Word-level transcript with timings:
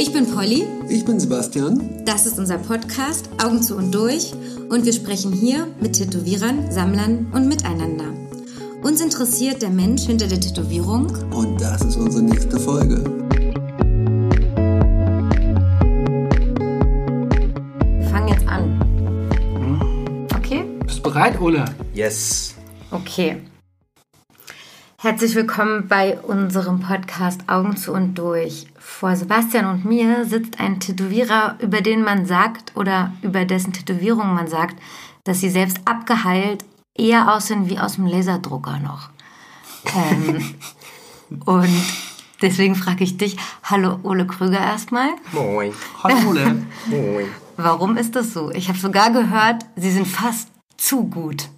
Ich 0.00 0.14
bin 0.14 0.26
Polly. 0.30 0.66
Ich 0.88 1.04
bin 1.04 1.20
Sebastian. 1.20 2.02
Das 2.06 2.24
ist 2.24 2.38
unser 2.38 2.56
Podcast 2.56 3.28
Augen 3.44 3.62
zu 3.62 3.76
und 3.76 3.94
durch 3.94 4.32
und 4.70 4.86
wir 4.86 4.94
sprechen 4.94 5.30
hier 5.30 5.66
mit 5.78 5.92
Tätowierern, 5.92 6.72
Sammlern 6.72 7.30
und 7.34 7.46
miteinander. 7.46 8.06
Uns 8.82 9.02
interessiert 9.02 9.60
der 9.60 9.68
Mensch 9.68 10.04
hinter 10.06 10.26
der 10.26 10.40
Tätowierung. 10.40 11.14
Und 11.34 11.60
das 11.60 11.82
ist 11.82 11.96
unsere 11.96 12.22
nächste 12.22 12.58
Folge. 12.58 13.04
Wir 17.98 18.08
fangen 18.08 18.28
jetzt 18.28 18.48
an. 18.48 20.18
Okay? 20.34 20.64
Bist 20.82 20.96
du 20.96 21.02
bereit, 21.02 21.38
Ole? 21.38 21.66
Yes. 21.92 22.54
Okay. 22.90 23.42
Herzlich 25.02 25.34
willkommen 25.34 25.88
bei 25.88 26.18
unserem 26.20 26.80
Podcast 26.80 27.48
Augen 27.48 27.74
zu 27.78 27.94
und 27.94 28.16
durch. 28.16 28.66
Vor 28.78 29.16
Sebastian 29.16 29.64
und 29.64 29.86
mir 29.86 30.26
sitzt 30.26 30.60
ein 30.60 30.78
Tätowierer, 30.78 31.56
über 31.58 31.80
den 31.80 32.02
man 32.02 32.26
sagt 32.26 32.76
oder 32.76 33.10
über 33.22 33.46
dessen 33.46 33.72
Tätowierung 33.72 34.34
man 34.34 34.46
sagt, 34.46 34.76
dass 35.24 35.40
sie 35.40 35.48
selbst 35.48 35.78
abgeheilt 35.86 36.66
eher 36.94 37.34
aussehen 37.34 37.66
wie 37.70 37.78
aus 37.78 37.94
dem 37.94 38.04
Laserdrucker 38.04 38.78
noch. 38.78 39.08
Ähm, 39.96 40.54
und 41.46 41.82
deswegen 42.42 42.74
frage 42.74 43.02
ich 43.02 43.16
dich, 43.16 43.38
hallo 43.62 44.00
Ole 44.02 44.26
Krüger 44.26 44.60
erstmal. 44.60 45.08
Moin. 45.32 45.72
Hallo, 46.04 46.28
Ole. 46.28 46.62
Moin. 46.90 47.26
Warum 47.56 47.96
ist 47.96 48.16
das 48.16 48.34
so? 48.34 48.50
Ich 48.50 48.68
habe 48.68 48.78
sogar 48.78 49.10
gehört, 49.10 49.64
sie 49.76 49.92
sind 49.92 50.06
fast 50.06 50.50
zu 50.76 51.04
gut. 51.04 51.48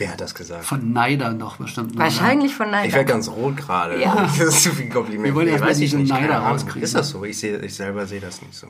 Wer 0.00 0.12
hat 0.12 0.20
das 0.22 0.34
gesagt? 0.34 0.64
Von 0.64 0.94
Neider 0.94 1.32
noch 1.34 1.58
bestimmt. 1.58 1.96
Wahrscheinlich 1.98 2.54
von 2.54 2.66
Ich 2.68 2.72
Neider. 2.72 2.92
werde 2.94 3.04
ganz 3.12 3.28
rot 3.28 3.56
gerade. 3.58 4.00
Ja. 4.00 4.14
Das 4.38 4.40
ist 4.54 4.62
zu 4.62 4.70
viel 4.72 4.88
Kompliment. 4.88 5.26
Wir 5.26 5.34
wollen 5.34 5.44
Nee, 5.46 5.52
erst 5.52 5.60
mal 5.62 5.70
weiß 5.70 5.76
ich 5.78 5.90
diesen 5.90 6.00
nicht, 6.04 6.10
Neider 6.12 6.38
rauskriegen. 6.38 6.82
Ist 6.82 6.94
das 6.94 7.10
so? 7.10 7.22
Ich, 7.24 7.38
seh, 7.38 7.56
ich 7.56 7.74
selber 7.74 8.06
sehe 8.06 8.20
das 8.20 8.40
nicht 8.40 8.54
so. 8.54 8.68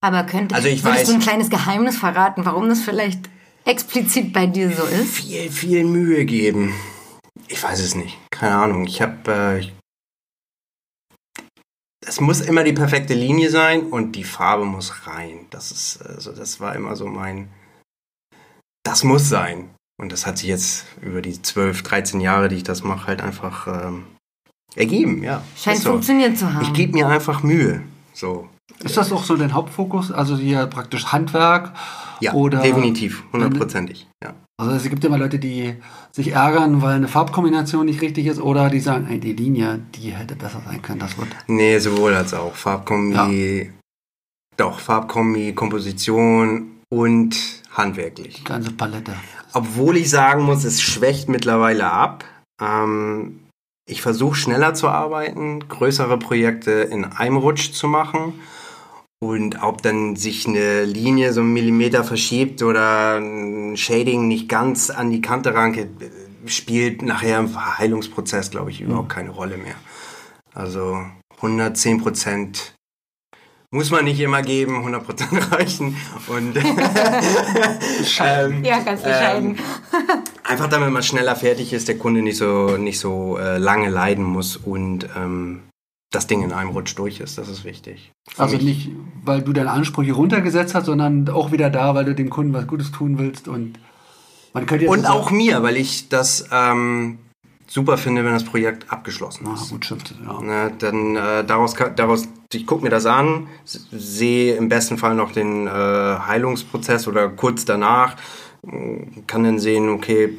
Aber 0.00 0.24
könnte, 0.24 0.54
Also 0.54 0.68
ich 0.68 0.82
weiß- 0.82 1.04
du 1.06 1.12
ein 1.12 1.20
kleines 1.20 1.50
Geheimnis 1.50 1.98
verraten, 1.98 2.46
warum 2.46 2.68
das 2.70 2.80
vielleicht 2.80 3.28
explizit 3.66 4.32
bei 4.32 4.46
dir 4.46 4.70
so 4.74 4.84
ist? 4.84 5.14
Viel, 5.16 5.50
viel 5.50 5.84
Mühe 5.84 6.24
geben. 6.24 6.72
Ich 7.48 7.62
weiß 7.62 7.80
es 7.80 7.94
nicht. 7.94 8.16
Keine 8.30 8.54
Ahnung. 8.56 8.86
Ich 8.86 9.02
habe. 9.02 9.16
Äh, 9.30 9.58
ich- 9.60 9.72
es 12.06 12.20
muss 12.20 12.40
immer 12.40 12.64
die 12.64 12.72
perfekte 12.72 13.12
Linie 13.14 13.50
sein 13.50 13.82
und 13.82 14.12
die 14.12 14.24
Farbe 14.24 14.64
muss 14.64 15.06
rein. 15.06 15.46
Das 15.50 15.70
ist, 15.70 16.02
also 16.02 16.32
das 16.32 16.60
war 16.60 16.74
immer 16.74 16.96
so 16.96 17.06
mein. 17.06 17.48
Das 18.82 19.04
muss 19.04 19.28
sein. 19.28 19.73
Und 19.96 20.12
das 20.12 20.26
hat 20.26 20.38
sich 20.38 20.48
jetzt 20.48 20.86
über 21.00 21.22
die 21.22 21.40
12, 21.40 21.82
13 21.82 22.20
Jahre, 22.20 22.48
die 22.48 22.56
ich 22.56 22.64
das 22.64 22.82
mache, 22.82 23.06
halt 23.06 23.22
einfach 23.22 23.66
ähm, 23.66 24.04
ergeben, 24.74 25.22
ja. 25.22 25.42
Scheint 25.56 25.78
so. 25.78 25.90
funktioniert 25.90 26.36
zu 26.36 26.52
haben. 26.52 26.64
Ich 26.64 26.72
gebe 26.72 26.92
mir 26.92 27.08
einfach 27.08 27.42
Mühe. 27.42 27.82
So. 28.12 28.48
Ist 28.82 28.96
das 28.96 29.12
auch 29.12 29.24
so 29.24 29.36
dein 29.36 29.52
Hauptfokus? 29.52 30.10
Also 30.10 30.36
hier 30.36 30.66
praktisch 30.66 31.06
Handwerk? 31.06 31.72
Ja, 32.20 32.32
Oder 32.32 32.60
definitiv, 32.60 33.22
hundertprozentig. 33.32 34.08
Ja. 34.22 34.34
Also 34.56 34.72
es 34.72 34.88
gibt 34.88 35.04
immer 35.04 35.18
Leute, 35.18 35.38
die 35.38 35.74
sich 36.12 36.28
ärgern, 36.28 36.80
weil 36.80 36.94
eine 36.94 37.08
Farbkombination 37.08 37.86
nicht 37.86 38.00
richtig 38.00 38.26
ist 38.26 38.40
oder 38.40 38.70
die 38.70 38.80
sagen, 38.80 39.08
ey, 39.10 39.18
die 39.18 39.32
Linie, 39.32 39.80
die 39.94 40.12
hätte 40.12 40.36
besser 40.36 40.62
sein 40.64 40.80
können. 40.80 41.00
Das 41.00 41.18
wird. 41.18 41.28
Nee, 41.48 41.78
sowohl 41.78 42.14
als 42.14 42.34
auch. 42.34 42.54
Farbkombi, 42.54 43.72
doch, 44.56 44.78
Farbkombi, 44.78 45.54
Komposition 45.54 46.73
und 46.94 47.36
handwerklich. 47.72 48.36
Die 48.36 48.44
ganze 48.44 48.70
Palette. 48.70 49.14
Obwohl 49.52 49.96
ich 49.96 50.10
sagen 50.10 50.44
muss, 50.44 50.62
es 50.62 50.80
schwächt 50.80 51.28
mittlerweile 51.28 51.90
ab. 51.90 52.24
Ähm, 52.60 53.40
ich 53.86 54.00
versuche 54.00 54.36
schneller 54.36 54.74
zu 54.74 54.88
arbeiten, 54.88 55.68
größere 55.68 56.18
Projekte 56.18 56.70
in 56.70 57.04
einem 57.04 57.36
Rutsch 57.36 57.72
zu 57.72 57.88
machen. 57.88 58.34
Und 59.20 59.62
ob 59.62 59.82
dann 59.82 60.16
sich 60.16 60.46
eine 60.46 60.84
Linie 60.84 61.32
so 61.32 61.40
einen 61.40 61.52
Millimeter 61.52 62.04
verschiebt 62.04 62.62
oder 62.62 63.16
ein 63.18 63.76
Shading 63.76 64.28
nicht 64.28 64.48
ganz 64.48 64.90
an 64.90 65.10
die 65.10 65.20
Kante 65.20 65.54
ranke, 65.54 65.88
spielt 66.46 67.02
nachher 67.02 67.40
im 67.40 67.48
Verheilungsprozess, 67.48 68.50
glaube 68.50 68.70
ich, 68.70 68.80
überhaupt 68.80 69.08
keine 69.08 69.30
Rolle 69.30 69.56
mehr. 69.56 69.76
Also 70.52 71.04
110 71.36 72.00
Prozent 72.00 72.73
muss 73.74 73.90
man 73.90 74.04
nicht 74.04 74.20
immer 74.20 74.40
geben, 74.42 74.76
100 74.76 75.04
Prozent 75.04 75.52
reichen. 75.52 75.96
Und 76.28 76.56
ähm, 78.20 78.64
ja, 78.64 78.78
ganz 78.80 79.02
bescheiden. 79.02 79.56
Einfach 80.44 80.68
damit 80.68 80.90
man 80.90 81.02
schneller 81.02 81.36
fertig 81.36 81.72
ist, 81.72 81.88
der 81.88 81.98
Kunde 81.98 82.22
nicht 82.22 82.38
so, 82.38 82.76
nicht 82.76 82.98
so 82.98 83.38
äh, 83.38 83.58
lange 83.58 83.88
leiden 83.88 84.24
muss 84.24 84.56
und 84.56 85.08
ähm, 85.16 85.62
das 86.10 86.26
Ding 86.26 86.42
in 86.42 86.52
einem 86.52 86.70
Rutsch 86.70 86.94
durch 86.96 87.20
ist. 87.20 87.38
Das 87.38 87.48
ist 87.48 87.64
wichtig. 87.64 88.12
Für 88.28 88.42
Also 88.44 88.56
mich- 88.56 88.64
nicht, 88.64 88.90
weil 89.24 89.42
du 89.42 89.52
deine 89.52 89.70
Ansprüche 89.72 90.12
runtergesetzt 90.12 90.74
hast, 90.74 90.86
sondern 90.86 91.28
auch 91.28 91.50
wieder 91.50 91.70
da, 91.70 91.94
weil 91.94 92.04
du 92.04 92.14
dem 92.14 92.30
Kunden 92.30 92.52
was 92.52 92.66
Gutes 92.66 92.92
tun 92.92 93.18
willst 93.18 93.48
und 93.48 93.78
man 94.52 94.66
könnte 94.66 94.84
jetzt 94.84 94.92
Und 94.92 95.06
auch 95.06 95.32
mir, 95.32 95.64
weil 95.64 95.76
ich 95.76 96.08
das 96.08 96.46
ähm, 96.52 97.18
super 97.66 97.98
finde, 97.98 98.24
wenn 98.24 98.32
das 98.34 98.44
Projekt 98.44 98.92
abgeschlossen 98.92 99.48
Ah, 99.48 99.54
ist. 99.54 99.70
gut, 99.70 99.84
stimmt. 99.84 100.14
Ja. 100.24 100.40
Ne, 100.40 100.72
dann 100.78 101.16
äh, 101.16 101.44
daraus, 101.44 101.74
kann- 101.74 101.96
daraus, 101.96 102.28
ich 102.54 102.66
gucke 102.66 102.82
mir 102.82 102.90
das 102.90 103.06
an, 103.06 103.48
sehe 103.64 104.56
im 104.56 104.68
besten 104.68 104.98
Fall 104.98 105.14
noch 105.14 105.32
den 105.32 105.66
äh, 105.66 105.70
Heilungsprozess 105.70 107.08
oder 107.08 107.28
kurz 107.28 107.64
danach, 107.64 108.16
äh, 108.66 109.06
kann 109.26 109.44
dann 109.44 109.58
sehen, 109.58 109.88
okay, 109.88 110.36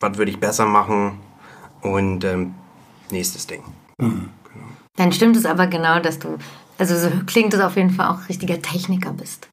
was 0.00 0.18
würde 0.18 0.30
ich 0.30 0.38
besser 0.38 0.66
machen 0.66 1.20
und 1.82 2.24
ähm, 2.24 2.54
nächstes 3.10 3.46
Ding. 3.46 3.62
Dann 4.96 5.12
stimmt 5.12 5.36
es 5.36 5.46
aber 5.46 5.66
genau, 5.66 6.00
dass 6.00 6.18
du, 6.18 6.38
also 6.78 6.96
so 6.96 7.10
klingt 7.26 7.54
es 7.54 7.60
auf 7.60 7.76
jeden 7.76 7.90
Fall 7.90 8.08
auch 8.08 8.28
richtiger 8.28 8.60
Techniker 8.60 9.12
bist. 9.12 9.48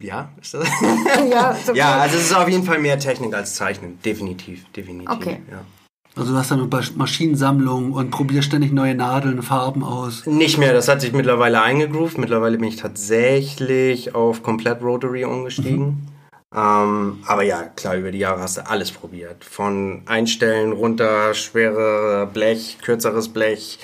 Ja, 0.00 0.30
ist 0.40 0.54
das? 0.54 0.68
ja, 1.30 1.56
ja, 1.74 1.96
also 1.98 2.16
es 2.16 2.26
ist 2.26 2.36
auf 2.36 2.48
jeden 2.48 2.64
Fall 2.64 2.78
mehr 2.78 2.98
Technik 2.98 3.34
als 3.34 3.54
Zeichnen, 3.54 4.00
definitiv, 4.02 4.70
definitiv. 4.72 5.16
Okay. 5.16 5.42
Ja. 5.50 5.64
Also 6.18 6.32
du 6.32 6.38
hast 6.38 6.50
dann 6.50 6.68
Maschinensammlung 6.96 7.92
und 7.92 8.10
probierst 8.10 8.48
ständig 8.48 8.72
neue 8.72 8.96
Nadeln, 8.96 9.40
Farben 9.42 9.84
aus. 9.84 10.26
Nicht 10.26 10.58
mehr, 10.58 10.72
das 10.72 10.88
hat 10.88 11.00
sich 11.00 11.12
mittlerweile 11.12 11.62
eingegroovt. 11.62 12.18
Mittlerweile 12.18 12.58
bin 12.58 12.68
ich 12.68 12.76
tatsächlich 12.76 14.16
auf 14.16 14.42
komplett 14.42 14.82
Rotary 14.82 15.24
umgestiegen. 15.24 16.08
Ähm, 16.52 17.18
aber 17.26 17.42
ja, 17.42 17.62
klar, 17.76 17.96
über 17.96 18.10
die 18.10 18.18
Jahre 18.18 18.40
hast 18.40 18.56
du 18.56 18.66
alles 18.68 18.90
probiert. 18.90 19.44
Von 19.44 20.02
Einstellen 20.06 20.72
runter, 20.72 21.34
schwere 21.34 22.28
Blech, 22.32 22.78
kürzeres 22.82 23.28
Blech, 23.28 23.78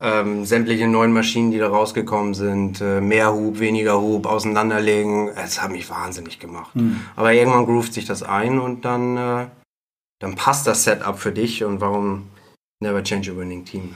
ähm, 0.00 0.44
sämtliche 0.44 0.86
neuen 0.86 1.12
Maschinen, 1.12 1.50
die 1.50 1.58
da 1.58 1.68
rausgekommen 1.68 2.34
sind, 2.34 2.80
äh, 2.80 3.00
mehr 3.00 3.32
Hub, 3.32 3.58
weniger 3.58 4.00
Hub, 4.00 4.26
auseinanderlegen. 4.26 5.30
Es 5.30 5.60
hat 5.60 5.72
mich 5.72 5.90
wahnsinnig 5.90 6.38
gemacht. 6.38 6.70
Aber 7.16 7.32
irgendwann 7.32 7.66
groovt 7.66 7.94
sich 7.94 8.04
das 8.04 8.22
ein 8.22 8.60
und 8.60 8.84
dann, 8.84 9.16
äh, 9.16 9.46
dann 10.22 10.36
passt 10.36 10.66
das 10.66 10.84
Setup 10.84 11.18
für 11.18 11.32
dich 11.32 11.64
und 11.64 11.80
warum 11.80 12.28
never 12.80 13.02
change 13.02 13.32
a 13.32 13.36
winning 13.36 13.64
team. 13.64 13.94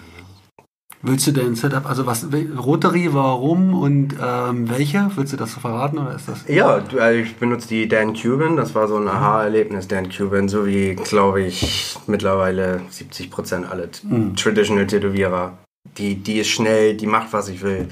Willst 1.03 1.27
du 1.29 1.33
dein 1.33 1.55
Setup, 1.55 1.87
also 1.87 2.05
was, 2.07 2.27
Rotary, 2.59 3.13
warum 3.15 3.75
und 3.75 4.17
ähm, 4.21 4.69
welche? 4.69 5.09
Willst 5.15 5.33
du 5.33 5.37
das 5.37 5.53
so 5.53 5.61
verraten 5.61 5.99
oder 5.99 6.17
ist 6.17 6.29
das? 6.29 6.45
Ja, 6.49 6.83
also 6.99 7.19
ich 7.19 7.37
benutze 7.37 7.69
die 7.69 7.87
Dan 7.87 8.15
Cuban. 8.15 8.57
Das 8.57 8.75
war 8.75 8.89
so 8.89 8.97
ein 8.97 9.07
Aha-Erlebnis, 9.07 9.87
Dan 9.87 10.09
Cuban, 10.11 10.49
so 10.49 10.67
wie, 10.67 10.97
glaube 10.97 11.43
ich, 11.43 11.97
mittlerweile 12.09 12.81
70% 12.91 13.67
alle 13.67 13.91
t- 13.91 14.07
Traditional 14.35 14.87
Tätowierer. 14.87 15.59
Die, 15.97 16.17
die 16.17 16.39
ist 16.41 16.49
schnell, 16.49 16.97
die 16.97 17.07
macht, 17.07 17.33
was 17.33 17.49
ich 17.51 17.63
will. 17.63 17.89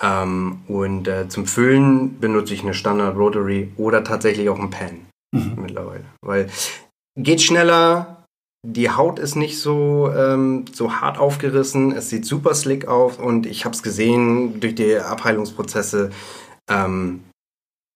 Ähm, 0.00 0.60
und 0.68 1.08
äh, 1.08 1.28
zum 1.28 1.46
Füllen 1.46 2.20
benutze 2.20 2.54
ich 2.54 2.62
eine 2.62 2.74
Standard 2.74 3.16
Rotary 3.16 3.72
oder 3.76 4.04
tatsächlich 4.04 4.48
auch 4.48 4.58
ein 4.60 4.70
Pen 4.70 5.06
mittlerweile. 5.56 6.04
Weil 6.20 6.48
geht 7.16 7.42
schneller, 7.42 8.24
die 8.64 8.90
Haut 8.90 9.18
ist 9.18 9.34
nicht 9.34 9.58
so, 9.58 10.10
ähm, 10.12 10.66
so 10.72 11.00
hart 11.00 11.18
aufgerissen, 11.18 11.92
es 11.92 12.10
sieht 12.10 12.24
super 12.24 12.54
slick 12.54 12.86
auf 12.86 13.18
und 13.18 13.46
ich 13.46 13.64
habe 13.64 13.74
es 13.74 13.82
gesehen 13.82 14.60
durch 14.60 14.74
die 14.74 14.96
Abheilungsprozesse. 14.96 16.10
Ähm, 16.70 17.24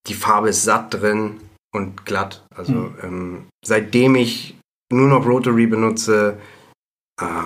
die 0.09 0.15
Farbe 0.15 0.49
ist 0.49 0.65
satt 0.65 0.95
drin 0.95 1.41
und 1.73 2.05
glatt. 2.05 2.45
Also 2.55 2.93
ähm, 3.03 3.47
seitdem 3.65 4.17
ich 4.17 4.57
nur 4.93 5.09
noch 5.09 5.27
Rotary 5.27 5.67
benutze, 5.67 6.39
äh, 7.21 7.43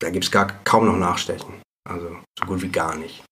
da 0.00 0.10
gibt 0.10 0.24
es 0.24 0.30
gar 0.30 0.46
kaum 0.64 0.86
noch 0.86 0.96
Nachstechen. 0.96 1.54
Also 1.88 2.16
so 2.38 2.46
gut 2.46 2.62
wie 2.62 2.68
gar 2.68 2.96
nicht. 2.96 3.25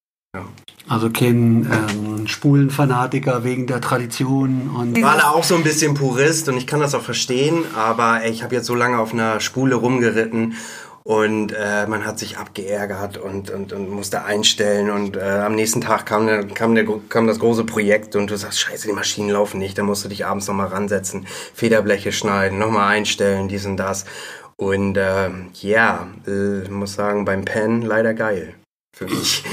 Also 0.86 1.08
kein 1.10 1.66
ähm, 1.70 2.26
Spulenfanatiker 2.26 3.42
wegen 3.42 3.66
der 3.66 3.80
Tradition 3.80 4.70
und 4.76 4.98
Ich 4.98 5.02
war 5.02 5.16
da 5.16 5.30
auch 5.30 5.44
so 5.44 5.54
ein 5.54 5.62
bisschen 5.62 5.94
Purist 5.94 6.48
und 6.48 6.58
ich 6.58 6.66
kann 6.66 6.80
das 6.80 6.94
auch 6.94 7.02
verstehen, 7.02 7.64
aber 7.74 8.22
ey, 8.22 8.30
ich 8.30 8.42
habe 8.42 8.54
jetzt 8.54 8.66
so 8.66 8.74
lange 8.74 8.98
auf 8.98 9.14
einer 9.14 9.40
Spule 9.40 9.76
rumgeritten 9.76 10.54
und 11.02 11.52
äh, 11.52 11.86
man 11.86 12.04
hat 12.04 12.18
sich 12.18 12.38
abgeärgert 12.38 13.16
und, 13.16 13.50
und, 13.50 13.72
und 13.72 13.90
musste 13.90 14.24
einstellen 14.24 14.90
und 14.90 15.16
äh, 15.16 15.20
am 15.20 15.54
nächsten 15.54 15.80
Tag 15.80 16.06
kam, 16.06 16.26
der, 16.26 16.46
kam, 16.46 16.74
der, 16.74 16.86
kam 17.08 17.26
das 17.26 17.38
große 17.38 17.64
Projekt 17.64 18.16
und 18.16 18.30
du 18.30 18.36
sagst, 18.36 18.60
scheiße, 18.60 18.86
die 18.86 18.94
Maschinen 18.94 19.30
laufen 19.30 19.58
nicht, 19.58 19.78
dann 19.78 19.86
musst 19.86 20.04
du 20.04 20.08
dich 20.08 20.26
abends 20.26 20.48
nochmal 20.48 20.68
ransetzen, 20.68 21.26
Federbleche 21.54 22.12
schneiden, 22.12 22.58
nochmal 22.58 22.92
einstellen, 22.94 23.48
dies 23.48 23.66
und 23.66 23.76
das. 23.76 24.04
Und 24.56 24.96
äh, 24.96 25.30
ja, 25.60 26.08
äh, 26.26 26.68
muss 26.70 26.94
sagen, 26.94 27.24
beim 27.24 27.44
Pen 27.44 27.82
leider 27.82 28.14
geil. 28.14 28.54
Für 28.94 29.06
mich. 29.06 29.44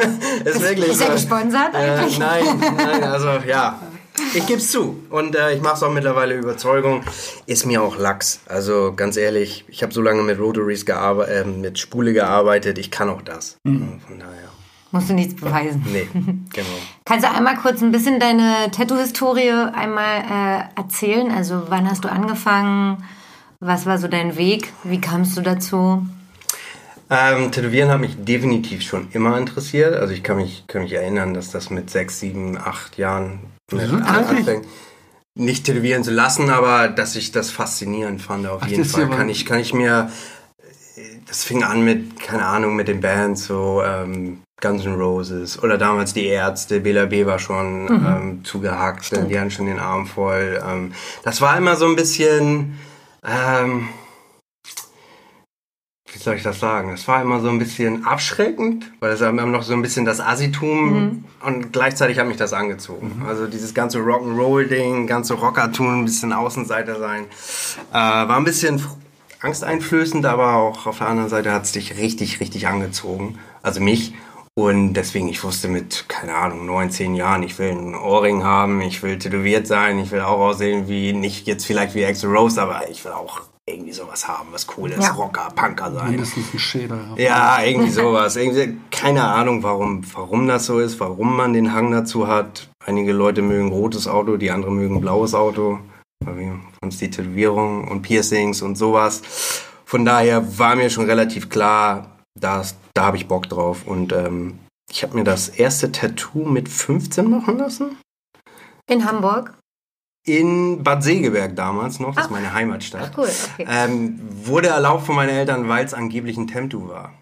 ist 0.44 0.60
wirklich 0.60 0.88
Ist 0.90 1.00
er 1.00 1.06
so. 1.08 1.12
gesponsert 1.12 1.74
Äh, 1.74 1.76
eigentlich? 1.78 2.18
nein, 2.18 2.44
nein, 2.76 3.04
also 3.04 3.28
ja. 3.46 3.80
Ich 4.34 4.46
gebe 4.46 4.58
es 4.60 4.70
zu. 4.70 5.02
Und 5.10 5.36
äh, 5.36 5.52
ich 5.54 5.60
mache 5.60 5.74
es 5.74 5.82
auch 5.82 5.92
mittlerweile 5.92 6.36
Überzeugung. 6.36 7.02
Ist 7.44 7.66
mir 7.66 7.82
auch 7.82 7.98
Lachs. 7.98 8.40
Also 8.46 8.94
ganz 8.96 9.18
ehrlich, 9.18 9.66
ich 9.68 9.82
habe 9.82 9.92
so 9.92 10.00
lange 10.00 10.22
mit 10.22 10.38
Rotaries 10.38 10.86
gearbeitet, 10.86 11.44
äh, 11.44 11.48
mit 11.48 11.78
Spule 11.78 12.14
gearbeitet. 12.14 12.78
Ich 12.78 12.90
kann 12.90 13.10
auch 13.10 13.20
das. 13.20 13.58
Mhm. 13.64 14.00
Von 14.06 14.18
daher. 14.18 14.48
Musst 14.90 15.10
du 15.10 15.14
nichts 15.14 15.38
beweisen. 15.38 15.84
Nee, 15.92 16.08
genau. 16.14 16.66
Kannst 17.04 17.26
du 17.26 17.30
einmal 17.30 17.56
kurz 17.56 17.82
ein 17.82 17.92
bisschen 17.92 18.18
deine 18.18 18.70
Tattoo-Historie 18.70 19.50
einmal 19.74 20.22
äh, 20.22 20.80
erzählen? 20.80 21.30
Also 21.30 21.64
wann 21.68 21.90
hast 21.90 22.02
du 22.04 22.08
angefangen? 22.10 23.04
Was 23.60 23.84
war 23.84 23.98
so 23.98 24.08
dein 24.08 24.38
Weg? 24.38 24.72
Wie 24.82 25.00
kamst 25.00 25.36
du 25.36 25.42
dazu? 25.42 26.06
Ähm, 27.08 27.52
Tätowieren 27.52 27.90
hat 27.90 28.00
mich 28.00 28.16
definitiv 28.24 28.82
schon 28.82 29.08
immer 29.12 29.38
interessiert. 29.38 29.94
Also 29.94 30.12
ich 30.12 30.22
kann 30.22 30.36
mich, 30.38 30.64
kann 30.66 30.82
mich 30.82 30.92
erinnern, 30.92 31.34
dass 31.34 31.50
das 31.50 31.70
mit 31.70 31.88
sechs, 31.90 32.18
sieben, 32.20 32.58
acht 32.58 32.98
Jahren 32.98 33.38
anfängt. 33.72 34.66
Nicht 35.34 35.64
tätowieren 35.66 36.02
zu 36.02 36.10
lassen, 36.10 36.50
aber 36.50 36.88
dass 36.88 37.14
ich 37.14 37.30
das 37.30 37.50
faszinierend 37.50 38.22
fand 38.22 38.46
auf 38.46 38.62
Ach, 38.64 38.68
jeden 38.68 38.84
Fall. 38.84 39.08
Kann 39.10 39.28
ich, 39.28 39.44
kann 39.44 39.60
ich 39.60 39.74
mir, 39.74 40.10
das 41.26 41.44
fing 41.44 41.62
an 41.62 41.84
mit, 41.84 42.18
keine 42.20 42.46
Ahnung, 42.46 42.74
mit 42.74 42.88
den 42.88 43.00
Bands, 43.00 43.44
so 43.44 43.82
ähm, 43.84 44.40
Guns 44.62 44.86
N' 44.86 44.94
Roses 44.94 45.62
oder 45.62 45.76
damals 45.76 46.14
die 46.14 46.24
Ärzte, 46.26 46.80
Bela 46.80 47.04
B 47.04 47.26
war 47.26 47.38
schon 47.38 47.84
Mhm. 47.84 48.06
ähm, 48.06 48.44
zugehackt, 48.44 49.12
denn 49.12 49.28
die 49.28 49.38
hatten 49.38 49.50
schon 49.50 49.66
den 49.66 49.78
Arm 49.78 50.06
voll. 50.06 50.58
Ähm, 50.66 50.92
das 51.22 51.40
war 51.42 51.56
immer 51.58 51.76
so 51.76 51.84
ein 51.86 51.96
bisschen, 51.96 52.78
ähm, 53.22 53.88
wie 56.16 56.22
soll 56.22 56.34
ich 56.36 56.42
das 56.42 56.58
sagen? 56.58 56.92
Es 56.92 57.06
war 57.06 57.20
immer 57.20 57.40
so 57.40 57.48
ein 57.50 57.58
bisschen 57.58 58.06
abschreckend, 58.06 58.90
weil 59.00 59.12
es 59.12 59.20
immer 59.20 59.44
noch 59.44 59.62
so 59.62 59.74
ein 59.74 59.82
bisschen 59.82 60.06
das 60.06 60.20
Assitum 60.20 61.24
und 61.44 61.72
gleichzeitig 61.72 62.18
hat 62.18 62.26
mich 62.26 62.38
das 62.38 62.54
angezogen. 62.54 63.22
Also 63.28 63.46
dieses 63.46 63.74
ganze 63.74 63.98
Rock'n'Roll-Ding, 63.98 65.06
ganze 65.06 65.34
Rocker-Tun, 65.34 66.00
ein 66.00 66.04
bisschen 66.06 66.32
Außenseiter 66.32 66.98
sein, 66.98 67.24
äh, 67.92 67.94
war 67.94 68.36
ein 68.36 68.44
bisschen 68.44 68.82
angsteinflößend, 69.42 70.24
aber 70.24 70.54
auch 70.54 70.86
auf 70.86 70.98
der 70.98 71.08
anderen 71.08 71.28
Seite 71.28 71.52
hat 71.52 71.64
es 71.64 71.72
dich 71.72 71.98
richtig, 71.98 72.40
richtig 72.40 72.66
angezogen. 72.66 73.38
Also 73.62 73.80
mich. 73.80 74.14
Und 74.54 74.94
deswegen, 74.94 75.28
ich 75.28 75.44
wusste 75.44 75.68
mit, 75.68 76.08
keine 76.08 76.34
Ahnung, 76.34 76.64
neun, 76.64 76.90
zehn 76.90 77.14
Jahren, 77.14 77.42
ich 77.42 77.58
will 77.58 77.72
einen 77.72 77.94
Ohrring 77.94 78.42
haben, 78.42 78.80
ich 78.80 79.02
will 79.02 79.18
tätowiert 79.18 79.66
sein, 79.66 79.98
ich 79.98 80.10
will 80.12 80.22
auch 80.22 80.40
aussehen 80.40 80.88
wie, 80.88 81.12
nicht 81.12 81.46
jetzt 81.46 81.66
vielleicht 81.66 81.94
wie 81.94 82.06
Axel 82.06 82.34
Rose, 82.34 82.62
aber 82.62 82.88
ich 82.88 83.04
will 83.04 83.12
auch 83.12 83.42
irgendwie 83.68 83.92
sowas 83.92 84.28
haben, 84.28 84.48
was 84.52 84.66
cool 84.76 84.90
ist, 84.92 85.02
Ja. 85.02 85.12
Rocker, 85.12 85.48
Punker 85.54 85.92
sein. 85.92 86.10
Mindestens 86.10 86.54
ein 86.54 86.58
Schäder. 86.58 86.98
Ja, 87.16 87.62
irgendwie 87.62 87.90
sowas. 87.90 88.36
Irgendwie, 88.36 88.78
keine 88.92 89.24
Ahnung, 89.24 89.62
warum, 89.64 90.02
warum 90.14 90.46
das 90.46 90.66
so 90.66 90.78
ist, 90.78 91.00
warum 91.00 91.36
man 91.36 91.52
den 91.52 91.72
Hang 91.72 91.90
dazu 91.90 92.28
hat. 92.28 92.68
Einige 92.84 93.12
Leute 93.12 93.42
mögen 93.42 93.70
rotes 93.70 94.06
Auto, 94.06 94.36
die 94.36 94.52
anderen 94.52 94.76
mögen 94.76 95.00
blaues 95.00 95.34
Auto. 95.34 95.80
Uns 96.80 96.98
die 96.98 97.10
Tätowierung 97.10 97.88
und 97.88 98.02
Piercings 98.02 98.62
und 98.62 98.76
sowas. 98.76 99.64
Von 99.84 100.04
daher 100.04 100.58
war 100.58 100.76
mir 100.76 100.88
schon 100.88 101.04
relativ 101.06 101.48
klar, 101.48 102.16
dass, 102.40 102.76
da 102.94 103.06
habe 103.06 103.16
ich 103.16 103.26
Bock 103.26 103.48
drauf. 103.48 103.86
Und 103.86 104.12
ähm, 104.12 104.60
ich 104.90 105.02
habe 105.02 105.16
mir 105.16 105.24
das 105.24 105.48
erste 105.48 105.90
Tattoo 105.90 106.44
mit 106.44 106.68
15 106.68 107.28
machen 107.28 107.58
lassen. 107.58 107.96
In 108.88 109.04
Hamburg? 109.04 109.54
In 110.26 110.82
Bad 110.82 111.04
Segeberg 111.04 111.54
damals 111.54 112.00
noch, 112.00 112.14
das 112.14 112.24
ist 112.24 112.30
Ach. 112.30 112.30
meine 112.32 112.52
Heimatstadt. 112.52 113.10
Ach 113.12 113.18
cool, 113.18 113.28
okay. 113.54 113.66
Ähm, 113.70 114.20
wurde 114.44 114.68
erlaubt 114.68 115.06
von 115.06 115.14
meinen 115.14 115.28
Eltern, 115.30 115.68
weil 115.68 115.84
es 115.84 115.94
angeblich 115.94 116.36
ein 116.36 116.48
Temptu 116.48 116.88
war. 116.88 117.12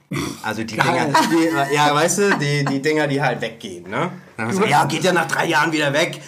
Also 0.42 0.62
die 0.64 0.74
Dinger, 0.76 1.08
die, 1.30 1.74
ja, 1.74 1.94
weißt 1.94 2.18
du, 2.18 2.30
die, 2.38 2.64
die 2.64 2.80
Dinger, 2.80 3.06
die 3.06 3.20
halt 3.20 3.42
weggehen, 3.42 3.90
ne? 3.90 4.10
Dann 4.36 4.46
haben 4.46 4.52
sie 4.52 4.58
gesagt, 4.62 4.70
ja, 4.70 4.84
geht 4.86 5.04
ja 5.04 5.12
nach 5.12 5.26
drei 5.28 5.44
Jahren 5.46 5.70
wieder 5.72 5.92
weg. 5.92 6.18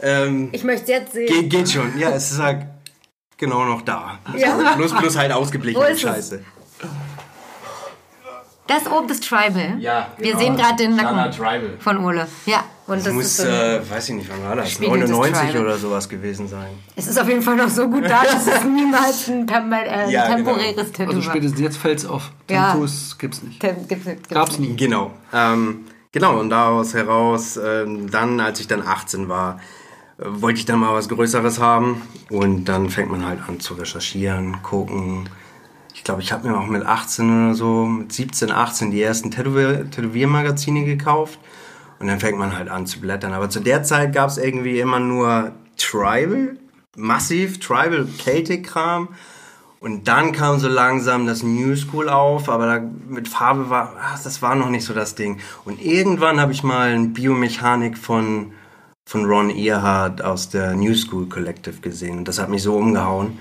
Ähm, 0.00 0.48
Ich 0.52 0.64
möchte 0.64 0.92
jetzt 0.92 1.12
sehen. 1.12 1.26
geht, 1.26 1.50
geht 1.50 1.70
schon. 1.70 1.98
Ja, 1.98 2.10
es 2.10 2.30
ist 2.32 2.38
halt 2.40 2.66
genau 3.36 3.64
noch 3.66 3.82
da. 3.82 4.18
Ja. 4.36 4.72
Plus, 4.76 4.94
plus 4.94 5.18
halt 5.18 5.32
ausgeblichen 5.32 5.82
ist 5.82 6.02
es? 6.04 6.34
Das 8.66 8.86
oben 8.86 9.08
ist 9.10 9.24
Tribal. 9.28 9.76
Ja, 9.80 10.08
Wir 10.18 10.28
genau. 10.28 10.38
sehen 10.38 10.56
gerade 10.56 10.76
den 10.76 10.94
Nacken 10.96 11.32
Tribal. 11.32 11.74
von 11.80 11.98
Ole. 12.04 12.28
Ja, 12.46 12.62
und 12.86 12.96
das, 12.96 13.04
Das 13.04 13.12
muss, 13.14 13.24
ist 13.24 13.36
so 13.38 13.46
äh, 13.48 13.90
weiß 13.90 14.08
ich 14.10 14.14
nicht, 14.14 14.30
wann 14.30 14.48
war 14.48 14.56
das? 14.56 14.70
Spiegelndes 14.70 15.10
99 15.10 15.50
Tribal. 15.50 15.64
oder 15.66 15.78
sowas 15.78 16.08
gewesen 16.08 16.46
sein. 16.46 16.68
es 16.94 17.06
ist 17.08 17.20
auf 17.20 17.28
jeden 17.28 17.42
Fall 17.42 17.56
noch 17.56 17.68
so 17.68 17.88
gut 17.88 18.04
da, 18.04 18.22
dass 18.22 18.46
es 18.46 18.64
niemals 18.64 19.28
ein, 19.28 19.48
äh, 19.48 20.10
Ja, 20.10 20.24
genau. 20.34 20.52
temporäres 20.52 20.92
Tattoo 20.92 21.10
Also 21.10 21.22
spätestens 21.22 21.60
jetzt 21.60 21.76
fällt 21.76 21.98
es 21.98 22.06
auf. 22.06 22.30
Ja. 22.48 22.68
Tattoos 22.72 23.18
gibt's 23.18 23.42
nicht. 23.42 23.60
Tem- 23.60 23.88
Gibt's, 23.88 24.04
gibt's 24.06 24.28
Gab's 24.28 24.58
nicht. 24.58 24.70
nie. 24.70 24.76
Genau. 24.76 25.10
Ähm, 25.32 25.80
genau, 26.12 26.38
und 26.38 26.50
daraus 26.50 26.94
heraus, 26.94 27.56
ähm, 27.62 28.10
dann, 28.10 28.38
als 28.40 28.60
ich 28.60 28.68
dann 28.68 28.82
18 28.86 29.28
war, 29.28 29.58
äh, 30.18 30.24
wollte 30.26 30.60
ich 30.60 30.66
dann 30.66 30.78
mal 30.78 30.94
was 30.94 31.08
Größeres 31.08 31.58
haben. 31.58 32.02
Und 32.30 32.66
dann 32.66 32.90
fängt 32.90 33.10
man 33.10 33.26
halt 33.26 33.40
an 33.48 33.58
zu 33.60 33.74
recherchieren, 33.74 34.62
gucken. 34.62 35.28
Ich 36.02 36.04
glaube, 36.04 36.20
ich 36.20 36.32
habe 36.32 36.48
mir 36.48 36.58
auch 36.58 36.66
mit 36.66 36.84
18 36.84 37.44
oder 37.44 37.54
so, 37.54 37.86
mit 37.86 38.12
17, 38.12 38.50
18 38.50 38.90
die 38.90 39.00
ersten 39.00 39.30
Tätowier 39.30 39.88
Tätowiermagazine 39.88 40.84
gekauft. 40.84 41.38
Und 42.00 42.08
dann 42.08 42.18
fängt 42.18 42.36
man 42.36 42.58
halt 42.58 42.68
an 42.68 42.88
zu 42.88 42.98
blättern. 42.98 43.32
Aber 43.32 43.48
zu 43.48 43.60
der 43.60 43.84
Zeit 43.84 44.12
gab 44.12 44.28
es 44.28 44.36
irgendwie 44.36 44.80
immer 44.80 44.98
nur 44.98 45.52
Tribal, 45.76 46.56
massiv 46.96 47.60
Tribal 47.60 48.08
Celtic-Kram. 48.18 49.10
Und 49.78 50.08
dann 50.08 50.32
kam 50.32 50.58
so 50.58 50.66
langsam 50.66 51.24
das 51.24 51.44
New 51.44 51.76
School 51.76 52.08
auf, 52.08 52.48
aber 52.48 52.66
da 52.66 52.84
mit 53.08 53.28
Farbe 53.28 53.70
war, 53.70 53.94
ach, 53.96 54.20
das 54.20 54.42
war 54.42 54.56
noch 54.56 54.70
nicht 54.70 54.84
so 54.84 54.94
das 54.94 55.14
Ding. 55.14 55.38
Und 55.64 55.80
irgendwann 55.80 56.40
habe 56.40 56.50
ich 56.50 56.64
mal 56.64 56.88
eine 56.88 57.10
Biomechanik 57.10 57.96
von, 57.96 58.50
von 59.08 59.24
Ron 59.26 59.50
Earhart 59.50 60.22
aus 60.22 60.48
der 60.48 60.74
New 60.74 60.94
School 60.94 61.28
Collective 61.28 61.80
gesehen. 61.80 62.18
Und 62.18 62.28
das 62.28 62.38
hat 62.38 62.48
mich 62.48 62.62
so 62.62 62.76
umgehauen. 62.76 63.38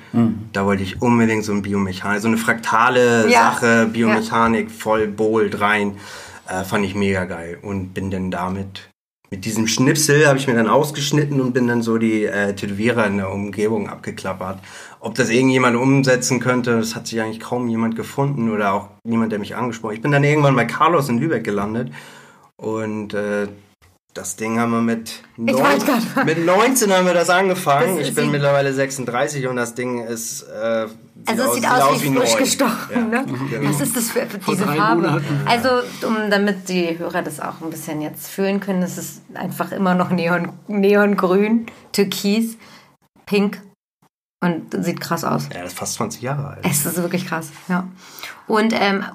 Da 0.53 0.65
wollte 0.65 0.83
ich 0.83 1.01
unbedingt 1.01 1.45
so 1.45 1.53
ein 1.53 1.61
Biomechanik, 1.61 2.21
so 2.21 2.27
eine 2.27 2.37
fraktale 2.37 3.29
Ja. 3.29 3.51
Sache, 3.53 3.87
Biomechanik, 3.91 4.71
voll 4.71 5.07
bold 5.07 5.61
rein. 5.61 5.97
Äh, 6.47 6.63
fand 6.63 6.83
ich 6.85 6.95
mega 6.95 7.25
geil. 7.25 7.57
Und 7.61 7.93
bin 7.93 8.11
dann 8.11 8.31
damit 8.31 8.89
mit 9.33 9.45
diesem 9.45 9.65
Schnipsel 9.65 10.27
habe 10.27 10.37
ich 10.37 10.47
mir 10.47 10.55
dann 10.55 10.67
ausgeschnitten 10.67 11.39
und 11.39 11.53
bin 11.53 11.65
dann 11.65 11.81
so 11.81 11.97
die 11.97 12.25
äh, 12.25 12.53
Tätowierer 12.53 13.07
in 13.07 13.15
der 13.15 13.31
Umgebung 13.31 13.87
abgeklappert. 13.87 14.59
Ob 14.99 15.15
das 15.15 15.29
irgendjemand 15.29 15.77
umsetzen 15.77 16.41
könnte, 16.41 16.77
das 16.79 16.95
hat 16.95 17.07
sich 17.07 17.21
eigentlich 17.21 17.39
kaum 17.39 17.69
jemand 17.69 17.95
gefunden 17.95 18.51
oder 18.51 18.73
auch 18.73 18.89
niemand, 19.05 19.31
der 19.31 19.39
mich 19.39 19.55
angesprochen 19.55 19.91
hat. 19.91 19.95
Ich 19.95 20.01
bin 20.01 20.11
dann 20.11 20.25
irgendwann 20.25 20.57
bei 20.57 20.65
Carlos 20.65 21.07
in 21.07 21.17
Lübeck 21.17 21.45
gelandet 21.45 21.93
und 22.57 23.13
äh, 23.13 23.47
das 24.13 24.35
Ding 24.35 24.59
haben 24.59 24.71
wir 24.71 24.81
mit, 24.81 25.09
fragen. 25.37 26.25
mit 26.25 26.45
19 26.45 26.91
haben 26.91 27.05
wir 27.05 27.13
das 27.13 27.29
angefangen. 27.29 27.97
Das 27.97 28.09
ich 28.09 28.15
bin 28.15 28.29
mittlerweile 28.31 28.73
36 28.73 29.47
und 29.47 29.55
das 29.55 29.73
Ding 29.73 30.03
ist 30.05 30.41
äh, 30.43 30.87
sieht 30.87 31.29
Also 31.29 31.43
es 31.43 31.53
sieht 31.55 31.65
aus, 31.69 32.01
wie 32.03 32.13
frisch 32.13 32.33
neu. 32.33 32.39
gestochen. 32.39 32.89
Ja, 32.93 32.99
Ne? 33.01 33.25
genau. 33.49 33.69
Was 33.69 33.79
ist 33.81 33.95
das 33.95 34.09
für, 34.11 34.25
für 34.27 34.37
diese 34.39 34.65
drei 34.65 34.75
Farbe? 34.75 35.01
Monaten. 35.01 35.41
Also, 35.45 35.69
um, 36.05 36.29
damit 36.29 36.67
die 36.67 36.97
Hörer 36.99 37.21
das 37.21 37.39
auch 37.39 37.61
ein 37.61 37.69
bisschen 37.69 38.01
jetzt 38.01 38.27
fühlen 38.27 38.59
können, 38.59 38.81
es 38.83 38.97
ist 38.97 39.21
einfach 39.33 39.71
immer 39.71 39.95
noch 39.95 40.09
Neon, 40.09 40.51
Neongrün, 40.67 41.67
Türkis, 41.93 42.57
Pink 43.25 43.61
und 44.43 44.83
sieht 44.83 44.99
krass 44.99 45.23
aus. 45.23 45.47
Ja, 45.53 45.61
das 45.61 45.71
ist 45.73 45.79
fast 45.79 45.93
20 45.93 46.21
Jahre 46.21 46.47
alt. 46.47 46.59
Es 46.69 46.85
ist 46.85 46.97
wirklich 46.97 47.27
krass, 47.27 47.49
ja. 47.69 47.87
Und 48.47 48.73
ähm, 48.77 49.05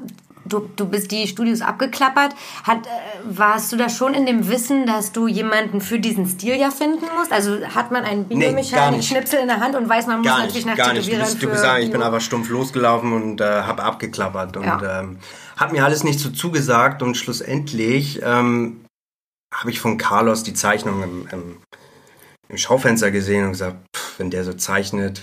du, 0.49 0.69
du 0.76 0.87
bist 0.87 1.11
die 1.11 1.26
Studios 1.26 1.61
abgeklappert. 1.61 2.35
Hat, 2.65 2.87
äh, 2.87 2.91
warst 3.25 3.73
du 3.73 3.76
da 3.76 3.88
schon 3.88 4.15
in 4.15 4.26
dem 4.26 4.49
Wissen, 4.49 4.87
dass 4.87 5.12
du 5.12 5.26
jemanden 5.26 5.81
für 5.81 5.99
diesen 5.99 6.26
Stil 6.26 6.57
ja 6.57 6.71
finden 6.71 7.07
musst? 7.19 7.33
Also 7.33 7.61
hat 7.75 7.91
man 7.91 8.05
einen. 8.05 8.26
Biomechanik-Schnipsel 8.29 9.41
in 9.41 9.49
der 9.49 9.61
Hand 9.61 9.75
und 9.76 9.88
weiß, 9.88 10.07
man 10.07 10.19
muss 10.19 10.26
Gar 10.26 10.38
natürlich 10.38 10.67
nicht, 10.67 10.76
nach 10.79 10.85
gar 10.85 10.93
nicht. 10.93 11.12
Du 11.12 11.17
bist, 11.19 11.43
du 11.43 11.49
bist 11.49 11.62
sagen, 11.62 11.83
ich 11.85 11.91
bin 11.91 12.03
aber 12.03 12.21
stumpf 12.21 12.49
losgelaufen 12.49 13.12
und 13.12 13.41
äh, 13.41 13.62
habe 13.62 13.83
abgeklappert 13.83 14.57
und 14.57 14.65
Ja. 14.65 15.00
ähm, 15.00 15.19
hat 15.57 15.73
mir 15.73 15.85
alles 15.85 16.05
nicht 16.05 16.21
so 16.21 16.31
zugesagt 16.31 17.03
und 17.03 17.17
schlussendlich 17.17 18.21
ähm, 18.23 18.85
habe 19.55 19.71
ich 19.71 19.81
von 19.81 19.97
Carlos 19.99 20.43
die 20.43 20.55
Zeichnung 20.55 21.03
im, 21.03 21.29
im, 21.33 21.57
im 22.49 22.59
Schaufenster 22.59 23.11
gesehen 23.11 23.45
und 23.45 23.53
gesagt, 23.53 23.76
pff, 23.97 24.19
wenn 24.19 24.31
der 24.31 24.45
so 24.45 24.53
zeichnet, 24.53 25.23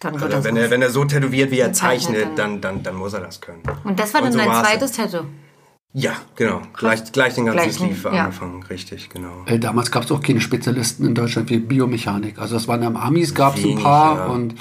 Dann 0.00 0.14
wird 0.14 0.24
oder 0.24 0.36
das 0.36 0.44
wenn 0.44 0.56
er, 0.56 0.70
wenn 0.70 0.82
er 0.82 0.90
so 0.90 1.04
tätowiert, 1.04 1.50
wie 1.50 1.58
er 1.58 1.72
Zeichnet 1.72 2.38
dann. 2.38 2.60
dann, 2.60 2.82
dann, 2.82 2.94
muss 2.94 3.12
er 3.12 3.20
das 3.20 3.40
können. 3.40 3.62
Und 3.84 4.00
das 4.00 4.12
war 4.14 4.22
dann 4.22 4.32
so 4.32 4.38
dein 4.38 4.48
war's. 4.48 4.66
zweites 4.66 4.92
Tattoo. 4.92 5.24
Ja, 5.92 6.12
genau. 6.36 6.62
Gleich, 6.72 7.12
gleich 7.12 7.34
den 7.34 7.46
ganzen 7.46 7.62
Gleich, 7.62 7.74
Sleeve 7.74 8.16
ja. 8.16 8.24
angefangen, 8.24 8.62
richtig, 8.62 9.10
genau. 9.10 9.44
Äh, 9.46 9.58
Damals 9.58 9.90
gab 9.90 10.04
es 10.04 10.12
auch 10.12 10.22
keine 10.22 10.40
Spezialisten 10.40 11.04
in 11.04 11.14
Deutschland 11.14 11.50
wie 11.50 11.58
Biomechanik. 11.58 12.38
Also 12.38 12.54
das 12.54 12.68
waren 12.68 12.82
am 12.84 12.96
Amis 12.96 13.34
gab 13.34 13.58
es 13.58 13.64
ein 13.64 13.76
paar 13.76 14.16
ja. 14.16 14.26
und 14.26 14.54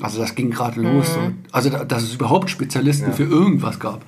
also 0.00 0.20
das 0.20 0.34
ging 0.34 0.50
gerade 0.50 0.80
los. 0.80 1.16
Mhm. 1.16 1.24
Und, 1.24 1.44
also 1.50 1.68
da, 1.68 1.84
dass 1.84 2.04
es 2.04 2.14
überhaupt 2.14 2.48
Spezialisten 2.48 3.12
für 3.12 3.24
irgendwas 3.24 3.78
gab. 3.78 4.02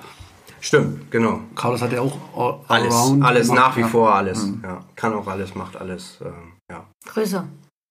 Stimmt, 0.61 1.11
genau. 1.11 1.41
Carlos 1.55 1.83
hat 1.83 1.93
ja 1.93 2.01
auch 2.01 2.17
all, 2.35 2.61
Alles, 2.69 2.95
alles 3.21 3.49
gemacht, 3.49 3.67
nach 3.69 3.77
wie 3.77 3.81
ja. 3.83 3.89
vor 3.89 4.15
alles. 4.15 4.49
Ja, 4.63 4.81
kann 4.97 5.13
auch 5.13 5.27
alles, 5.27 5.55
macht 5.55 5.77
alles. 5.77 6.19
Ähm, 6.25 6.53
ja. 6.71 6.87
Grüße. 7.05 7.45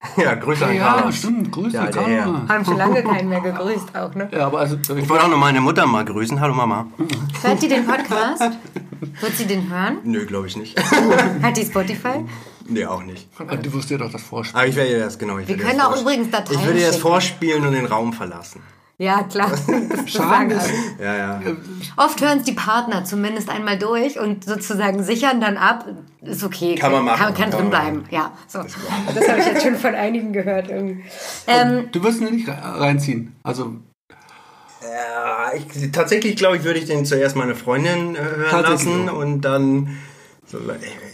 ja, 0.17 0.35
Grüße 0.35 0.65
an 0.65 0.75
Ja, 0.75 0.93
Carlos. 0.95 1.15
stimmt. 1.17 1.51
Grüße, 1.51 1.71
Der 1.71 1.81
alte 1.83 2.05
Herr. 2.05 2.23
Carlos. 2.23 2.49
Haben 2.49 2.65
schon 2.65 2.77
lange 2.77 3.03
keinen 3.11 3.29
mehr 3.29 3.41
gegrüßt 3.41 3.95
auch, 3.95 4.13
ne? 4.15 4.29
Ja, 4.31 4.47
aber 4.47 4.59
also 4.59 4.75
Ich 4.95 5.07
wollte 5.09 5.23
auch 5.25 5.29
noch 5.29 5.37
meine 5.37 5.61
Mutter 5.61 5.85
mal 5.85 6.03
grüßen. 6.05 6.39
Hallo 6.39 6.53
Mama. 6.53 6.87
Hört 7.41 7.61
die 7.61 7.67
den 7.67 7.85
Podcast? 7.85 8.41
Wird 9.21 9.35
sie 9.37 9.45
den 9.45 9.69
hören? 9.69 9.97
Nö, 10.03 10.25
glaube 10.25 10.47
ich 10.47 10.57
nicht. 10.57 10.77
Hat 11.41 11.57
die 11.57 11.65
Spotify? 11.65 12.23
nee, 12.67 12.85
auch 12.85 13.03
nicht. 13.03 13.27
Und 13.39 13.65
du 13.65 13.73
wirst 13.73 13.89
dir 13.89 13.97
doch 13.97 14.11
das 14.11 14.21
vorspielen. 14.23 14.59
Aber 14.61 14.67
ich 14.69 14.75
werde 14.75 14.91
ihr 14.91 14.99
das, 14.99 15.17
genau. 15.19 15.37
Ich 15.37 15.47
Wir 15.47 15.57
werde 15.57 15.69
können 15.69 15.79
das 15.79 15.87
auch 15.87 16.01
übrigens 16.01 16.29
Dateien 16.31 16.59
Ich 16.59 16.65
würde 16.65 16.79
ihr 16.79 16.85
das 16.87 16.95
schicken. 16.95 17.07
vorspielen 17.07 17.65
und 17.65 17.73
den 17.73 17.85
Raum 17.85 18.13
verlassen. 18.13 18.61
Ja, 19.03 19.23
klar. 19.23 19.51
Schade. 20.05 20.57
Ja, 20.99 21.15
ja. 21.15 21.41
Oft 21.97 22.21
hören 22.21 22.37
es 22.39 22.43
die 22.45 22.53
Partner 22.53 23.03
zumindest 23.03 23.49
einmal 23.49 23.77
durch 23.77 24.17
und 24.19 24.45
sozusagen 24.45 25.03
sichern 25.03 25.41
dann 25.41 25.57
ab. 25.57 25.85
Ist 26.21 26.43
okay. 26.43 26.75
Kann 26.75 26.91
man 26.93 27.03
machen. 27.03 27.17
Kann, 27.21 27.33
kann 27.33 27.49
Kann 27.49 27.59
drin 27.59 27.69
bleiben. 27.69 28.03
Ja, 28.11 28.31
so. 28.47 28.59
Das 29.15 29.27
habe 29.27 29.39
ich 29.39 29.45
jetzt 29.45 29.63
schon 29.63 29.75
von 29.75 29.93
einigen 29.93 30.31
gehört. 30.31 30.69
Irgendwie. 30.69 31.03
Ähm, 31.47 31.89
Du 31.91 32.01
wirst 32.03 32.21
ihn 32.21 32.33
nicht 32.33 32.47
re- 32.47 32.57
reinziehen. 32.63 33.35
Also, 33.43 33.75
Ja, 34.81 35.51
ich, 35.55 35.91
tatsächlich 35.91 36.35
glaube 36.35 36.57
ich, 36.57 36.63
würde 36.63 36.79
ich 36.79 36.85
den 36.85 37.05
zuerst 37.05 37.35
meine 37.35 37.55
Freundin 37.55 38.15
äh, 38.15 38.19
hören 38.19 38.61
lassen 38.63 39.07
so. 39.07 39.13
und 39.15 39.41
dann. 39.41 39.97
So, 40.45 40.59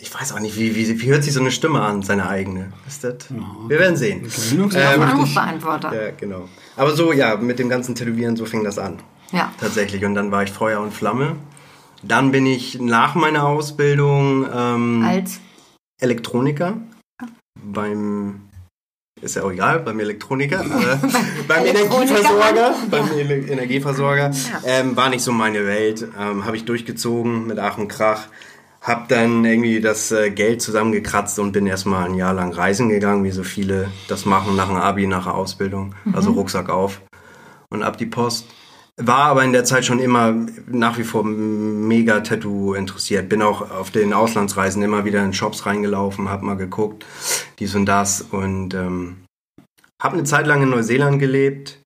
ich 0.01 0.13
weiß 0.13 0.34
auch 0.34 0.39
nicht, 0.39 0.58
wie, 0.58 0.75
wie, 0.75 1.01
wie 1.01 1.08
hört 1.08 1.24
sich 1.24 1.34
so 1.34 1.39
eine 1.39 1.51
Stimme 1.51 1.81
an, 1.81 2.01
seine 2.01 2.27
eigene? 2.27 2.74
Ist 2.88 3.03
das? 3.03 3.15
Wir 3.67 3.79
werden 3.79 3.96
sehen. 3.96 4.24
Gewöhnungssache. 4.24 4.96
Ähm, 4.96 5.01
Anrufbeantworter. 5.03 5.93
Ja, 5.93 6.12
genau. 6.17 6.50
Aber 6.79 6.95
so, 6.95 7.12
ja, 7.12 7.36
mit 7.36 7.59
dem 7.59 7.67
ganzen 7.67 7.93
Tätowieren, 7.93 8.38
so 8.38 8.45
fing 8.45 8.63
das 8.63 8.79
an. 8.79 9.00
Ja. 9.33 9.51
Tatsächlich. 9.59 10.05
Und 10.05 10.15
dann 10.15 10.31
war 10.31 10.43
ich 10.43 10.51
Feuer 10.51 10.79
und 10.79 10.93
Flamme. 10.93 11.36
Dann 12.03 12.31
bin 12.31 12.45
ich 12.45 12.79
nach 12.79 13.15
meiner 13.15 13.45
Ausbildung 13.45 14.48
ähm, 14.50 15.03
Als? 15.05 15.41
Elektroniker. 16.00 16.77
Beim 17.62 18.43
ist 19.21 19.36
ja 19.36 19.43
auch 19.43 19.51
egal, 19.51 19.81
beim 19.81 20.00
Elektroniker, 20.00 20.62
äh, 20.62 20.98
beim 21.50 21.65
Energieversorger, 21.65 22.75
beim 22.89 23.12
Ele 23.12 23.36
Energieversorger, 23.36 24.31
ähm, 24.65 24.95
war 24.95 25.09
nicht 25.09 25.24
so 25.24 25.33
meine 25.33 25.67
Welt, 25.67 26.07
ähm, 26.17 26.45
habe 26.45 26.55
ich 26.55 26.63
durchgezogen 26.63 27.45
mit 27.45 27.59
Ach 27.59 27.77
und 27.77 27.89
Krach, 27.89 28.27
hab 28.81 29.09
dann 29.09 29.43
irgendwie 29.43 29.81
das 29.81 30.12
äh, 30.12 30.31
Geld 30.31 30.62
zusammengekratzt 30.62 31.39
und 31.39 31.51
bin 31.51 31.67
erstmal 31.67 32.05
ein 32.05 32.15
Jahr 32.15 32.33
lang 32.33 32.53
reisen 32.53 32.89
gegangen, 32.89 33.24
wie 33.24 33.31
so 33.31 33.43
viele 33.43 33.89
das 34.07 34.25
machen 34.25 34.55
nach 34.55 34.67
dem 34.67 34.77
Abi, 34.77 35.05
nach 35.07 35.25
der 35.25 35.36
Ausbildung, 35.36 35.95
also 36.13 36.31
Rucksack 36.31 36.69
auf 36.69 37.01
und 37.69 37.83
ab 37.83 37.98
die 37.98 38.05
Post. 38.05 38.48
War 39.01 39.27
aber 39.27 39.45
in 39.45 39.53
der 39.53 39.63
Zeit 39.63 39.86
schon 39.86 40.00
immer 40.00 40.33
nach 40.67 40.98
wie 40.98 41.03
vor 41.03 41.24
mega 41.24 42.19
Tattoo 42.19 42.74
interessiert. 42.74 43.29
Bin 43.29 43.41
auch 43.41 43.71
auf 43.71 43.91
den 43.91 44.12
Auslandsreisen 44.12 44.83
immer 44.83 45.05
wieder 45.05 45.24
in 45.24 45.33
Shops 45.33 45.65
reingelaufen, 45.65 46.29
hab 46.29 46.41
mal 46.41 46.57
geguckt, 46.57 47.05
dies 47.59 47.75
und 47.75 47.86
das 47.86 48.21
und 48.21 48.74
ähm, 48.74 49.24
hab 50.01 50.13
eine 50.13 50.25
Zeit 50.25 50.48
lang 50.48 50.63
in 50.63 50.69
Neuseeland 50.69 51.19
gelebt, 51.19 51.81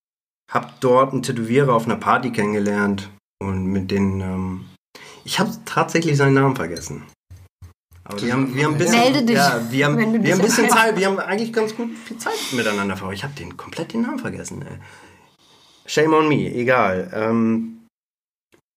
hab 0.51 0.79
dort 0.81 1.13
einen 1.13 1.21
Tätowierer 1.21 1.73
auf 1.73 1.85
einer 1.85 1.97
Party 1.97 2.31
kennengelernt 2.31 3.09
und 3.39 3.65
mit 3.65 3.91
den 3.91 4.21
ähm, 4.21 4.65
ich 5.23 5.39
habe 5.39 5.51
tatsächlich 5.65 6.17
seinen 6.17 6.33
Namen 6.33 6.55
vergessen. 6.55 7.03
Aber 8.05 8.21
wir 8.21 8.33
haben, 8.33 8.53
wir 8.53 8.65
haben 8.65 8.73
ein 8.73 8.77
bisschen, 8.77 8.99
Melde 8.99 9.23
dich, 9.23 9.35
ja, 9.37 9.61
wir 9.69 9.85
haben, 9.85 9.97
wir 9.97 10.33
haben 10.33 10.39
ein 10.41 10.45
bisschen. 10.45 10.69
Zeit, 10.69 10.97
wir 10.97 11.07
haben 11.07 11.19
eigentlich 11.19 11.53
ganz 11.53 11.75
gut 11.75 11.89
viel 11.97 12.17
Zeit 12.17 12.33
miteinander 12.51 12.97
verbracht. 12.97 13.15
Ich 13.15 13.23
habe 13.23 13.33
den 13.33 13.55
komplett 13.55 13.93
den 13.93 14.01
Namen 14.01 14.19
vergessen. 14.19 14.61
Ey. 14.61 14.77
Shame 15.85 16.13
on 16.13 16.27
me, 16.27 16.53
egal. 16.53 17.09
Ähm, 17.13 17.79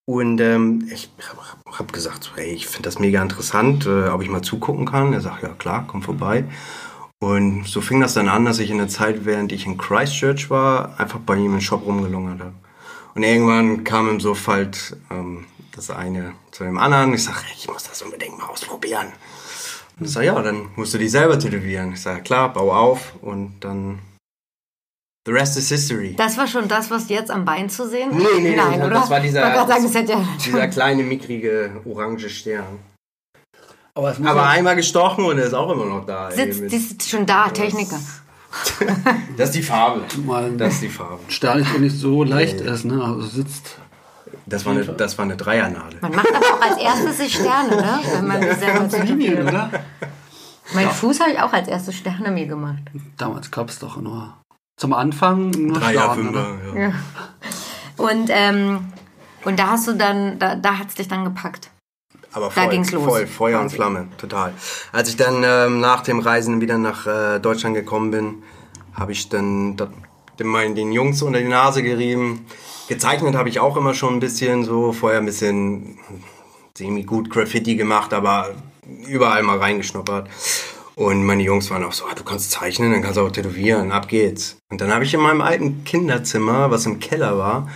und 0.08 0.40
ähm, 0.40 0.88
ich 0.92 1.10
habe 1.28 1.78
hab 1.78 1.92
gesagt, 1.92 2.22
so, 2.22 2.30
hey, 2.36 2.52
ich 2.52 2.68
finde 2.68 2.84
das 2.84 3.00
mega 3.00 3.20
interessant, 3.20 3.86
äh, 3.86 4.08
ob 4.08 4.22
ich 4.22 4.28
mal 4.28 4.42
zugucken 4.42 4.86
kann. 4.86 5.12
Er 5.12 5.20
sagt, 5.20 5.42
ja 5.42 5.48
klar, 5.48 5.84
komm 5.88 6.02
vorbei. 6.02 6.44
Und 7.18 7.66
so 7.66 7.80
fing 7.80 8.00
das 8.00 8.14
dann 8.14 8.28
an, 8.28 8.44
dass 8.44 8.60
ich 8.60 8.70
in 8.70 8.78
der 8.78 8.88
Zeit, 8.88 9.24
während 9.24 9.50
ich 9.50 9.66
in 9.66 9.78
Christchurch 9.78 10.50
war, 10.50 11.00
einfach 11.00 11.18
bei 11.18 11.36
ihm 11.36 11.54
im 11.54 11.60
Shop 11.60 11.84
rumgelungert 11.84 12.40
habe. 12.40 12.54
Und 13.14 13.22
irgendwann 13.22 13.82
kam 13.82 14.08
im 14.08 14.20
Suff 14.20 14.46
halt 14.46 14.96
ähm, 15.10 15.46
das 15.76 15.90
eine 15.90 16.32
zu 16.50 16.64
dem 16.64 16.78
anderen. 16.78 17.14
Ich 17.14 17.24
sage, 17.24 17.38
ich 17.56 17.68
muss 17.68 17.84
das 17.84 18.02
unbedingt 18.02 18.38
mal 18.38 18.46
ausprobieren. 18.48 19.12
Und 19.98 20.06
ich 20.06 20.12
sage, 20.12 20.26
ja, 20.26 20.42
dann 20.42 20.68
musst 20.76 20.92
du 20.94 20.98
dich 20.98 21.10
selber 21.10 21.38
tätowieren. 21.38 21.92
Ich 21.92 22.02
sage, 22.02 22.22
klar, 22.22 22.52
bau 22.52 22.72
auf 22.72 23.14
und 23.22 23.60
dann 23.60 23.98
the 25.26 25.32
rest 25.32 25.56
is 25.56 25.68
history. 25.68 26.14
das 26.16 26.36
war 26.38 26.46
schon 26.46 26.68
das, 26.68 26.90
was 26.90 27.08
jetzt 27.08 27.30
am 27.30 27.44
Bein 27.44 27.68
zu 27.68 27.88
sehen 27.88 28.10
Nee, 28.12 28.24
nee, 28.36 28.50
nee, 28.50 28.56
Nein, 28.56 28.78
das 28.78 28.88
oder? 28.88 29.10
war 29.10 29.20
dieser- 29.20 29.42
sagen, 29.42 29.68
das 29.68 29.92
ja 30.08 30.24
Dieser 30.44 30.68
kleine, 30.76 31.02
mickrige, 31.02 31.80
orange 31.84 32.28
Stern. 32.30 32.78
aber 33.94 34.10
Aber 34.10 34.24
ja- 34.42 34.48
einmal 34.50 34.76
gestochen 34.76 35.24
und 35.24 35.38
er 35.38 35.46
ist 35.46 35.54
auch 35.54 35.70
immer 35.72 35.86
noch 35.86 36.06
da. 36.06 36.30
ey, 36.30 36.52
sitzt, 36.52 36.70
die 36.72 36.76
ist 36.76 37.08
schon 37.10 37.26
da, 37.26 37.48
Techniker. 37.48 37.98
das 39.36 39.48
ist 39.50 39.54
die 39.56 39.62
Farbe. 39.62 40.02
mal 40.24 40.50
Das 40.56 40.74
ist 40.74 40.82
die 40.82 40.88
Farbe. 40.88 41.18
Stern 41.28 41.58
ist 41.60 41.72
doch 41.74 41.78
nicht 41.78 41.96
so 41.98 42.22
leicht 42.22 42.60
ist, 42.60 42.84
ne? 42.84 43.02
Also 43.02 43.22
sitzt. 43.22 43.78
Das 44.46 44.64
war 44.64 44.72
eine, 44.72 44.84
das 44.84 45.18
war 45.18 45.24
eine 45.24 45.36
Dreiernadel. 45.36 45.98
Man 46.00 46.14
macht 46.14 46.34
aber 46.34 46.46
auch 46.46 46.60
als 46.60 46.78
erstes 46.80 47.18
die 47.18 47.30
Sterne, 47.30 47.76
ne? 47.76 48.00
Wenn 48.12 48.26
man 48.26 48.40
selber 48.42 49.04
Linien, 49.04 49.42
oder? 49.48 49.70
Mein 50.74 50.90
Fuß 50.90 51.20
habe 51.20 51.32
ich 51.32 51.40
auch 51.40 51.52
als 51.52 51.68
erstes 51.68 51.94
Sterne 51.96 52.30
mir 52.30 52.46
gemacht. 52.46 52.82
Damals 53.16 53.50
gab 53.50 53.68
es 53.68 53.78
doch 53.78 53.96
nur 53.96 54.36
zum 54.76 54.92
Anfang 54.92 55.50
nur 55.50 55.78
Dreier, 55.78 56.12
Sterne, 56.12 56.14
Fünfer, 56.14 56.54
oder? 56.72 56.80
ja. 56.80 56.88
Ja. 56.88 56.94
Und, 57.96 58.28
ähm, 58.30 58.92
und 59.44 59.58
da 59.58 59.68
hast 59.68 59.88
du 59.88 59.92
dann, 59.94 60.38
da, 60.38 60.54
da 60.54 60.78
hat 60.78 60.88
es 60.88 60.94
dich 60.96 61.08
dann 61.08 61.24
gepackt. 61.24 61.70
Aber 62.32 62.46
Da 62.46 62.50
voll, 62.50 62.68
ging's 62.68 62.92
los, 62.92 63.04
voll, 63.04 63.26
Feuer 63.26 63.58
und 63.60 63.66
quasi. 63.66 63.76
Flamme, 63.76 64.08
total. 64.18 64.52
Als 64.92 65.08
ich 65.08 65.16
dann 65.16 65.42
ähm, 65.42 65.80
nach 65.80 66.02
dem 66.02 66.18
Reisen 66.18 66.60
wieder 66.60 66.76
nach 66.76 67.06
äh, 67.06 67.38
Deutschland 67.38 67.74
gekommen 67.74 68.10
bin, 68.10 68.42
habe 68.92 69.12
ich 69.12 69.28
dann 69.30 69.76
dat, 69.76 69.90
meinen, 70.42 70.74
den 70.74 70.92
Jungs 70.92 71.22
unter 71.22 71.38
die 71.38 71.48
Nase 71.48 71.82
gerieben. 71.82 72.44
Gezeichnet 72.88 73.34
habe 73.34 73.48
ich 73.48 73.60
auch 73.60 73.76
immer 73.76 73.94
schon 73.94 74.14
ein 74.14 74.20
bisschen 74.20 74.64
so, 74.64 74.92
vorher 74.92 75.18
ein 75.18 75.26
bisschen 75.26 75.98
semi-gut 76.76 77.30
Graffiti 77.30 77.74
gemacht, 77.74 78.12
aber 78.12 78.54
überall 79.08 79.42
mal 79.42 79.58
reingeschnuppert. 79.58 80.28
Und 80.94 81.24
meine 81.24 81.42
Jungs 81.42 81.70
waren 81.70 81.84
auch 81.84 81.92
so, 81.92 82.06
ah, 82.06 82.14
du 82.14 82.24
kannst 82.24 82.52
zeichnen, 82.52 82.92
dann 82.92 83.02
kannst 83.02 83.18
du 83.18 83.22
auch 83.22 83.30
tätowieren, 83.30 83.92
ab 83.92 84.08
geht's. 84.08 84.56
Und 84.70 84.80
dann 84.80 84.92
habe 84.92 85.04
ich 85.04 85.12
in 85.12 85.20
meinem 85.20 85.42
alten 85.42 85.84
Kinderzimmer, 85.84 86.70
was 86.70 86.86
im 86.86 87.00
Keller 87.00 87.36
war, 87.36 87.68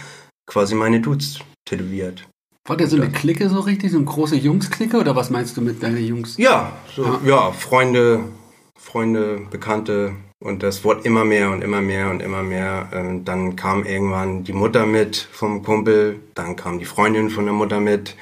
quasi 0.47 0.75
meine 0.75 1.01
Dudes 1.01 1.41
tätowiert. 1.67 2.27
War 2.67 2.77
der 2.77 2.87
so 2.87 2.97
eine 2.97 3.11
Clique 3.11 3.49
so 3.49 3.61
richtig? 3.61 3.91
So 3.91 3.99
eine 3.99 4.07
große 4.07 4.37
Jungs-Clique? 4.37 4.97
Oder 4.97 5.17
was 5.17 5.29
meinst 5.29 5.57
du 5.57 5.61
mit 5.61 5.83
deinen 5.83 6.05
Jungs? 6.05 6.37
Ja, 6.37 6.73
so, 6.95 7.19
ja, 7.25 7.51
Freunde, 7.53 8.25
Freunde, 8.79 9.43
Bekannte 9.51 10.15
und 10.41 10.63
das 10.63 10.85
wurde 10.85 11.03
immer 11.03 11.25
mehr 11.25 11.51
und 11.51 11.63
immer 11.63 11.83
mehr 11.83 12.11
und 12.11 12.21
immer 12.23 12.43
mehr. 12.43 12.89
Ähm, 12.93 13.25
dann 13.25 13.57
kam 13.57 13.85
irgendwann 13.85 14.43
die 14.43 14.53
Mutter 14.53 14.87
mit 14.87 15.17
vom 15.17 15.63
Kumpel, 15.63 16.21
dann 16.35 16.57
kam 16.57 16.79
die 16.79 16.87
Freundin 16.87 17.31
von 17.31 17.45
der 17.45 17.55
Mutter 17.55 17.79
mit 17.81 18.17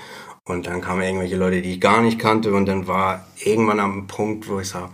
und 0.44 0.66
dann 0.66 0.80
kamen 0.80 1.02
irgendwelche 1.02 1.37
Leute, 1.37 1.62
die 1.62 1.72
ich 1.75 1.80
gar 1.80 2.02
nicht 2.02 2.18
kannte 2.18 2.52
und 2.52 2.66
dann 2.66 2.88
war 2.88 3.26
irgendwann 3.37 3.80
am 3.80 4.06
Punkt, 4.08 4.48
wo 4.48 4.58
ich 4.58 4.68
sage, 4.68 4.90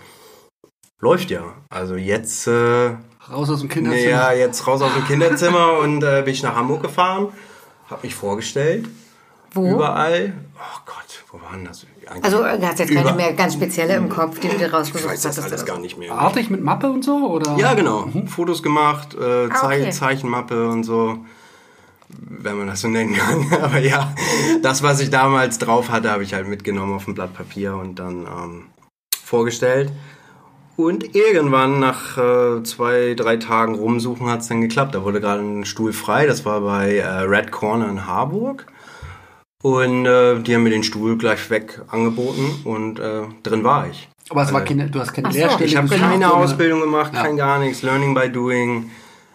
läuft 1.00 1.30
ja. 1.30 1.54
Also 1.70 1.96
jetzt, 1.96 2.46
äh, 2.46 2.90
Raus 3.30 3.48
aus 3.48 3.60
dem 3.60 3.70
Kinderzimmer. 3.70 4.10
ja, 4.10 4.32
jetzt 4.32 4.66
raus 4.66 4.82
aus 4.82 4.92
dem 4.92 5.06
Kinderzimmer 5.06 5.78
und 5.82 6.02
äh, 6.02 6.22
bin 6.24 6.34
ich 6.34 6.42
nach 6.42 6.56
Hamburg 6.56 6.82
gefahren, 6.82 7.28
habe 7.88 8.02
mich 8.02 8.14
vorgestellt, 8.14 8.86
Wo? 9.52 9.66
überall. 9.66 10.34
Oh 10.56 10.80
Gott, 10.84 11.24
wo 11.30 11.40
waren 11.40 11.64
das? 11.64 11.86
Eigentlich 12.08 12.24
Also 12.24 12.38
du 12.38 12.66
hast 12.66 12.78
jetzt 12.78 12.92
keine 12.92 13.12
mehr 13.12 13.32
ganz 13.32 13.54
spezielle 13.54 13.94
im 13.94 14.08
Kopf, 14.08 14.38
die 14.40 14.48
du 14.48 14.56
dir 14.56 14.66
Ich 14.66 14.72
rausgesucht 14.72 15.10
weiß 15.12 15.22
das 15.22 15.38
alles 15.38 15.64
gar 15.64 15.78
nicht 15.78 15.98
mehr. 15.98 16.12
Artig 16.12 16.50
mit 16.50 16.62
Mappe 16.62 16.90
und 16.90 17.04
so? 17.04 17.30
Oder? 17.30 17.56
Ja, 17.56 17.74
genau. 17.74 18.08
Fotos 18.26 18.62
gemacht, 18.62 19.14
äh, 19.14 19.18
Ah, 19.24 19.44
okay. 19.46 19.54
Zei 19.54 19.90
Zeichenmappe 19.90 20.68
und 20.68 20.84
so. 20.84 21.18
Wenn 22.08 22.58
man 22.58 22.66
das 22.68 22.80
so 22.80 22.88
nennen 22.88 23.14
kann. 23.14 23.46
Aber 23.62 23.78
ja, 23.78 24.14
das, 24.62 24.82
was 24.82 25.00
ich 25.00 25.10
damals 25.10 25.58
drauf 25.58 25.90
hatte, 25.90 26.10
habe 26.10 26.22
ich 26.22 26.34
halt 26.34 26.46
mitgenommen 26.48 26.94
auf 26.94 27.08
ein 27.08 27.14
Blatt 27.14 27.34
Papier 27.34 27.74
und 27.74 27.98
dann 27.98 28.26
ähm, 28.26 28.64
vorgestellt. 29.24 29.90
Und 30.76 31.14
irgendwann 31.14 31.78
nach 31.78 32.18
äh, 32.18 32.62
zwei, 32.64 33.14
drei 33.14 33.36
Tagen 33.36 33.76
rumsuchen 33.76 34.28
hat 34.28 34.40
es 34.40 34.48
dann 34.48 34.60
geklappt. 34.60 34.94
Da 34.94 35.04
wurde 35.04 35.20
gerade 35.20 35.40
ein 35.40 35.64
Stuhl 35.64 35.92
frei. 35.92 36.26
Das 36.26 36.44
war 36.44 36.60
bei 36.60 36.96
äh, 36.96 37.06
Red 37.06 37.52
Corner 37.52 37.88
in 37.88 38.06
Harburg. 38.06 38.66
Und 39.64 40.04
äh, 40.04 40.40
die 40.40 40.54
haben 40.54 40.62
mir 40.62 40.68
den 40.68 40.82
Stuhl 40.82 41.16
gleich 41.16 41.48
weg 41.48 41.80
angeboten 41.88 42.44
und 42.64 42.98
äh, 42.98 43.22
drin 43.42 43.64
war 43.64 43.88
ich. 43.88 44.10
Aber 44.28 44.42
es 44.42 44.52
war 44.52 44.60
Äh, 44.60 44.66
keine, 44.66 44.90
du 44.90 45.00
hast 45.00 45.14
keine 45.14 45.32
so. 45.32 45.38
Lehrstelle. 45.38 45.64
Ich 45.64 45.74
habe 45.74 45.88
keine 45.88 46.26
oder? 46.26 46.36
Ausbildung 46.36 46.80
gemacht, 46.82 47.12
Ja. 47.14 47.22
kein 47.22 47.38
gar 47.38 47.58
nichts, 47.58 47.80
Learning 47.80 48.12
by 48.12 48.28
Doing, 48.30 48.90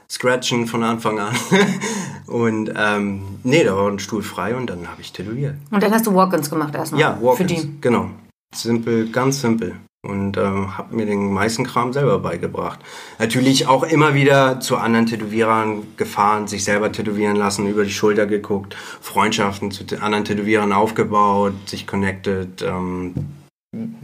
Scratchen 0.08 0.68
von 0.68 0.84
Anfang 0.84 1.20
an. 1.20 1.36
und 2.28 2.72
ähm, 2.78 3.40
nee, 3.44 3.64
da 3.64 3.76
war 3.76 3.88
ein 3.90 3.98
Stuhl 3.98 4.22
frei 4.22 4.56
und 4.56 4.68
dann 4.70 4.88
habe 4.88 5.02
ich 5.02 5.12
tätowiert. 5.12 5.56
Und 5.72 5.82
dann 5.82 5.92
hast 5.92 6.06
du 6.06 6.14
Walk-ins 6.14 6.48
gemacht 6.52 6.76
erstmal. 6.76 7.02
Ja, 7.02 7.16
Für 7.16 7.24
Walk-ins, 7.26 7.62
die. 7.64 7.82
genau. 7.82 8.12
Simpel, 8.54 9.10
ganz 9.12 9.42
simpel. 9.42 9.78
Und 10.02 10.38
ähm, 10.38 10.78
habe 10.78 10.96
mir 10.96 11.06
den 11.06 11.34
meisten 11.34 11.66
Kram 11.66 11.92
selber 11.92 12.20
beigebracht. 12.20 12.80
Natürlich 13.20 13.68
auch 13.68 13.84
immer 13.84 14.14
wieder 14.14 14.62
zu 14.62 14.78
anderen 14.78 15.08
Tätowierern 15.08 15.84
gefahren, 15.98 16.48
sich 16.48 16.64
selber 16.64 16.94
tätowieren 16.94 17.36
lassen, 17.36 17.68
über 17.68 17.84
die 17.84 17.92
Schulter 17.92 18.26
geguckt, 18.26 18.78
Freundschaften 19.02 19.72
zu 19.72 19.84
anderen 20.02 20.24
Tätowierern 20.24 20.72
aufgebaut, 20.72 21.54
sich 21.66 21.86
connected, 21.86 22.62
ähm, 22.62 23.14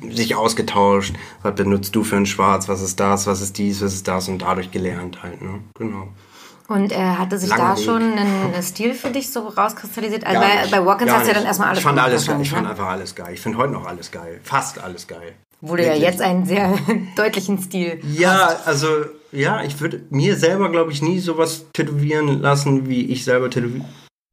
sich 0.10 0.36
ausgetauscht. 0.36 1.16
Was 1.44 1.56
benutzt 1.56 1.96
du 1.96 2.04
für 2.04 2.18
ein 2.18 2.26
Schwarz? 2.26 2.68
Was 2.68 2.82
ist 2.82 3.00
das? 3.00 3.26
Was 3.26 3.42
ist 3.42 3.58
dies? 3.58 3.82
Was 3.82 3.94
ist 3.94 4.06
das? 4.06 4.28
Und 4.28 4.40
dadurch 4.40 4.72
gelernt 4.72 5.24
halt. 5.24 5.42
Ne? 5.42 5.62
Genau. 5.76 6.10
Und 6.68 6.92
äh, 6.92 6.98
hatte 6.98 7.38
sich 7.38 7.50
Langer 7.50 7.76
da 7.76 7.78
Weg. 7.78 7.86
schon 7.86 8.02
ein 8.02 8.64
Stil 8.64 8.96
für 8.96 9.12
dich 9.12 9.32
so 9.32 9.48
rauskristallisiert? 9.48 10.26
Also 10.26 10.42
bei, 10.42 10.68
bei 10.72 10.86
Walk-ins 10.86 11.12
Gar 11.12 11.20
hast 11.20 11.28
du 11.28 11.32
ja 11.32 11.38
dann 11.38 11.46
erstmal 11.46 11.70
alles 11.70 11.80
Ich 11.80 11.84
fand 11.84 12.00
alles 12.00 12.26
geil. 12.26 12.42
Ich 12.42 12.50
fand 12.50 12.64
ne? 12.64 12.70
einfach 12.70 12.88
alles 12.88 13.16
geil. 13.16 13.34
Ich 13.34 13.42
finde 13.42 13.60
heute 13.60 13.74
noch 13.74 13.86
alles 13.86 14.12
geil. 14.12 14.40
Fast 14.44 14.84
alles 14.84 15.08
geil. 15.08 15.36
Wo 15.68 15.76
du 15.76 15.82
ja 15.82 15.90
Wirklich. 15.90 16.04
jetzt 16.04 16.22
einen 16.22 16.46
sehr 16.46 16.78
deutlichen 17.16 17.60
Stil 17.60 18.00
Ja, 18.14 18.58
also 18.66 18.88
ja, 19.32 19.64
ich 19.64 19.82
würde 19.82 20.04
mir 20.10 20.36
selber, 20.36 20.70
glaube 20.70 20.92
ich, 20.92 21.02
nie 21.02 21.20
sowas 21.20 21.66
tätowieren 21.74 22.42
lassen, 22.42 22.88
wie 22.88 23.06
ich 23.06 23.24
selber 23.24 23.50
tätowi 23.50 23.82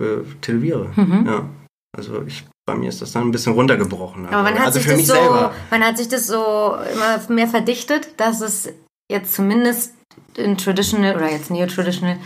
äh, 0.03 0.19
tätowiere. 0.41 0.91
Mhm. 0.95 1.25
Ja. 1.27 1.49
Also 1.97 2.23
ich, 2.27 2.45
bei 2.67 2.75
mir 2.75 2.89
ist 2.89 3.03
das 3.03 3.13
dann 3.13 3.25
ein 3.25 3.33
bisschen 3.33 3.55
runtergebrochen. 3.55 4.27
Aber 4.27 4.43
man 4.43 4.55
hat, 4.59 4.67
also 4.67 4.79
sich 4.79 4.89
das 4.89 4.97
mich 4.97 5.07
so, 5.07 5.15
selber. 5.15 5.55
man 5.71 5.83
hat 5.83 5.99
sich 5.99 6.09
das 6.09 6.27
so 6.27 6.77
immer 6.95 7.21
mehr 7.29 7.49
verdichtet, 7.49 8.09
dass 8.19 8.41
es 8.41 8.73
jetzt 9.11 9.35
zumindest 9.35 9.95
in 10.37 10.57
Traditional 10.57 11.17
oder 11.17 11.31
jetzt 11.31 11.51
Neo-Traditional 11.51 12.19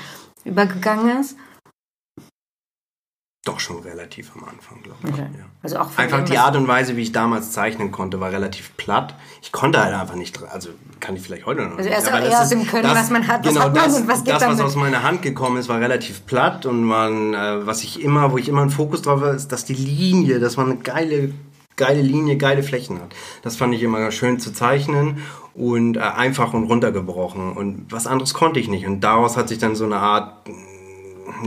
übergegangen 0.44 1.20
ist. 1.20 1.36
Doch 3.46 3.60
schon 3.60 3.78
relativ 3.78 4.32
am 4.34 4.42
Anfang, 4.42 4.82
glaube 4.82 4.98
ich. 5.04 5.12
Okay. 5.12 5.22
Ja. 5.38 5.44
Also 5.62 5.78
auch 5.78 5.96
Einfach 5.96 6.24
die 6.24 6.36
Art 6.36 6.56
und 6.56 6.66
Weise, 6.66 6.96
wie 6.96 7.02
ich 7.02 7.12
damals 7.12 7.52
zeichnen 7.52 7.92
konnte, 7.92 8.18
war 8.18 8.32
relativ 8.32 8.76
platt. 8.76 9.14
Ich 9.40 9.52
konnte 9.52 9.80
halt 9.80 9.94
einfach 9.94 10.16
nicht, 10.16 10.42
also 10.52 10.70
kann 10.98 11.14
ich 11.14 11.22
vielleicht 11.22 11.46
heute 11.46 11.62
noch 11.62 11.78
Also 11.78 11.84
nicht. 11.84 11.92
erst 11.92 12.08
aber 12.08 12.22
eher 12.22 12.30
das 12.30 12.40
aus 12.40 12.48
dem 12.48 12.66
Können, 12.66 12.90
was 12.92 13.08
man 13.08 13.28
hat, 13.28 13.44
was 13.46 13.52
genau 13.54 13.66
hat 13.66 13.74
man 13.76 13.84
das, 13.84 14.00
und 14.00 14.08
was 14.08 14.24
geht 14.24 14.34
das, 14.34 14.42
damit. 14.42 14.58
was 14.58 14.64
aus 14.66 14.74
meiner 14.74 15.04
Hand 15.04 15.22
gekommen 15.22 15.58
ist, 15.58 15.68
war 15.68 15.78
relativ 15.78 16.26
platt 16.26 16.66
und 16.66 16.82
man, 16.82 17.34
äh, 17.34 17.64
was 17.64 17.84
ich 17.84 18.02
immer, 18.02 18.32
wo 18.32 18.36
ich 18.38 18.48
immer 18.48 18.62
einen 18.62 18.70
Fokus 18.70 19.02
drauf 19.02 19.20
habe, 19.20 19.36
ist, 19.36 19.52
dass 19.52 19.64
die 19.64 19.74
Linie, 19.74 20.40
dass 20.40 20.56
man 20.56 20.66
eine 20.72 20.78
geile, 20.80 21.32
geile 21.76 22.02
Linie, 22.02 22.36
geile 22.38 22.64
Flächen 22.64 23.00
hat. 23.00 23.14
Das 23.42 23.54
fand 23.54 23.72
ich 23.74 23.82
immer 23.84 24.10
schön 24.10 24.40
zu 24.40 24.52
zeichnen 24.52 25.18
und 25.54 25.98
äh, 25.98 26.00
einfach 26.00 26.52
und 26.52 26.64
runtergebrochen 26.64 27.52
und 27.52 27.86
was 27.90 28.08
anderes 28.08 28.34
konnte 28.34 28.58
ich 28.58 28.66
nicht 28.66 28.88
und 28.88 29.02
daraus 29.02 29.36
hat 29.36 29.48
sich 29.48 29.58
dann 29.58 29.76
so 29.76 29.84
eine 29.84 29.98
Art 29.98 30.48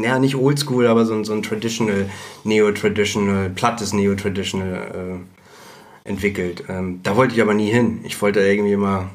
ja, 0.02 0.20
nicht 0.20 0.36
oldschool, 0.36 0.88
aber 0.88 1.06
so, 1.06 1.14
ein- 1.14 1.26
so 1.26 1.34
ein 1.34 1.44
traditional, 1.44 2.10
neo-traditional, 2.44 3.50
plattes 3.50 3.94
neo-traditional 3.94 5.20
äh, 6.06 6.10
entwickelt. 6.10 6.64
Ähm, 6.70 7.00
da 7.04 7.16
wollte 7.16 7.36
ich 7.36 7.42
aber 7.42 7.54
nie 7.54 7.70
hin. 7.70 8.00
Ich 8.04 8.22
wollte 8.22 8.40
irgendwie 8.42 8.74
immer, 8.74 9.10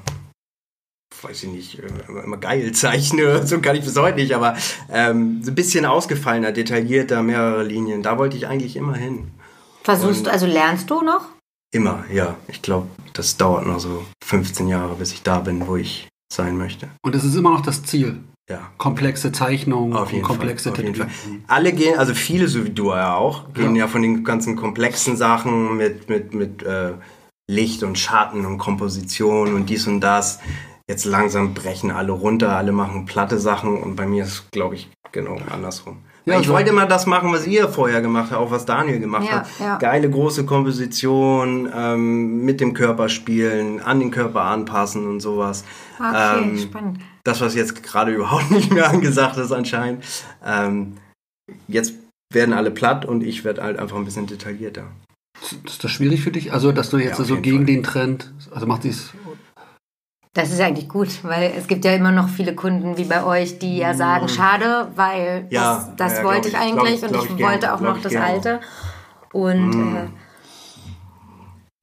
weiß 1.23 1.45
ich 1.45 1.51
nicht, 1.51 1.79
äh, 1.79 1.87
immer, 2.09 2.25
immer 2.25 2.37
geil 2.37 2.73
zeichnen 2.73 3.25
oder 3.25 3.47
so, 3.47 3.61
kann 3.61 3.77
ich 3.77 3.85
bis 3.85 3.97
heute 3.99 4.17
nicht, 4.19 4.35
aber 4.35 4.57
ähm, 4.91 5.41
so 5.43 5.51
ein 5.51 5.55
bisschen 5.55 5.87
ausgefallener, 5.87 6.53
detaillierter, 6.53 7.23
mehrere 7.23 7.63
Linien. 7.65 8.03
Da 8.03 8.19
wollte 8.19 8.37
ich 8.37 8.47
eigentlich 8.47 8.77
immer 8.77 8.95
hin. 8.95 9.31
Versuchst 9.83 10.19
und- 10.19 10.27
du, 10.27 10.33
also 10.33 10.47
lernst 10.47 10.91
du 10.91 11.01
noch? 11.03 11.27
Immer, 11.75 12.05
ja. 12.13 12.37
Ich 12.49 12.63
glaube, 12.63 12.87
das 13.15 13.37
dauert 13.37 13.67
noch 13.67 13.81
so 13.81 14.05
15 14.25 14.69
Jahre, 14.69 14.95
bis 14.95 15.13
ich 15.13 15.23
da 15.23 15.41
bin, 15.41 15.67
wo 15.67 15.77
ich 15.77 16.09
sein 16.33 16.57
möchte. 16.57 16.89
Und 17.05 17.15
es 17.15 17.25
ist 17.25 17.35
immer 17.35 17.51
noch 17.51 17.63
das 17.63 17.83
Ziel. 17.83 18.21
Ja. 18.51 18.59
Komplexe 18.77 19.33
Zeichnungen, 19.33 19.95
Auf 19.97 20.13
jeden 20.13 20.23
komplexe 20.25 20.71
Fall. 20.71 20.79
Auf 20.79 20.85
jeden 20.85 20.95
Fall. 20.95 21.07
Tätowierungen. 21.07 21.45
Alle 21.49 21.73
gehen, 21.73 21.99
also 21.99 22.13
viele, 22.15 22.47
so 22.49 22.65
wie 22.67 22.71
du 22.71 22.89
ja 22.91 23.15
auch, 23.17 23.53
gehen 23.55 23.75
Ja. 23.75 23.83
ja, 23.85 23.89
von 23.89 24.03
den 24.03 24.23
ganzen 24.23 24.55
komplexen 24.55 25.17
Sachen 25.17 25.79
mit, 25.79 26.11
mit, 26.11 26.35
mit 26.35 26.63
äh, 26.63 26.93
Licht 27.51 27.83
und 27.83 27.99
Schatten 27.99 28.45
und 28.45 28.59
Komposition 28.59 29.55
und 29.55 29.71
dies 29.71 29.87
und 29.87 30.01
das. 30.01 30.41
Jetzt 30.91 31.07
langsam 31.07 31.55
brechen 31.55 31.91
alle 31.91 32.13
runter, 32.13 32.55
alle 32.57 32.73
machen 32.73 33.07
platte 33.07 33.39
Sachen 33.39 33.79
und 33.83 33.97
bei 33.97 34.07
mir 34.07 34.25
ist, 34.25 34.53
glaube 34.53 34.75
ich, 34.75 34.91
genau 35.13 35.39
andersrum. 35.51 35.99
Ja, 36.27 36.39
ich 36.39 36.47
so- 36.47 36.53
wollte 36.53 36.69
immer 36.71 36.85
das 36.87 37.07
machen, 37.07 37.33
was 37.33 37.47
ihr 37.47 37.69
vorher 37.71 38.03
gemacht 38.03 38.31
habt, 38.31 38.41
auch 38.43 38.51
was 38.51 38.67
Daniel 38.67 38.99
gemacht 39.01 39.25
Ja, 39.27 39.33
hat. 39.41 39.47
ja. 39.59 39.77
Geile 39.79 40.11
große 40.11 40.45
Komposition, 40.45 41.71
ähm, 41.75 42.45
mit 42.45 42.61
dem 42.61 42.75
Körper 42.75 43.09
spielen, 43.09 43.81
an 43.81 44.01
den 44.01 44.11
Körper 44.11 44.43
anpassen 44.43 45.07
und 45.07 45.21
sowas. 45.21 45.65
Okay, 45.99 46.39
Ähm, 46.43 46.59
spannend. 46.59 46.99
Das, 47.25 47.41
was 47.41 47.55
jetzt 47.55 47.83
gerade 47.83 48.13
überhaupt 48.15 48.51
nicht 48.51 48.73
mehr 48.73 48.89
angesagt 48.89 49.37
ist 49.39 49.53
anscheinend. 49.53 50.05
Ähm, 50.45 50.97
jetzt 51.69 51.95
werden 52.33 52.55
alle 52.55 52.71
platt 52.71 53.05
und 53.05 53.23
ich 53.23 53.45
werde 53.45 53.63
halt 53.63 53.79
einfach 53.79 53.97
ein 53.97 54.05
bisschen 54.05 54.27
detaillierter. 54.27 54.85
Ist 55.65 55.83
das 55.85 55.91
schwierig 55.91 56.23
für 56.23 56.31
dich? 56.31 56.53
Also, 56.53 56.73
dass 56.73 56.91
du 56.91 56.99
jetzt 56.99 57.19
Ja, 57.19 57.23
auf 57.23 57.27
so 57.27 57.35
jeden 57.35 57.43
gegen 57.43 57.57
Fall. 57.59 57.67
den 57.67 57.83
Trend, 57.83 58.33
also 58.53 58.67
macht 58.67 58.85
dies 58.85 59.11
Das 60.33 60.51
ist 60.51 60.59
ja 60.59 60.67
eigentlich 60.67 60.89
gut, 60.89 61.09
weil 61.23 61.53
es 61.57 61.67
gibt 61.67 61.85
ja 61.85 61.93
immer 61.95 62.13
noch 62.13 62.29
viele 62.29 62.55
Kunden 62.55 62.97
wie 62.97 63.05
bei 63.05 63.25
euch, 63.25 63.59
die 63.59 63.77
ja 63.79 63.95
sagen, 63.95 64.29
schade, 64.29 64.89
weil. 64.97 65.47
Ja, 65.51 65.75
das, 65.77 65.97
das 65.97 66.19
ja, 66.19 66.25
wollte 66.25 66.49
ich 66.49 66.55
ich, 66.55 66.61
eigentlich 66.61 67.01
glaub- 67.01 67.03
und 67.03 67.13
glaub 67.13 67.25
ich 67.25 67.31
ich 67.31 67.37
gerne, 67.37 67.53
wollte 67.53 67.75
auch 67.75 67.81
noch 67.81 68.01
das 68.01 68.13
gerne. 68.13 68.27
alte. 68.27 68.61
Und 69.33 69.71
Mm. 69.71 69.97
äh, 69.97 70.07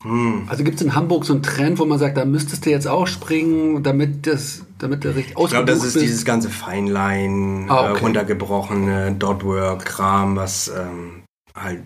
Hm. 0.03 0.47
Also 0.49 0.63
gibt 0.63 0.77
es 0.77 0.81
in 0.81 0.95
Hamburg 0.95 1.25
so 1.25 1.33
einen 1.33 1.43
Trend, 1.43 1.77
wo 1.77 1.85
man 1.85 1.99
sagt, 1.99 2.17
da 2.17 2.25
müsstest 2.25 2.65
du 2.65 2.71
jetzt 2.71 2.87
auch 2.87 3.05
springen, 3.05 3.83
damit 3.83 4.25
das, 4.25 4.65
damit 4.83 5.03
der 5.03 5.15
richtig 5.15 5.35
Ich 5.37 5.49
glaube, 5.49 5.65
das 5.65 5.77
ausgebucht 5.77 5.95
ist 5.95 6.01
dieses 6.01 6.25
ganze 6.25 6.49
Feinlein, 6.49 7.67
Ah, 7.69 7.91
okay. 7.91 7.99
äh, 7.99 8.03
runtergebrochene 8.03 9.11
Dotwork-Kram, 9.13 10.35
was 10.35 10.67
ähm, 10.69 11.23
halt 11.55 11.83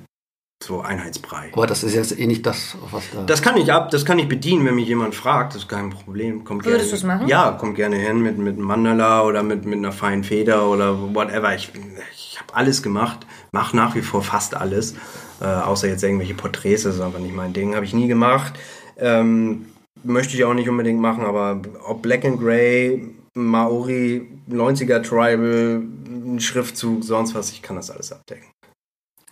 so 0.64 0.82
Einheitsbrei. 0.82 1.50
Aber 1.54 1.68
das 1.68 1.84
ist 1.84 1.94
jetzt 1.94 2.18
eh 2.18 2.26
nicht 2.26 2.46
das, 2.46 2.76
was 2.90 3.04
da. 3.14 3.24
Das 3.24 3.42
kann 3.42 3.58
ich 3.58 3.72
ab, 3.72 3.92
das 3.92 4.06
kann 4.06 4.18
ich 4.20 4.28
bedienen, 4.28 4.66
wenn 4.66 4.76
mich 4.76 4.88
jemand 4.88 5.14
fragt, 5.14 5.54
das 5.54 5.64
ist 5.64 5.68
kein 5.68 5.90
Problem. 5.92 6.44
Kommt 6.44 6.66
Würdest 6.66 6.86
gerne- 6.86 6.92
du's 6.92 7.04
machen? 7.04 7.28
Ja, 7.28 7.52
kommt 7.52 7.76
gerne 7.76 7.98
hin 7.98 8.22
mit, 8.22 8.38
mit 8.38 8.56
einem 8.56 8.66
Mandala 8.66 9.24
oder 9.24 9.44
mit, 9.44 9.66
mit 9.66 9.78
einer 9.78 9.92
feinen 9.92 10.24
Feder 10.24 10.68
oder 10.70 11.14
whatever. 11.14 11.54
Ich, 11.54 11.72
ich 12.16 12.40
habe 12.40 12.56
alles 12.56 12.82
gemacht, 12.82 13.28
mache 13.52 13.76
nach 13.76 13.96
wie 13.96 14.02
vor 14.02 14.24
fast 14.24 14.56
alles, 14.56 14.96
äh, 15.42 15.46
außer 15.46 15.88
jetzt 15.88 16.04
irgendwelche 16.04 16.34
Porträts, 16.34 16.84
das 16.84 16.96
ist 16.96 17.02
einfach 17.02 17.20
nicht 17.20 17.36
mein 17.36 17.54
Ding, 17.54 17.76
habe 17.76 17.86
ich 17.86 17.94
nie 17.94 18.08
gemacht. 18.08 18.54
Ähm, 18.98 19.66
möchte 20.06 20.36
ich 20.36 20.44
auch 20.46 20.54
nicht 20.54 20.70
unbedingt 20.70 21.00
machen, 21.00 21.24
aber 21.26 21.60
ob 21.86 22.02
Black 22.02 22.24
and 22.26 22.40
Grey, 22.40 23.10
Maori, 23.36 24.28
90er 24.50 25.02
Tribal, 25.02 25.82
ein 26.08 26.40
Schriftzug, 26.40 27.04
sonst 27.04 27.36
was, 27.36 27.52
ich 27.52 27.62
kann 27.62 27.76
das 27.76 27.92
alles 27.92 28.12
abdecken. 28.12 28.46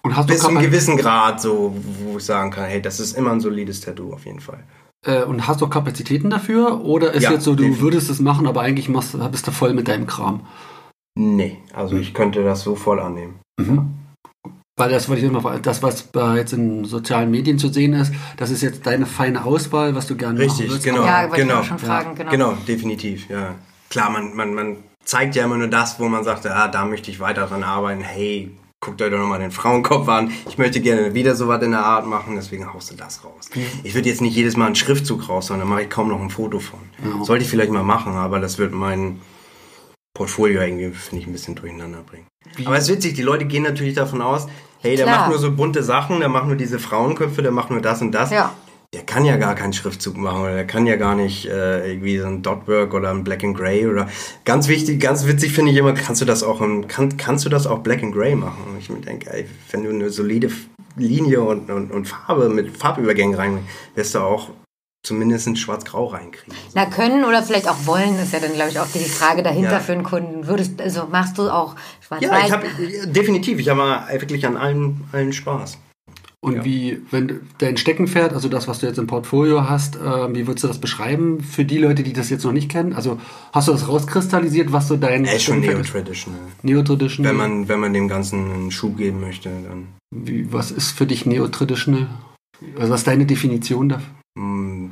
Und 0.03 0.17
hast 0.17 0.29
du, 0.29 0.33
Bis 0.33 0.41
zu 0.41 0.49
einem 0.49 0.59
gewissen 0.61 0.97
Grad, 0.97 1.39
so, 1.41 1.73
wo 2.03 2.17
ich 2.17 2.25
sagen 2.25 2.51
kann, 2.51 2.65
hey, 2.65 2.81
das 2.81 2.99
ist 2.99 3.17
immer 3.17 3.31
ein 3.31 3.39
solides 3.39 3.79
Tattoo 3.81 4.11
auf 4.13 4.25
jeden 4.25 4.41
Fall. 4.41 4.63
äh, 5.05 5.23
und 5.23 5.47
hast 5.47 5.61
du 5.61 5.67
Kapazitäten 5.67 6.29
dafür? 6.29 6.83
Oder 6.83 7.13
ist 7.13 7.23
Ja, 7.23 7.31
jetzt 7.31 7.43
so, 7.43 7.51
du 7.51 7.57
definitiv. 7.63 7.81
würdest 7.83 8.09
es 8.09 8.19
machen, 8.19 8.45
aber 8.47 8.61
eigentlich 8.61 8.89
machst, 8.89 9.15
bist 9.31 9.47
du 9.47 9.51
voll 9.51 9.73
mit 9.73 9.87
deinem 9.87 10.05
Kram? 10.07 10.45
Nee, 11.15 11.57
also 11.73 11.95
ich 11.95 12.13
könnte 12.13 12.43
das 12.43 12.61
so 12.63 12.75
voll 12.75 12.99
annehmen. 12.99 13.35
Mhm. 13.59 13.89
Weil 14.75 14.89
das 14.89 15.07
wollte 15.07 15.21
ich 15.21 15.27
immer 15.27 15.41
fragen, 15.41 15.61
das, 15.61 15.83
was 15.83 16.01
bei 16.01 16.37
jetzt 16.37 16.53
in 16.53 16.83
sozialen 16.85 17.29
Medien 17.29 17.59
zu 17.59 17.67
sehen 17.69 17.93
ist, 17.93 18.11
das 18.37 18.49
ist 18.49 18.63
jetzt 18.63 18.87
deine 18.87 19.05
feine 19.05 19.45
Auswahl, 19.45 19.93
was 19.93 20.07
du 20.07 20.15
gerne 20.15 20.39
machen 20.39 20.49
Richtig, 20.49 20.71
willst. 20.71 20.83
genau. 20.83 21.05
ja, 21.05 21.29
wollte 21.29 21.45
genau. 21.45 21.61
schon 21.61 21.77
fragen, 21.77 22.15
genau. 22.15 22.31
Genau, 22.31 22.57
definitiv, 22.67 23.29
ja. 23.29 23.53
Klar, 23.91 24.09
man, 24.09 24.35
man, 24.35 24.55
man 24.55 24.77
zeigt 25.05 25.35
ja 25.35 25.45
immer 25.45 25.57
nur 25.57 25.67
das, 25.67 25.99
wo 25.99 26.07
man 26.07 26.23
sagt, 26.23 26.47
ah, 26.47 26.67
da 26.67 26.85
möchte 26.85 27.11
ich 27.11 27.19
weiter 27.19 27.45
dran 27.45 27.63
arbeiten. 27.63 28.01
Hey, 28.01 28.51
guckt 28.79 28.99
euch 29.03 29.11
doch 29.11 29.19
nochmal 29.19 29.39
den 29.39 29.51
Frauenkopf 29.51 30.07
an. 30.07 30.31
Ich 30.49 30.57
möchte 30.57 30.81
gerne 30.81 31.13
wieder 31.13 31.35
sowas 31.35 31.61
in 31.61 31.71
der 31.71 31.85
Art 31.85 32.07
machen, 32.07 32.35
deswegen 32.35 32.73
haust 32.73 32.89
du 32.89 32.95
das 32.95 33.23
raus. 33.23 33.51
Ich 33.83 33.93
würde 33.93 34.09
jetzt 34.09 34.21
nicht 34.21 34.35
jedes 34.35 34.57
Mal 34.57 34.65
einen 34.65 34.75
Schriftzug 34.75 35.29
raus, 35.29 35.47
sondern 35.47 35.69
mache 35.69 35.83
ich 35.83 35.89
kaum 35.91 36.09
noch 36.09 36.19
ein 36.19 36.31
Foto 36.31 36.57
von. 36.59 36.79
Ja. 37.03 37.23
Sollte 37.23 37.43
ich 37.43 37.49
vielleicht 37.49 37.71
mal 37.71 37.83
machen, 37.83 38.13
aber 38.13 38.39
das 38.39 38.57
wird 38.57 38.73
mein 38.73 39.21
Portfolio 40.13 40.61
irgendwie, 40.61 40.91
finde 40.91 41.21
ich, 41.21 41.27
ein 41.27 41.33
bisschen 41.33 41.55
durcheinander 41.55 42.01
bringen. 42.01 42.27
Aber 42.65 42.77
es 42.77 42.83
ist 42.87 42.95
witzig, 42.95 43.15
die 43.15 43.23
Leute 43.23 43.45
gehen 43.45 43.63
natürlich 43.63 43.95
davon 43.95 44.21
aus, 44.21 44.47
hey, 44.81 44.95
der 44.95 45.05
Klar. 45.05 45.19
macht 45.21 45.29
nur 45.29 45.39
so 45.39 45.51
bunte 45.51 45.81
Sachen, 45.81 46.19
der 46.19 46.29
macht 46.29 46.47
nur 46.47 46.55
diese 46.55 46.77
Frauenköpfe, 46.77 47.41
der 47.41 47.51
macht 47.51 47.71
nur 47.71 47.81
das 47.81 48.01
und 48.01 48.11
das. 48.11 48.31
Ja. 48.31 48.53
Der 48.93 49.01
kann 49.01 49.25
ja 49.25 49.37
gar 49.37 49.55
keinen 49.55 49.73
Schriftzug 49.73 50.15
machen 50.17 50.41
oder 50.41 50.53
der 50.53 50.67
kann 50.67 50.85
ja 50.85 50.97
gar 50.97 51.15
nicht 51.15 51.47
äh, 51.47 51.89
irgendwie 51.89 52.19
so 52.19 52.27
ein 52.27 52.43
Dotwork 52.43 52.93
oder 52.93 53.09
ein 53.09 53.23
Black 53.23 53.43
and 53.43 53.57
Gray 53.57 53.87
oder 53.87 54.07
ganz 54.45 54.67
wichtig, 54.67 55.01
ganz 55.01 55.25
witzig 55.25 55.51
finde 55.51 55.71
ich 55.71 55.77
immer, 55.77 55.93
kannst 55.93 56.21
du 56.21 56.25
das 56.25 56.43
auch 56.43 56.61
im, 56.61 56.87
kann, 56.87 57.17
kannst 57.17 57.43
du 57.43 57.49
das 57.49 57.65
auch 57.65 57.79
Black 57.79 58.03
and 58.03 58.13
Gray 58.13 58.35
machen? 58.35 58.61
Und 58.69 58.77
ich 58.77 58.91
mir 58.91 59.01
denke, 59.01 59.33
ey, 59.33 59.47
wenn 59.71 59.83
du 59.83 59.89
eine 59.89 60.11
solide 60.11 60.51
Linie 60.95 61.41
und, 61.41 61.71
und, 61.71 61.91
und 61.91 62.07
Farbe 62.07 62.49
mit 62.49 62.77
Farbübergängen 62.77 63.33
rein, 63.33 63.59
wirst 63.95 64.13
du 64.13 64.19
auch 64.19 64.51
zumindest 65.03 65.57
schwarz-grau 65.57 66.05
reinkriegen. 66.07 66.55
Na, 66.73 66.85
können 66.85 67.25
oder 67.25 67.43
vielleicht 67.43 67.67
auch 67.67 67.85
wollen, 67.85 68.17
ist 68.19 68.31
ja 68.33 68.39
dann, 68.39 68.53
glaube 68.53 68.71
ich, 68.71 68.79
auch 68.79 68.87
die 68.87 68.99
Frage 68.99 69.43
dahinter 69.43 69.73
Ja. 69.73 69.79
für 69.79 69.91
einen 69.91 70.03
Kunden. 70.03 70.47
Würdest, 70.47 70.81
also 70.81 71.07
machst 71.11 71.37
du 71.37 71.49
auch 71.49 71.75
Ja, 71.75 71.81
schwarz-weiß? 72.19 72.45
ich 72.45 72.51
habe 72.51 72.67
definitiv, 73.07 73.59
ich 73.59 73.67
habe 73.69 74.21
wirklich 74.21 74.45
an 74.45 74.55
allen, 74.55 75.01
allen 75.11 75.33
Spaß. 75.33 75.77
Und 76.39 76.55
Ja. 76.55 76.65
wie, 76.65 77.01
wenn 77.11 77.39
dein 77.59 77.77
Steckenpferd, 77.77 78.33
also 78.33 78.49
das, 78.49 78.67
was 78.67 78.79
du 78.79 78.85
jetzt 78.87 78.97
im 78.97 79.07
Portfolio 79.07 79.69
hast, 79.69 79.95
äh, 79.95 80.35
wie 80.35 80.45
würdest 80.45 80.63
du 80.65 80.67
das 80.67 80.77
beschreiben 80.79 81.41
für 81.41 81.63
die 81.63 81.77
Leute, 81.77 82.03
die 82.03 82.11
das 82.11 82.29
jetzt 82.29 82.43
noch 82.43 82.51
nicht 82.51 82.69
kennen? 82.69 82.93
Also 82.93 83.17
hast 83.53 83.69
du 83.69 83.71
das 83.71 83.87
rauskristallisiert, 83.87 84.71
was 84.73 84.89
so 84.89 84.97
dein 84.97 85.23
ist 85.23 85.43
schon 85.43 85.61
neo-traditional. 85.61 86.39
Neo-Traditional? 86.61 87.29
Wenn 87.31 87.37
man, 87.37 87.67
wenn 87.69 87.79
man 87.79 87.93
dem 87.93 88.09
Ganzen 88.09 88.51
einen 88.51 88.71
Schub 88.71 88.97
geben 88.97 89.21
möchte, 89.21 89.49
dann 89.49 89.87
Wie, 90.13 90.51
was 90.51 90.71
ist 90.71 90.91
für 90.91 91.05
dich 91.05 91.25
Neo-Traditional? 91.25 92.07
Also 92.77 92.91
was 92.91 93.01
ist 93.01 93.07
deine 93.07 93.25
Definition 93.25 93.87
dafür? 93.89 94.07
Mh, 94.37 94.91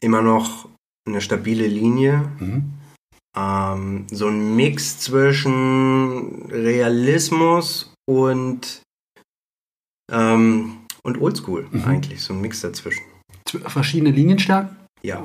immer 0.00 0.22
noch 0.22 0.68
eine 1.06 1.20
stabile 1.20 1.66
Linie. 1.66 2.30
Mhm. 2.38 2.72
Ähm, 3.36 4.06
so 4.10 4.26
ein 4.28 4.56
Mix 4.56 4.98
zwischen 5.00 6.46
Realismus 6.50 7.92
und, 8.08 8.82
ähm, 10.12 10.78
und 11.02 11.20
Oldschool 11.20 11.68
Mhm. 11.70 11.84
eigentlich. 11.84 12.22
So 12.22 12.34
ein 12.34 12.40
Mix 12.40 12.60
dazwischen. 12.60 13.04
Verschiedene 13.46 14.10
Linienstärken? 14.10 14.76
Ja, 15.02 15.22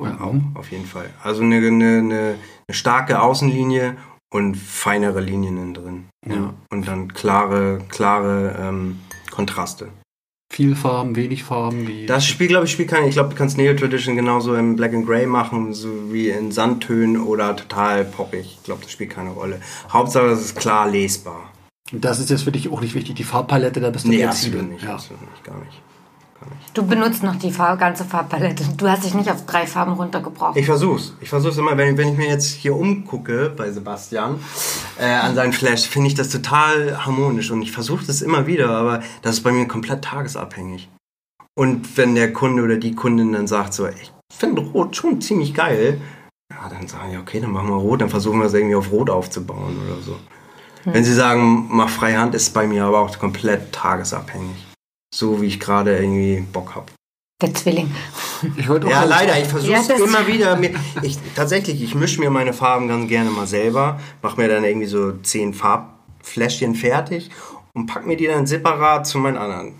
auf 0.53 0.71
jeden 0.71 0.85
Fall. 0.85 1.09
Also 1.21 1.41
eine, 1.41 1.57
eine, 1.57 1.67
eine, 1.97 2.35
eine 2.67 2.75
starke 2.75 3.21
Außenlinie 3.21 3.97
und 4.33 4.55
feinere 4.55 5.19
Linien 5.19 5.57
innen 5.57 5.73
drin. 5.73 6.05
Ja. 6.25 6.53
Und 6.71 6.87
dann 6.87 7.13
klare, 7.13 7.79
klare 7.89 8.55
ähm, 8.57 8.99
Kontraste. 9.31 9.89
Viel 10.55 10.73
Farben, 10.77 11.17
wenig 11.17 11.43
Farben. 11.43 11.85
Wie 11.85 12.05
Das 12.05 12.25
Spiel, 12.25 12.47
glaube 12.47 12.63
ich, 12.63 12.71
spielt 12.71 12.89
keine. 12.89 13.09
Ich 13.09 13.15
glaube, 13.15 13.31
du 13.31 13.35
kannst 13.35 13.57
Neo 13.57 13.73
Tradition 13.73 14.15
genauso 14.15 14.55
in 14.55 14.77
Black 14.77 14.93
and 14.93 15.05
Grey 15.05 15.25
machen, 15.25 15.73
so 15.73 16.13
wie 16.13 16.29
in 16.29 16.53
Sandtönen 16.53 17.17
oder 17.21 17.57
total 17.57 18.05
poppig. 18.05 18.55
Ich 18.59 18.63
glaube, 18.63 18.81
das 18.81 18.89
spielt 18.89 19.09
keine 19.09 19.31
Rolle. 19.31 19.59
Hauptsache, 19.91 20.27
es 20.27 20.39
ist 20.39 20.55
klar 20.55 20.89
lesbar. 20.89 21.51
das 21.91 22.21
ist 22.21 22.29
jetzt 22.29 22.43
für 22.43 22.53
dich 22.53 22.69
auch 22.71 22.79
nicht 22.79 22.95
wichtig, 22.95 23.15
die 23.15 23.25
Farbpalette, 23.25 23.81
da 23.81 23.89
bist 23.89 24.05
du 24.05 24.09
Nee, 24.11 24.19
flexibel. 24.19 24.59
absolut 24.61 24.73
nicht. 24.75 24.85
Ja. 24.85 24.93
Absolut 24.93 25.21
nicht, 25.29 25.43
gar 25.43 25.59
nicht. 25.59 25.81
Du 26.73 26.85
benutzt 26.85 27.23
noch 27.23 27.35
die 27.35 27.51
ganze 27.51 28.03
Farbpalette. 28.03 28.63
Du 28.75 28.89
hast 28.89 29.05
dich 29.05 29.13
nicht 29.13 29.29
auf 29.31 29.45
drei 29.45 29.65
Farben 29.65 29.93
runtergebrochen. 29.93 30.57
Ich 30.57 30.65
versuch's. 30.65 31.13
Ich 31.21 31.29
versuch's 31.29 31.57
immer, 31.57 31.77
wenn, 31.77 31.97
wenn 31.97 32.09
ich 32.09 32.17
mir 32.17 32.27
jetzt 32.27 32.53
hier 32.53 32.75
umgucke 32.75 33.49
bei 33.55 33.71
Sebastian 33.71 34.39
äh, 34.99 35.05
an 35.05 35.35
seinen 35.35 35.53
Flash, 35.53 35.87
finde 35.87 36.07
ich 36.07 36.15
das 36.15 36.29
total 36.29 37.05
harmonisch 37.05 37.51
und 37.51 37.61
ich 37.61 37.71
versuche 37.71 38.05
das 38.05 38.21
immer 38.21 38.45
wieder, 38.45 38.69
aber 38.69 39.01
das 39.21 39.35
ist 39.35 39.41
bei 39.41 39.51
mir 39.51 39.67
komplett 39.67 40.03
tagesabhängig. 40.03 40.89
Und 41.57 41.97
wenn 41.97 42.15
der 42.15 42.33
Kunde 42.33 42.63
oder 42.63 42.75
die 42.75 42.93
Kundin 42.93 43.31
dann 43.31 43.47
sagt 43.47 43.73
so, 43.73 43.87
ich 43.87 44.11
finde 44.33 44.61
Rot 44.61 44.95
schon 44.95 45.21
ziemlich 45.21 45.53
geil, 45.53 46.01
ja, 46.51 46.69
dann 46.69 46.87
sagen 46.87 47.11
die, 47.11 47.17
okay, 47.17 47.39
dann 47.39 47.51
machen 47.51 47.69
wir 47.69 47.75
Rot, 47.75 48.01
dann 48.01 48.09
versuchen 48.09 48.39
wir 48.39 48.47
es 48.47 48.53
irgendwie 48.53 48.75
auf 48.75 48.91
Rot 48.91 49.09
aufzubauen 49.09 49.77
oder 49.85 50.01
so. 50.01 50.17
Wenn 50.83 51.03
sie 51.03 51.13
sagen, 51.13 51.67
mach 51.69 51.89
freie 51.89 52.17
Hand, 52.17 52.35
ist 52.35 52.43
es 52.43 52.49
bei 52.51 52.67
mir 52.67 52.85
aber 52.85 52.99
auch 52.99 53.17
komplett 53.17 53.71
tagesabhängig. 53.71 54.64
So 55.17 55.41
wie 55.41 55.45
ich 55.47 55.59
gerade 55.61 55.97
irgendwie 55.97 56.41
Bock 56.41 56.75
habe. 56.75 56.87
Der 57.41 57.53
Zwilling. 57.53 57.89
Ich 58.57 58.67
wollte 58.67 58.87
auch 58.87 58.91
Ja, 58.91 59.03
leider. 59.05 59.39
Ich 59.39 59.47
versuche 59.47 59.71
Ja, 59.71 59.79
es 59.79 59.87
das- 59.87 59.99
immer 60.01 60.27
wieder. 60.27 60.57
Mir, 60.57 60.71
ich, 61.03 61.17
tatsächlich, 61.35 61.81
ich 61.81 61.95
mische 61.95 62.19
mir 62.19 62.29
meine 62.29 62.51
Farben 62.51 62.89
ganz 62.89 63.07
gerne 63.07 63.29
mal 63.29 63.47
selber, 63.47 63.97
mache 64.21 64.41
mir 64.41 64.49
dann 64.49 64.65
irgendwie 64.65 64.87
so 64.87 65.13
zehn 65.19 65.53
Farbfläschchen 65.53 66.75
fertig 66.75 67.29
und 67.73 67.85
pack 67.87 68.05
mir 68.05 68.17
die 68.17 68.27
dann 68.27 68.45
separat 68.45 69.07
zu 69.07 69.17
meinen 69.19 69.37
anderen. 69.37 69.75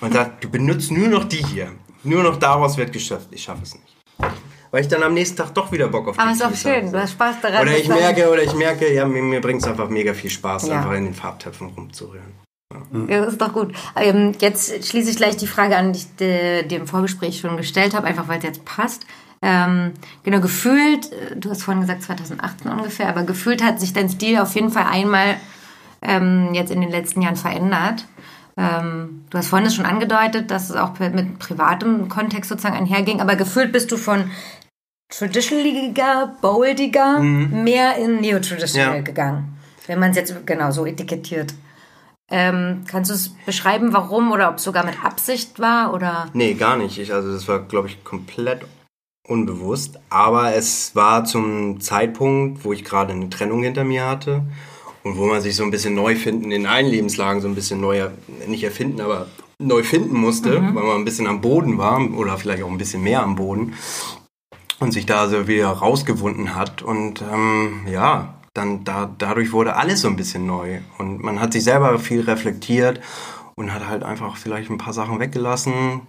Und 0.00 0.12
sagt, 0.12 0.42
du 0.42 0.48
benutzt 0.50 0.90
nur 0.90 1.06
noch 1.08 1.24
die 1.24 1.44
hier. 1.44 1.70
Nur 2.02 2.24
noch 2.24 2.36
daraus 2.36 2.76
wird 2.76 2.92
geschöpft. 2.92 3.28
Ich 3.30 3.42
schaffe 3.44 3.62
es 3.62 3.74
nicht. 3.74 3.96
Weil 4.72 4.82
ich 4.82 4.88
dann 4.88 5.02
am 5.04 5.14
nächsten 5.14 5.36
Tag 5.36 5.54
doch 5.54 5.70
wieder 5.70 5.86
Bock 5.86 6.08
auf 6.08 6.16
die 6.16 6.20
Aber 6.22 6.32
ist 6.32 6.42
auch 6.44 6.54
schön. 6.54 6.82
habe. 6.86 6.90
Du 6.90 7.00
hast 7.00 7.12
Spaß 7.12 7.36
daran. 7.40 7.62
Oder 7.62 7.78
ich 7.78 7.86
merke, 7.88 8.28
oder 8.30 8.42
ich 8.42 8.54
merke, 8.54 8.92
ja, 8.92 9.06
mir, 9.06 9.22
mir 9.22 9.40
bringt 9.40 9.62
es 9.62 9.68
einfach 9.68 9.88
mega 9.88 10.12
viel 10.12 10.30
Spaß, 10.30 10.66
Ja. 10.66 10.78
einfach 10.78 10.92
in 10.94 11.04
den 11.04 11.14
Farbtöpfen 11.14 11.68
rumzurühren. 11.68 12.32
Ja, 13.08 13.20
das 13.20 13.34
ist 13.34 13.40
doch 13.40 13.52
gut. 13.52 13.74
Ähm, 13.96 14.32
jetzt 14.40 14.86
schließe 14.86 15.10
ich 15.10 15.16
gleich 15.16 15.36
die 15.36 15.46
Frage 15.46 15.76
an, 15.76 15.92
die 15.92 15.98
ich 16.00 16.26
äh, 16.26 16.62
dir 16.62 16.78
im 16.78 16.86
Vorgespräch 16.86 17.38
schon 17.40 17.56
gestellt 17.56 17.94
habe, 17.94 18.06
einfach 18.06 18.28
weil 18.28 18.38
es 18.38 18.44
jetzt 18.44 18.64
passt. 18.64 19.06
Ähm, 19.42 19.92
genau, 20.22 20.40
gefühlt, 20.40 21.12
äh, 21.12 21.36
du 21.36 21.50
hast 21.50 21.62
vorhin 21.62 21.82
gesagt 21.82 22.02
2018 22.02 22.70
ungefähr, 22.70 23.08
aber 23.08 23.24
gefühlt 23.24 23.62
hat 23.62 23.80
sich 23.80 23.92
dein 23.92 24.08
Stil 24.08 24.38
auf 24.38 24.54
jeden 24.54 24.70
Fall 24.70 24.86
einmal 24.90 25.36
ähm, 26.02 26.50
jetzt 26.54 26.70
in 26.70 26.80
den 26.80 26.90
letzten 26.90 27.22
Jahren 27.22 27.36
verändert. 27.36 28.06
Du 28.56 29.36
hast 29.36 29.48
vorhin 29.48 29.64
das 29.64 29.74
schon 29.74 29.84
angedeutet, 29.84 30.48
dass 30.52 30.70
es 30.70 30.76
auch 30.76 30.96
mit 31.00 31.40
privatem 31.40 32.08
Kontext 32.08 32.48
sozusagen 32.48 32.76
einherging, 32.76 33.20
aber 33.20 33.34
gefühlt 33.34 33.72
bist 33.72 33.90
du 33.90 33.96
von 33.96 34.30
traditionaliger, 35.08 36.36
boldiger, 36.40 37.18
mehr 37.18 37.96
in 37.96 38.20
neo-traditional 38.20 38.98
Ja. 38.98 39.02
gegangen. 39.02 39.56
Wenn 39.88 39.98
man 39.98 40.12
es 40.12 40.16
jetzt 40.18 40.46
genau 40.46 40.70
so 40.70 40.86
etikettiert. 40.86 41.52
Ähm, 42.36 42.82
kannst 42.88 43.12
du 43.12 43.14
es 43.14 43.28
beschreiben, 43.46 43.92
warum 43.92 44.32
oder 44.32 44.48
ob 44.48 44.56
es 44.56 44.64
sogar 44.64 44.84
mit 44.84 45.04
Absicht 45.04 45.60
war 45.60 45.94
oder? 45.94 46.26
Nee, 46.32 46.54
gar 46.54 46.76
nicht. 46.76 46.98
Ich, 46.98 47.14
also 47.14 47.32
das 47.32 47.46
war, 47.46 47.60
glaube 47.60 47.86
ich, 47.86 48.02
komplett 48.02 48.62
unbewusst. 49.28 50.00
Aber 50.10 50.52
es 50.52 50.96
war 50.96 51.24
zum 51.24 51.80
Zeitpunkt, 51.80 52.64
wo 52.64 52.72
ich 52.72 52.82
gerade 52.82 53.12
eine 53.12 53.30
Trennung 53.30 53.62
hinter 53.62 53.84
mir 53.84 54.08
hatte 54.08 54.42
und 55.04 55.16
wo 55.16 55.26
man 55.26 55.42
sich 55.42 55.54
so 55.54 55.62
ein 55.62 55.70
bisschen 55.70 55.94
neu 55.94 56.16
finden, 56.16 56.50
in 56.50 56.66
allen 56.66 56.88
Lebenslagen 56.88 57.40
so 57.40 57.46
ein 57.46 57.54
bisschen 57.54 57.80
neu, 57.80 58.08
nicht 58.48 58.64
erfinden, 58.64 59.00
aber 59.00 59.28
neu 59.60 59.84
finden 59.84 60.16
musste, 60.16 60.54
weil 60.60 60.72
man 60.72 60.96
ein 60.96 61.04
bisschen 61.04 61.28
am 61.28 61.40
Boden 61.40 61.78
war 61.78 62.00
oder 62.16 62.36
vielleicht 62.36 62.64
auch 62.64 62.70
ein 62.70 62.78
bisschen 62.78 63.04
mehr 63.04 63.22
am 63.22 63.36
Boden 63.36 63.74
und 64.80 64.90
sich 64.90 65.06
da 65.06 65.28
so 65.28 65.46
wieder 65.46 65.68
rausgewunden 65.68 66.56
hat. 66.56 66.82
Und 66.82 67.22
ähm, 67.22 67.86
ja, 67.88 68.34
dann 68.54 68.84
da, 68.84 69.12
dadurch 69.18 69.52
wurde 69.52 69.76
alles 69.76 70.00
so 70.00 70.08
ein 70.08 70.16
bisschen 70.16 70.46
neu. 70.46 70.80
Und 70.98 71.20
man 71.22 71.40
hat 71.40 71.52
sich 71.52 71.64
selber 71.64 71.98
viel 71.98 72.20
reflektiert 72.22 73.00
und 73.56 73.72
hat 73.74 73.86
halt 73.88 74.02
einfach 74.04 74.36
vielleicht 74.36 74.70
ein 74.70 74.78
paar 74.78 74.92
Sachen 74.92 75.18
weggelassen, 75.20 76.02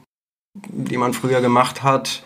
die 0.53 0.97
man 0.97 1.13
früher 1.13 1.41
gemacht 1.41 1.83
hat. 1.83 2.23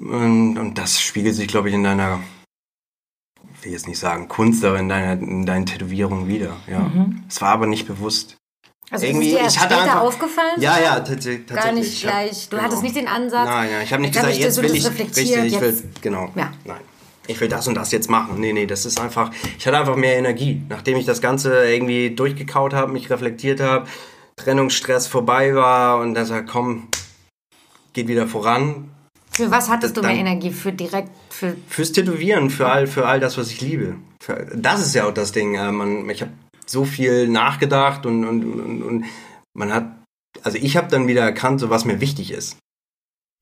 Und, 0.00 0.56
und 0.58 0.78
das 0.78 1.00
spiegelt 1.00 1.34
sich, 1.34 1.48
glaube 1.48 1.68
ich, 1.68 1.74
in 1.74 1.84
deiner, 1.84 2.20
ich 3.58 3.64
will 3.64 3.72
jetzt 3.72 3.88
nicht 3.88 3.98
sagen 3.98 4.28
Kunst, 4.28 4.64
aber 4.64 4.78
in 4.78 4.88
deiner, 4.88 5.12
in 5.20 5.44
deinen 5.46 5.66
Tätowierungen 5.66 6.28
wieder. 6.28 6.56
Ja. 6.66 6.90
Es 7.28 7.40
war 7.40 7.50
aber 7.50 7.66
nicht 7.66 7.86
bewusst. 7.86 8.36
Also 8.90 9.06
Irgendwie, 9.06 9.30
ist 9.32 9.38
dir 9.40 9.46
ich 9.46 9.58
hatte 9.60 9.74
später 9.74 9.82
einfach- 9.82 10.00
aufgefallen? 10.02 10.60
Ja, 10.60 10.78
ja, 10.78 10.96
tats- 11.00 11.24
tatsächlich. 11.24 11.46
Gar 11.48 11.72
nicht 11.72 12.04
hab- 12.04 12.10
gleich. 12.12 12.48
Du 12.48 12.56
genau. 12.56 12.62
hattest 12.68 12.82
nicht 12.82 12.96
den 12.96 13.08
Ansatz. 13.08 13.48
Nein, 13.48 13.70
nein, 13.72 13.82
ich 13.84 13.92
habe 13.92 14.02
nicht 14.02 14.12
gesagt, 14.14 14.32
ich 14.32 14.38
jetzt 14.38 14.56
will 14.58 14.68
das 14.68 14.72
ich, 14.76 14.86
richtig, 14.98 15.30
ich 15.36 15.60
will, 15.60 15.90
genau, 16.02 16.30
Ja. 16.34 16.52
nein. 16.64 16.80
Ich 17.26 17.40
will 17.40 17.48
das 17.48 17.68
und 17.68 17.74
das 17.74 17.92
jetzt 17.92 18.10
machen. 18.10 18.40
Nee, 18.40 18.52
nee, 18.52 18.66
das 18.66 18.84
ist 18.84 19.00
einfach, 19.00 19.30
ich 19.58 19.66
hatte 19.66 19.78
einfach 19.78 19.96
mehr 19.96 20.16
Energie. 20.16 20.60
Nachdem 20.68 20.96
ich 20.96 21.04
das 21.06 21.20
Ganze 21.20 21.64
irgendwie 21.70 22.10
durchgekaut 22.10 22.74
habe, 22.74 22.92
mich 22.92 23.10
reflektiert 23.10 23.60
habe, 23.60 23.86
Trennungsstress 24.36 25.06
vorbei 25.06 25.54
war 25.54 26.00
und 26.00 26.14
dann 26.14 26.26
sagt, 26.26 26.48
komm, 26.48 26.88
geht 27.92 28.08
wieder 28.08 28.26
voran. 28.26 28.90
Für 29.30 29.50
was 29.50 29.68
hattest 29.70 29.96
du 29.96 30.00
Dann- 30.00 30.12
mehr 30.12 30.20
Energie? 30.20 30.50
Für 30.50 30.72
direkt, 30.72 31.10
für 31.30 31.56
Fürs 31.68 31.92
Tätowieren, 31.92 32.50
für 32.50 32.68
all, 32.68 32.86
für 32.86 33.06
all 33.06 33.20
das, 33.20 33.38
was 33.38 33.50
ich 33.50 33.60
liebe. 33.60 33.96
Für, 34.22 34.46
das 34.54 34.84
ist 34.84 34.94
ja 34.94 35.06
auch 35.06 35.14
das 35.14 35.32
Ding. 35.32 35.54
äh, 35.54 35.70
Man, 35.72 36.08
ich 36.10 36.22
habe 36.22 36.32
so 36.66 36.84
viel 36.84 37.28
nachgedacht 37.28 38.04
und, 38.04 38.24
und, 38.24 38.44
und, 38.44 38.82
und 38.82 39.04
man 39.54 39.72
hat, 39.72 39.86
also 40.42 40.58
ich 40.60 40.76
habe 40.76 40.88
dann 40.88 41.06
wieder 41.06 41.22
erkannt, 41.22 41.60
so 41.60 41.70
was 41.70 41.84
mir 41.84 42.00
wichtig 42.00 42.30
ist. 42.32 42.56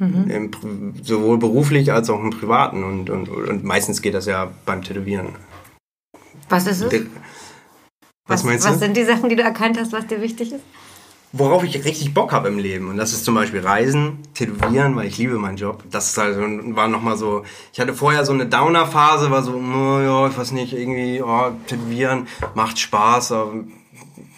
Mhm. 0.01 0.31
Im, 0.31 0.95
sowohl 1.03 1.37
beruflich 1.37 1.93
als 1.93 2.09
auch 2.09 2.21
im 2.21 2.31
Privaten. 2.31 2.83
Und, 2.83 3.11
und, 3.11 3.29
und 3.29 3.65
meistens 3.65 4.01
geht 4.01 4.15
das 4.15 4.25
ja 4.27 4.51
beim 4.65 4.83
Tätowieren. 4.83 5.29
was 6.49 6.67
ist 6.67 6.81
es? 6.81 7.07
Was 8.27 8.45
meinst 8.45 8.65
was 8.65 8.75
du? 8.75 8.79
sind 8.79 8.97
die 8.97 9.05
Sachen, 9.05 9.29
die 9.29 9.37
du 9.37 9.43
erkannt 9.43 9.79
hast, 9.79 9.93
was 9.93 10.07
dir 10.07 10.23
wichtig 10.23 10.53
ist? 10.53 10.65
Worauf 11.33 11.63
ich 11.63 11.85
richtig 11.85 12.15
Bock 12.15 12.33
habe 12.33 12.49
im 12.49 12.59
Leben. 12.59 12.89
Und 12.89 12.97
das 12.97 13.13
ist 13.13 13.25
zum 13.25 13.35
Beispiel 13.35 13.61
Reisen, 13.61 14.19
Tätowieren, 14.35 14.97
weil 14.97 15.07
ich 15.07 15.19
liebe 15.19 15.39
meinen 15.39 15.59
Job. 15.59 15.85
Das 15.91 16.09
ist 16.11 16.19
also, 16.19 16.41
war 16.41 16.89
nochmal 16.89 17.17
so, 17.17 17.45
ich 17.73 17.79
hatte 17.79 17.93
vorher 17.93 18.25
so 18.25 18.33
eine 18.33 18.47
Downer-Phase, 18.47 19.31
war 19.31 19.43
so, 19.43 19.53
oh, 19.53 20.01
ja, 20.01 20.29
ich 20.29 20.37
weiß 20.37 20.53
nicht, 20.53 20.73
irgendwie, 20.73 21.23
oh, 21.23 21.51
Tätowieren 21.67 22.27
macht 22.55 22.79
Spaß, 22.79 23.33
aber 23.33 23.53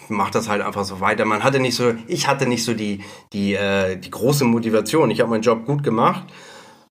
macht 0.09 0.35
das 0.35 0.49
halt 0.49 0.61
einfach 0.61 0.85
so 0.85 0.99
weiter. 0.99 1.25
Man 1.25 1.43
hatte 1.43 1.59
nicht 1.59 1.75
so, 1.75 1.93
ich 2.07 2.27
hatte 2.27 2.47
nicht 2.47 2.63
so 2.63 2.73
die, 2.73 3.01
die, 3.33 3.53
äh, 3.53 3.97
die 3.97 4.11
große 4.11 4.45
Motivation. 4.45 5.11
Ich 5.11 5.19
habe 5.19 5.29
meinen 5.29 5.43
Job 5.43 5.65
gut 5.65 5.83
gemacht 5.83 6.23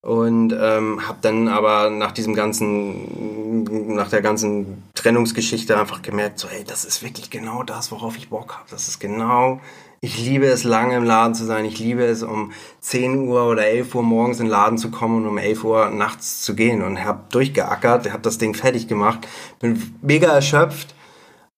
und 0.03 0.53
ähm, 0.53 1.07
habe 1.07 1.19
dann 1.23 1.49
aber 1.49 1.89
nach 1.89 2.13
diesem 2.13 2.35
ganzen, 2.35 3.95
nach 3.95 4.11
der 4.11 4.21
ganzen 4.21 4.83
Trennungsgeschichte 4.95 5.79
einfach 5.79 6.03
gemerkt, 6.03 6.41
so, 6.41 6.49
ey, 6.49 6.65
das 6.65 6.85
ist 6.85 7.03
wirklich 7.03 7.31
genau 7.31 7.63
das, 7.63 7.93
worauf 7.93 8.17
ich 8.17 8.29
Bock 8.29 8.55
habe. 8.55 8.67
Das 8.71 8.89
ist 8.89 8.99
genau, 8.99 9.61
ich 10.01 10.19
liebe 10.19 10.47
es, 10.47 10.65
lange 10.65 10.97
im 10.97 11.05
Laden 11.05 11.37
zu 11.37 11.45
sein. 11.45 11.65
Ich 11.65 11.79
liebe 11.79 12.03
es, 12.05 12.25
um 12.25 12.51
10 12.81 13.29
Uhr 13.29 13.47
oder 13.47 13.67
11 13.69 13.95
Uhr 13.95 14.03
morgens 14.03 14.41
in 14.41 14.47
den 14.47 14.51
Laden 14.51 14.77
zu 14.77 14.91
kommen 14.91 15.23
und 15.23 15.29
um 15.29 15.39
11 15.39 15.63
Uhr 15.63 15.91
nachts 15.91 16.43
zu 16.43 16.57
gehen 16.57 16.83
und 16.83 17.05
habe 17.05 17.21
durchgeackert, 17.31 18.11
habe 18.11 18.23
das 18.23 18.39
Ding 18.39 18.55
fertig 18.55 18.89
gemacht, 18.89 19.29
bin 19.61 19.95
mega 20.03 20.33
erschöpft 20.33 20.97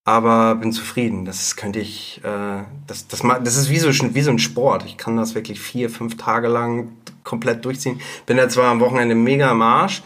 aber 0.05 0.55
bin 0.57 0.73
zufrieden. 0.73 1.25
Das 1.25 1.57
könnte 1.57 1.81
ich, 1.81 2.21
äh, 2.25 2.63
das, 2.87 3.09
das, 3.09 3.23
das 3.43 3.57
ist 3.57 3.71
wie 3.71 3.79
so, 3.79 3.89
wie 4.15 4.23
so 4.23 4.31
ein 4.31 4.39
Sport. 4.39 4.85
Ich 4.87 4.97
kann 4.97 5.17
das 5.17 5.35
wirklich 5.35 5.61
vier, 5.61 5.89
fünf 5.91 6.17
Tage 6.17 6.49
lang 6.49 6.89
komplett 7.25 7.65
durchziehen. 7.65 8.01
Bin 8.27 8.37
da 8.37 8.49
zwar 8.49 8.71
am 8.71 8.81
Wochenende 8.81 9.15
mega 9.15 9.51
am 9.51 9.63
Arsch. 9.63 10.03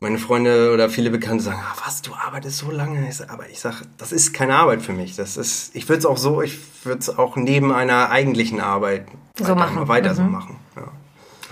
Meine 0.00 0.18
Freunde 0.18 0.72
oder 0.74 0.90
viele 0.90 1.08
Bekannte 1.10 1.42
sagen, 1.44 1.60
ah, 1.62 1.74
was, 1.84 2.02
du 2.02 2.12
arbeitest 2.14 2.58
so 2.58 2.70
lange. 2.70 3.08
Ich 3.08 3.16
sag, 3.16 3.30
aber 3.32 3.48
ich 3.48 3.60
sage, 3.60 3.76
das 3.96 4.12
ist 4.12 4.32
keine 4.34 4.54
Arbeit 4.56 4.82
für 4.82 4.92
mich. 4.92 5.16
Das 5.16 5.36
ist, 5.36 5.74
ich 5.74 5.88
würde 5.88 6.00
es 6.00 6.06
auch 6.06 6.18
so, 6.18 6.42
ich 6.42 6.58
würde 6.84 6.98
es 7.00 7.16
auch 7.16 7.36
neben 7.36 7.72
einer 7.72 8.10
eigentlichen 8.10 8.60
Arbeit 8.60 9.06
So 9.38 9.44
weiter, 9.44 9.54
machen. 9.54 9.88
weiter 9.88 10.14
so 10.14 10.22
Mhm. 10.22 10.30
machen. 10.32 10.56
Ja. 10.76 10.82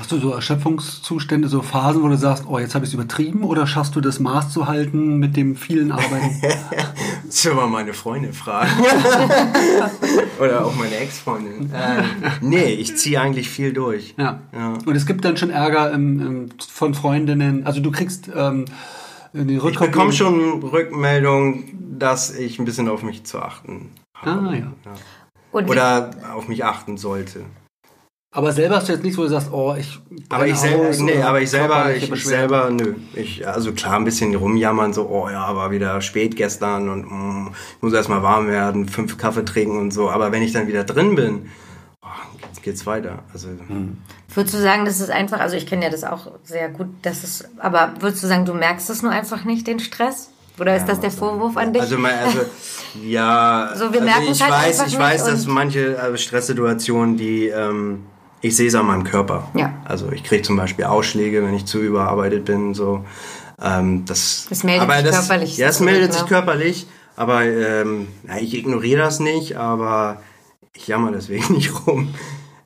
Hast 0.02 0.10
du 0.10 0.18
so 0.18 0.32
Erschöpfungszustände, 0.32 1.46
so 1.46 1.62
Phasen, 1.62 2.02
wo 2.02 2.08
du 2.08 2.16
sagst, 2.16 2.46
oh, 2.48 2.58
jetzt 2.58 2.74
habe 2.74 2.84
ich 2.84 2.90
es 2.90 2.94
übertrieben 2.94 3.44
oder 3.44 3.68
schaffst 3.68 3.94
du 3.94 4.00
das 4.00 4.18
Maß 4.18 4.50
zu 4.50 4.66
halten 4.66 5.18
mit 5.18 5.36
dem 5.36 5.54
vielen 5.54 5.92
Arbeiten? 5.92 6.42
Das 7.24 7.46
will 7.46 7.54
mal 7.54 7.68
meine 7.68 7.94
Freundin 7.94 8.32
fragen. 8.34 8.70
Oder 10.40 10.66
auch 10.66 10.74
meine 10.74 10.94
Ex-Freundin. 10.96 11.72
Äh, 11.72 12.02
nee, 12.42 12.72
ich 12.74 12.96
ziehe 12.98 13.18
eigentlich 13.18 13.48
viel 13.48 13.72
durch. 13.72 14.14
ja. 14.18 14.40
Ja. 14.52 14.74
Und 14.84 14.94
es 14.96 15.06
gibt 15.06 15.24
dann 15.24 15.38
schon 15.38 15.48
Ärger 15.48 15.92
im, 15.92 16.20
im, 16.20 16.48
von 16.68 16.92
Freundinnen. 16.92 17.64
Also 17.64 17.80
du 17.80 17.90
kriegst 17.90 18.28
ähm, 18.36 18.66
die 19.32 19.54
Ich 19.54 19.62
Rückkopplung. 19.62 19.90
bekomme 19.92 20.12
schon 20.12 20.62
Rückmeldung, 20.62 21.64
dass 21.98 22.34
ich 22.36 22.58
ein 22.58 22.66
bisschen 22.66 22.88
auf 22.90 23.02
mich 23.02 23.24
zu 23.24 23.40
achten 23.40 23.90
habe. 24.14 24.48
Ah, 24.50 24.54
ja. 24.54 24.72
Und 25.52 25.70
Oder 25.70 26.10
auf 26.34 26.48
mich 26.48 26.66
achten 26.66 26.98
sollte. 26.98 27.44
Aber 28.35 28.51
selber 28.53 28.77
hast 28.77 28.88
du 28.88 28.95
jetzt 28.95 29.05
nicht, 29.05 29.18
wo 29.18 29.23
du 29.23 29.29
sagst, 29.29 29.53
oh, 29.53 29.75
ich. 29.79 30.01
Aber 30.31 30.47
ich, 30.47 30.57
selber, 30.57 30.88
aus 30.88 30.99
nee, 31.01 31.21
aber 31.21 31.42
ich 31.42 31.51
selber, 31.51 31.95
ich, 31.95 32.11
ich 32.11 32.25
selber, 32.25 32.71
nö. 32.71 32.95
Ich, 33.14 33.47
also 33.47 33.73
klar, 33.73 33.97
ein 33.97 34.05
bisschen 34.05 34.35
rumjammern, 34.35 34.95
so, 34.95 35.07
oh 35.07 35.29
ja, 35.29 35.55
war 35.55 35.71
wieder 35.71 36.01
spät 36.01 36.35
gestern 36.35 36.88
und 36.88 37.11
mm, 37.11 37.53
muss 37.83 37.92
erstmal 37.92 38.23
warm 38.23 38.49
werden, 38.49 38.88
fünf 38.88 39.18
Kaffee 39.18 39.45
trinken 39.45 39.79
und 39.79 39.90
so. 39.90 40.09
Aber 40.09 40.33
wenn 40.33 40.42
ich 40.42 40.53
dann 40.53 40.66
wieder 40.66 40.85
drin 40.85 41.14
bin, 41.14 41.51
oh, 42.01 42.07
jetzt 42.47 42.62
geht's 42.62 42.87
weiter. 42.87 43.18
Also, 43.35 43.49
Würdest 44.35 44.55
du 44.55 44.62
sagen, 44.62 44.87
das 44.87 45.01
ist 45.01 45.11
einfach, 45.11 45.38
also 45.38 45.57
ich 45.57 45.66
kenne 45.66 45.85
ja 45.85 45.90
das 45.90 46.03
auch 46.03 46.31
sehr 46.42 46.71
gut, 46.71 46.88
das 47.03 47.25
ist, 47.25 47.51
aber 47.59 47.92
würdest 48.01 48.23
du 48.23 48.29
sagen, 48.29 48.47
du 48.47 48.55
merkst 48.55 48.88
es 48.88 49.03
nur 49.03 49.12
einfach 49.12 49.45
nicht, 49.45 49.66
den 49.66 49.79
Stress? 49.79 50.31
Oder 50.59 50.77
ist 50.77 50.87
das 50.87 51.01
der 51.01 51.11
Vorwurf 51.11 51.57
an 51.57 51.73
dich? 51.75 51.83
Also, 51.83 51.99
mein, 51.99 52.18
also 52.18 52.40
ja, 53.05 53.73
So, 53.75 53.92
wir 53.92 54.01
also 54.01 54.05
merken 54.05 54.23
ich 54.25 54.31
es 54.31 54.42
halt 54.42 54.53
weiß, 54.53 54.87
ich 54.87 54.99
weiß, 54.99 55.25
dass 55.25 55.47
manche 55.47 55.99
also 56.01 56.16
Stresssituationen, 56.16 57.16
die 57.16 57.49
ähm, 57.49 58.05
ich 58.42 58.57
sehe 58.57 58.68
es 58.68 58.74
an 58.74 58.87
meinem 58.87 59.05
Körper. 59.05 59.48
Ja. 59.55 59.72
Also 59.85 60.11
ich 60.11 60.24
kriege 60.24 60.42
zum 60.42 60.57
Beispiel 60.57 60.85
Ausschläge, 60.85 61.42
wenn 61.44 61.55
ich 61.55 61.64
zu 61.64 61.81
überarbeitet 61.81 62.44
bin, 62.44 62.74
so. 62.74 63.05
Ähm, 63.62 64.05
das, 64.05 64.46
Das 64.48 64.64
meldet 64.64 64.90
sich 64.90 65.12
körperlich 65.12 65.57
Ja, 65.57 65.68
es 65.68 65.81
meldet 65.81 66.11
ne? 66.11 66.18
sich 66.18 66.26
körperlich, 66.26 66.87
aber 67.16 67.44
ähm, 67.44 68.09
ja, 68.26 68.38
ich 68.38 68.55
ignoriere 68.55 69.00
das 69.00 69.20
nicht, 69.20 69.57
aber 69.57 70.20
ich 70.74 70.88
jammer 70.88 71.12
deswegen 71.12 71.55
nicht 71.55 71.87
rum. 71.87 72.12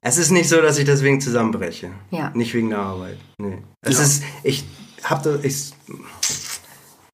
Es 0.00 0.18
ist 0.18 0.30
nicht 0.30 0.48
so, 0.48 0.62
dass 0.62 0.78
ich 0.78 0.84
deswegen 0.84 1.20
zusammenbreche. 1.20 1.90
Ja. 2.10 2.30
Nicht 2.32 2.54
wegen 2.54 2.70
der 2.70 2.78
Arbeit. 2.78 3.18
Nee. 3.38 3.58
Es 3.82 3.98
ist, 3.98 4.22
ich 4.44 4.64
hab 5.02 5.22
das, 5.24 5.44
ich, 5.44 5.72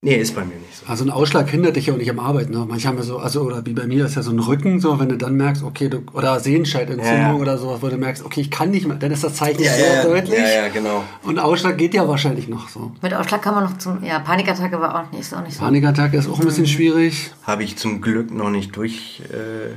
nee, 0.03 0.15
ist 0.15 0.35
bei 0.35 0.41
mir 0.45 0.55
nicht 0.55 0.75
so. 0.75 0.85
Also 0.85 1.03
ein 1.05 1.09
Ausschlag 1.09 1.49
hindert 1.49 1.75
dich 1.77 1.87
ja 1.87 1.93
auch 1.93 1.97
nicht 1.97 2.09
am 2.11 2.19
Arbeiten. 2.19 2.51
Ne? 2.53 2.65
Manche 2.69 2.87
haben 2.87 2.97
ja 2.97 3.03
so, 3.03 3.17
also 3.17 3.41
oder 3.41 3.65
wie 3.65 3.73
bei 3.73 3.87
mir 3.87 4.05
ist 4.05 4.15
ja 4.15 4.21
so 4.21 4.31
ein 4.31 4.39
Rücken, 4.39 4.79
so 4.79 4.99
wenn 4.99 5.09
du 5.09 5.17
dann 5.17 5.35
merkst, 5.35 5.63
okay, 5.63 5.89
du, 5.89 6.03
oder 6.13 6.39
Sehenscheidentzündung 6.39 7.19
Ja, 7.21 7.27
ja. 7.29 7.33
oder 7.33 7.57
sowas, 7.57 7.81
wo 7.81 7.87
du 7.87 7.97
merkst, 7.97 8.23
okay, 8.25 8.41
ich 8.41 8.51
kann 8.51 8.69
nicht 8.71 8.85
mehr, 8.85 8.97
dann 8.97 9.11
ist 9.11 9.23
das 9.23 9.33
Zeichen 9.35 9.63
Ja, 9.63 9.71
sehr 9.73 9.95
ja, 9.95 10.03
deutlich. 10.03 10.37
ja, 10.39 10.63
ja, 10.63 10.67
genau. 10.67 11.03
Und 11.23 11.39
Ausschlag 11.39 11.77
geht 11.77 11.93
ja 11.93 12.07
wahrscheinlich 12.07 12.47
noch 12.47 12.69
so. 12.69 12.91
Mit 13.01 13.13
Ausschlag 13.13 13.41
kann 13.41 13.55
man 13.55 13.63
noch 13.63 13.77
zum, 13.79 14.03
ja, 14.03 14.19
Panikattacke 14.19 14.79
war 14.79 15.03
auch 15.03 15.11
nicht, 15.11 15.21
ist 15.21 15.33
auch 15.33 15.41
nicht 15.41 15.55
so. 15.55 15.61
Panikattacke 15.61 16.17
ist 16.17 16.27
auch 16.27 16.37
ein 16.37 16.41
Mhm. 16.41 16.45
bisschen 16.45 16.67
schwierig. 16.67 17.31
habe 17.43 17.63
ich 17.63 17.77
zum 17.77 18.01
Glück 18.01 18.29
noch 18.31 18.49
nicht 18.51 18.75
durch 18.75 19.21
äh, 19.31 19.73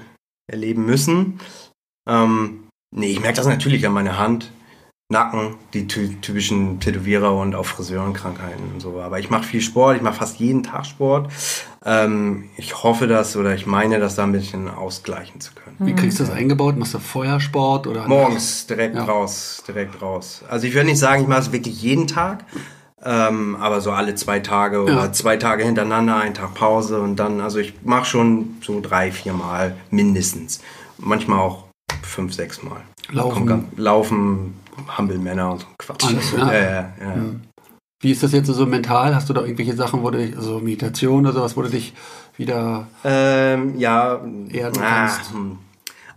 erleben 0.53 0.85
müssen. 0.87 1.39
Ähm, 2.09 2.65
nee, 2.95 3.09
ich 3.13 3.21
merke 3.21 3.37
das 3.37 3.47
natürlich 3.47 3.87
an 3.87 3.93
meiner 3.93 4.19
Hand, 4.19 4.51
Nacken, 5.11 5.55
die 5.73 5.87
ty 5.87 6.17
typischen 6.21 6.81
Tätowierer 6.81 7.33
und 7.33 7.55
auch 7.55 7.65
Friseurenkrankheiten 7.65 8.73
und 8.75 8.81
so. 8.81 9.01
Aber 9.01 9.21
ich 9.21 9.31
mache 9.31 9.45
viel 9.45 9.61
Sport, 9.61 9.97
ich 9.97 10.03
mache 10.03 10.17
fast 10.17 10.41
jeden 10.41 10.65
Tag 10.65 10.85
Sport. 10.85 11.31
Ähm, 11.85 12.51
ich 12.57 12.83
hoffe 12.83 13.07
das 13.07 13.37
oder 13.37 13.55
ich 13.55 13.67
meine, 13.67 14.01
das 14.01 14.17
da 14.17 14.25
ein 14.25 14.33
bisschen 14.33 14.69
ausgleichen 14.69 15.41
zu 15.41 15.53
können. 15.55 15.77
Wie 15.79 15.95
kriegst 15.95 16.19
du 16.19 16.25
das 16.25 16.33
eingebaut? 16.33 16.77
Machst 16.77 16.95
du 16.95 16.99
Feuersport 16.99 17.87
oder? 17.87 18.09
Morgens 18.09 18.67
direkt 18.67 18.97
Ja. 18.97 19.05
raus, 19.05 19.63
direkt 19.69 20.03
raus. 20.03 20.43
Also 20.49 20.67
ich 20.67 20.75
würde 20.75 20.89
nicht 20.89 20.99
sagen, 20.99 21.23
ich 21.23 21.29
mache 21.29 21.43
es 21.43 21.53
wirklich 21.53 21.81
jeden 21.81 22.09
Tag, 22.09 22.45
ähm, 23.05 23.55
aber 23.61 23.81
so 23.81 23.93
alle 23.93 24.17
zwei 24.17 24.41
Tage 24.41 24.83
oder 24.83 24.93
Ja. 25.05 25.13
zwei 25.13 25.37
Tage 25.37 25.63
hintereinander, 25.63 26.17
einen 26.17 26.35
Tag 26.35 26.55
Pause 26.55 27.01
und 27.01 27.15
dann, 27.15 27.41
also 27.41 27.61
ich 27.61 27.75
mache 27.85 28.07
schon 28.07 28.57
so 28.61 28.81
drei, 28.81 29.13
vier 29.13 29.35
Mal 29.35 29.77
mindestens. 29.91 30.61
Manchmal 30.99 31.39
auch 31.39 31.67
fünf, 32.03 32.33
sechs 32.35 32.65
Mal. 32.65 32.81
Laufen. 33.13 33.47
Kommt 33.47 33.79
Laufen, 34.77 34.99
Hampelmänner 34.99 35.53
und 35.53 35.61
so 35.61 35.67
Quatsch. 35.79 36.05
Alles, 36.07 36.33
ja. 36.33 36.53
ja, 36.53 36.63
ja, 36.63 36.81
ja. 37.01 37.15
Wie 38.01 38.11
ist 38.11 38.23
das 38.23 38.33
jetzt 38.33 38.47
so 38.47 38.67
mental? 38.67 39.15
Hast 39.15 39.29
du 39.29 39.33
da 39.33 39.41
irgendwelche 39.41 39.75
Sachen, 39.75 40.03
wo 40.03 40.11
du 40.11 40.19
also 40.37 40.61
Meditation 40.61 41.27
oder 41.27 41.33
sowas, 41.33 41.57
wo 41.57 41.63
du 41.63 41.71
dich 41.71 41.95
wieder 42.37 42.87
Ähm, 43.05 43.79
ja, 43.79 44.21
Erden 44.51 44.83
ah, 44.83 45.07
kannst. 45.07 45.33
hm. 45.33 45.59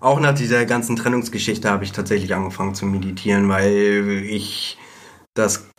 auch 0.01 0.19
nach 0.19 0.35
dieser 0.35 0.65
ganzen 0.65 0.97
Trennungsgeschichte 0.97 1.69
habe 1.69 1.85
ich 1.85 1.93
tatsächlich 1.93 2.33
angefangen 2.35 2.75
zu 2.75 2.85
meditieren, 2.85 3.47
weil 3.47 4.23
ich 4.27 4.77
das, 5.33 5.69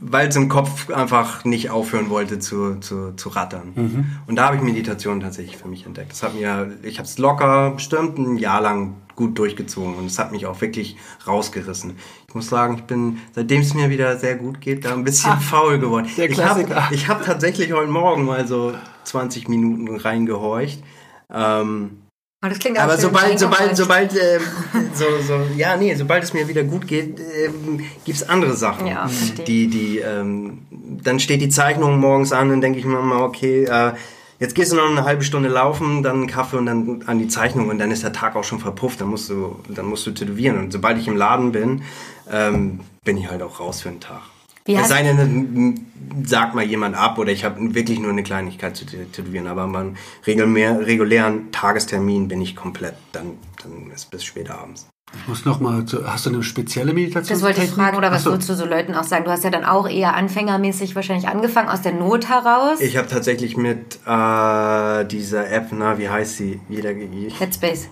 weil 0.00 0.28
es 0.28 0.36
im 0.36 0.48
Kopf 0.48 0.90
einfach 0.90 1.44
nicht 1.44 1.68
aufhören 1.68 2.08
wollte 2.08 2.38
zu, 2.38 2.76
zu, 2.80 3.12
zu 3.12 3.28
rattern. 3.28 3.72
Mhm. 3.74 4.06
Und 4.26 4.36
da 4.36 4.46
habe 4.46 4.56
ich 4.56 4.62
Meditation 4.62 5.20
tatsächlich 5.20 5.58
für 5.58 5.68
mich 5.68 5.84
entdeckt. 5.84 6.12
Das 6.12 6.22
hat 6.22 6.34
mir, 6.34 6.72
ich 6.82 6.98
habe 6.98 7.06
es 7.06 7.18
locker 7.18 7.72
bestimmt 7.72 8.16
ein 8.16 8.38
Jahr 8.38 8.62
lang 8.62 8.94
gut 9.20 9.38
durchgezogen 9.38 9.96
und 9.96 10.06
es 10.06 10.18
hat 10.18 10.32
mich 10.32 10.46
auch 10.46 10.62
wirklich 10.62 10.96
rausgerissen. 11.26 11.96
Ich 12.30 12.34
muss 12.36 12.48
sagen, 12.48 12.76
ich 12.76 12.84
bin, 12.84 13.18
seitdem 13.34 13.60
es 13.60 13.74
mir 13.74 13.90
wieder 13.90 14.16
sehr 14.16 14.36
gut 14.36 14.60
geht, 14.60 14.84
da 14.84 14.92
ein 14.92 15.02
bisschen 15.02 15.36
faul 15.40 15.80
geworden. 15.80 16.06
Ah, 16.08 16.14
der 16.16 16.30
ich 16.30 16.40
habe 16.40 16.62
Klassiker. 16.62 16.94
ich 16.94 17.08
hab 17.08 17.26
tatsächlich 17.26 17.72
heute 17.72 17.90
Morgen 17.90 18.24
mal 18.24 18.46
so 18.46 18.72
20 19.02 19.48
Minuten 19.48 19.96
reingehorcht. 19.96 20.80
Ähm, 21.28 22.02
auch 22.40 22.48
aber 22.48 22.92
schön. 22.92 23.00
sobald, 23.00 23.38
sobald, 23.40 23.76
sobald, 23.76 24.12
ähm, 24.14 24.42
so, 24.94 25.06
so, 25.26 25.40
ja, 25.56 25.76
nee, 25.76 25.92
sobald 25.96 26.22
es 26.22 26.32
mir 26.32 26.46
wieder 26.46 26.62
gut 26.62 26.86
geht, 26.86 27.18
ähm, 27.18 27.80
gibt's 28.04 28.22
andere 28.22 28.54
Sachen. 28.54 28.86
Ja, 28.86 29.10
die, 29.48 29.66
die, 29.66 29.98
ähm, 29.98 30.68
dann 30.70 31.18
steht 31.18 31.40
die 31.40 31.48
Zeichnung 31.48 31.98
morgens 31.98 32.32
an 32.32 32.52
und 32.52 32.60
denke 32.60 32.78
ich 32.78 32.84
mir 32.84 33.02
mal, 33.02 33.22
okay, 33.22 33.64
äh, 33.64 33.94
jetzt 34.40 34.54
gehst 34.54 34.72
du 34.72 34.76
noch 34.76 34.88
eine 34.88 35.04
halbe 35.04 35.22
Stunde 35.22 35.48
laufen, 35.48 36.02
dann 36.02 36.16
einen 36.16 36.26
Kaffee 36.26 36.56
und 36.56 36.66
dann 36.66 37.02
an 37.06 37.18
die 37.18 37.28
Zeichnung 37.28 37.68
und 37.68 37.78
dann 37.78 37.90
ist 37.90 38.02
der 38.02 38.12
Tag 38.12 38.36
auch 38.36 38.44
schon 38.44 38.58
verpufft, 38.58 39.00
dann 39.00 39.08
musst 39.08 39.28
du, 39.28 39.56
dann 39.68 39.86
musst 39.86 40.06
du 40.06 40.10
tätowieren. 40.10 40.58
Und 40.58 40.72
sobald 40.72 40.98
ich 40.98 41.06
im 41.06 41.16
Laden 41.16 41.52
bin, 41.52 41.82
ähm, 42.30 42.80
bin 43.04 43.16
ich 43.16 43.30
halt 43.30 43.42
auch 43.42 43.60
raus 43.60 43.82
für 43.82 43.88
den 43.88 44.00
Tag. 44.00 44.22
Wie 44.66 44.74
es 44.74 44.88
sei 44.88 45.02
denn, 45.02 45.86
sagt 46.24 46.54
mal 46.54 46.64
jemand 46.64 46.94
ab 46.94 47.18
oder 47.18 47.32
ich 47.32 47.44
habe 47.44 47.74
wirklich 47.74 47.98
nur 47.98 48.10
eine 48.10 48.22
Kleinigkeit 48.22 48.76
zu 48.76 48.84
tätowieren, 48.84 49.46
aber 49.46 49.66
beim 49.66 49.96
regulär, 50.26 50.86
regulären 50.86 51.50
Tagestermin 51.50 52.28
bin 52.28 52.42
ich 52.42 52.54
komplett, 52.56 52.94
dann, 53.12 53.38
dann 53.62 53.90
ist 53.90 54.10
bis 54.10 54.22
spät 54.22 54.50
abends. 54.50 54.86
Ich 55.12 55.26
muss 55.26 55.44
noch 55.44 55.58
mal, 55.58 55.84
zu, 55.86 56.06
hast 56.06 56.26
du 56.26 56.30
eine 56.30 56.42
spezielle 56.42 56.92
Meditation? 56.92 57.34
Das 57.34 57.42
wollte 57.42 57.62
ich 57.62 57.70
fragen, 57.70 57.96
oder 57.96 58.12
was 58.12 58.18
Achso. 58.18 58.30
würdest 58.30 58.48
du 58.48 58.54
so 58.54 58.64
Leuten 58.64 58.94
auch 58.94 59.02
sagen? 59.02 59.24
Du 59.24 59.30
hast 59.32 59.42
ja 59.42 59.50
dann 59.50 59.64
auch 59.64 59.88
eher 59.88 60.14
anfängermäßig 60.14 60.94
wahrscheinlich 60.94 61.26
angefangen, 61.26 61.68
aus 61.68 61.82
der 61.82 61.92
Not 61.92 62.28
heraus. 62.28 62.80
Ich 62.80 62.96
habe 62.96 63.08
tatsächlich 63.08 63.56
mit 63.56 63.98
äh, 64.06 65.04
dieser 65.06 65.50
App, 65.50 65.68
na, 65.72 65.98
wie 65.98 66.08
heißt 66.08 66.36
sie? 66.36 66.60
Jeder, 66.68 66.92
ich, 66.92 67.40
Headspace. 67.40 67.88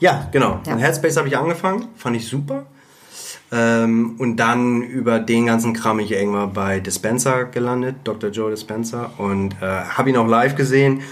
ja, 0.00 0.28
genau. 0.32 0.60
Ja. 0.66 0.76
Mit 0.76 0.84
Headspace 0.84 1.18
habe 1.18 1.28
ich 1.28 1.36
angefangen, 1.36 1.88
fand 1.94 2.16
ich 2.16 2.26
super. 2.26 2.64
Ähm, 3.50 4.16
und 4.18 4.36
dann 4.36 4.82
über 4.82 5.18
den 5.20 5.46
ganzen 5.46 5.72
Kram 5.72 5.98
bin 5.98 6.06
ich 6.06 6.12
irgendwann 6.12 6.52
bei 6.52 6.80
Dispenser 6.80 7.44
gelandet, 7.44 7.96
Dr. 8.04 8.30
Joe 8.30 8.50
Dispenser, 8.50 9.10
und 9.18 9.54
äh, 9.60 9.66
habe 9.66 10.10
ihn 10.10 10.16
auch 10.16 10.26
live 10.28 10.54
gesehen, 10.56 11.02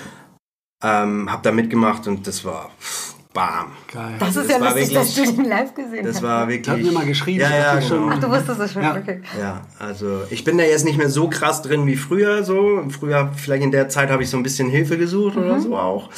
ähm, 0.83 1.31
habe 1.31 1.43
da 1.43 1.53
mitgemacht 1.53 2.07
und 2.07 2.27
das 2.27 2.45
war 2.45 2.71
pff, 2.81 3.15
bam. 3.35 3.67
Geil. 3.93 4.15
Das 4.19 4.31
ist 4.31 4.37
das 4.39 4.49
ja 4.49 4.59
lustig, 4.59 4.95
dass 4.95 5.17
wirklich- 5.17 5.37
du 5.37 5.43
den 5.43 5.51
live 5.51 5.75
gesehen 5.75 6.05
Das 6.07 6.17
hast. 6.17 6.23
war 6.23 6.49
wirklich. 6.49 6.69
Hat 6.69 6.83
mir 6.83 6.93
mal 6.93 7.05
geschrieben, 7.07 7.41
Ja, 7.41 7.51
ja, 7.57 7.79
genau. 7.79 8.09
Ach, 8.11 8.19
du 8.19 8.31
wusstest 8.31 8.61
es 8.61 8.73
schon, 8.73 8.83
Ja. 8.83 8.97
okay. 8.97 9.21
Ja, 9.39 9.61
also 9.79 10.23
ich 10.31 10.43
bin 10.43 10.57
da 10.59 10.65
jetzt 10.65 10.85
nicht 10.87 10.97
mehr 10.99 11.11
so 11.11 11.29
krass 11.29 11.61
drin 11.63 11.87
wie 11.87 11.97
früher 11.97 12.43
so. 12.45 12.83
Früher, 12.89 13.31
vielleicht 13.37 13.63
in 13.63 13.71
der 13.73 13.89
Zeit 13.91 14.11
habe 14.11 14.23
ich 14.23 14.31
so 14.31 14.37
ein 14.39 14.43
bisschen 14.43 14.69
Hilfe 14.71 14.97
gesucht 14.97 15.37
oder 15.37 15.61
so 15.61 15.77
auch, 15.77 16.09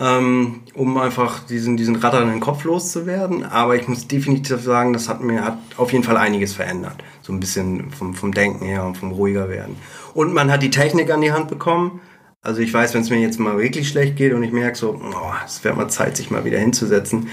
ähm, 0.00 0.60
um 0.74 0.98
einfach 0.98 1.44
diesen, 1.46 1.76
diesen 1.76 1.96
ratternden 1.96 2.40
Kopf 2.40 2.64
loszuwerden. 2.64 3.44
Aber 3.44 3.76
ich 3.76 3.86
muss 3.88 4.06
definitiv 4.06 4.60
sagen, 4.62 4.92
das 4.92 5.08
hat 5.08 5.22
mir 5.22 5.44
hat 5.44 5.58
auf 5.76 5.92
jeden 5.92 6.04
Fall 6.04 6.16
einiges 6.16 6.54
verändert. 6.54 6.96
So 7.22 7.32
ein 7.32 7.40
bisschen 7.40 7.90
vom, 7.90 8.14
vom 8.14 8.32
Denken 8.32 8.64
her 8.64 8.84
und 8.84 8.96
vom 8.96 9.12
ruhiger 9.12 9.48
werden. 9.48 9.76
Und 10.14 10.34
man 10.34 10.50
hat 10.50 10.62
die 10.62 10.70
Technik 10.70 11.10
an 11.10 11.20
die 11.20 11.32
Hand 11.32 11.48
bekommen. 11.48 12.00
Also 12.42 12.60
ich 12.60 12.72
weiß, 12.72 12.92
wenn 12.94 13.02
es 13.02 13.10
mir 13.10 13.20
jetzt 13.20 13.40
mal 13.40 13.58
wirklich 13.58 13.88
schlecht 13.88 14.16
geht 14.16 14.34
und 14.34 14.42
ich 14.42 14.52
merke 14.52 14.76
so, 14.76 15.00
oh, 15.00 15.32
es 15.46 15.64
wäre 15.64 15.74
mal 15.74 15.88
Zeit, 15.88 16.16
sich 16.16 16.30
mal 16.30 16.44
wieder 16.44 16.58
hinzusetzen, 16.58 17.28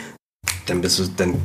dann 0.67 0.81
bist 0.81 0.99
du, 0.99 1.03
dann 1.17 1.35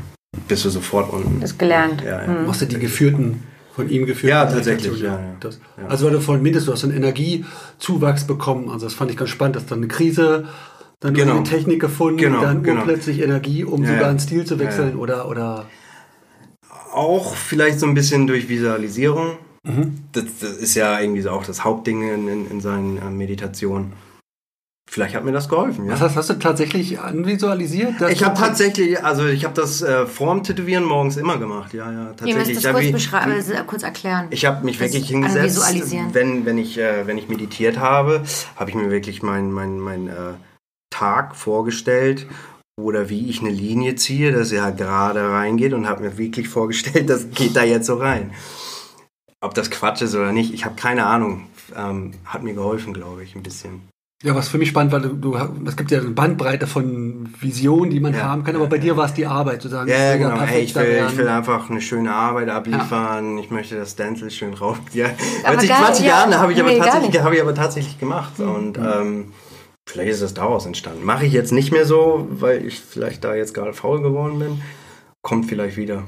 bist 0.46 0.64
du 0.64 0.70
sofort 0.70 1.12
unten. 1.12 1.40
Das 1.40 1.59
gelernt. 1.59 2.02
Ja, 2.02 2.22
ja. 2.22 2.42
Machst 2.42 2.62
du 2.62 2.66
die 2.66 2.79
geführten, 2.79 3.42
von 3.74 3.90
ihm 3.90 4.07
geführten 4.07 4.29
Ja, 4.29 4.46
tatsächlich, 4.46 5.00
ja, 5.00 5.18
ja. 5.18 5.37
Das. 5.40 5.61
Also 5.88 6.07
weil 6.07 6.12
du 6.12 6.20
vorhin 6.20 6.42
mindestens, 6.42 6.66
du 6.66 6.72
hast 6.72 6.85
einen 6.85 6.96
Energiezuwachs 6.96 8.26
bekommen. 8.26 8.70
Also 8.70 8.87
das 8.87 8.94
fand 8.94 9.11
ich 9.11 9.16
ganz 9.16 9.31
spannend, 9.31 9.57
dass 9.57 9.66
dann 9.66 9.79
eine 9.79 9.88
Krise, 9.88 10.46
dann 11.01 11.15
Genau. 11.15 11.37
eine 11.37 11.45
Technik 11.45 11.81
gefunden, 11.81 12.19
Genau, 12.19 12.41
dann 12.41 12.63
genau. 12.63 12.81
urplötzlich 12.81 13.21
Energie, 13.21 13.65
um 13.65 13.83
Ja, 13.83 13.93
sogar 13.95 14.09
einen 14.09 14.19
Stil 14.19 14.45
zu 14.45 14.59
wechseln 14.59 14.89
Ja, 14.91 14.95
ja. 14.95 15.01
oder 15.01 15.29
oder 15.29 15.67
auch 16.93 17.35
vielleicht 17.37 17.79
so 17.79 17.87
ein 17.87 17.95
bisschen 17.95 18.27
durch 18.27 18.49
Visualisierung. 18.49 19.37
Mhm. 19.65 19.99
Das, 20.13 20.25
das 20.41 20.53
ist 20.53 20.75
ja 20.75 20.99
irgendwie 20.99 21.21
so 21.21 21.31
auch 21.31 21.45
das 21.45 21.65
Hauptding 21.65 22.03
in, 22.09 22.29
in, 22.29 22.51
in 22.51 22.61
seinen 22.61 22.97
äh, 22.99 23.11
Meditationen. 23.11 23.93
Vielleicht 24.89 25.17
hat 25.17 25.25
mir 25.25 25.33
das 25.33 25.49
geholfen, 25.49 25.85
ja. 25.87 25.93
was 25.93 26.01
hast, 26.01 26.17
hast 26.17 26.31
du 26.31 26.35
tatsächlich 26.35 27.01
anvisualisiert? 27.01 27.95
Ich 28.09 28.23
habe 28.25 28.39
tatsächlich, 28.39 29.03
also 29.05 29.27
ich 29.27 29.45
habe 29.45 29.53
das 29.53 29.83
äh, 29.83 30.07
vorm 30.07 30.45
Tätowieren 30.45 30.85
morgens 30.85 31.17
immer 31.17 31.39
gemacht, 31.39 31.75
ja, 31.75 31.91
ja, 31.91 32.15
Ihr 32.25 32.37
müsst 32.37 32.53
tatsächlich. 32.55 32.63
das 32.63 32.73
kurz 32.73 32.93
beschreiben, 32.93 33.33
also 33.33 33.53
kurz 33.67 33.83
erklären. 33.83 34.29
Ich 34.31 34.47
habe 34.47 34.65
mich 34.65 34.79
Das 34.79 34.87
wirklich 34.93 35.09
hingesetzt, 35.09 35.61
wenn, 36.13 36.47
wenn, 36.47 36.57
ich, 36.57 36.79
äh, 36.79 37.05
wenn 37.07 37.19
ich 37.19 37.29
meditiert 37.29 37.79
habe, 37.81 38.23
habe 38.55 38.71
ich 38.71 38.77
mir 38.77 38.91
wirklich 38.91 39.25
meinen 39.25 39.51
mein, 39.51 39.81
mein, 39.81 40.07
äh, 40.07 40.13
Tag 40.90 41.35
vorgestellt 41.37 42.27
oder 42.79 43.09
wie 43.09 43.29
ich 43.29 43.40
eine 43.40 43.51
Linie 43.51 43.96
ziehe, 43.96 44.33
dass 44.33 44.51
sie 44.51 44.61
halt 44.61 44.77
gerade 44.77 45.31
reingeht 45.31 45.72
und 45.72 45.88
habe 45.88 46.03
mir 46.03 46.18
wirklich 46.18 46.49
vorgestellt, 46.49 47.09
das 47.11 47.31
geht 47.31 47.57
da 47.57 47.64
jetzt 47.64 47.87
so 47.87 47.96
rein. 47.96 48.33
Ob 49.40 49.55
das 49.55 49.70
Quatsch 49.70 50.03
ist 50.03 50.14
oder 50.14 50.33
nicht, 50.33 50.53
ich 50.53 50.64
habe 50.64 50.77
keine 50.77 51.07
Ahnung. 51.07 51.46
Ähm, 51.75 52.12
hat 52.25 52.42
mir 52.42 52.55
geholfen, 52.55 52.94
glaube 52.94 53.25
ich, 53.25 53.35
ein 53.35 53.42
bisschen. 53.42 53.88
Ja, 54.22 54.35
was 54.35 54.49
für 54.49 54.57
mich 54.57 54.70
spannend 54.70 54.92
war, 54.92 55.01
du, 55.01 55.11
du, 55.11 55.37
es 55.66 55.77
gibt 55.77 55.90
ja 55.90 55.99
eine 55.99 56.09
Bandbreite 56.09 56.66
von 56.66 57.29
Visionen, 57.38 57.90
die 57.90 58.01
man 58.01 58.14
Ja, 58.14 58.22
haben 58.22 58.44
kann, 58.44 58.57
aber 58.57 58.66
bei 58.66 58.79
dir 58.79 58.96
war 58.96 59.05
es 59.05 59.12
die 59.12 59.27
Arbeit, 59.27 59.61
zu 59.61 59.68
sagen, 59.68 59.90
Ja, 59.90 59.96
ja, 59.96 60.14
ich 60.14 60.20
will 60.20 60.29
genau. 60.31 60.40
Hey, 60.40 60.62
ich, 60.62 60.75
will, 60.75 61.07
ich 61.07 61.16
will 61.18 61.29
einfach 61.29 61.68
eine 61.68 61.83
schöne 61.83 62.14
Arbeit 62.14 62.49
abliefern. 62.49 63.37
Ich 63.37 63.51
möchte 63.51 63.77
das 63.77 63.92
Stencil 63.92 64.31
schön 64.31 64.55
rauf. 64.55 64.81
Ja. 64.94 65.11
Aber 65.44 65.59
20, 65.59 65.68
geil, 65.68 65.79
20 65.85 66.07
ja. 66.07 66.11
Jahren 66.12 66.38
habe 66.38 66.53
ich, 66.53 66.61
aber 66.61 66.70
Nee, 66.70 66.81
habe 66.81 67.35
ich 67.35 67.42
aber 67.42 67.55
tatsächlich 67.55 67.99
gemacht. 67.99 68.38
Mhm. 68.38 68.49
Und 68.49 68.79
ähm, 68.79 69.33
vielleicht 69.88 70.11
ist 70.11 70.20
es 70.22 70.35
daraus 70.35 70.66
entstanden. 70.66 71.05
Mache 71.05 71.27
ich 71.27 71.33
jetzt 71.33 71.53
nicht 71.53 71.72
mehr 71.72 71.87
so, 71.87 72.27
weil 72.31 72.64
ich 72.66 72.81
vielleicht 72.81 73.25
da 73.25 73.35
jetzt 73.35 73.55
gerade 73.55 73.72
faul 73.72 74.03
geworden 74.03 74.38
bin. 74.38 74.61
Kommt 75.22 75.46
vielleicht 75.46 75.77
wieder. 75.77 76.05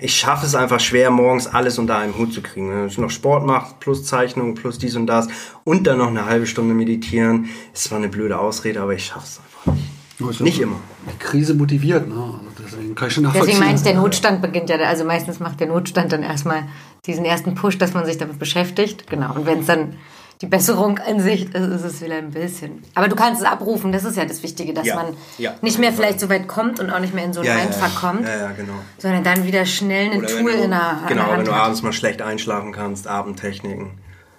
Ich 0.00 0.14
schaffe 0.14 0.44
es 0.46 0.54
einfach 0.54 0.78
schwer, 0.78 1.10
morgens 1.10 1.46
alles 1.46 1.78
unter 1.78 1.96
einem 1.96 2.16
Hut 2.18 2.32
zu 2.34 2.42
kriegen. 2.42 2.70
Wenn 2.70 2.86
ich 2.86 2.98
noch 2.98 3.10
Sport 3.10 3.46
mache, 3.46 3.74
plus 3.80 4.04
Zeichnung, 4.04 4.54
plus 4.54 4.78
dies 4.78 4.94
und 4.94 5.06
das 5.06 5.28
und 5.64 5.86
dann 5.86 5.98
noch 5.98 6.08
eine 6.08 6.26
halbe 6.26 6.46
Stunde 6.46 6.74
meditieren, 6.74 7.48
ist 7.72 7.84
zwar 7.84 7.98
eine 7.98 8.08
blöde 8.08 8.38
Ausrede, 8.38 8.80
aber 8.82 8.92
ich 8.94 9.06
schaffe 9.06 9.24
es 9.26 9.40
einfach 9.40 9.72
nicht. 9.74 10.38
Ja- 10.38 10.44
Nicht 10.44 10.60
immer. 10.60 10.76
Die 11.12 11.18
Krise 11.18 11.54
motiviert, 11.54 12.06
ne? 12.08 12.14
Also 12.14 12.38
deswegen 12.62 12.94
kann 12.94 13.08
ich 13.08 13.14
schon 13.14 13.24
nachvollziehen. 13.24 13.46
Deswegen 13.48 13.64
meine 13.66 13.76
ich, 13.78 13.82
der 13.82 13.94
Notstand 13.94 14.42
beginnt 14.42 14.70
ja, 14.70 14.76
also 14.76 15.04
meistens 15.04 15.40
macht 15.40 15.58
der 15.58 15.66
Notstand 15.66 16.12
dann 16.12 16.22
erstmal 16.22 16.68
diesen 17.06 17.24
ersten 17.24 17.54
Push, 17.56 17.78
dass 17.78 17.94
man 17.94 18.04
sich 18.06 18.16
damit 18.18 18.38
beschäftigt. 18.38 19.08
Genau. 19.10 19.34
Und 19.34 19.44
wenn 19.46 19.60
es 19.60 19.66
dann 19.66 19.96
die 20.44 20.50
Besserung 20.50 20.98
an 20.98 21.20
sich 21.20 21.44
ist, 21.54 21.54
ist 21.54 21.84
es 21.84 22.02
wieder 22.02 22.16
ein 22.16 22.30
bisschen. 22.30 22.82
Aber 22.94 23.08
du 23.08 23.16
kannst 23.16 23.40
es 23.40 23.46
abrufen, 23.46 23.92
das 23.92 24.04
ist 24.04 24.16
ja 24.18 24.26
das 24.26 24.42
Wichtige, 24.42 24.74
dass 24.74 24.86
Ja, 24.86 24.96
man 24.96 25.06
ja. 25.38 25.54
nicht 25.62 25.78
mehr 25.78 25.90
vielleicht 25.90 26.20
so 26.20 26.28
weit 26.28 26.48
kommt 26.48 26.80
und 26.80 26.90
auch 26.90 26.98
nicht 27.00 27.14
mehr 27.14 27.24
in 27.24 27.32
so 27.32 27.40
einen 27.40 27.54
Mindfuck 27.56 27.94
kommt, 27.98 28.28
Ja, 28.28 28.36
ja, 28.36 28.50
genau. 28.52 28.74
sondern 28.98 29.24
dann 29.24 29.46
wieder 29.46 29.64
schnell 29.64 30.10
ein 30.12 30.20
Tool 30.26 30.52
du, 30.52 30.62
in 30.64 30.70
der, 30.70 30.98
genau, 31.08 31.28
der 31.28 31.38
wenn 31.38 31.44
du 31.46 31.52
abends 31.52 31.82
mal 31.82 31.94
schlecht 31.94 32.20
einschlafen 32.20 32.72
kannst, 32.72 33.08
Atemtechniken. 33.08 33.92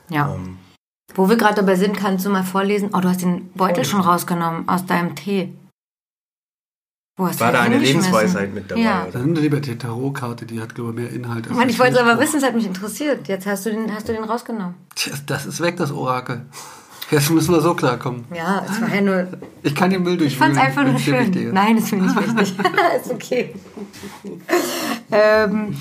Ja. 0.09 0.31
Ähm, 0.35 0.59
Wo 1.15 1.27
wir 1.27 1.37
gerade 1.37 1.55
dabei 1.55 1.75
sind, 1.75 1.97
kannst 1.97 2.23
du 2.25 2.29
mal 2.29 2.43
vorlesen. 2.43 2.91
Oh, 2.93 2.99
du 2.99 3.09
hast 3.09 3.21
den 3.23 3.49
Beutel 3.53 3.83
schon 3.83 4.01
rausgenommen 4.01 4.69
aus 4.69 4.85
deinem 4.85 5.15
Tee. 5.15 5.53
Hast 7.17 7.39
war 7.39 7.53
da 7.53 7.61
eine? 7.61 7.77
Lebensweisheit 7.77 8.53
mit 8.53 8.69
dabei? 8.69 8.81
Ja. 8.81 9.03
Oder? 9.03 9.19
Dann 9.19 9.35
lieber 9.35 9.61
die 9.61 9.77
Tarotkarte, 9.77 10.45
die 10.45 10.59
hat, 10.59 10.75
glaube 10.75 10.89
ich, 10.89 10.95
mehr 10.95 11.09
Inhalt. 11.09 11.47
als 11.47 11.55
Mann, 11.55 11.69
ich 11.69 11.79
wollte 11.79 11.93
es 11.93 11.99
aber 11.99 12.19
wissen, 12.19 12.37
es 12.37 12.43
hat 12.43 12.53
mich 12.53 12.65
interessiert. 12.65 13.27
Jetzt 13.29 13.45
hast 13.47 13.65
du 13.65 13.71
den, 13.71 13.93
hast 13.93 14.09
du 14.09 14.13
den 14.13 14.25
rausgenommen. 14.25 14.75
Tja, 14.95 15.13
das 15.25 15.45
ist 15.45 15.61
weg, 15.61 15.77
das 15.77 15.91
Orakel. 15.91 16.45
Jetzt 17.11 17.29
müssen 17.29 17.53
wir 17.53 17.61
so 17.61 17.73
klarkommen. 17.73 18.25
Ja, 18.35 18.65
es 18.69 18.81
war 18.81 18.93
ja 18.93 19.01
nur. 19.01 19.27
Ich 19.63 19.75
kann 19.75 19.91
den 19.91 20.03
Müll 20.03 20.21
Ich 20.23 20.37
fand 20.37 20.53
es 20.55 20.61
einfach 20.61 20.83
nur 20.83 20.99
schön. 20.99 21.19
wichtig 21.19 21.43
ist. 21.45 21.53
Nein, 21.53 21.77
ist 21.77 21.91
mir 21.91 22.01
nicht 22.01 22.15
wichtig. 22.15 22.55
ist 23.01 23.13
okay. 23.13 23.53
ähm, 25.11 25.77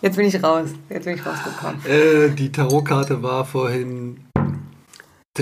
jetzt 0.00 0.16
bin 0.16 0.26
ich 0.26 0.42
raus. 0.42 0.68
Jetzt 0.88 1.04
bin 1.04 1.16
ich 1.16 1.26
rausgekommen. 1.26 1.84
Äh, 1.84 2.30
die 2.30 2.52
Tarotkarte 2.52 3.22
war 3.22 3.44
vorhin 3.44 4.20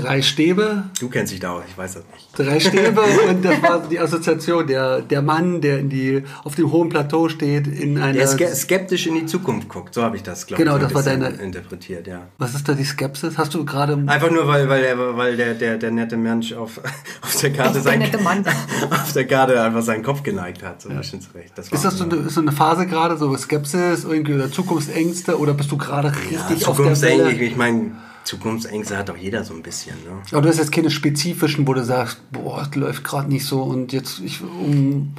drei 0.01 0.23
Stäbe. 0.23 0.85
Du 1.01 1.09
kennst 1.09 1.33
dich 1.33 1.41
da 1.41 1.53
aus, 1.53 1.65
ich 1.69 1.77
weiß 1.77 1.95
das 1.95 2.05
nicht. 2.13 2.29
Drei 2.37 2.61
Stäbe 2.61 3.01
und 3.29 3.45
das 3.45 3.63
war 3.63 3.83
die 3.89 3.99
Assoziation. 3.99 4.67
Der, 4.67 5.01
der 5.03 5.23
Mann, 5.23 5.61
der 5.61 5.79
in 5.79 5.89
die, 5.89 6.23
auf 6.45 6.55
dem 6.55 6.71
hohen 6.71 6.89
Plateau 6.89 7.29
steht, 7.29 7.67
in 7.67 7.99
einer. 7.99 8.13
Der 8.13 8.27
ske 8.29 8.47
skeptisch 8.55 9.07
in 9.07 9.15
die 9.15 9.27
Zukunft 9.27 9.69
guckt, 9.69 9.95
so 9.95 10.03
habe 10.03 10.17
ich 10.17 10.23
das, 10.23 10.47
glaube 10.47 10.63
Genau, 10.63 10.77
ich, 10.77 10.83
ein 10.83 10.89
das 10.89 10.95
war 10.95 11.03
deine- 11.03 11.29
interpretiert, 11.43 12.07
ja. 12.07 12.23
was 12.39 12.55
ist 12.55 12.69
da 12.69 12.75
die 12.75 12.85
Skepsis? 12.85 13.37
Hast 13.39 13.55
du 13.55 13.65
gerade. 13.65 14.03
Einfach 14.07 14.31
nur, 14.31 14.47
weil, 14.47 14.69
weil, 14.69 14.83
der, 14.83 15.17
weil 15.17 15.37
der, 15.37 15.55
der, 15.55 15.77
der 15.79 15.91
nette 15.91 16.17
Mensch 16.17 16.53
auf, 16.53 16.81
auf 17.23 17.37
der 17.41 17.53
Karte 17.53 17.75
Der 17.75 17.83
sein, 17.83 17.99
nette 17.99 18.19
Mann. 18.19 18.45
auf 18.91 19.13
der 19.13 19.27
Karte 19.27 19.61
einfach 19.63 19.83
seinen 19.83 20.03
Kopf 20.03 20.23
geneigt 20.23 20.63
hat, 20.63 20.83
so 20.83 20.89
ein 20.89 20.97
bisschen 20.97 21.21
zurecht. 21.21 21.53
Das 21.57 21.69
Ist 21.69 21.85
das 21.85 21.99
so 21.99 22.05
eine, 22.05 22.17
ist 22.17 22.35
so 22.35 22.41
eine 22.41 22.53
Phase 22.53 22.87
gerade, 22.87 23.17
so 23.17 23.37
Skepsis 23.37 24.05
irgendwie 24.05 24.35
oder 24.35 24.51
Zukunftsängste 24.51 25.39
oder 25.39 25.55
bist 25.55 25.71
du 25.73 25.77
gerade 25.77 26.13
richtig 26.15 26.33
ja, 26.33 26.41
auf 26.43 26.49
der 26.49 26.59
Zukunftsängste, 26.59 27.27
Welle? 27.27 27.45
ich 27.45 27.57
meine, 27.57 27.93
Zukunftsängste 28.29 28.97
hat 28.99 29.09
doch 29.09 29.17
jeder 29.17 29.43
so 29.43 29.55
ein 29.55 29.63
bisschen, 29.63 29.97
ne? 30.05 30.21
Aber 30.33 30.43
du 30.43 30.49
hast 30.51 30.59
jetzt 30.59 30.71
keine 30.71 30.91
spezifischen, 30.91 31.67
wo 31.67 31.73
du 31.73 31.83
sagst, 31.83 32.21
boah, 32.31 32.67
es 32.69 32.75
läuft 32.77 33.03
gerade 33.03 33.29
nicht 33.31 33.47
so 33.47 33.63
und 33.63 33.93
jetzt 33.95 34.21
ich 34.21 34.43
um 34.43 35.15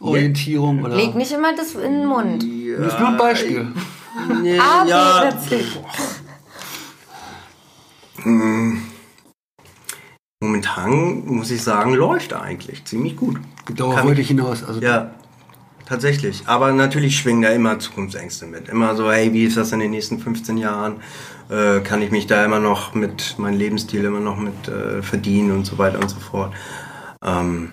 Orientierung 0.00 0.82
oder. 0.82 0.94
Leg 0.96 1.14
nicht 1.14 1.32
immer 1.32 1.54
das 1.56 1.74
in 1.74 1.80
den 2.00 2.06
Mund. 2.06 2.44
Das 2.78 2.92
ist 2.92 2.98
nur 3.00 3.08
ein 3.08 3.16
Beispiel. 3.16 3.68
Nee, 4.42 4.58
Ah, 4.60 4.84
ja, 4.86 5.22
erzähl. 5.24 5.64
momentan 10.42 11.24
muss 11.26 11.50
ich 11.50 11.62
sagen, 11.62 11.94
läuft 11.94 12.32
eigentlich 12.34 12.84
ziemlich 12.84 13.16
gut. 13.16 13.38
Darauf 13.74 14.02
wollte 14.04 14.20
ich- 14.20 14.30
ich 14.30 14.36
hinaus. 14.36 14.62
Also 14.64 14.80
Ja, 14.80 15.14
tatsächlich. 15.86 16.42
Aber 16.46 16.72
natürlich 16.72 17.16
schwingen 17.16 17.42
da 17.42 17.50
immer 17.50 17.78
Zukunftsängste 17.78 18.46
mit. 18.46 18.68
Immer 18.68 18.96
so, 18.96 19.10
hey, 19.10 19.32
wie 19.32 19.44
ist 19.44 19.56
das 19.56 19.72
in 19.72 19.80
den 19.80 19.90
nächsten 19.90 20.18
15 20.18 20.56
Jahren? 20.58 21.00
Äh, 21.50 21.80
kann 21.80 22.02
ich 22.02 22.10
mich 22.10 22.26
da 22.26 22.44
immer 22.44 22.60
noch 22.60 22.94
mit 22.94 23.38
meinem 23.38 23.58
Lebensstil 23.58 24.04
immer 24.04 24.20
noch 24.20 24.36
mit 24.36 24.68
äh, 24.68 25.02
verdienen 25.02 25.52
und 25.52 25.64
so 25.64 25.78
weiter 25.78 25.98
und 25.98 26.08
so 26.08 26.20
fort. 26.20 26.54
Ähm, 27.24 27.72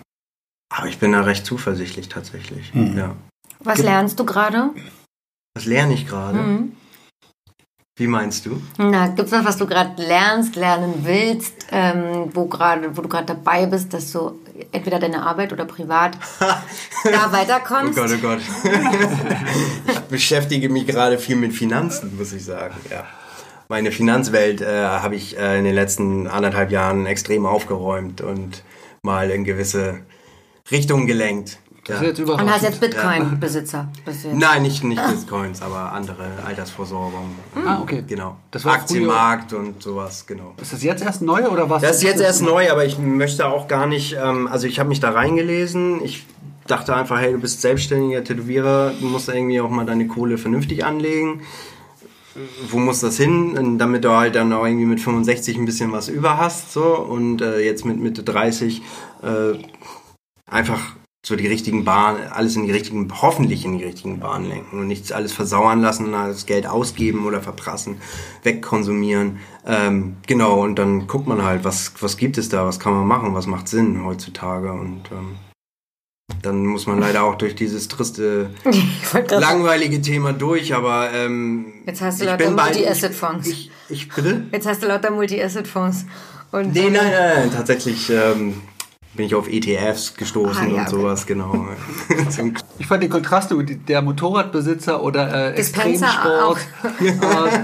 aber 0.71 0.87
ich 0.87 0.99
bin 0.99 1.11
da 1.11 1.21
recht 1.21 1.45
zuversichtlich 1.45 2.09
tatsächlich. 2.09 2.71
Ja. 2.73 3.15
Was 3.59 3.79
lernst 3.79 4.19
du 4.19 4.25
gerade? 4.25 4.71
Was 5.55 5.65
lerne 5.65 5.93
ich 5.93 6.07
gerade? 6.07 6.39
Mhm. 6.39 6.71
Wie 7.97 8.07
meinst 8.07 8.45
du? 8.45 8.61
Na, 8.77 9.07
gibt's 9.09 9.33
was, 9.33 9.43
was 9.43 9.57
du 9.57 9.67
gerade 9.67 10.01
lernst, 10.01 10.55
lernen 10.55 10.93
willst, 11.03 11.67
ähm, 11.69 12.29
wo 12.33 12.45
gerade, 12.45 12.95
wo 12.95 13.01
du 13.01 13.09
gerade 13.09 13.25
dabei 13.25 13.65
bist, 13.65 13.93
dass 13.93 14.13
du 14.13 14.39
entweder 14.71 14.99
deine 14.99 15.23
Arbeit 15.23 15.53
oder 15.53 15.65
privat 15.65 16.17
da 16.39 16.61
Oh 17.03 17.31
weiterkommst? 17.31 17.97
Gott, 17.97 18.11
oh 18.13 18.17
Gott. 18.21 18.39
ich 19.87 19.99
beschäftige 20.09 20.69
mich 20.69 20.87
gerade 20.87 21.17
viel 21.17 21.35
mit 21.35 21.53
Finanzen, 21.53 22.17
muss 22.17 22.33
ich 22.33 22.43
sagen. 22.43 22.75
Ja. 22.89 23.05
Meine 23.67 23.91
Finanzwelt 23.91 24.61
äh, 24.61 24.85
habe 24.85 25.15
ich 25.15 25.37
äh, 25.37 25.59
in 25.59 25.63
den 25.63 25.75
letzten 25.75 26.27
anderthalb 26.27 26.71
Jahren 26.71 27.05
extrem 27.05 27.45
aufgeräumt 27.45 28.21
und 28.21 28.63
mal 29.03 29.29
in 29.29 29.43
gewisse 29.43 29.99
Richtungen 30.71 31.05
gelenkt. 31.05 31.59
Das 31.85 32.01
Ja. 32.01 32.07
ist 32.07 32.17
jetzt. 32.19 32.29
Und 32.29 32.51
hast 32.51 32.63
jetzt 32.63 32.79
Bitcoin-Besitzer. 32.79 33.87
jetzt. 34.05 34.25
Nein, 34.33 34.61
nicht, 34.63 34.83
nicht 34.83 35.01
Bitcoins, 35.07 35.61
aber 35.61 35.91
andere 35.93 36.27
Altersvorsorgung. 36.45 37.35
Ah, 37.65 37.79
okay. 37.81 38.03
Genau. 38.07 38.37
Das 38.51 38.65
war 38.65 38.73
Aktienmarkt 38.73 39.53
und 39.53 39.81
sowas, 39.81 40.25
genau. 40.25 40.53
Ist 40.61 40.73
das 40.73 40.83
jetzt 40.83 41.03
erst 41.03 41.21
neu 41.21 41.47
oder 41.47 41.69
was? 41.69 41.81
Das 41.81 41.97
ist 41.97 42.03
jetzt 42.03 42.21
erst 42.21 42.41
neu, 42.41 42.71
aber 42.71 42.85
ich 42.85 42.97
möchte 42.97 43.47
auch 43.47 43.67
gar 43.67 43.87
nicht, 43.87 44.15
ähm, 44.21 44.47
also 44.47 44.67
ich 44.67 44.79
habe 44.79 44.89
mich 44.89 44.99
da 44.99 45.11
reingelesen. 45.11 46.03
Ich 46.03 46.25
dachte 46.67 46.95
einfach, 46.95 47.19
hey, 47.19 47.31
du 47.33 47.39
bist 47.39 47.61
selbstständiger 47.61 48.23
Tätowierer, 48.23 48.91
du 48.99 49.07
musst 49.07 49.27
irgendwie 49.29 49.59
auch 49.59 49.69
mal 49.69 49.85
deine 49.85 50.07
Kohle 50.07 50.37
vernünftig 50.37 50.85
anlegen. 50.85 51.41
Wo 52.69 52.77
muss 52.77 52.99
das 52.99 53.17
hin? 53.17 53.57
Und 53.57 53.79
damit 53.79 54.05
du 54.05 54.11
halt 54.11 54.35
dann 54.35 54.53
auch 54.53 54.65
irgendwie 54.65 54.85
mit 54.85 54.99
65 55.01 55.57
ein 55.57 55.65
bisschen 55.65 55.91
was 55.91 56.07
über 56.09 56.37
hast, 56.37 56.71
so 56.71 56.95
und 56.95 57.41
äh, 57.41 57.59
jetzt 57.59 57.85
mit 57.85 57.99
Mitte 57.99 58.23
30 58.23 58.81
äh, 59.23 59.57
einfach 60.45 60.79
so 61.25 61.35
die 61.35 61.47
richtigen 61.47 61.83
Bahnen, 61.83 62.27
alles 62.31 62.55
in 62.55 62.65
die 62.65 62.71
richtigen, 62.71 63.11
hoffentlich 63.21 63.65
in 63.65 63.77
die 63.77 63.83
richtigen 63.83 64.19
Bahnen 64.19 64.47
lenken 64.47 64.79
und 64.79 64.87
nichts 64.87 65.11
alles 65.11 65.33
versauern 65.33 65.81
lassen, 65.81 66.11
das 66.11 66.45
Geld 66.45 66.65
ausgeben 66.65 67.25
oder 67.25 67.41
verprassen, 67.41 67.97
wegkonsumieren. 68.43 69.39
Ähm, 69.65 70.17
genau, 70.27 70.63
und 70.63 70.79
dann 70.79 71.07
guckt 71.07 71.27
man 71.27 71.43
halt, 71.43 71.65
was, 71.65 71.93
was 71.99 72.15
gibt 72.15 72.37
es 72.37 72.47
da, 72.47 72.65
was 72.65 72.79
kann 72.79 72.93
man 72.93 73.05
machen, 73.05 73.35
was 73.35 73.47
macht 73.47 73.67
Sinn 73.67 74.05
heutzutage 74.05 74.71
und 74.71 75.11
ähm, 75.11 75.35
dann 76.41 76.65
muss 76.65 76.87
man 76.87 76.99
leider 76.99 77.23
auch 77.23 77.35
durch 77.35 77.55
dieses 77.55 77.89
triste, 77.89 78.51
Ich 78.63 79.31
langweilige 79.31 80.01
Thema 80.01 80.31
durch, 80.31 80.73
aber 80.73 81.11
ähm, 81.11 81.73
Jetzt 81.85 82.01
hast 82.01 82.21
du 82.21 82.25
ich 82.25 82.29
lauter 82.29 82.51
Multi-Asset-Fonds. 82.51 83.47
Ich, 83.47 83.71
ich 83.89 84.09
bitte? 84.09 84.45
Jetzt 84.53 84.67
hast 84.67 84.81
du 84.83 84.87
lauter 84.87 85.11
Multi-Asset-Fonds. 85.11 86.05
Nee, 86.51 86.61
nein, 86.63 86.91
nein, 86.91 87.11
nein, 87.11 87.51
tatsächlich 87.51 88.09
ähm, 88.09 88.61
bin 89.19 89.25
ich 89.25 89.35
auf 89.35 89.49
ETFs 89.51 90.15
gestoßen 90.15 90.63
Ah, 90.63 90.69
ja, 90.69 90.73
und 90.75 90.79
okay. 90.79 90.89
sowas, 90.91 91.25
genau. 91.25 91.67
Ich 92.79 92.87
fand 92.87 93.03
den 93.03 93.09
Kontrast 93.09 93.53
der 93.89 94.01
Motorradbesitzer 94.01 95.03
oder 95.03 95.51
äh, 95.51 95.55
Extremsport. 95.55 96.57
äh, 97.01 97.11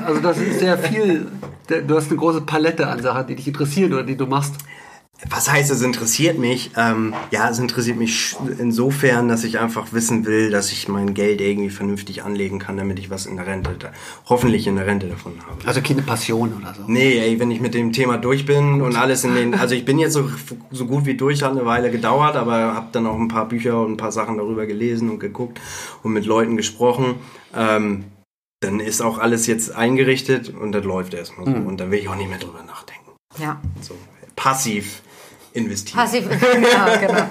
also 0.05 0.19
das 0.19 0.37
ist 0.37 0.59
sehr 0.59 0.77
viel. 0.77 1.27
Der- 1.69 1.81
Du 1.83 1.95
hast 1.95 2.09
eine 2.09 2.17
große 2.19 2.41
Palette 2.41 2.85
an 2.87 3.01
Sachen, 3.01 3.27
die 3.27 3.35
dich 3.35 3.47
interessieren 3.47 3.93
oder 3.93 4.03
die 4.03 4.17
du 4.17 4.27
machst. 4.27 4.55
Was 5.29 5.49
heißt, 5.49 5.71
es 5.71 5.81
interessiert 5.81 6.37
mich? 6.37 6.71
Ähm, 6.75 7.13
ja, 7.31 7.49
es 7.49 7.57
interessiert 7.57 7.97
mich 7.97 8.35
insofern, 8.59 9.29
dass 9.29 9.45
ich 9.45 9.59
einfach 9.59 9.93
wissen 9.93 10.25
will, 10.25 10.51
dass 10.51 10.71
ich 10.73 10.89
mein 10.89 11.13
Geld 11.13 11.39
irgendwie 11.39 11.69
vernünftig 11.69 12.23
anlegen 12.23 12.59
kann, 12.59 12.75
damit 12.75 12.99
ich 12.99 13.09
was 13.09 13.25
in 13.25 13.37
der 13.37 13.47
Rente, 13.47 13.75
da, 13.79 13.91
hoffentlich 14.27 14.67
in 14.67 14.75
der 14.75 14.85
Rente 14.85 15.07
davon 15.07 15.33
habe. 15.47 15.65
Also 15.65 15.81
keine 15.81 16.01
Passion 16.01 16.53
oder 16.59 16.73
so. 16.73 16.83
Nee, 16.87 17.17
ey, 17.17 17.39
wenn 17.39 17.49
ich 17.49 17.61
mit 17.61 17.73
dem 17.73 17.93
Thema 17.93 18.17
durch 18.17 18.45
bin 18.45 18.81
und 18.81 18.97
alles 18.97 19.23
in 19.23 19.35
den, 19.35 19.55
also 19.55 19.73
ich 19.73 19.85
bin 19.85 19.99
jetzt 19.99 20.13
so, 20.13 20.29
so 20.71 20.85
gut 20.85 21.05
wie 21.05 21.15
durch, 21.15 21.43
hat 21.43 21.51
eine 21.51 21.65
Weile 21.65 21.91
gedauert, 21.91 22.35
aber 22.35 22.75
habe 22.75 22.89
dann 22.91 23.07
auch 23.07 23.17
ein 23.17 23.29
paar 23.29 23.47
Bücher 23.47 23.81
und 23.81 23.93
ein 23.93 23.97
paar 23.97 24.11
Sachen 24.11 24.37
darüber 24.37 24.65
gelesen 24.65 25.09
und 25.09 25.19
geguckt 25.19 25.61
und 26.03 26.11
mit 26.11 26.25
Leuten 26.25 26.57
gesprochen. 26.57 27.15
Ähm, 27.55 28.03
dann 28.59 28.81
ist 28.81 29.01
auch 29.01 29.17
alles 29.17 29.47
jetzt 29.47 29.73
eingerichtet 29.73 30.49
und 30.49 30.73
das 30.73 30.83
läuft 30.83 31.13
erstmal 31.13 31.45
so. 31.45 31.53
Und 31.53 31.79
dann 31.79 31.89
will 31.89 31.99
ich 31.99 32.09
auch 32.09 32.15
nicht 32.15 32.29
mehr 32.29 32.39
drüber 32.39 32.63
nachdenken. 32.63 33.11
ja, 33.39 33.61
So 33.81 33.95
passiv 34.35 35.01
investieren. 35.55 35.99
passiv. 35.99 36.25
ja, 36.73 36.97
genau. 36.97 37.23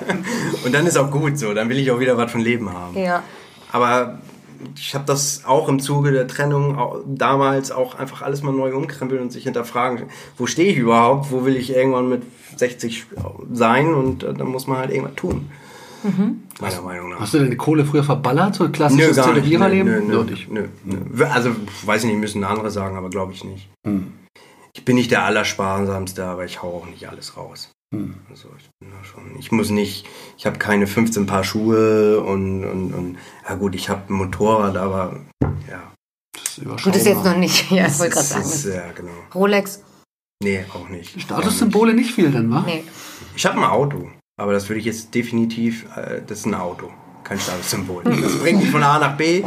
Und 0.64 0.74
dann 0.74 0.86
ist 0.86 0.96
auch 0.96 1.10
gut 1.10 1.38
so, 1.38 1.54
dann 1.54 1.68
will 1.68 1.78
ich 1.78 1.90
auch 1.90 2.00
wieder 2.00 2.16
was 2.16 2.32
von 2.32 2.40
Leben 2.40 2.72
haben. 2.72 2.96
Ja. 2.98 3.22
Aber 3.70 4.18
ich 4.76 4.94
habe 4.94 5.04
das 5.04 5.42
auch 5.44 5.68
im 5.68 5.78
Zuge 5.78 6.10
der 6.12 6.26
Trennung 6.26 6.78
au- 6.78 7.02
damals 7.06 7.70
auch 7.70 7.96
einfach 7.96 8.22
alles 8.22 8.42
mal 8.42 8.52
neu 8.52 8.74
umkrempeln 8.74 9.20
und 9.20 9.30
sich 9.32 9.44
hinterfragen, 9.44 10.04
wo 10.38 10.46
stehe 10.46 10.70
ich 10.72 10.78
überhaupt, 10.78 11.30
wo 11.30 11.44
will 11.44 11.56
ich 11.56 11.74
irgendwann 11.74 12.08
mit 12.08 12.22
60 12.56 13.04
sein 13.52 13.92
und 13.94 14.22
äh, 14.22 14.32
dann 14.32 14.46
muss 14.48 14.66
man 14.66 14.78
halt 14.78 14.90
irgendwas 14.90 15.14
tun. 15.16 15.50
Meiner 16.60 16.82
Meinung 16.82 17.08
nach. 17.10 17.20
Hast 17.20 17.32
du 17.32 17.38
deine 17.38 17.56
Kohle 17.56 17.84
früher 17.86 18.04
verballert, 18.04 18.54
so 18.56 18.64
ein 18.64 18.72
klassisches 18.72 19.16
Tätowiererleben? 19.16 19.90
Nö, 19.90 20.00
nö, 20.02 20.22
nö, 20.22 20.30
nicht. 20.30 20.50
nö, 20.52 20.68
nö. 20.84 21.24
Also, 21.24 21.50
weiß 21.84 22.04
ich 22.04 22.10
nicht, 22.10 22.20
müssen 22.20 22.44
andere 22.44 22.70
sagen, 22.70 22.96
aber 22.98 23.08
glaube 23.08 23.32
ich 23.32 23.42
nicht. 23.42 23.70
Ich 24.74 24.84
bin 24.84 24.96
nicht 24.96 25.10
der 25.10 25.24
Allersparsamste, 25.24 26.24
aber 26.26 26.44
ich 26.44 26.62
hau 26.62 26.82
auch 26.82 26.86
nicht 26.86 27.08
alles 27.08 27.38
raus. 27.38 27.70
Also, 28.30 28.48
ich 28.58 28.68
bin 28.80 28.90
da 28.90 29.04
schon. 29.04 29.38
Ich 29.38 29.52
muss 29.52 29.70
nicht, 29.70 30.06
ich 30.36 30.46
habe 30.46 30.58
keine 30.58 30.86
15 30.86 31.26
Paar 31.26 31.44
Schuhe 31.44 32.20
und, 32.20 32.64
und, 32.64 32.92
und 32.94 33.18
ja 33.48 33.54
gut, 33.54 33.74
ich 33.74 33.88
habe 33.88 34.02
ein 34.08 34.14
Motorrad, 34.14 34.76
aber 34.76 35.20
ja. 35.70 35.92
Das 36.32 36.58
ist 36.58 36.84
Gut, 36.84 36.96
ist 36.96 37.06
jetzt 37.06 37.24
noch 37.24 37.36
nicht. 37.36 37.70
Ja, 37.70 37.86
ich 37.86 37.98
wollte 37.98 38.14
gerade 38.14 38.26
sagen. 38.26 38.44
ist, 38.44 38.64
ja, 38.66 38.92
genau. 38.92 39.12
Rolex? 39.34 39.82
Nee, 40.42 40.64
auch 40.72 40.88
nicht. 40.88 41.20
Statussymbole 41.20 41.94
nicht 41.94 42.12
viel 42.12 42.30
dann, 42.30 42.50
wa? 42.50 42.62
Nee. 42.66 42.84
Ich 43.36 43.46
habe 43.46 43.58
ein 43.58 43.64
Auto, 43.64 44.10
aber 44.36 44.52
das 44.52 44.68
würde 44.68 44.80
ich 44.80 44.86
jetzt 44.86 45.14
definitiv, 45.14 45.86
äh, 45.96 46.22
das 46.26 46.40
ist 46.40 46.46
ein 46.46 46.54
Auto, 46.54 46.90
kein 47.22 47.38
Statussymbol. 47.38 48.02
Das 48.22 48.38
bringt 48.38 48.60
mich 48.60 48.70
von 48.70 48.82
A 48.82 48.98
nach 48.98 49.16
B. 49.16 49.44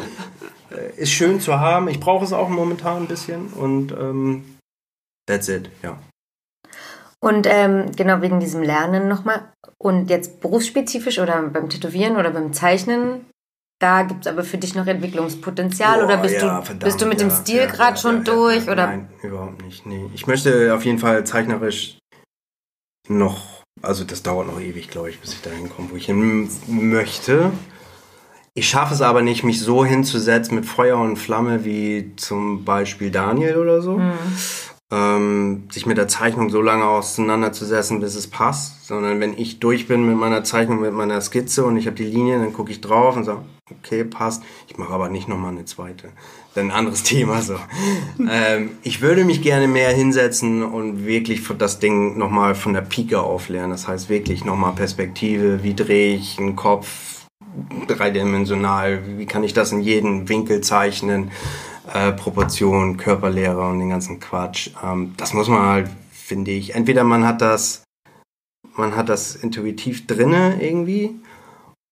Äh, 0.72 1.02
ist 1.02 1.12
schön 1.12 1.39
zu 1.39 1.60
haben. 1.60 1.88
Ich 1.88 2.00
brauche 2.00 2.26
es 2.26 2.34
auch 2.34 2.50
momentan 2.50 3.04
ein 3.04 3.08
bisschen 3.08 3.48
und 3.48 3.91
ähm, 3.91 4.58
that's 5.28 5.48
it, 5.50 5.70
ja. 5.84 5.98
Und 7.20 7.47
ähm, 7.49 7.91
genau 7.95 8.22
wegen 8.22 8.39
diesem 8.39 8.61
Lernen 8.61 9.07
nochmal. 9.07 9.51
Und 9.80 10.09
jetzt 10.09 10.39
berufsspezifisch 10.39 11.20
oder 11.20 11.41
beim 11.41 11.70
Tätowieren 11.70 12.18
oder 12.18 12.32
beim 12.32 12.53
Zeichnen, 12.53 13.26
da 13.80 14.03
gibt 14.03 14.26
es 14.26 14.32
aber 14.32 14.43
für 14.43 14.57
dich 14.57 14.74
noch 14.76 14.88
Entwicklungspotenzial 14.88 16.03
oder 16.03 16.18
Boah, 16.18 16.24
bist, 16.24 16.36
ja, 16.36 16.59
du, 16.59 16.65
verdammt, 16.65 16.84
bist 16.84 17.01
du 17.01 17.05
mit 17.05 17.20
dem 17.20 17.30
ja, 17.30 17.36
Stil 17.36 17.57
ja, 17.57 17.65
gerade 17.68 17.97
schon 17.97 18.24
durch? 18.24 18.63
oder? 18.68 18.88
Nein, 18.88 19.09
überhaupt 19.22 19.63
nicht. 19.63 19.86
Nee. 19.86 20.05
Ich 20.13 20.26
möchte 20.26 20.74
auf 20.74 20.84
jeden 20.84 20.99
Fall 20.99 21.26
zeichnerisch 21.26 21.99
noch, 23.07 23.63
also 23.82 24.03
das 24.03 24.24
dauert 24.24 24.47
noch 24.47 24.59
ewig, 24.59 24.89
glaube 24.89 25.09
ich, 25.09 25.20
bis 25.20 25.34
ich 25.34 25.41
dahin 25.41 25.70
komme, 25.70 25.89
wo 25.91 25.95
ich 25.95 26.07
hin 26.07 26.49
möchte. 26.68 27.51
Ich 28.55 28.68
schaffe 28.68 28.95
es 28.95 29.01
aber 29.01 29.22
nicht, 29.22 29.43
mich 29.43 29.61
so 29.61 29.86
hinzusetzen 29.86 30.55
mit 30.55 30.65
Feuer 30.65 30.97
und 30.97 31.18
Flamme 31.18 31.63
wie 31.63 32.13
zum 32.15 32.65
Beispiel 32.65 33.11
Daniel 33.11 33.57
oder 33.57 33.84
so. 33.84 33.99
Mhm. 33.99 34.13
Ähm, 34.89 35.67
sich 35.69 35.85
mit 35.85 35.97
der 35.97 36.07
Zeichnung 36.07 36.49
so 36.49 36.61
lange 36.61 36.85
auseinanderzusetzen, 36.85 37.99
bis 37.99 38.15
es 38.15 38.27
passt, 38.27 38.88
sondern 38.88 39.19
wenn 39.19 39.38
ich 39.38 39.59
durch 39.59 39.88
bin 39.88 40.07
mit 40.07 40.15
meiner 40.15 40.45
Zeichnung, 40.45 40.79
mit 40.79 40.93
meiner 40.93 41.19
Skizze 41.19 41.65
und 41.65 41.75
ich 41.75 41.88
habe 41.88 41.97
die 41.97 42.05
Linien, 42.05 42.41
dann 42.41 42.53
gucke 42.53 42.71
ich 42.71 42.79
drauf 42.79 43.17
und 43.17 43.25
sage, 43.25 43.41
okay, 43.71 44.03
passt. 44.03 44.43
Ich 44.67 44.77
mache 44.77 44.93
aber 44.93 45.09
nicht 45.09 45.27
nochmal 45.27 45.51
eine 45.51 45.65
zweite. 45.65 46.09
Dann 46.53 46.67
ein 46.67 46.71
anderes 46.71 47.03
Thema 47.03 47.41
so. 47.41 47.55
ähm, 48.29 48.71
ich 48.83 49.01
würde 49.01 49.25
mich 49.25 49.41
gerne 49.41 49.67
mehr 49.67 49.89
hinsetzen 49.89 50.63
und 50.63 51.05
wirklich 51.05 51.41
das 51.57 51.79
Ding 51.79 52.17
nochmal 52.17 52.55
von 52.55 52.73
der 52.73 52.81
Pike 52.81 53.19
auflernen. 53.19 53.71
Das 53.71 53.88
heißt 53.88 54.09
wirklich 54.09 54.45
nochmal 54.45 54.73
Perspektive, 54.73 55.63
wie 55.63 55.73
drehe 55.73 56.15
ich 56.15 56.39
einen 56.39 56.55
Kopf 56.55 56.88
dreidimensional, 57.88 59.01
wie 59.17 59.25
kann 59.25 59.43
ich 59.43 59.53
das 59.53 59.71
in 59.71 59.81
jeden 59.81 60.29
Winkel 60.29 60.61
zeichnen, 60.61 61.31
äh, 61.93 62.11
Proportion, 62.13 62.97
Körperlehre 62.97 63.67
und 63.67 63.79
den 63.79 63.89
ganzen 63.89 64.19
Quatsch. 64.19 64.71
Ähm, 64.83 65.13
das 65.17 65.33
muss 65.33 65.47
man 65.47 65.61
halt, 65.61 65.89
finde 66.11 66.51
ich, 66.51 66.75
entweder 66.75 67.03
man 67.03 67.25
hat 67.25 67.41
das, 67.41 67.83
man 68.75 68.95
hat 68.95 69.09
das 69.09 69.35
intuitiv 69.35 70.07
drinne 70.07 70.61
irgendwie, 70.61 71.15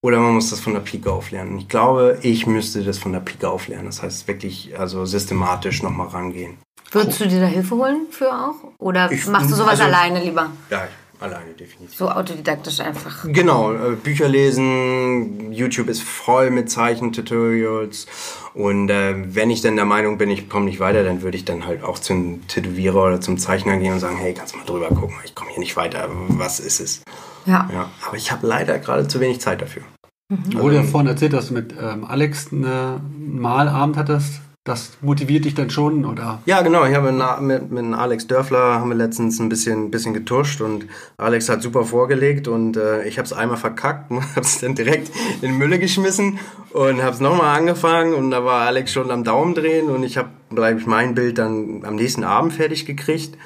oder 0.03 0.19
man 0.19 0.33
muss 0.35 0.51
das 0.51 0.59
von 0.59 0.73
der 0.73 0.81
Pike 0.81 1.11
auflernen. 1.11 1.57
Ich 1.57 1.67
glaube, 1.67 2.19
ich 2.21 2.45
müsste 2.45 2.83
das 2.83 2.97
von 2.99 3.11
der 3.11 3.21
Pike 3.21 3.49
auflernen. 3.49 3.87
Das 3.87 4.03
heißt 4.03 4.27
wirklich, 4.27 4.77
also 4.77 5.05
systematisch 5.05 5.81
nochmal 5.81 6.07
rangehen. 6.09 6.57
Würdest 6.91 7.19
du 7.19 7.27
dir 7.27 7.39
da 7.39 7.47
Hilfe 7.47 7.75
holen 7.75 8.07
für 8.11 8.31
auch? 8.31 8.55
Oder 8.77 9.11
Ich- 9.11 9.25
machst 9.27 9.49
du 9.49 9.55
sowas 9.55 9.71
also- 9.79 9.83
alleine 9.83 10.23
lieber? 10.23 10.51
Ja, 10.69 10.87
alleine 11.20 11.51
definitiv. 11.51 11.97
So 11.97 12.09
autodidaktisch 12.09 12.80
einfach. 12.80 13.26
Genau, 13.28 13.74
äh, 13.74 13.95
Bücher 13.95 14.28
lesen, 14.28 15.51
YouTube 15.51 15.89
ist 15.89 16.01
voll 16.01 16.51
mit 16.51 16.70
Zeichentutorials 16.70 18.07
und 18.53 18.89
äh, 18.89 19.16
wenn 19.36 19.49
ich 19.49 19.61
dann 19.61 19.76
der 19.76 19.86
Meinung 19.86 20.18
bin, 20.18 20.30
ich 20.30 20.49
komme 20.49 20.66
nicht 20.66 20.80
weiter, 20.80 21.03
dann 21.03 21.22
würde 21.22 21.38
ich 21.38 21.45
dann 21.45 21.66
halt 21.66 21.84
auch 21.84 21.99
zum 21.99 22.47
Tätowierer 22.47 23.03
oder 23.05 23.22
zum 23.22 23.38
Zeichner 23.38 23.78
gehen 23.78 23.93
und 23.93 23.99
sagen, 23.99 24.18
hey, 24.18 24.34
kannst 24.34 24.53
du 24.53 24.57
mal 24.57 24.66
drüber 24.66 24.89
gucken, 24.89 25.16
ich 25.26 25.36
komme 25.36 25.51
hier 25.51 25.59
nicht 25.59 25.76
weiter, 25.76 26.09
was 26.30 26.59
ist 26.59 26.80
es? 26.80 27.01
Ja. 27.45 27.70
Ja, 27.72 27.91
aber 28.07 28.18
ich 28.18 28.32
habe 28.32 28.47
leider 28.47 28.80
gerade 28.80 29.07
zu 29.07 29.20
wenig 29.20 29.39
Zeit 29.39 29.61
dafür. 29.61 29.84
Du 30.30 30.59
wurde 30.59 30.76
ja 30.78 30.84
vorhin 30.84 31.07
erzählt, 31.07 31.34
dass 31.34 31.49
du 31.49 31.53
mit 31.53 31.76
ähm, 31.80 32.03
Alex 32.03 32.51
einen 32.51 33.39
Malabend 33.39 33.95
hattest. 33.95 34.41
Das 34.66 34.97
motiviert 35.01 35.45
dich 35.45 35.53
dann 35.53 35.70
schon, 35.70 36.05
oder? 36.05 36.41
Ja, 36.47 36.63
genau. 36.63 36.86
Ich 36.86 36.95
habe 36.95 37.11
mit, 37.39 37.70
mit 37.70 37.93
Alex 37.93 38.26
Dörfler 38.26 38.80
haben 38.80 38.89
wir 38.89 38.95
letztens 38.95 39.38
ein 39.39 39.47
bisschen, 39.47 39.91
bisschen 39.91 40.16
getuscht 40.16 40.59
und 40.59 40.88
Alex 41.18 41.49
hat 41.49 41.61
super 41.61 41.86
vorgelegt 41.86 42.47
und 42.47 42.76
äh, 42.76 43.07
ich 43.07 43.20
habe 43.20 43.28
es 43.28 43.34
einmal 43.34 43.57
verkackt, 43.57 44.09
habe 44.36 44.41
es 44.41 44.57
dann 44.61 44.74
direkt 44.74 45.11
in 45.43 45.51
die 45.51 45.57
Mülle 45.57 45.78
geschmissen 45.78 46.39
und 46.74 47.03
habe 47.03 47.11
es 47.11 47.20
nochmal 47.20 47.55
angefangen 47.55 48.16
und 48.16 48.32
da 48.32 48.43
war 48.43 48.66
Alex 48.66 48.91
schon 48.91 49.11
am 49.11 49.24
Daumen 49.24 49.53
drehen 49.53 49.88
und 49.91 50.01
ich 50.01 50.18
habe, 50.18 50.30
glaube 50.49 50.80
ich, 50.80 50.88
mein 50.88 51.13
Bild 51.13 51.38
dann 51.38 51.86
am 51.86 51.93
nächsten 51.93 52.24
Abend 52.24 52.51
fertig 52.51 52.88
gekriegt. 52.88 53.38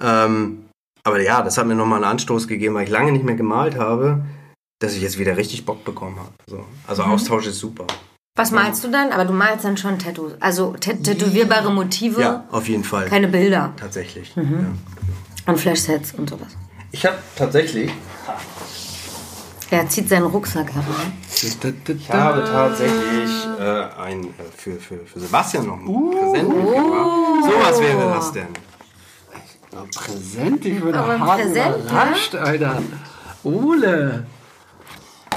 Ähm, 0.00 0.64
aber 1.02 1.20
ja, 1.20 1.42
das 1.42 1.58
hat 1.58 1.66
mir 1.66 1.74
nochmal 1.74 2.02
einen 2.02 2.12
Anstoß 2.12 2.48
gegeben, 2.48 2.74
weil 2.74 2.84
ich 2.84 2.90
lange 2.90 3.12
nicht 3.12 3.26
mehr 3.26 3.36
gemalt 3.36 3.78
habe, 3.78 4.24
dass 4.78 4.96
ich 4.96 5.02
jetzt 5.02 5.18
wieder 5.18 5.36
richtig 5.36 5.66
Bock 5.66 5.84
bekommen 5.84 6.16
habe. 6.16 6.32
So. 6.48 6.64
Also 6.86 7.02
Austausch 7.02 7.48
ist 7.48 7.58
super. 7.58 7.86
Was 8.36 8.50
malst 8.50 8.82
du 8.82 8.88
dann? 8.90 9.12
Aber 9.12 9.24
du 9.24 9.32
malst 9.32 9.64
dann 9.64 9.76
schon 9.76 9.96
Tattoos. 9.96 10.32
Also 10.40 10.74
tä- 10.80 11.00
tätowierbare 11.00 11.70
Motive, 11.72 12.20
Ja, 12.20 12.44
auf 12.50 12.66
jeden 12.68 12.82
Fall. 12.82 13.06
keine 13.08 13.28
Bilder. 13.28 13.72
Tatsächlich. 13.76 14.34
Mhm. 14.34 14.76
Ja. 15.46 15.52
Und 15.52 15.60
Flashsets 15.60 16.14
und 16.14 16.28
sowas. 16.30 16.48
Ich 16.90 17.06
habe 17.06 17.16
tatsächlich 17.36 17.92
Er 19.70 19.88
zieht 19.88 20.08
seinen 20.08 20.26
Rucksack 20.26 20.72
heran. 20.72 21.12
Ich 21.32 22.10
habe 22.10 22.42
tatsächlich 22.44 23.30
äh, 23.60 24.02
ein, 24.02 24.24
äh, 24.24 24.30
für, 24.56 24.76
für, 24.80 24.98
für 25.06 25.20
Sebastian 25.20 25.66
noch 25.66 25.78
ein 25.78 25.84
Präsent 26.10 26.48
mitgebracht. 26.48 27.44
So 27.44 27.52
was 27.62 27.80
wäre 27.80 28.14
das 28.14 28.32
denn? 28.32 28.48
Ja, 29.72 29.84
Präsent, 29.94 30.64
ich 30.64 30.82
ein 30.82 31.20
hart 31.20 31.40
Präsent, 31.40 31.76
überrascht, 31.84 32.34
Alter. 32.34 32.82
Ole. 33.44 34.26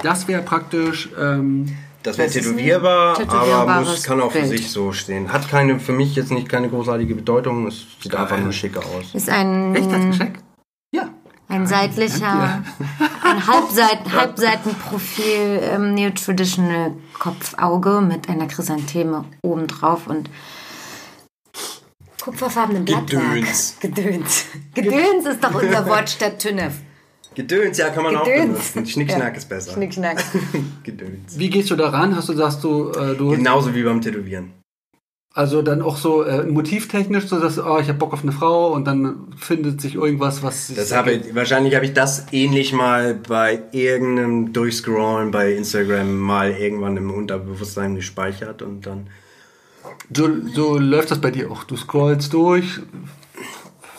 Das 0.03 0.27
wäre 0.27 0.41
praktisch, 0.41 1.09
ähm, 1.19 1.75
Das 2.07 2.17
wäre 2.17 2.29
Das 2.29 2.35
tätowierbar, 2.37 3.19
aber 3.67 3.81
muss, 3.81 4.03
kann 4.03 4.21
auch 4.21 4.31
für 4.31 4.39
Bild. 4.39 4.51
sich 4.51 4.71
so 4.71 4.93
stehen. 4.93 5.33
Hat 5.33 5.49
keine, 5.49 5.77
für 5.77 5.91
mich 5.91 6.15
jetzt 6.15 6.31
nicht 6.31 6.47
keine 6.47 6.69
großartige 6.69 7.15
Bedeutung. 7.15 7.67
Es 7.67 7.85
sieht 8.01 8.15
einfach 8.15 8.37
nur 8.37 8.53
schicker 8.53 8.79
aus. 8.79 9.13
Ist 9.13 9.29
ein, 9.29 9.75
echt 9.75 9.91
als 9.91 10.05
Geschenk? 10.05 10.39
Ja. 10.93 11.09
ein 11.49 11.67
seitlicher, 11.67 12.63
ein 13.25 13.47
Halbseiten, 13.47 14.13
Halbseitenprofil 14.13 15.59
ähm, 15.63 15.95
Neo-Traditional 15.95 16.93
Kopfauge 17.19 17.99
mit 17.99 18.29
einer 18.29 18.47
Chrysantheme 18.47 19.25
obendrauf 19.41 20.07
und 20.07 20.29
kupferfarbenen 22.23 22.85
Blattwerk. 22.85 23.33
Gedöns. 23.33 23.75
Gedöns. 23.81 24.45
Gedöns 24.73 25.25
ist 25.25 25.43
doch 25.43 25.61
unser 25.61 25.85
Wort 25.87 26.09
statt 26.09 26.39
Tünnef. 26.39 26.75
Gedöns, 27.37 27.77
ja, 27.77 27.89
kann 27.89 28.03
man 28.03 28.15
auch 28.15 28.23
Gedöns. 28.25 28.71
benutzen. 28.73 28.85
Schnickschnack 28.87 29.31
Ja. 29.33 29.37
ist 29.37 29.47
besser. 29.47 29.73
Schnickschnack. 29.73 30.17
Gedöns. 30.83 31.37
Wie 31.37 31.49
gehst 31.49 31.69
du 31.69 31.75
da 31.75 31.89
ran? 31.89 32.15
Hast 32.15 32.27
du, 32.29 32.33
sagst 32.33 32.63
du, 32.63 32.89
äh, 32.91 33.15
du 33.15 33.29
Genauso 33.29 33.73
wie 33.75 33.83
beim 33.83 34.01
Tätowieren. 34.01 34.53
also 35.33 35.61
dann 35.61 35.83
auch 35.83 35.97
so 35.97 36.23
äh, 36.23 36.43
motivtechnisch, 36.43 37.27
so 37.27 37.39
dass 37.39 37.59
oh, 37.59 37.77
ich 37.79 37.87
habe 37.89 37.99
Bock 37.99 38.13
auf 38.13 38.23
eine 38.23 38.31
Frau 38.31 38.73
und 38.73 38.85
dann 38.85 39.27
findet 39.37 39.79
sich 39.81 39.93
irgendwas, 39.93 40.41
was 40.41 40.67
sich 40.67 40.77
Das 40.77 40.91
habe 40.95 41.11
ich, 41.11 41.35
wahrscheinlich 41.35 41.75
habe 41.75 41.85
ich 41.85 41.93
das 41.93 42.25
ähnlich 42.31 42.73
mal 42.73 43.13
bei 43.13 43.61
irgendeinem 43.71 44.51
Durchscrollen 44.51 45.29
bei 45.29 45.53
Instagram 45.53 46.17
mal 46.17 46.49
irgendwann 46.51 46.97
im 46.97 47.11
Unterbewusstsein 47.11 47.93
gespeichert 47.95 48.63
und 48.63 48.87
dann 48.87 49.07
So, 50.11 50.27
so 50.55 50.77
läuft 50.79 51.11
das 51.11 51.21
bei 51.21 51.29
dir 51.29 51.51
auch. 51.51 51.63
Du 51.65 51.77
scrollst 51.77 52.33
durch, 52.33 52.79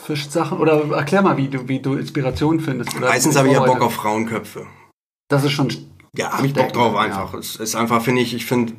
fischst 0.09 0.33
Sachen 0.33 0.59
oder 0.59 0.91
erklär 0.97 1.21
mal, 1.21 1.37
wie 1.37 1.49
du, 1.49 1.69
wie 1.69 1.81
du 1.81 1.95
Inspiration 1.95 2.61
findest. 2.61 2.97
Oder 2.97 3.09
Meistens 3.09 3.37
habe 3.37 3.49
ich 3.49 3.55
ja 3.55 3.63
Bock 3.65 3.83
auf 3.83 3.93
Frauenköpfe. 3.93 4.67
Das 5.29 5.45
ist 5.45 5.53
schon. 5.53 5.69
Ja, 6.17 6.33
habe 6.33 6.47
ich 6.47 6.55
Bock 6.55 6.73
drauf 6.73 6.95
Ja. 6.95 7.01
einfach. 7.01 7.35
Es 7.35 7.57
ist 7.57 7.77
einfach, 7.77 8.01
finde 8.03 8.23
ich, 8.23 8.33
ich 8.33 8.47
finde, 8.47 8.73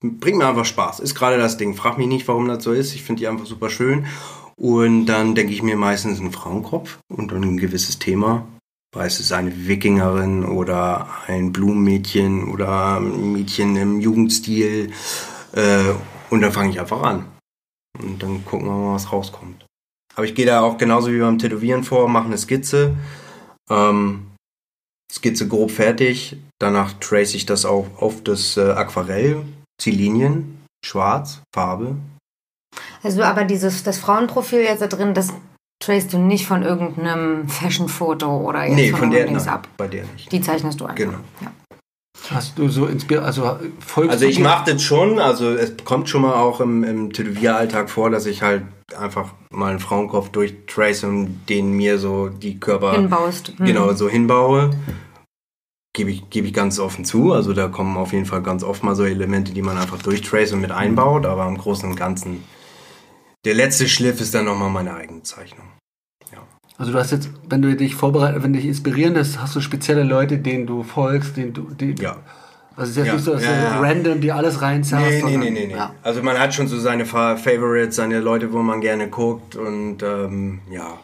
bringt 0.00 0.38
mir 0.38 0.46
einfach 0.48 0.64
Spaß. 0.64 1.00
Ist 1.00 1.14
gerade 1.14 1.36
das 1.36 1.58
Ding. 1.58 1.74
Frag 1.74 1.98
mich 1.98 2.06
nicht, 2.06 2.26
warum 2.28 2.48
das 2.48 2.64
so 2.64 2.72
ist. 2.72 2.94
Ich 2.94 3.02
finde 3.02 3.20
die 3.20 3.28
einfach 3.28 3.44
super 3.44 3.68
schön. 3.68 4.06
Und 4.56 5.04
dann 5.06 5.34
denke 5.34 5.52
ich 5.52 5.62
mir 5.62 5.76
meistens 5.76 6.18
einen 6.18 6.32
Frauenkopf 6.32 6.98
und 7.14 7.30
dann 7.30 7.42
ein 7.42 7.58
gewisses 7.58 7.98
Thema. 7.98 8.46
Sei 8.94 9.06
es 9.06 9.32
eine 9.32 9.68
Wikingerin 9.68 10.44
oder 10.46 11.08
ein 11.26 11.52
Blumenmädchen 11.52 12.48
oder 12.50 12.96
ein 13.00 13.32
Mädchen 13.32 13.76
im 13.76 14.00
Jugendstil. 14.00 14.92
Äh, 15.52 15.92
und 16.30 16.40
dann 16.40 16.52
fange 16.52 16.70
ich 16.70 16.80
einfach 16.80 17.02
an. 17.02 17.26
Und 18.02 18.22
dann 18.22 18.44
gucken 18.46 18.66
wir 18.68 18.72
mal, 18.72 18.94
was 18.94 19.12
rauskommt. 19.12 19.63
Aber 20.14 20.24
ich 20.24 20.34
gehe 20.34 20.46
da 20.46 20.60
auch 20.60 20.78
genauso 20.78 21.10
wie 21.12 21.18
beim 21.18 21.38
Tätowieren 21.38 21.84
vor, 21.84 22.08
mache 22.08 22.26
eine 22.26 22.38
Skizze. 22.38 22.96
Ähm, 23.70 24.30
Skizze 25.12 25.48
grob 25.48 25.70
fertig. 25.70 26.36
Danach 26.60 26.92
trace 27.00 27.34
ich 27.34 27.46
das 27.46 27.64
auch 27.64 27.86
auf 27.98 28.22
das 28.22 28.56
äh, 28.56 28.72
Aquarell. 28.72 29.42
Zieh 29.80 29.90
Linien, 29.90 30.64
schwarz, 30.84 31.40
Farbe. 31.52 31.96
Also 33.02 33.22
aber 33.22 33.44
dieses, 33.44 33.82
das 33.82 33.98
Frauenprofil 33.98 34.60
jetzt 34.60 34.82
da 34.82 34.86
drin, 34.86 35.14
das 35.14 35.32
tracest 35.82 36.12
du 36.12 36.18
nicht 36.18 36.46
von 36.46 36.62
irgendeinem 36.62 37.48
Fashion-Foto 37.48 38.40
oder 38.40 38.64
jetzt 38.64 38.76
nee, 38.76 38.90
von, 38.90 39.00
von 39.00 39.10
der 39.10 39.30
nein, 39.30 39.48
ab. 39.48 39.68
bei 39.76 39.88
der 39.88 40.04
nicht. 40.04 40.30
Die 40.32 40.40
zeichnest 40.40 40.80
du 40.80 40.86
einfach. 40.86 40.96
Genau. 40.96 41.18
Ja. 41.40 41.52
Hast 42.30 42.58
du 42.58 42.68
so 42.68 42.86
inspiriert, 42.86 43.24
also 43.24 43.58
folgst 43.80 44.12
Also 44.12 44.26
ich 44.26 44.38
mache 44.38 44.72
das 44.72 44.82
schon, 44.82 45.18
also 45.18 45.50
es 45.50 45.74
kommt 45.84 46.08
schon 46.08 46.22
mal 46.22 46.34
auch 46.34 46.60
im, 46.60 46.84
im 46.84 47.12
Tätowieralltag 47.12 47.90
vor, 47.90 48.10
dass 48.10 48.26
ich 48.26 48.42
halt 48.42 48.62
einfach 48.96 49.32
mal 49.50 49.70
einen 49.70 49.80
Frauenkopf 49.80 50.30
durchtrace 50.30 51.04
und 51.04 51.46
den 51.48 51.72
mir 51.72 51.98
so 51.98 52.28
die 52.28 52.58
Körper 52.58 52.92
Hinbaust. 52.92 53.52
Hm. 53.56 53.66
genau 53.66 53.92
so 53.92 54.08
hinbaue. 54.08 54.70
Gebe 55.92 56.10
ich, 56.10 56.28
gebe 56.30 56.46
ich 56.46 56.52
ganz 56.52 56.78
offen 56.78 57.04
zu. 57.04 57.32
Also 57.32 57.52
da 57.52 57.68
kommen 57.68 57.96
auf 57.96 58.12
jeden 58.12 58.26
Fall 58.26 58.42
ganz 58.42 58.64
oft 58.64 58.82
mal 58.82 58.96
so 58.96 59.04
Elemente, 59.04 59.52
die 59.52 59.62
man 59.62 59.78
einfach 59.78 60.02
durchtrace 60.02 60.52
und 60.52 60.60
mit 60.60 60.72
einbaut, 60.72 61.24
aber 61.26 61.46
im 61.46 61.56
Großen 61.56 61.88
und 61.88 61.96
Ganzen. 61.96 62.42
Der 63.44 63.54
letzte 63.54 63.88
Schliff 63.88 64.20
ist 64.20 64.34
dann 64.34 64.46
nochmal 64.46 64.70
meine 64.70 64.94
eigene 64.94 65.22
Zeichnung. 65.22 65.66
Also 66.78 66.92
du 66.92 66.98
hast 66.98 67.12
jetzt, 67.12 67.28
wenn 67.48 67.62
du 67.62 67.74
dich 67.76 67.94
vorbereitet, 67.94 68.42
wenn 68.42 68.52
dich 68.52 68.64
inspirieren 68.64 69.14
lässt, 69.14 69.40
hast 69.40 69.54
du 69.54 69.60
spezielle 69.60 70.02
Leute, 70.02 70.38
denen 70.38 70.66
du 70.66 70.82
folgst, 70.82 71.36
denen 71.36 71.52
du, 71.52 71.62
die, 71.70 71.94
Ja. 72.00 72.16
Also 72.76 72.90
es 72.90 72.90
ist 72.90 72.96
jetzt 72.96 73.06
Ja, 73.06 73.12
nicht 73.14 73.24
so, 73.24 73.32
dass 73.34 73.44
ja, 73.44 73.52
ja. 73.52 73.80
random 73.80 74.20
dir 74.20 74.34
alles 74.34 74.60
reinzerrst. 74.60 75.06
Nee, 75.08 75.22
nee, 75.22 75.36
nee, 75.36 75.50
nee, 75.50 75.66
nee. 75.68 75.80
Also 76.02 76.24
man 76.24 76.36
hat 76.40 76.52
schon 76.52 76.66
so 76.66 76.76
seine 76.76 77.06
Fa- 77.06 77.36
Favorites, 77.36 77.94
seine 77.94 78.18
Leute, 78.18 78.52
wo 78.52 78.62
man 78.62 78.80
gerne 78.80 79.08
guckt 79.08 79.54
und 79.54 80.02
ähm, 80.02 80.58
ja, 80.68 80.98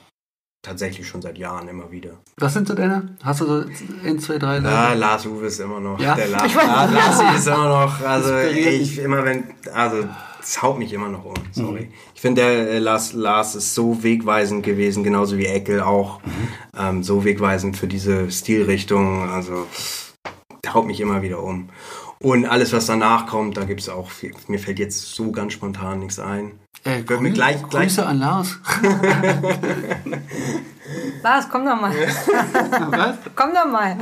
tatsächlich 0.63 1.07
schon 1.07 1.23
seit 1.23 1.39
Jahren 1.39 1.69
immer 1.69 1.93
wieder. 1.93 2.11
Was 2.39 2.55
sind 2.55 2.67
so 2.67 2.75
deine? 2.75 3.11
Hast 3.23 3.43
du 3.43 3.47
so 3.47 3.65
1, 4.05 4.25
2, 4.27 4.39
3 4.39 4.59
Ja, 4.59 4.93
Lars 4.95 5.25
Uwe 5.27 5.47
ist 5.47 5.61
immer 5.61 5.79
noch. 5.79 6.01
Ja? 6.01 6.17
Der 6.17 6.27
Lars, 6.27 6.47
Ich 6.47 6.57
weiß- 6.57 6.67
La- 6.67 6.85
Lassi 6.87 7.37
ist 7.37 7.47
immer 7.47 7.69
noch. 7.69 8.01
Also 8.05 8.37
ich 8.41 8.99
immer 8.99 9.25
wenn, 9.25 9.45
also 9.73 10.09
es 10.41 10.63
haut 10.63 10.79
mich 10.79 10.93
immer 10.93 11.09
noch 11.09 11.25
um. 11.25 11.35
Sorry. 11.53 11.89
Ich 12.15 12.21
finde 12.21 12.43
der 12.43 12.71
äh, 12.71 12.79
Lars, 12.79 13.13
Lars 13.13 13.55
ist 13.55 13.75
so 13.75 14.03
wegweisend 14.03 14.65
gewesen, 14.65 15.05
genauso 15.05 15.37
wie 15.39 15.47
Eckel 15.47 15.81
auch. 15.83 16.21
Ähm, 16.79 17.03
so 17.03 17.25
wegweisend 17.25 17.77
für 17.77 17.87
diese 17.87 18.31
Stilrichtung. 18.31 19.29
Also 19.29 19.67
der 20.65 20.75
haut 20.75 20.87
mich 20.87 21.01
immer 21.01 21.23
wieder 21.23 21.43
um. 21.43 21.69
Und 22.23 22.45
alles, 22.45 22.73
was 22.73 22.85
danach 22.87 23.27
kommt, 23.27 23.57
da 23.57 23.65
gibt 23.65 23.81
es 23.81 23.89
auch 23.89 24.11
viel. 24.11 24.33
Mir 24.49 24.59
fällt 24.59 24.79
jetzt 24.79 25.15
so 25.15 25.31
ganz 25.33 25.53
spontan 25.55 26.01
nichts 26.01 26.19
ein. 26.19 26.53
Äh, 26.85 27.01
Grü- 27.01 27.31
gleich- 27.33 27.63
gleich- 27.69 27.89
Grüße 27.89 28.05
an 28.07 28.19
Lars. 28.19 28.59
Lars, 31.23 31.49
komm 31.51 31.65
doch 31.65 31.81
mal. 31.81 31.93
Was? 32.91 33.17
komm 33.37 33.51
doch 33.55 33.71
mal. 33.71 33.97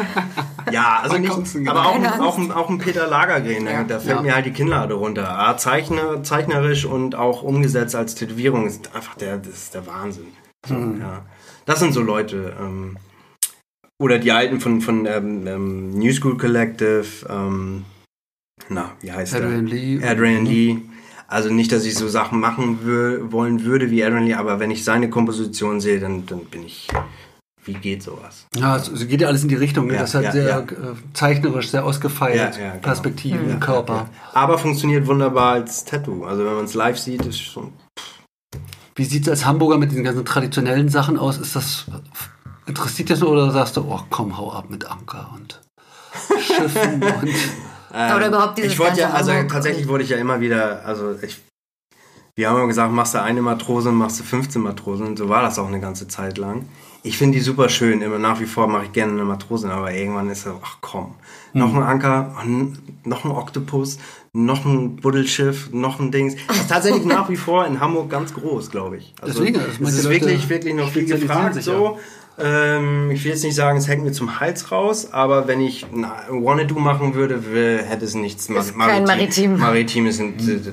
Ja, 0.70 1.00
also 1.02 1.18
nicht, 1.18 1.32
aber 1.68 1.86
auch, 1.86 2.20
auch, 2.20 2.38
ein- 2.38 2.52
auch 2.52 2.68
ein 2.68 2.78
Peter 2.78 3.06
Lagergren, 3.06 3.64
ne? 3.64 3.72
Ja. 3.72 3.84
da 3.84 3.98
fällt 3.98 4.16
Ja. 4.16 4.22
mir 4.22 4.34
halt 4.34 4.46
die 4.46 4.52
Kinnlade 4.52 4.94
runter. 4.94 5.54
Zeichner, 5.58 6.22
zeichnerisch 6.22 6.84
und 6.84 7.14
auch 7.14 7.42
umgesetzt 7.42 7.94
als 7.96 8.14
Tätowierung 8.14 8.66
ist 8.66 8.94
einfach 8.94 9.14
der, 9.16 9.38
das 9.38 9.54
ist 9.54 9.74
der 9.74 9.86
Wahnsinn. 9.86 10.28
So, 10.66 10.74
Mhm. 10.74 11.00
ja. 11.00 11.24
Das 11.66 11.80
sind 11.80 11.92
so 11.92 12.00
Leute. 12.02 12.54
Ähm, 12.60 12.96
oder 14.00 14.18
die 14.18 14.30
alten 14.32 14.60
von, 14.60 14.80
von 14.80 15.06
ähm, 15.06 15.46
ähm, 15.46 15.90
New 15.98 16.12
School 16.12 16.36
Collective, 16.38 17.04
ähm, 17.28 17.84
na, 18.68 18.92
wie 19.00 19.10
heißt 19.12 19.34
Adrian 19.34 19.66
der? 19.66 19.74
Lee. 19.74 20.00
Adrian 20.04 20.44
Lee. 20.46 20.78
Also 21.30 21.50
nicht, 21.50 21.70
dass 21.72 21.84
ich 21.84 21.94
so 21.94 22.08
Sachen 22.08 22.40
machen 22.40 22.82
wür 22.82 23.30
wollen 23.30 23.64
würde 23.64 23.90
wie 23.90 24.02
Adrian 24.02 24.24
Lee, 24.24 24.34
aber 24.34 24.60
wenn 24.60 24.70
ich 24.70 24.82
seine 24.82 25.10
Komposition 25.10 25.78
sehe, 25.78 26.00
dann, 26.00 26.24
dann 26.24 26.46
bin 26.46 26.64
ich, 26.64 26.88
wie 27.64 27.74
geht 27.74 28.02
sowas? 28.02 28.46
Ja, 28.56 28.76
es 28.76 28.88
es 28.88 29.06
geht 29.06 29.20
ja 29.20 29.28
alles 29.28 29.42
in 29.42 29.50
die 29.50 29.54
Richtung. 29.54 29.88
Ne? 29.88 29.94
Ja, 29.94 30.00
das 30.00 30.10
ist 30.10 30.14
halt 30.14 30.24
ja, 30.24 30.32
sehr 30.32 30.48
ja. 30.48 30.60
äh, 30.60 30.94
zeichnerisch, 31.12 31.68
sehr 31.68 31.84
ausgefeilt. 31.84 32.36
Ja, 32.36 32.50
ja, 32.50 32.70
genau. 32.70 32.82
Perspektiven, 32.82 33.50
Ja, 33.50 33.56
Körper. 33.56 34.08
Aber 34.32 34.56
funktioniert 34.56 35.06
wunderbar 35.06 35.52
als 35.52 35.84
Tattoo. 35.84 36.24
Also 36.24 36.46
wenn 36.46 36.54
man 36.54 36.64
es 36.64 36.72
live 36.72 36.98
sieht, 36.98 37.26
ist 37.26 37.40
schon. 37.40 37.74
Wie 38.94 39.04
sieht 39.04 39.24
es 39.24 39.28
als 39.28 39.44
Hamburger 39.44 39.76
mit 39.76 39.90
diesen 39.90 40.04
ganzen 40.04 40.24
traditionellen 40.24 40.88
Sachen 40.88 41.18
aus? 41.18 41.36
Ist 41.36 41.54
das 41.54 41.84
interessiert 42.68 43.10
das 43.10 43.22
oder 43.22 43.50
sagst 43.50 43.76
du, 43.76 43.82
oh 43.82 44.00
komm, 44.10 44.36
hau 44.38 44.52
ab 44.52 44.70
mit 44.70 44.90
Anker 44.90 45.30
und 45.34 45.60
Schiffen 46.40 47.02
und 47.22 47.34
Oder 47.90 48.28
überhaupt 48.28 48.58
dieses 48.58 48.72
Ich 48.72 48.78
wollte 48.78 49.00
ja, 49.00 49.10
also 49.10 49.32
Hamburg- 49.32 49.52
tatsächlich 49.52 49.88
wurde 49.88 50.04
ich 50.04 50.10
ja 50.10 50.16
immer 50.18 50.40
wieder, 50.40 50.84
also 50.84 51.14
ich, 51.22 51.40
wir 52.36 52.48
haben 52.48 52.56
immer 52.56 52.66
gesagt, 52.68 52.92
machst 52.92 53.14
du 53.14 53.22
eine 53.22 53.42
Matrose, 53.42 53.90
machst 53.90 54.20
du 54.20 54.24
15 54.24 54.62
Matrosen. 54.62 55.06
Und 55.06 55.18
so 55.18 55.28
war 55.28 55.42
das 55.42 55.58
auch 55.58 55.66
eine 55.68 55.80
ganze 55.80 56.06
Zeit 56.08 56.38
lang. 56.38 56.66
Ich 57.02 57.16
finde 57.16 57.38
die 57.38 57.44
super 57.44 57.68
schön. 57.68 58.02
Immer 58.02 58.18
nach 58.18 58.40
wie 58.40 58.44
vor 58.46 58.66
mache 58.68 58.84
ich 58.86 58.92
gerne 58.92 59.12
eine 59.12 59.24
Matrose, 59.24 59.70
aber 59.70 59.92
irgendwann 59.92 60.28
ist 60.30 60.42
so, 60.42 60.60
ach 60.62 60.78
komm, 60.80 61.14
noch 61.52 61.72
ein 61.74 61.82
Anker, 61.82 62.34
noch 63.04 63.24
ein 63.24 63.30
Oktopus, 63.30 63.98
noch 64.32 64.64
ein 64.64 64.96
Buddelschiff, 64.96 65.70
noch 65.72 66.00
ein 66.00 66.10
Dings. 66.10 66.34
Das 66.48 66.56
ist 66.58 66.68
tatsächlich 66.70 67.04
nach 67.06 67.28
wie 67.28 67.36
vor 67.36 67.66
in 67.66 67.80
Hamburg 67.80 68.10
ganz 68.10 68.34
groß, 68.34 68.70
glaube 68.70 68.98
ich. 68.98 69.14
Also, 69.22 69.38
Deswegen, 69.40 69.60
es 69.60 69.80
manche 69.80 69.98
ist 69.98 70.04
Leute 70.04 70.20
wirklich, 70.26 70.48
wirklich 70.48 70.74
noch 70.74 70.90
viel 70.90 71.06
gefragt. 71.06 71.54
sich 71.54 71.64
So. 71.64 71.98
Ähm, 72.40 73.10
ich 73.10 73.24
will 73.24 73.32
jetzt 73.32 73.42
nicht 73.44 73.54
sagen, 73.56 73.78
es 73.78 73.88
hängt 73.88 74.04
mir 74.04 74.12
zum 74.12 74.38
Hals 74.38 74.70
raus, 74.70 75.12
aber 75.12 75.48
wenn 75.48 75.60
ich 75.60 75.86
ein 75.92 76.04
Wanna-Do 76.30 76.78
machen 76.78 77.14
würde, 77.14 77.42
hätte 77.84 78.04
es 78.04 78.14
nichts 78.14 78.48
Ist 78.48 78.78
kein 78.78 79.04
Maritim. 79.04 79.58
Maritimes 79.58 80.18
sind. 80.18 80.40
äh, 80.48 80.72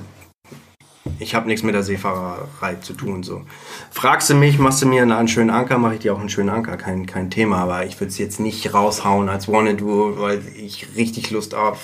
Ich 1.18 1.34
habe 1.34 1.46
nichts 1.48 1.64
mit 1.64 1.74
der 1.74 1.82
Seefahrerei 1.82 2.76
zu 2.76 2.92
tun. 2.92 3.22
So. 3.22 3.42
Fragst 3.90 4.30
du 4.30 4.34
mich, 4.34 4.58
machst 4.58 4.82
du 4.82 4.86
mir 4.86 5.02
einen 5.02 5.28
schönen 5.28 5.50
Anker, 5.50 5.78
mache 5.78 5.94
ich 5.94 6.00
dir 6.00 6.14
auch 6.14 6.20
einen 6.20 6.28
schönen 6.28 6.50
Anker, 6.50 6.76
kein, 6.76 7.06
kein 7.06 7.30
Thema. 7.30 7.58
Aber 7.58 7.84
ich 7.84 7.98
würde 8.00 8.10
es 8.10 8.18
jetzt 8.18 8.38
nicht 8.38 8.72
raushauen 8.72 9.28
als 9.28 9.48
Wanna-Do, 9.48 10.14
weil 10.18 10.42
ich 10.56 10.86
richtig 10.96 11.30
Lust 11.30 11.54
auf 11.54 11.78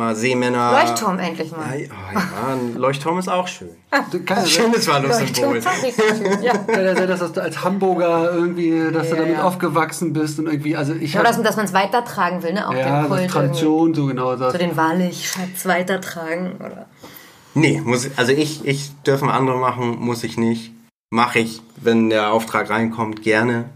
mal 0.00 0.16
Seemänner. 0.16 0.72
Leuchtturm 0.72 1.18
endlich 1.18 1.52
mal. 1.52 1.78
Ja, 1.78 1.88
oh 1.90 2.14
ja, 2.14 2.54
ein 2.54 2.76
Leuchtturm 2.76 3.18
ist 3.18 3.28
auch 3.28 3.46
schön. 3.46 3.68
ja, 3.92 4.04
sein, 4.36 4.46
Schönes 4.46 4.88
war 4.88 5.00
Leuchtturm 5.00 5.34
Symbol. 5.34 5.56
ist 5.58 5.66
auch 5.68 5.82
richtig 5.82 6.04
schön. 6.04 6.42
Ja. 6.42 6.54
ja 6.68 7.06
dass 7.06 7.32
du 7.32 7.42
als 7.42 7.62
Hamburger 7.62 8.32
irgendwie, 8.32 8.90
dass 8.92 9.08
du 9.08 9.14
Ja, 9.14 9.20
damit 9.22 9.36
ja. 9.36 9.42
aufgewachsen 9.44 10.12
bist 10.12 10.38
und 10.38 10.46
irgendwie, 10.46 10.76
also 10.76 10.94
ich 10.94 11.14
Oder 11.14 11.28
hab- 11.28 11.36
dass, 11.36 11.42
dass 11.42 11.56
man 11.56 11.66
es 11.66 11.72
weitertragen 11.72 12.42
will, 12.42 12.54
ne? 12.54 12.66
Auch 12.68 12.74
ja, 12.74 13.02
den 13.02 13.08
Kult. 13.08 13.30
Tradition, 13.30 13.94
so 13.94 14.06
genau 14.06 14.36
das. 14.36 14.52
So 14.52 14.58
den 14.58 14.76
Wahrlich-Schatz 14.76 15.66
weitertragen. 15.66 16.56
Oder? 16.58 16.86
Nee, 17.54 17.80
muss, 17.84 18.08
also 18.16 18.32
ich, 18.32 18.64
ich 18.64 18.92
dürfen 19.02 19.28
andere 19.28 19.58
machen, 19.58 19.98
muss 20.00 20.24
ich 20.24 20.38
nicht. 20.38 20.72
Mache 21.10 21.40
ich, 21.40 21.60
wenn 21.76 22.08
der 22.10 22.32
Auftrag 22.32 22.70
reinkommt, 22.70 23.22
gerne. 23.22 23.66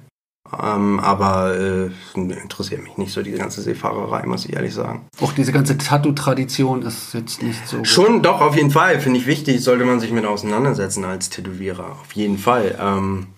Ähm, 0.63 1.01
aber 1.01 1.57
äh, 1.59 1.91
interessiert 2.15 2.83
mich 2.83 2.97
nicht 2.99 3.13
so 3.13 3.23
diese 3.23 3.39
ganze 3.39 3.63
Seefahrerei, 3.63 4.27
muss 4.27 4.45
ich 4.45 4.53
ehrlich 4.53 4.75
sagen. 4.75 5.07
Auch 5.21 5.33
diese 5.33 5.53
ganze 5.53 5.79
Tattoo-Tradition 5.79 6.83
ist 6.83 7.15
jetzt 7.15 7.43
nicht 7.43 7.67
so. 7.67 7.83
Schon, 7.85 8.23
doch, 8.23 8.41
auf 8.43 8.55
jeden 8.55 8.71
Fall. 8.71 9.01
Finde 9.01 9.19
ich 9.19 9.27
wichtig, 9.27 9.63
sollte 9.65 9.85
man 9.87 10.01
sich 10.01 10.13
mit 10.13 10.27
auseinandersetzen 10.27 11.05
als 11.05 11.31
Tätowierer. 11.31 11.93
Auf 12.03 12.13
jeden 12.13 12.37
Fall. 12.39 12.77
Ähm, 12.79 13.29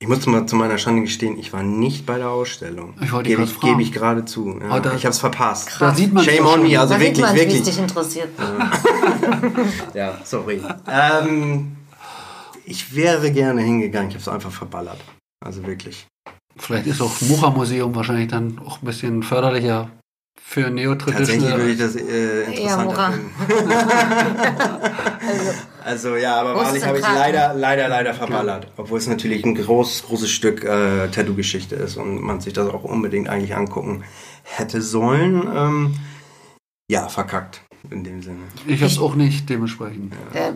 ich 0.00 0.08
muss 0.08 0.26
mal 0.26 0.44
zu 0.46 0.56
meiner 0.56 0.78
Schande 0.78 1.02
gestehen, 1.02 1.38
ich 1.38 1.52
war 1.52 1.62
nicht 1.62 2.06
bei 2.06 2.18
der 2.18 2.28
Ausstellung. 2.30 2.94
Ich 3.00 3.12
wollte 3.12 3.28
Gebe 3.30 3.42
gerade 3.42 3.52
ich, 3.52 3.60
gebe 3.60 3.82
ich 3.82 3.92
gerade 3.92 4.24
zu. 4.24 4.48
Ja, 4.60 4.74
Oh, 4.74 4.78
ich 4.96 5.04
habe 5.04 5.10
es 5.10 5.20
verpasst. 5.20 5.70
Da 5.78 5.94
sieht 5.94 6.12
man 6.12 6.24
Shame 6.24 6.44
on 6.44 6.62
me, 6.64 6.78
also 6.78 6.94
da 6.94 6.98
sieht 6.98 7.16
wirklich, 7.16 7.24
man, 7.24 7.34
wie 7.36 7.38
es 7.38 7.44
wirklich. 7.46 7.62
dich 7.62 7.78
interessiert. 7.78 8.28
Ja, 9.94 10.18
sorry. 10.24 10.60
ähm, 10.90 11.76
ich 12.64 12.96
wäre 12.96 13.30
gerne 13.30 13.62
hingegangen, 13.62 14.08
ich 14.08 14.14
habe 14.16 14.22
es 14.22 14.28
einfach 14.28 14.50
verballert. 14.50 14.98
Also 15.44 15.64
wirklich. 15.64 16.06
Vielleicht 16.56 16.86
ist 16.86 17.00
auch 17.00 17.20
Mucha-Museum 17.20 17.94
wahrscheinlich 17.94 18.28
dann 18.28 18.60
auch 18.64 18.82
ein 18.82 18.86
bisschen 18.86 19.22
förderlicher 19.22 19.90
für 20.40 20.62
Tatsächlich 20.62 20.74
würde 20.74 20.74
Neo-Traditional. 20.74 21.70
ich 21.70 21.78
das 21.78 21.96
äh, 21.96 22.42
interessanter 22.42 22.84
Mura. 22.84 23.10
finden. 23.10 23.30
also 25.84 26.16
ja, 26.16 26.40
aber 26.40 26.56
wahrlich 26.56 26.84
habe 26.84 26.98
ich 26.98 27.04
leider, 27.04 27.54
leider, 27.54 27.88
leider 27.88 28.12
verballert. 28.12 28.66
Obwohl 28.76 28.98
es 28.98 29.06
natürlich 29.06 29.44
ein 29.44 29.54
großes, 29.54 30.02
großes 30.04 30.30
Stück 30.30 30.64
äh, 30.64 31.08
Tattoo-Geschichte 31.08 31.76
ist 31.76 31.96
und 31.96 32.20
man 32.20 32.40
sich 32.40 32.52
das 32.52 32.68
auch 32.68 32.84
unbedingt 32.84 33.30
eigentlich 33.30 33.54
angucken 33.54 34.04
hätte 34.42 34.82
sollen. 34.82 35.48
Ähm, 35.54 35.94
ja, 36.90 37.08
verkackt 37.08 37.62
in 37.90 38.04
dem 38.04 38.22
Sinne. 38.22 38.42
Ich 38.66 38.82
habe 38.82 38.92
es 38.92 38.98
auch 38.98 39.14
nicht 39.14 39.48
dementsprechend. 39.48 40.12
Äh, 40.34 40.52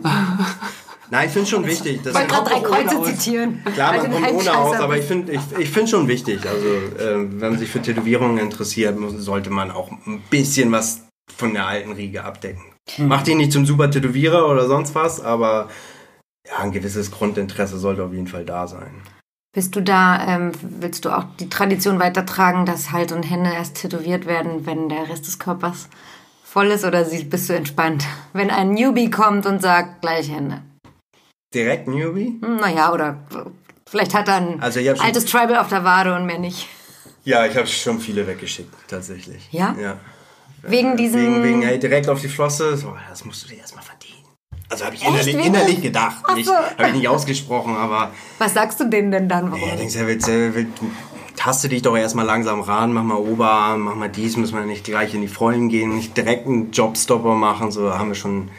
Nein, 1.09 1.27
ich 1.27 1.33
finde 1.33 1.47
schon 1.49 1.65
wichtig. 1.65 2.03
dass 2.03 2.13
ich 2.13 2.19
wollte 2.19 2.33
gerade 2.33 2.49
drei 2.49 2.59
Kreuze 2.59 2.97
aus. 2.97 3.07
zitieren. 3.07 3.63
Klar, 3.73 3.97
man 3.97 4.05
ein 4.05 4.11
kommt 4.11 4.33
ohne 4.33 4.57
aus, 4.57 4.75
aber 4.75 4.97
ich 4.97 5.05
finde 5.05 5.33
ich, 5.33 5.41
ich 5.57 5.69
find 5.69 5.89
schon 5.89 6.07
wichtig. 6.07 6.45
Also, 6.45 6.67
äh, 6.67 7.29
wenn 7.29 7.51
man 7.51 7.57
sich 7.57 7.69
für 7.69 7.81
Tätowierungen 7.81 8.37
interessiert, 8.37 8.99
muss, 8.99 9.13
sollte 9.13 9.49
man 9.49 9.71
auch 9.71 9.91
ein 9.91 10.21
bisschen 10.29 10.71
was 10.71 11.01
von 11.35 11.53
der 11.53 11.67
alten 11.67 11.93
Riege 11.93 12.23
abdecken. 12.23 12.63
Macht 12.97 13.27
ihn 13.27 13.37
nicht 13.37 13.51
zum 13.51 13.65
super 13.65 13.91
Tätowierer 13.91 14.47
oder 14.47 14.67
sonst 14.67 14.95
was, 14.95 15.21
aber 15.21 15.69
ja, 16.47 16.59
ein 16.59 16.71
gewisses 16.71 17.11
Grundinteresse 17.11 17.77
sollte 17.77 18.03
auf 18.03 18.13
jeden 18.13 18.27
Fall 18.27 18.45
da 18.45 18.67
sein. 18.67 19.01
Bist 19.53 19.75
du 19.75 19.81
da, 19.81 20.25
ähm, 20.27 20.51
willst 20.61 21.03
du 21.05 21.09
auch 21.09 21.25
die 21.39 21.49
Tradition 21.49 21.99
weitertragen, 21.99 22.65
dass 22.65 22.91
Halt 22.91 23.11
und 23.11 23.23
Hände 23.23 23.51
erst 23.51 23.75
tätowiert 23.75 24.25
werden, 24.25 24.65
wenn 24.65 24.87
der 24.87 25.09
Rest 25.09 25.25
des 25.25 25.39
Körpers 25.39 25.89
voll 26.43 26.67
ist? 26.67 26.85
Oder 26.85 27.03
bist 27.03 27.49
du 27.49 27.53
entspannt, 27.53 28.05
wenn 28.33 28.51
ein 28.51 28.71
Newbie 28.71 29.09
kommt 29.09 29.45
und 29.45 29.61
sagt, 29.61 30.01
gleich 30.01 30.29
Hände? 30.29 30.61
Direkt 31.53 31.87
Newbie? 31.87 32.39
Naja, 32.41 32.91
oder 32.93 33.17
vielleicht 33.85 34.13
hat 34.13 34.27
er 34.27 34.35
ein 34.35 34.61
Also 34.61 34.79
altes 34.79 35.25
Tribal 35.25 35.57
auf 35.57 35.69
der 35.69 35.83
Wade 35.83 36.15
und 36.15 36.25
mehr 36.25 36.39
nicht. 36.39 36.67
Ja, 37.23 37.45
ich 37.45 37.55
habe 37.57 37.67
schon 37.67 37.99
viele 37.99 38.27
weggeschickt, 38.27 38.73
tatsächlich. 38.87 39.47
Ja? 39.51 39.75
Ja. 39.81 39.97
Wegen 40.63 40.97
diesem. 40.97 41.21
Wegen, 41.21 41.43
wegen 41.43 41.63
ey, 41.63 41.79
direkt 41.79 42.09
auf 42.09 42.21
die 42.21 42.27
Flosse. 42.27 42.77
So, 42.77 42.95
das 43.09 43.25
musst 43.25 43.43
du 43.43 43.49
dir 43.49 43.59
erstmal 43.59 43.83
verdienen. 43.83 44.17
Also 44.69 44.85
habe 44.85 44.95
ich 44.95 45.05
innerlich, 45.05 45.35
innerlich 45.45 45.81
gedacht. 45.81 46.23
Ach 46.23 46.37
so. 46.37 46.53
habe 46.53 46.89
ich 46.89 46.95
nicht 46.95 47.07
ausgesprochen, 47.07 47.75
aber 47.75 48.11
was 48.37 48.53
sagst 48.53 48.79
du 48.79 48.89
denen 48.89 49.11
denn 49.11 49.29
dann? 49.29 49.51
Warum? 49.51 49.67
ja, 49.67 49.75
denkst 49.75 49.93
du, 49.93 50.07
willst, 50.07 50.27
du, 50.27 50.55
willst, 50.55 50.73
taste 51.37 51.69
dich 51.69 51.83
doch 51.83 51.95
erstmal 51.95 52.25
langsam 52.25 52.59
ran, 52.59 52.91
mach 52.91 53.03
mal 53.03 53.15
Oberarm, 53.15 53.81
mach 53.81 53.95
mal 53.95 54.09
dies, 54.09 54.35
müssen 54.35 54.57
wir 54.57 54.65
nicht 54.65 54.83
gleich 54.83 55.13
in 55.13 55.21
die 55.21 55.29
Vollen 55.29 55.69
gehen, 55.69 55.95
nicht 55.95 56.17
direkt 56.17 56.47
einen 56.47 56.71
Jobstopper 56.71 57.35
machen. 57.35 57.71
So 57.71 57.97
haben 57.97 58.09
wir 58.09 58.15
schon, 58.15 58.49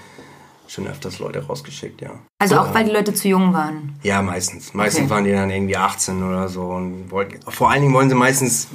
schon 0.68 0.86
öfters 0.86 1.18
Leute 1.18 1.44
rausgeschickt, 1.46 2.00
ja. 2.02 2.10
Also 2.38 2.58
auch 2.58 2.74
weil 2.74 2.84
die 2.84 2.90
Leute 2.92 3.14
zu 3.14 3.28
jung 3.28 3.52
waren. 3.54 3.98
Ja, 4.02 4.22
meistens. 4.22 4.74
Meistens 4.74 5.02
Okay. 5.04 5.10
waren 5.10 5.24
die 5.24 5.32
dann 5.32 5.50
irgendwie 5.50 5.76
18 5.76 6.22
oder 6.22 6.48
so. 6.48 6.62
Und 6.70 7.10
wollten, 7.10 7.40
vor 7.50 7.70
allen 7.70 7.82
Dingen 7.82 7.94
wollen 7.94 8.08
sie 8.08 8.14
meistens, 8.14 8.68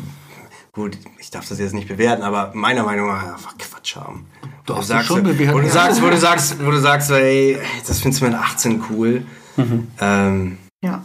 gut, 0.72 0.98
ich 1.20 1.30
darf 1.32 1.48
das 1.48 1.60
jetzt 1.60 1.74
nicht 1.74 1.88
bewerten, 1.88 2.24
aber 2.24 2.52
meiner 2.56 2.84
Meinung 2.84 3.08
nach 3.08 3.34
einfach 3.34 3.58
Quatsch 3.58 3.96
haben. 3.96 4.26
Doch, 4.66 4.86
du 4.86 5.04
schon 5.04 5.24
bewertet. 5.24 5.54
wo 5.56 5.60
du 5.60 5.70
sagst, 5.70 6.02
wo 6.02 6.10
du 6.10 6.18
sagst, 6.18 6.66
wo 6.66 6.72
du 6.72 6.80
sagst, 6.80 7.12
ey, 7.12 7.58
das 7.86 8.00
findest 8.00 8.22
du 8.22 8.26
mit 8.28 8.36
18 8.36 8.84
cool. 8.90 9.26
Mhm. 9.58 9.88
Ähm, 10.02 10.58
Ja. 10.84 11.04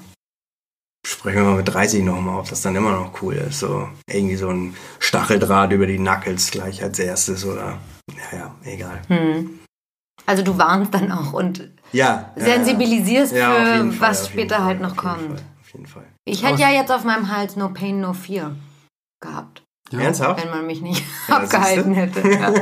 sprechen 1.07 1.37
wir 1.37 1.45
mal 1.45 1.57
mit 1.57 1.69
30 1.69 2.03
nochmal, 2.03 2.39
ob 2.39 2.49
das 2.49 2.63
dann 2.63 2.77
immer 2.77 2.93
noch 2.93 3.21
cool 3.23 3.35
ist. 3.35 3.59
So 3.61 3.89
irgendwie 4.09 4.37
so 4.37 4.49
ein 4.49 4.75
Stacheldraht 5.01 5.73
über 5.73 5.87
die 5.87 5.97
Knuckles 5.99 6.51
gleich 6.51 6.83
als 6.83 6.99
erstes 6.99 7.45
oder 7.45 7.79
naja, 8.33 8.55
egal. 8.65 9.03
Hm. 9.09 9.59
Also 10.29 10.43
du 10.43 10.59
warnst 10.59 10.93
dann 10.93 11.11
auch 11.11 11.33
und 11.33 11.71
Ja. 11.93 12.31
ja, 12.37 12.45
sensibilisierst 12.45 13.33
ja, 13.35 13.77
jeden 13.77 13.93
für 13.93 13.99
Fall, 13.99 14.11
was 14.11 14.27
später 14.29 14.57
Fall, 14.57 14.65
halt 14.65 14.81
noch 14.83 14.95
kommt. 14.97 15.21
Fall, 15.23 15.37
Auf 15.63 15.73
jeden 15.73 15.87
Fall. 15.87 16.05
Ich 16.27 16.45
hätte 16.47 16.61
ja 16.61 16.71
jetzt 16.71 16.93
auf 16.93 17.05
meinem 17.05 17.35
Hals 17.35 17.57
No 17.57 17.71
Pain, 17.71 18.01
No 18.01 18.13
Fear 18.13 18.53
gehabt, 19.21 19.63
Ja. 19.91 20.01
Ernsthaft? 20.01 20.43
wenn 20.45 20.51
man 20.51 20.67
mich 20.67 20.83
nicht 20.83 21.03
Ja, 21.29 21.37
abgehalten 21.39 21.95
hätte. 21.95 22.21
Ja. 22.29 22.53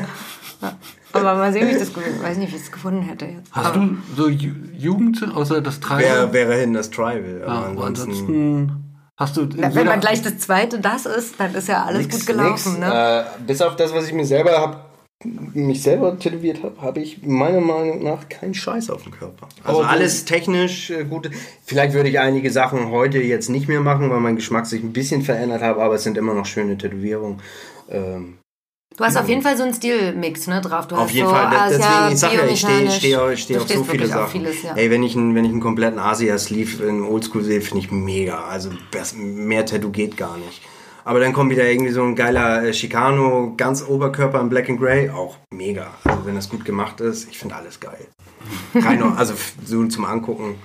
Ja. 0.63 0.73
Aber 1.13 1.35
mal 1.35 1.53
sehen, 1.53 1.67
wie 1.69 1.73
ich 1.73 1.79
das 1.79 1.93
ge- 1.93 2.03
weiß 2.23 2.37
nicht, 2.39 2.53
wie 2.53 2.57
ich 2.57 2.63
es 2.63 2.71
gefunden 2.73 3.03
hätte 3.03 3.25
jetzt. 3.27 3.51
Hast 3.53 3.67
Aber 3.67 3.79
du 3.79 3.97
so 4.17 4.29
Ju 4.29 4.53
Jugend, 4.77 5.23
außer 5.35 5.61
das 5.61 5.81
Wäre, 5.81 5.87
Treiben? 5.89 6.33
wäre 6.33 6.55
hin 6.55 6.73
das 6.73 6.91
Tribal. 6.91 7.41
Ja, 7.41 7.47
Aber 7.47 7.67
aber 7.69 7.85
ansonsten. 7.87 8.11
ansonsten 8.13 9.03
hast 9.19 9.37
du. 9.37 9.41
in 9.43 9.75
wenn 9.75 9.87
man 9.87 10.01
gleich 10.01 10.23
das 10.23 10.39
zweite 10.39 10.79
das 10.79 11.05
ist, 11.07 11.41
dann 11.41 11.55
ist 11.55 11.69
ja 11.69 11.85
alles 11.85 12.03
Nix, 12.07 12.19
gut 12.19 12.27
gelaufen. 12.27 12.75
nix. 12.75 12.79
Ne? 12.89 13.25
Äh, 13.39 13.43
bis 13.47 13.61
auf 13.63 13.77
das, 13.77 13.93
was 13.93 14.07
ich 14.07 14.13
mir 14.13 14.25
selber 14.27 14.53
hab, 14.61 14.96
mich 15.25 15.83
selber 15.83 16.19
tätowiert 16.19 16.63
habe, 16.63 16.81
habe 16.83 17.01
ich 17.01 17.23
meiner 17.23 17.61
Meinung 17.61 18.03
nach 18.05 18.29
keinen 18.29 18.53
Scheiß 18.55 18.91
auf 18.91 19.03
dem 19.05 19.13
Körper. 19.13 19.49
Also 19.65 19.79
Aber 19.81 19.89
du- 19.89 19.95
alles 19.95 20.25
technisch 20.27 20.91
äh, 20.91 21.05
gut. 21.05 21.31
Vielleicht 21.65 21.95
würde 21.95 22.11
ich 22.11 22.19
einige 22.21 22.51
Sachen 22.51 22.91
heute 22.91 23.19
jetzt 23.19 23.49
nicht 23.49 23.67
mehr 23.67 23.81
machen, 23.81 24.11
weil 24.11 24.21
mein 24.21 24.37
Geschmack 24.37 24.67
sich 24.67 24.83
ein 24.83 24.93
bisschen 24.93 25.23
verändert 25.23 25.63
hat, 25.63 25.79
aber 25.79 25.95
es 25.95 26.03
sind 26.03 26.19
immer 26.19 26.35
noch 26.35 26.45
schöne 26.47 26.77
Tätowierungen. 26.77 27.41
Ähm, 27.91 28.39
Du 28.97 29.05
hast 29.05 29.17
auf 29.19 29.29
jeden 29.29 29.43
Fall 29.43 29.59
so 29.59 29.63
einen 29.63 29.75
Stilmix 29.75 30.47
ne, 30.47 30.59
drauf. 30.63 30.89
Du 30.89 30.95
auf 30.95 31.03
hast 31.03 31.13
jeden 31.13 31.27
so 31.29 31.35
Fall, 31.35 31.51
das- 31.51 31.75
Asia, 31.75 32.09
deswegen, 32.09 32.13
ich 32.15 32.19
sag 32.19 32.33
ja, 32.33 32.47
ich 32.47 32.61
stehe 32.61 32.91
steh, 32.91 33.37
steh 33.37 33.57
auf 33.59 33.69
so 33.69 33.85
viele 33.85 34.07
Sachen. 34.07 34.31
vieles, 34.41 34.63
ja. 34.63 34.75
Ey, 34.75 34.91
wenn 34.91 35.03
ich, 35.03 35.15
einen, 35.15 35.35
wenn 35.35 35.45
ich 35.45 35.51
einen 35.51 35.61
kompletten 35.61 35.99
Asia-Sleeve 35.99 36.83
in 36.87 37.03
Oldschool 37.03 37.45
sehe, 37.45 37.61
finde 37.61 37.81
ich 37.85 37.91
mega. 37.91 38.45
Also 38.47 38.71
best- 38.91 39.17
mehr 39.19 39.67
Tattoo 39.67 39.91
geht 39.91 40.17
gar 40.17 40.39
nicht. 40.39 40.63
Aber 41.07 41.21
dann 41.21 41.33
kommt 41.33 41.53
wieder 41.53 41.71
irgendwie 41.71 41.93
so 41.93 42.03
ein 42.03 42.17
geiler 42.17 42.65
äh, 42.65 42.73
Chicano, 42.73 43.55
ganz 43.57 43.85
Oberkörper 43.87 44.41
in 44.41 44.49
Black 44.49 44.69
and 44.69 44.81
Grey, 44.81 45.09
auch 45.09 45.37
mega. 45.55 45.95
Also 46.03 46.27
wenn 46.27 46.35
das 46.35 46.49
gut 46.49 46.65
gemacht 46.65 47.01
ist, 47.01 47.31
ich 47.31 47.39
finde 47.39 47.55
alles 47.55 47.79
geil. 47.79 48.09
Keine, 48.73 49.17
also 49.17 49.35
so 49.65 49.87
zum 49.87 50.05
Angucken. 50.05 50.57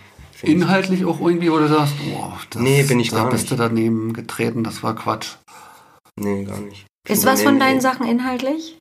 Inhaltlich 0.41 1.05
auch 1.05 1.21
irgendwie, 1.21 1.51
wo 1.51 1.59
du 1.59 1.67
sagst, 1.67 1.93
boah, 2.11 2.39
das, 2.49 2.59
Nee, 2.59 2.81
bin 2.81 2.99
ich 2.99 3.09
da 3.11 3.17
gar 3.17 3.29
bist 3.29 3.43
nicht. 3.43 3.51
du 3.51 3.55
daneben 3.55 4.13
getreten, 4.13 4.63
das 4.63 4.81
war 4.81 4.95
Quatsch. 4.95 5.35
Nee, 6.19 6.43
gar 6.45 6.57
nicht. 6.59 6.87
Ist 7.07 7.23
was 7.25 7.43
von 7.43 7.59
deinen 7.59 7.75
nee. 7.75 7.81
Sachen 7.81 8.07
inhaltlich? 8.07 8.79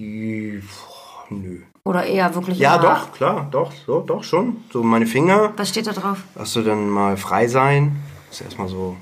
Die- 0.00 0.60
boah, 0.62 1.34
Nö. 1.34 1.62
Oder 1.84 2.06
eher 2.06 2.32
wirklich. 2.36 2.58
Ja, 2.60 2.78
doch, 2.78 3.12
klar, 3.12 3.48
doch, 3.50 3.72
so, 3.86 4.00
doch 4.02 4.22
schon. 4.22 4.58
So 4.72 4.84
meine 4.84 5.06
Finger, 5.06 5.52
Was 5.56 5.70
steht 5.70 5.88
da 5.88 5.92
drauf? 5.92 6.18
hast 6.38 6.54
du 6.54 6.62
dann 6.62 6.88
mal 6.88 7.16
frei 7.16 7.48
sein. 7.48 7.96
Ist 8.30 8.42
erstmal 8.42 8.68
so, 8.68 8.96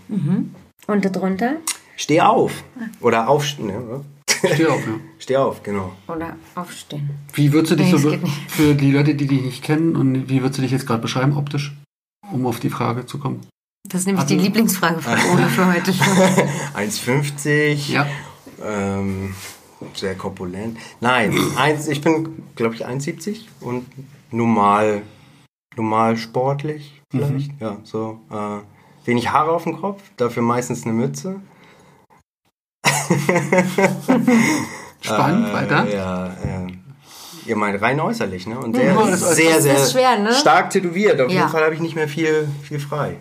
Und 0.87 1.05
darunter? 1.05 1.57
steh 1.97 2.21
auf. 2.21 2.53
Oder 3.01 3.29
aufstehen, 3.29 3.71
ja. 3.71 4.01
Steh 4.55 4.67
auf, 4.67 4.87
ja. 4.87 4.95
Steh 5.19 5.37
auf, 5.39 5.63
genau. 5.63 5.93
Oder 6.09 6.37
aufstehen? 6.55 7.09
Wie 7.33 7.53
würdest 7.53 7.73
du 7.73 7.77
dich 7.77 7.91
Nee, 7.93 7.99
so 7.99 8.19
für 8.49 8.75
die 8.75 8.91
Leute, 8.93 9.15
die 9.15 9.27
dich 9.27 9.43
nicht 9.43 9.63
kennen, 9.65 9.97
und 9.97 10.29
wie 10.29 10.43
würdest 10.43 10.59
du 10.59 10.63
dich 10.63 10.71
jetzt 10.73 10.87
gerade 10.87 11.01
beschreiben, 11.01 11.37
optisch? 11.37 11.75
Um 12.33 12.45
auf 12.47 12.61
die 12.61 12.69
Frage 12.71 13.07
zu 13.07 13.19
kommen. 13.19 13.47
Das 13.89 14.01
ist 14.01 14.07
nämlich 14.07 14.23
Also- 14.25 14.35
die 14.37 14.41
Lieblingsfrage 14.43 15.01
von 15.01 15.13
Ole 15.33 15.47
für 15.47 15.67
heute 15.73 15.93
schon. 15.93 16.07
1,50. 16.77 17.93
Ja. 17.93 18.07
Ähm, 18.63 19.35
sehr 19.95 20.15
korpulent. 20.17 20.79
Nein, 21.01 21.35
eins, 21.57 21.89
ich 21.89 22.01
bin, 22.01 22.43
glaube 22.57 22.75
ich, 22.75 22.87
1,70 22.87 23.43
und 23.61 23.87
normal, 24.31 25.03
normal 25.77 26.17
sportlich 26.17 27.01
vielleicht. 27.11 27.53
Ja, 27.61 27.79
so. 27.85 28.21
Äh, 28.31 28.59
wenig 29.07 29.31
Haare 29.33 29.51
auf 29.53 29.65
dem 29.65 29.81
Kopf, 29.81 30.03
dafür 30.17 30.43
meistens 30.43 30.85
eine 30.85 30.93
Mütze. 30.95 31.41
Spannend, 35.01 35.49
Äh, 35.49 35.53
weiter. 35.53 35.87
Ja, 35.95 36.27
äh, 36.27 36.67
ihr 37.47 37.57
meint 37.57 37.81
rein 37.81 38.01
äußerlich, 38.01 38.47
ne? 38.47 38.59
Und 38.59 38.75
sehr, 38.77 38.87
Ja, 38.87 38.95
das 39.07 39.23
ist- 39.23 39.37
sehr, 39.37 39.61
sehr 39.63 39.79
schwer, 39.87 40.19
ne? 40.19 40.33
stark 40.33 40.71
tätowiert. 40.71 41.21
Auf 41.21 41.31
Ja. 41.31 41.39
jeden 41.41 41.49
Fall 41.51 41.65
habe 41.65 41.75
ich 41.75 41.81
nicht 41.81 41.95
mehr 41.95 42.09
viel, 42.09 42.49
viel 42.63 42.81
frei. 42.81 43.17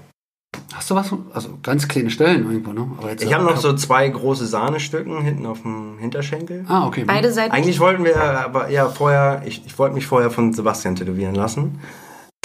Hast 0.74 0.90
du 0.90 0.96
was? 0.96 1.14
Also 1.34 1.58
ganz 1.64 1.88
kleine 1.88 2.10
Stellen 2.10 2.50
irgendwo, 2.50 2.72
ne? 2.74 2.90
Aber 2.98 3.10
jetzt 3.12 3.24
Ich 3.24 3.34
habe 3.34 3.44
noch 3.44 3.58
so 3.58 3.74
zwei 3.74 4.08
große 4.10 4.46
Sahnestücken 4.46 5.22
hinten 5.22 5.46
auf 5.46 5.62
dem 5.62 5.98
Hinterschenkel. 6.00 6.66
Ah, 6.68 6.88
okay. 6.88 7.04
Beide 7.06 7.32
Seiten. 7.32 7.52
Eigentlich 7.54 7.80
wollten 7.80 8.04
wir 8.04 8.18
aber 8.22 8.70
ja 8.70 8.90
vorher, 8.90 9.42
ich, 9.46 9.66
ich 9.66 9.78
wollte 9.80 9.96
mich 9.96 10.06
vorher 10.08 10.32
von 10.32 10.54
Sebastian 10.54 10.96
tätowieren 10.96 11.36
lassen. 11.36 11.80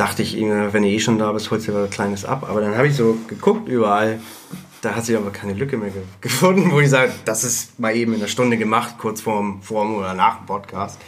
Dachte 0.01 0.23
ich, 0.23 0.35
wenn 0.41 0.83
du 0.83 0.89
eh 0.89 0.99
schon 0.99 1.19
da 1.19 1.31
bist, 1.33 1.51
holst 1.51 1.69
du 1.69 1.75
was 1.75 1.91
Kleines 1.91 2.25
ab. 2.25 2.47
Aber 2.49 2.63
dann 2.63 2.75
habe 2.75 2.87
ich 2.89 2.97
so 2.97 3.19
geguckt 3.29 3.69
überall. 3.69 4.19
Da 4.81 4.95
hat 4.95 5.05
sich 5.05 5.15
aber 5.15 5.29
keine 5.31 5.53
Lücke 5.53 5.77
mehr 5.77 5.91
ge 5.91 6.01
gefunden, 6.23 6.71
wo 6.73 6.81
ich 6.81 6.89
sage, 6.89 7.13
das 7.27 7.45
ist 7.45 7.79
mal 7.79 7.95
eben 7.95 8.15
in 8.15 8.21
einer 8.21 8.29
Stunde 8.29 8.57
gemacht, 8.57 8.95
kurz 8.99 9.21
vorm, 9.21 9.61
vorm 9.61 9.95
oder 9.97 10.15
nach 10.15 10.39
dem 10.39 10.47
Podcast. 10.47 10.99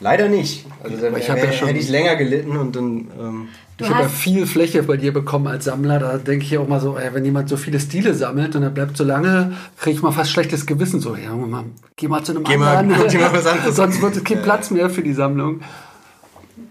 Leider 0.00 0.28
nicht. 0.28 0.66
Also 0.82 0.96
dann 0.96 1.16
ich 1.16 1.30
hab 1.30 1.36
ja 1.38 1.44
hätte 1.44 1.56
schon- 1.58 1.76
ich 1.76 1.88
länger 1.88 2.16
gelitten 2.16 2.56
und 2.56 2.74
dann. 2.74 3.06
Ähm, 3.20 3.48
Ich 3.78 3.88
habe 3.88 4.02
ja 4.02 4.08
viel 4.08 4.46
Fläche 4.48 4.82
bei 4.82 4.96
dir 4.96 5.12
bekommen 5.12 5.46
als 5.46 5.66
Sammler. 5.66 6.00
Da 6.00 6.18
denke 6.18 6.44
ich 6.44 6.50
ja 6.50 6.58
auch 6.58 6.66
mal 6.66 6.80
so, 6.80 6.98
ey, 6.98 7.14
wenn 7.14 7.24
jemand 7.24 7.48
so 7.48 7.56
viele 7.56 7.78
Stile 7.78 8.14
sammelt 8.14 8.56
und 8.56 8.64
er 8.64 8.70
bleibt 8.70 8.96
so 8.96 9.04
lange, 9.04 9.52
kriege 9.78 9.94
ich 9.96 10.02
mal 10.02 10.10
fast 10.10 10.32
schlechtes 10.32 10.66
Gewissen. 10.66 10.98
So, 10.98 11.14
ja, 11.14 11.32
Mann, 11.36 11.70
geh 11.94 12.08
mal 12.08 12.24
zu 12.24 12.32
einem 12.32 12.42
Geh 12.42 12.56
mal, 12.56 12.78
anderen. 12.78 13.00
guck 13.02 13.10
dir 13.12 13.20
mal 13.20 13.32
was 13.32 13.46
anderes 13.46 13.76
Sonst 13.76 14.02
wird 14.02 14.16
es 14.16 14.24
kein 14.24 14.42
Platz 14.42 14.72
mehr 14.72 14.90
für 14.90 15.02
die 15.02 15.12
Sammlung. 15.14 15.60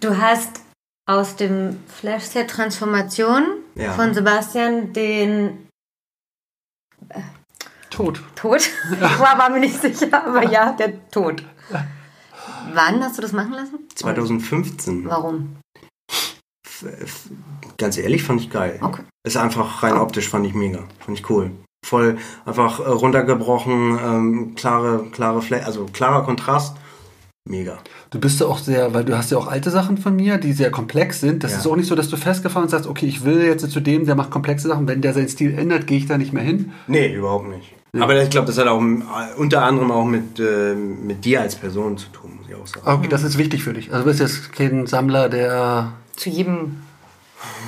Du 0.00 0.14
hast 0.18 0.60
aus 1.06 1.36
dem 1.36 1.80
Flashset 1.88 2.48
Transformation 2.50 3.44
Ja. 3.74 3.92
von 3.92 4.14
Sebastian 4.14 4.92
den 4.92 5.68
Tot. 7.90 8.20
Tod. 8.34 8.68
Ich 8.92 9.00
war, 9.20 9.38
war 9.38 9.50
mir 9.50 9.60
nicht 9.60 9.80
sicher, 9.80 10.26
aber 10.26 10.42
ja, 10.50 10.72
der 10.72 11.08
Tod. 11.10 11.44
Wann 12.72 13.02
hast 13.04 13.18
du 13.18 13.22
das 13.22 13.32
machen 13.32 13.52
lassen? 13.52 13.78
2015. 13.94 15.04
Warum? 15.08 15.56
Ganz 17.78 17.96
ehrlich, 17.98 18.24
fand 18.24 18.40
ich 18.40 18.50
geil. 18.50 18.78
Okay. 18.82 19.02
Ist 19.26 19.36
einfach 19.36 19.82
rein 19.82 19.96
optisch, 19.96 20.28
fand 20.28 20.46
ich 20.46 20.54
mega. 20.54 20.84
Fand 21.04 21.18
ich 21.18 21.30
cool. 21.30 21.52
Voll 21.86 22.18
einfach 22.44 22.80
äh, 22.80 22.88
runtergebrochen, 22.88 23.98
ähm, 24.02 24.54
klare, 24.54 25.06
klare 25.10 25.42
Fläche, 25.42 25.66
also 25.66 25.86
klarer 25.86 26.24
Kontrast. 26.24 26.76
Mega. 27.46 27.78
Du 28.14 28.20
bist 28.20 28.38
ja 28.40 28.46
auch 28.46 28.58
sehr, 28.58 28.94
weil 28.94 29.04
du 29.04 29.18
hast 29.18 29.32
ja 29.32 29.38
auch 29.38 29.48
alte 29.48 29.70
Sachen 29.70 29.98
von 29.98 30.14
mir, 30.14 30.38
die 30.38 30.52
sehr 30.52 30.70
komplex 30.70 31.20
sind. 31.20 31.42
Das 31.42 31.50
Ja. 31.50 31.58
ist 31.58 31.66
auch 31.66 31.74
nicht 31.74 31.88
so, 31.88 31.96
dass 31.96 32.08
du 32.08 32.16
festgefahren 32.16 32.68
sagst, 32.68 32.86
okay, 32.86 33.06
ich 33.06 33.24
will 33.24 33.42
jetzt 33.42 33.68
zu 33.68 33.80
dem, 33.80 34.06
der 34.06 34.14
macht 34.14 34.30
komplexe 34.30 34.68
Sachen. 34.68 34.86
Wenn 34.86 35.00
der 35.02 35.12
seinen 35.14 35.28
Stil 35.28 35.58
ändert, 35.58 35.88
gehe 35.88 35.98
ich 35.98 36.06
da 36.06 36.16
nicht 36.16 36.32
mehr 36.32 36.44
hin. 36.44 36.70
Nee, 36.86 37.12
überhaupt 37.12 37.48
nicht. 37.48 37.74
Aber 38.00 38.20
ich 38.22 38.30
glaube, 38.30 38.46
das 38.46 38.56
hat 38.56 38.68
auch 38.68 38.80
äh, 38.80 39.02
unter 39.36 39.64
anderem 39.64 39.90
auch 39.90 40.04
mit, 40.04 40.38
äh, 40.38 40.74
mit 40.76 41.24
dir 41.24 41.40
als 41.40 41.56
Person 41.56 41.98
zu 41.98 42.06
tun, 42.10 42.38
muss 42.38 42.48
ich 42.48 42.54
auch 42.54 42.66
sagen. 42.68 42.98
Okay, 43.00 43.08
das 43.08 43.24
ist 43.24 43.36
wichtig 43.36 43.64
für 43.64 43.72
dich. 43.72 43.92
Also 43.92 44.04
du 44.04 44.10
bist 44.10 44.20
jetzt 44.20 44.52
kein 44.52 44.86
Sammler, 44.86 45.28
der 45.28 45.92
Zu 46.14 46.30
jedem 46.30 46.82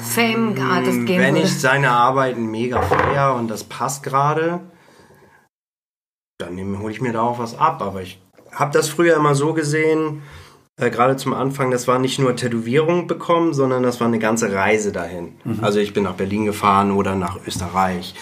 Fame-Artist 0.03 1.07
gehen 1.07 1.21
Wenn 1.21 1.35
würde. 1.35 1.47
ich 1.47 1.59
seine 1.61 1.91
Arbeiten 1.91 2.47
mega 2.53 2.83
feier 2.83 3.35
und 3.35 3.49
das 3.49 3.65
passt 3.65 4.05
gerade, 4.05 4.61
dann 6.39 6.79
hole 6.79 6.93
ich 6.93 7.01
mir 7.01 7.13
da 7.13 7.23
auch 7.23 7.39
was 7.41 7.59
ab. 7.59 7.83
Aber 7.83 8.01
ich 8.03 8.21
habe 8.57 8.73
das 8.73 8.89
früher 8.89 9.17
immer 9.17 9.35
so 9.35 9.55
gesehen, 9.55 10.23
äh, 10.79 10.91
gerade 10.91 11.17
zum 11.17 11.33
Anfang, 11.33 11.71
das 11.71 11.87
war 11.87 11.99
nicht 11.99 12.19
nur 12.19 12.35
Tätowierung 12.37 13.07
bekommen, 13.07 13.55
sondern 13.55 13.83
das 13.83 14.01
war 14.01 14.09
eine 14.09 14.19
ganze 14.19 14.53
Reise 14.53 14.93
dahin. 14.93 15.35
Also 15.63 15.79
ich 15.79 15.93
bin 15.95 16.03
nach 16.03 16.15
Berlin 16.15 16.45
gefahren 16.45 16.91
oder 16.91 17.15
nach 17.15 17.39
Österreich 17.47 18.15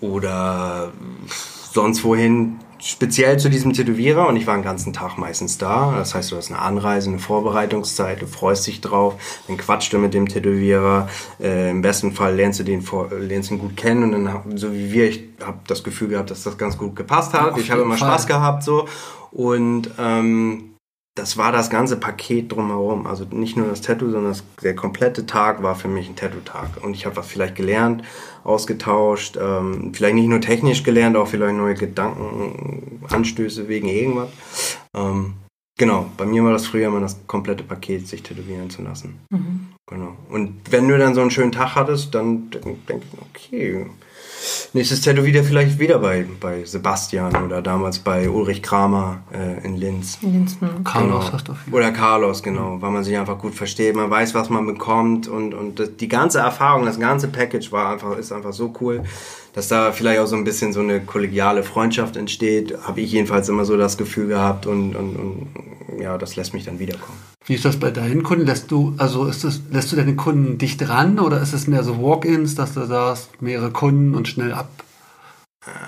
oder 0.00 0.92
sonst 1.72 2.04
wohin, 2.04 2.60
speziell 2.80 3.38
zu 3.38 3.48
diesem 3.48 3.72
Tätowierer 3.72 4.28
und 4.28 4.36
ich 4.36 4.46
war 4.46 4.54
den 4.54 4.62
ganzen 4.62 4.92
Tag 4.92 5.18
meistens 5.18 5.58
da. 5.58 5.94
Das 5.96 6.14
heißt, 6.14 6.32
du 6.32 6.36
hast 6.36 6.50
eine 6.50 6.60
Anreise, 6.60 7.08
eine 7.08 7.18
Vorbereitungszeit, 7.18 8.22
du 8.22 8.26
freust 8.26 8.66
dich 8.66 8.80
drauf, 8.80 9.14
dann 9.46 9.56
quatscht 9.56 9.92
du 9.92 9.98
mit 9.98 10.14
dem 10.14 10.28
Tätowierer. 10.28 11.08
Äh, 11.40 11.70
Im 11.70 11.82
besten 11.82 12.12
Fall 12.12 12.36
lernst 12.36 12.60
du 12.60 12.64
den 12.64 12.82
vor, 12.82 13.10
lernst 13.10 13.50
ihn 13.50 13.58
gut 13.58 13.76
kennen 13.76 14.14
und 14.14 14.24
dann 14.24 14.56
so 14.56 14.72
wie 14.72 14.92
wir, 14.92 15.08
ich 15.08 15.24
habe 15.42 15.58
das 15.66 15.82
Gefühl 15.84 16.08
gehabt, 16.08 16.30
dass 16.30 16.44
das 16.44 16.58
ganz 16.58 16.78
gut 16.78 16.96
gepasst 16.96 17.32
hat. 17.32 17.52
auf 17.52 17.60
ich 17.60 17.70
habe 17.70 17.82
immer 17.82 17.96
Fall. 17.96 18.08
Spaß 18.08 18.26
gehabt 18.26 18.62
so 18.62 18.86
Und 19.30 19.90
ähm, 19.98 20.74
das 21.18 21.36
war 21.36 21.50
das 21.50 21.68
ganze 21.68 21.96
Paket 21.96 22.52
drumherum. 22.52 23.06
Also 23.06 23.24
nicht 23.30 23.56
nur 23.56 23.66
das 23.66 23.80
Tattoo, 23.80 24.10
sondern 24.10 24.32
das, 24.32 24.44
der 24.62 24.76
komplette 24.76 25.26
Tag 25.26 25.62
war 25.62 25.74
für 25.74 25.88
mich 25.88 26.08
ein 26.08 26.16
Tattoo-Tag. 26.16 26.82
Und 26.82 26.94
ich 26.94 27.06
habe 27.06 27.16
was 27.16 27.26
vielleicht 27.26 27.56
gelernt, 27.56 28.04
ausgetauscht, 28.44 29.36
ähm, 29.40 29.92
vielleicht 29.92 30.14
nicht 30.14 30.28
nur 30.28 30.40
technisch 30.40 30.84
gelernt, 30.84 31.16
auch 31.16 31.26
vielleicht 31.26 31.56
neue 31.56 31.74
Gedanken, 31.74 33.02
Anstöße 33.08 33.68
wegen 33.68 33.88
irgendwas. 33.88 34.28
Ähm, 34.94 35.34
genau, 35.76 36.06
bei 36.16 36.24
mir 36.24 36.44
war 36.44 36.52
das 36.52 36.66
früher 36.66 36.86
immer 36.86 37.00
das 37.00 37.18
komplette 37.26 37.64
Paket, 37.64 38.06
sich 38.06 38.22
tätowieren 38.22 38.70
zu 38.70 38.82
lassen. 38.82 39.18
Genau. 39.86 40.16
Und 40.30 40.60
wenn 40.70 40.86
du 40.86 40.98
dann 40.98 41.14
so 41.14 41.20
einen 41.20 41.30
schönen 41.30 41.52
Tag 41.52 41.74
hattest, 41.74 42.14
dann 42.14 42.50
denke 42.50 43.02
ich, 43.12 43.18
okay, 43.20 43.86
nächstes 44.72 45.00
Tattoo 45.00 45.24
wieder 45.24 45.42
vielleicht 45.44 45.78
wieder 45.78 45.98
bei, 45.98 46.24
bei 46.40 46.64
Sebastian 46.64 47.34
oder 47.44 47.62
damals 47.62 47.98
bei 47.98 48.28
Ulrich 48.28 48.62
Kramer 48.62 49.20
äh, 49.32 49.64
in 49.64 49.76
Linz. 49.76 50.18
Linsen. 50.22 50.84
Carlos 50.84 51.24
Genau. 51.26 51.32
hast 51.32 51.48
du 51.48 51.54
viel. 51.54 51.74
Oder 51.74 51.92
Carlos, 51.92 52.42
genau, 52.42 52.76
weil 52.80 52.90
man 52.90 53.04
sich 53.04 53.16
einfach 53.16 53.38
gut 53.38 53.54
versteht, 53.54 53.96
man 53.96 54.10
weiß, 54.10 54.34
was 54.34 54.50
man 54.50 54.66
bekommt 54.66 55.28
und, 55.28 55.54
und 55.54 55.78
das, 55.78 55.96
die 55.96 56.08
ganze 56.08 56.38
Erfahrung, 56.38 56.84
das 56.84 56.98
ganze 56.98 57.28
Package 57.28 57.72
war 57.72 57.92
einfach, 57.92 58.16
ist 58.16 58.32
einfach 58.32 58.52
so 58.52 58.72
cool, 58.80 59.02
dass 59.54 59.68
da 59.68 59.92
vielleicht 59.92 60.20
auch 60.20 60.26
so 60.26 60.36
ein 60.36 60.44
bisschen 60.44 60.72
so 60.72 60.80
eine 60.80 61.00
kollegiale 61.00 61.62
Freundschaft 61.62 62.16
entsteht, 62.16 62.76
habe 62.86 63.00
ich 63.00 63.12
jedenfalls 63.12 63.48
immer 63.48 63.64
so 63.64 63.76
das 63.76 63.96
Gefühl 63.98 64.28
gehabt 64.28 64.66
und, 64.66 64.94
und, 64.94 65.16
und 65.16 65.48
ja, 66.00 66.16
das 66.18 66.36
lässt 66.36 66.54
mich 66.54 66.64
dann 66.64 66.78
wiederkommen. 66.78 67.18
Wie 67.48 67.54
ist 67.54 67.64
das 67.64 67.78
bei 67.78 67.90
deinen 67.90 68.22
Kunden? 68.22 68.44
Lässt 68.44 68.70
du, 68.70 68.94
also 68.98 69.24
ist 69.24 69.42
das, 69.42 69.62
lässt 69.70 69.90
du 69.90 69.96
deine 69.96 70.14
Kunden 70.16 70.58
dicht 70.58 70.86
ran 70.86 71.18
oder 71.18 71.40
ist 71.40 71.54
es 71.54 71.66
mehr 71.66 71.82
so 71.82 72.02
Walk-ins, 72.02 72.54
dass 72.54 72.74
du 72.74 72.84
sagst, 72.84 73.40
mehrere 73.40 73.70
Kunden 73.70 74.14
und 74.14 74.28
schnell 74.28 74.52
ab? 74.52 74.68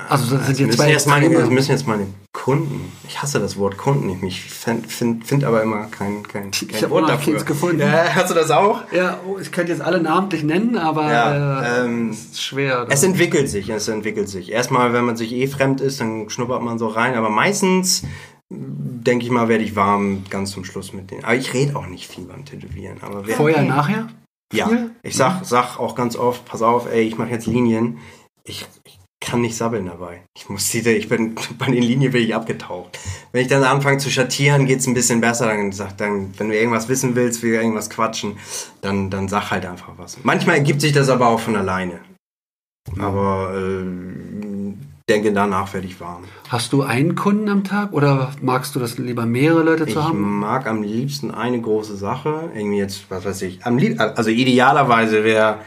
Also 0.09 0.37
das 0.37 0.47
sind 0.47 0.59
jetzt 0.59 0.67
müssen, 0.67 0.79
zwei 0.79 0.91
jetzt 0.91 1.07
meine, 1.07 1.31
das 1.31 1.51
müssen 1.51 1.71
jetzt 1.71 1.87
meine 1.87 2.07
Kunden. 2.33 2.91
Ich 3.07 3.23
hasse 3.23 3.41
das 3.41 3.57
Wort 3.59 3.77
Kunden 3.77 4.07
nicht. 4.07 4.23
Ich 4.23 4.43
finde 4.43 4.89
find, 4.89 5.27
find 5.27 5.45
aber 5.45 5.63
immer 5.63 5.87
kein, 5.87 6.23
kein, 6.23 6.51
kein 6.51 6.69
Ich 6.71 6.85
auch 6.87 7.01
noch 7.01 7.25
keins 7.25 7.45
gefunden. 7.45 7.81
Ja, 7.81 8.07
hast 8.15 8.31
du 8.31 8.35
das 8.35 8.51
auch? 8.51 8.81
Ja, 8.93 9.21
oh, 9.27 9.39
ich 9.39 9.53
könnte 9.53 9.73
jetzt 9.73 9.83
alle 9.83 10.01
namentlich 10.01 10.43
nennen, 10.43 10.77
aber 10.77 11.13
Ja, 11.13 11.63
äh, 11.63 11.85
ähm, 11.85 12.11
es 12.11 12.25
ist 12.25 12.43
schwer. 12.43 12.87
Es 12.89 13.03
entwickelt 13.03 13.49
sich, 13.49 13.69
es 13.69 13.89
entwickelt 13.89 14.29
sich. 14.29 14.51
Erstmal, 14.51 14.93
wenn 14.93 15.05
man 15.05 15.17
sich 15.17 15.33
eh 15.33 15.47
fremd 15.47 15.81
ist, 15.81 16.01
dann 16.01 16.31
schnuppert 16.31 16.63
man 16.63 16.79
so 16.79 16.89
rein. 16.89 17.15
Aber 17.15 17.31
meistens, 17.31 18.03
denke 18.51 19.25
ich 19.25 19.31
mal, 19.31 19.49
werde 19.49 19.65
ich 19.65 19.77
warm 19.77 20.25
ganz 20.29 20.51
zum 20.51 20.65
Schluss 20.65 20.93
mit 20.93 21.11
denen. 21.11 21.25
Aber 21.25 21.37
ich 21.37 21.55
rede 21.55 21.77
auch 21.77 21.87
nicht 21.87 22.11
viel 22.11 22.25
beim 22.25 22.45
Tätowieren. 22.45 22.99
Aber 23.03 23.27
wer, 23.27 23.37
Vorher, 23.37 23.59
Okay. 23.59 23.69
nachher? 23.69 24.09
ja, 24.53 24.69
viel? 24.69 24.91
ich 25.03 25.17
sag, 25.17 25.45
sag 25.45 25.79
auch 25.79 25.95
ganz 25.95 26.17
oft, 26.17 26.45
pass 26.45 26.61
auf, 26.63 26.91
ey, 26.91 27.03
ich 27.03 27.17
mache 27.17 27.31
jetzt 27.31 27.47
Linien. 27.47 27.99
Ich, 28.43 28.67
ich 28.85 28.99
kann 29.21 29.43
nicht 29.43 29.55
sabbeln 29.57 29.87
dabei. 29.87 30.23
Ich 30.37 30.49
muss 30.49 30.69
diese, 30.71 30.91
ich 30.91 31.09
bin, 31.09 31.37
bei 31.59 31.67
den 31.67 31.83
Linien 31.83 32.11
bin 32.11 32.23
ich 32.25 32.35
abgetaucht. 32.35 32.99
Wenn 33.31 33.43
ich 33.43 33.49
dann 33.49 33.63
anfange 33.63 33.99
zu 33.99 34.11
schattieren, 34.11 34.67
geht's 34.67 34.87
ein 34.89 34.95
bisschen 34.95 35.21
besser. 35.21 35.47
Dann 35.47 35.71
sag, 35.71 35.97
dann, 35.99 36.37
wenn 36.39 36.49
du 36.49 36.57
irgendwas 36.59 36.89
wissen 36.89 37.15
willst, 37.15 37.43
will 37.45 37.55
irgendwas 37.55 37.89
quatschen, 37.89 38.37
dann, 38.81 39.11
dann 39.11 39.29
sag 39.29 39.53
halt 39.53 39.65
einfach 39.65 39.93
was. 39.97 40.19
Manchmal 40.25 40.57
ergibt 40.57 40.81
sich 40.81 40.93
das 40.93 41.09
aber 41.09 41.29
auch 41.29 41.39
von 41.41 41.55
alleine. 41.55 42.01
Aber 42.99 43.55
äh, 43.55 44.75
denke, 45.11 45.33
danach 45.33 45.75
ich 45.75 46.01
warm. 46.01 46.25
Hast 46.49 46.73
du 46.73 46.83
einen 46.83 47.15
Kunden 47.15 47.49
am 47.49 47.65
Tag 47.65 47.93
oder 47.93 48.33
magst 48.41 48.75
du 48.75 48.79
das 48.81 48.97
lieber 48.97 49.27
mehrere 49.27 49.63
Leute 49.63 49.85
Ich 49.85 49.95
zu 49.95 50.03
haben? 50.05 50.39
mag 50.39 50.67
am 50.67 50.83
liebsten 50.83 51.31
eine 51.31 51.61
große 51.61 51.97
Sache. 51.97 52.51
Irgendwie 52.55 52.79
jetzt, 52.79 53.11
was 53.11 53.25
weiß 53.25 53.43
ich. 53.43 53.67
Am 53.67 53.77
lieb 53.77 54.01
also 54.01 54.31
idealerweise 54.31 55.25
wäre 55.25 55.59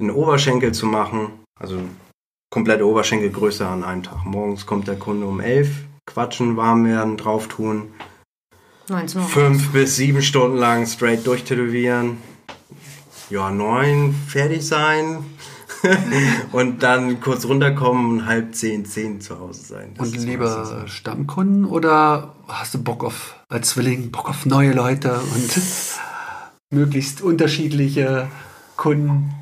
einen 0.00 0.10
Oberschenkel 0.10 0.72
zu 0.72 0.86
machen. 0.86 1.30
Also 1.60 1.78
komplette 2.50 2.86
Oberschenkelgröße 2.86 3.66
an 3.66 3.84
einem 3.84 4.02
Tag. 4.02 4.24
Morgens 4.24 4.66
kommt 4.66 4.88
der 4.88 4.96
Kunde 4.96 5.26
um 5.26 5.40
11, 5.40 5.68
quatschen, 6.06 6.56
warm 6.56 6.84
werden, 6.86 7.16
drauf 7.16 7.48
tun. 7.48 7.88
19 8.88 9.20
Uhr. 9.20 9.26
Fünf 9.26 9.72
bis 9.72 9.96
sieben 9.96 10.22
Stunden 10.22 10.58
lang 10.58 10.86
straight 10.86 11.26
durchtätowieren. 11.26 12.18
Ja, 13.30 13.50
neun 13.50 14.14
fertig 14.28 14.64
sein. 14.64 15.24
und 16.52 16.82
dann 16.82 17.20
kurz 17.20 17.44
runterkommen 17.44 18.06
und 18.20 18.26
halb 18.26 18.54
zehn, 18.54 18.84
zehn 18.84 19.20
zu 19.20 19.38
Hause 19.38 19.62
sein. 19.62 19.94
Das 19.96 20.08
Und 20.08 20.16
lieber 20.24 20.64
so. 20.64 20.86
Stammkunden 20.86 21.64
oder 21.64 22.34
hast 22.48 22.74
du 22.74 22.82
Bock 22.82 23.04
auf, 23.04 23.36
als 23.48 23.70
Zwilling, 23.70 24.10
Bock 24.10 24.28
auf 24.28 24.46
neue 24.46 24.72
Leute 24.72 25.14
und 25.14 25.50
möglichst 26.70 27.20
unterschiedliche 27.22 28.28
Kunden? 28.76 29.32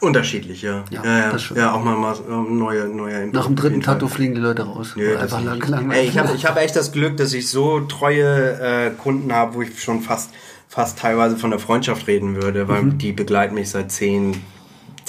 Unterschiedlich, 0.00 0.62
ja. 0.62 0.84
Ja, 0.90 1.04
Ja, 1.04 1.36
ja, 1.54 1.72
auch 1.72 1.84
mal, 1.84 1.94
mal 1.94 2.16
ähm, 2.26 2.58
neue, 2.58 2.88
neue 2.88 3.16
Input 3.24 3.34
Nach 3.34 3.46
dem 3.46 3.56
dritten. 3.56 3.82
Tattoo 3.82 4.08
fliegen 4.08 4.34
die 4.34 4.40
Leute 4.40 4.62
raus. 4.62 4.94
Nö, 4.96 5.14
einfach 5.18 5.42
lang, 5.42 5.60
lang, 5.68 5.90
Ey, 5.90 6.06
ich 6.08 6.16
habe 6.16 6.32
ich 6.34 6.46
hab 6.46 6.56
echt 6.56 6.74
das 6.74 6.92
Glück, 6.92 7.18
dass 7.18 7.34
ich 7.34 7.50
so 7.50 7.80
treue 7.80 8.58
äh, 8.60 8.90
Kunden 8.92 9.30
habe, 9.34 9.54
wo 9.56 9.62
ich 9.62 9.82
schon 9.82 10.00
fast, 10.00 10.30
fast 10.68 10.98
teilweise 10.98 11.36
von 11.36 11.50
der 11.50 11.58
Freundschaft 11.58 12.06
reden 12.06 12.36
würde, 12.42 12.66
weil 12.66 12.82
Mhm. 12.84 12.96
die 12.98 13.12
begleiten 13.12 13.54
mich 13.54 13.68
seit 13.68 13.92
zehn, 13.92 14.40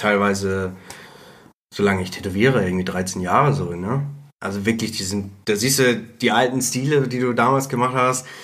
teilweise, 0.02 0.74
solange 1.74 2.02
ich 2.02 2.12
tätowiere, 2.12 2.64
irgendwie 2.64 2.86
13 2.86 3.22
Jahre 3.22 3.54
so, 3.54 3.74
ne? 3.74 4.06
Also 4.40 4.66
wirklich, 4.66 4.92
die 4.94 5.04
sind, 5.04 5.32
da 5.46 5.56
siehst 5.56 5.80
du 5.80 5.96
die 5.96 6.32
alten 6.32 6.62
Stile, 6.62 7.08
die 7.08 7.20
du 7.20 7.34
damals 7.34 7.70
gemacht 7.70 7.96
hast. 7.96 8.26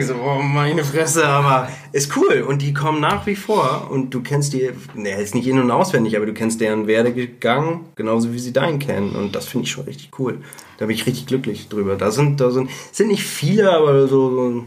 So, 0.00 0.14
oh 0.14 0.42
meine 0.42 0.84
Fresse, 0.84 1.26
aber 1.26 1.68
ist 1.90 2.16
cool. 2.16 2.44
Und 2.46 2.62
die 2.62 2.72
kommen 2.72 3.00
nach 3.00 3.26
wie 3.26 3.34
vor 3.34 3.88
und 3.90 4.14
du 4.14 4.22
kennst 4.22 4.52
die, 4.52 4.70
ne, 4.94 5.10
jetzt 5.10 5.34
nicht 5.34 5.48
in- 5.48 5.58
und 5.58 5.72
auswendig, 5.72 6.16
aber 6.16 6.24
du 6.24 6.32
kennst 6.32 6.60
deren 6.60 6.86
Werdegang, 6.86 7.86
genauso 7.96 8.32
wie 8.32 8.38
sie 8.38 8.52
deinen 8.52 8.78
kennen. 8.78 9.16
Und 9.16 9.34
das 9.34 9.46
finde 9.46 9.64
ich 9.64 9.72
schon 9.72 9.86
richtig 9.86 10.10
cool. 10.20 10.38
Da 10.78 10.86
bin 10.86 10.94
ich 10.94 11.04
richtig 11.04 11.26
glücklich 11.26 11.68
drüber. 11.68 11.96
Da 11.96 12.12
sind, 12.12 12.40
da 12.40 12.52
sind, 12.52 12.70
sind 12.92 13.08
nicht 13.08 13.24
viele, 13.24 13.72
aber 13.72 14.06
so, 14.06 14.30
so 14.30 14.64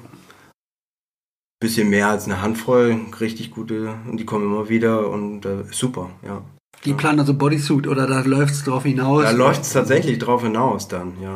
bisschen 1.60 1.90
mehr 1.90 2.08
als 2.08 2.26
eine 2.26 2.42
Handvoll 2.42 3.00
richtig 3.20 3.52
gute 3.52 3.96
und 4.08 4.18
die 4.18 4.26
kommen 4.26 4.46
immer 4.46 4.70
wieder 4.70 5.10
und 5.10 5.46
äh, 5.46 5.64
super, 5.72 6.10
ja. 6.26 6.42
Die 6.86 6.94
planen 6.94 7.20
also 7.20 7.34
Bodysuit 7.34 7.88
oder 7.88 8.08
da 8.08 8.22
läuft 8.22 8.54
es 8.54 8.64
drauf 8.64 8.84
hinaus? 8.84 9.24
Da 9.24 9.32
läuft 9.32 9.64
es 9.64 9.74
tatsächlich 9.74 10.18
drauf 10.18 10.44
hinaus 10.44 10.88
dann, 10.88 11.14
ja. 11.22 11.36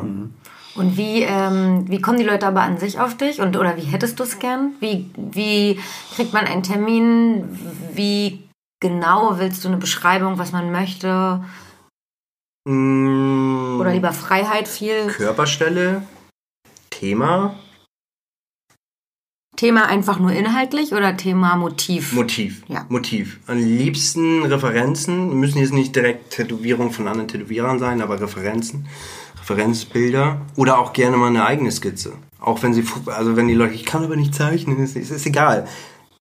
Und 0.76 0.96
wie, 0.96 1.22
ähm, 1.22 1.84
wie 1.88 2.00
kommen 2.00 2.18
die 2.18 2.24
Leute 2.24 2.46
aber 2.46 2.62
an 2.62 2.78
sich 2.78 2.98
auf 2.98 3.16
dich? 3.16 3.40
Und, 3.40 3.56
oder 3.56 3.76
wie 3.76 3.82
hättest 3.82 4.18
du 4.18 4.24
es 4.24 4.38
gern? 4.38 4.72
Wie, 4.80 5.10
wie 5.16 5.78
kriegt 6.14 6.32
man 6.32 6.46
einen 6.46 6.62
Termin? 6.62 7.44
Wie 7.92 8.48
genau 8.80 9.38
willst 9.38 9.62
du 9.64 9.68
eine 9.68 9.76
Beschreibung, 9.76 10.38
was 10.38 10.52
man 10.52 10.72
möchte? 10.72 11.44
Mm, 12.66 13.78
Oder 13.78 13.92
lieber 13.92 14.12
Freiheit 14.12 14.66
viel? 14.66 15.06
Körperstelle, 15.08 16.02
Thema, 16.90 17.54
Thema 19.56 19.86
einfach 19.86 20.18
nur 20.18 20.32
inhaltlich 20.32 20.92
oder 20.92 21.16
Thema 21.16 21.56
Motiv? 21.56 22.12
Motiv. 22.12 22.62
Ja. 22.68 22.86
Motiv. 22.88 23.38
Am 23.46 23.58
liebsten 23.58 24.44
Referenzen, 24.44 25.38
müssen 25.38 25.58
jetzt 25.58 25.72
nicht 25.72 25.94
direkt 25.94 26.30
Tätowierungen 26.30 26.92
von 26.92 27.06
anderen 27.08 27.28
Tätowierern 27.28 27.78
sein, 27.78 28.02
aber 28.02 28.20
Referenzen, 28.20 28.86
Referenzbilder 29.40 30.40
oder 30.56 30.78
auch 30.78 30.92
gerne 30.92 31.16
mal 31.16 31.28
eine 31.28 31.44
eigene 31.44 31.70
Skizze. 31.70 32.12
Auch 32.40 32.62
wenn 32.62 32.74
sie, 32.74 32.84
also 33.06 33.36
wenn 33.36 33.48
die 33.48 33.54
Leute, 33.54 33.74
ich 33.74 33.84
kann 33.84 34.04
aber 34.04 34.16
nicht 34.16 34.34
zeichnen, 34.34 34.82
ist, 34.82 34.96
ist, 34.96 35.10
ist 35.10 35.26
egal. 35.26 35.66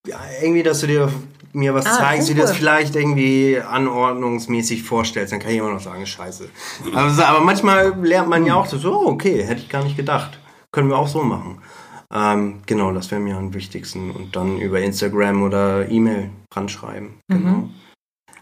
Ja, 0.06 0.20
irgendwie, 0.42 0.64
dass 0.64 0.82
du 0.82 0.88
dir 0.88 1.12
mir 1.54 1.74
was 1.74 1.86
Ah, 1.86 1.98
zeigst, 2.00 2.30
wie 2.30 2.34
du 2.34 2.42
das 2.42 2.52
vielleicht 2.52 2.96
irgendwie 2.96 3.60
anordnungsmäßig 3.60 4.84
vorstellst, 4.84 5.32
dann 5.32 5.40
kann 5.40 5.52
ich 5.52 5.58
immer 5.58 5.72
noch 5.72 5.82
sagen, 5.82 6.06
scheiße. 6.06 6.50
Aber, 6.94 7.28
aber 7.28 7.42
manchmal 7.42 7.94
lernt 8.02 8.30
man 8.30 8.46
ja 8.46 8.56
auch 8.56 8.66
so, 8.66 8.78
so, 8.78 9.06
okay, 9.08 9.44
hätte 9.44 9.62
ich 9.62 9.70
gar 9.70 9.84
nicht 9.84 9.96
gedacht. 9.96 10.40
Können 10.72 10.90
wir 10.90 10.98
auch 10.98 11.08
so 11.08 11.24
machen. 11.24 11.60
Ähm, 12.14 12.62
genau, 12.66 12.92
das 12.92 13.12
wäre 13.12 13.22
mir 13.22 13.38
am 13.38 13.54
wichtigsten. 13.54 14.12
Und 14.12 14.36
dann 14.36 14.58
über 14.60 14.80
Instagram 14.80 15.44
oder 15.44 15.90
E-Mail 15.90 16.30
ranschreiben. 16.54 17.20
Genau. 17.28 17.70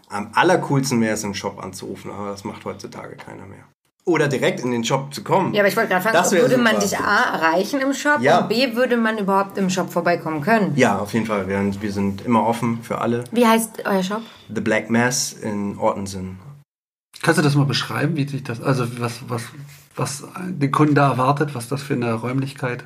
Am 0.08 0.30
allercoolsten 0.34 1.00
wäre 1.00 1.14
es, 1.14 1.24
im 1.24 1.34
Shop 1.34 1.62
anzurufen, 1.62 2.10
aber 2.10 2.30
das 2.30 2.44
macht 2.44 2.64
heutzutage 2.64 3.16
keiner 3.16 3.46
mehr. 3.46 3.64
Oder 4.04 4.26
direkt 4.26 4.60
in 4.60 4.72
den 4.72 4.84
Shop 4.84 5.14
zu 5.14 5.22
kommen. 5.22 5.54
Ja, 5.54 5.60
aber 5.60 5.68
ich 5.68 5.76
wollte 5.76 5.90
gerade 5.90 6.04
Das 6.12 6.30
fragen, 6.30 6.42
würde 6.42 6.58
man 6.58 6.80
dich 6.80 6.98
A 6.98 7.34
erreichen 7.34 7.80
im 7.80 7.94
Shop 7.94 8.20
Ja. 8.20 8.40
und 8.40 8.48
B 8.48 8.74
würde 8.74 8.96
man 8.96 9.16
überhaupt 9.16 9.56
im 9.58 9.70
Shop 9.70 9.92
vorbeikommen 9.92 10.40
können? 10.42 10.72
Ja, 10.74 10.98
auf 10.98 11.14
jeden 11.14 11.24
Fall. 11.26 11.48
Wir, 11.48 11.80
wir 11.80 11.92
sind 11.92 12.20
immer 12.26 12.44
offen 12.44 12.82
für 12.82 13.00
alle. 13.00 13.24
Wie 13.30 13.46
heißt 13.46 13.86
euer 13.86 14.02
Shop? 14.02 14.22
The 14.52 14.60
Black 14.60 14.90
Mass 14.90 15.32
in 15.32 15.78
Ortensen. 15.78 16.40
Kannst 17.22 17.38
du 17.38 17.42
das 17.42 17.54
mal 17.54 17.64
beschreiben, 17.64 18.16
wie 18.16 18.26
sich 18.26 18.42
das, 18.42 18.60
also 18.60 18.84
was, 19.00 19.20
was, 19.28 19.44
was 19.94 20.24
den 20.48 20.72
Kunden 20.72 20.96
da 20.96 21.08
erwartet, 21.10 21.54
was 21.54 21.68
das 21.68 21.80
für 21.82 21.94
eine 21.94 22.12
Räumlichkeit? 22.14 22.84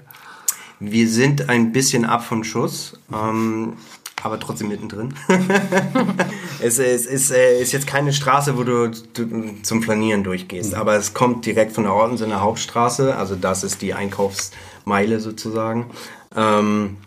Wir 0.79 1.09
sind 1.09 1.49
ein 1.49 1.73
bisschen 1.73 2.05
ab 2.05 2.25
von 2.25 2.45
Schuss, 2.45 2.99
ähm, 3.13 3.75
aber 4.23 4.39
trotzdem 4.39 4.69
mittendrin. 4.69 5.15
es 6.61 6.79
ist, 6.79 7.07
ist, 7.07 7.31
äh, 7.31 7.61
ist 7.61 7.73
jetzt 7.73 7.87
keine 7.87 8.13
Straße, 8.13 8.59
wo 8.59 8.65
du, 8.65 8.91
du 8.91 9.63
zum 9.63 9.83
Flanieren 9.83 10.25
durchgehst, 10.25 10.75
aber 10.75 10.97
es 10.97 11.15
kommt 11.15 11.47
direkt 11.47 11.73
von 11.73 11.85
der 11.85 11.95
Ortensener 11.95 12.41
Hauptstraße, 12.41 13.17
also 13.17 13.37
das 13.37 13.65
ist 13.65 13.81
die 13.83 13.95
Einkaufsmeile 13.95 15.21
sozusagen. 15.21 15.91
Ähm, 16.35 16.99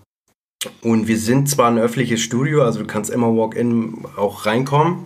und 0.81 1.07
wir 1.07 1.17
sind 1.17 1.49
zwar 1.49 1.69
ein 1.69 1.77
öffentliches 1.77 2.21
Studio, 2.21 2.63
also 2.63 2.79
du 2.79 2.87
kannst 2.87 3.09
immer 3.09 3.27
Walk-in 3.27 4.05
auch 4.17 4.45
reinkommen, 4.45 5.05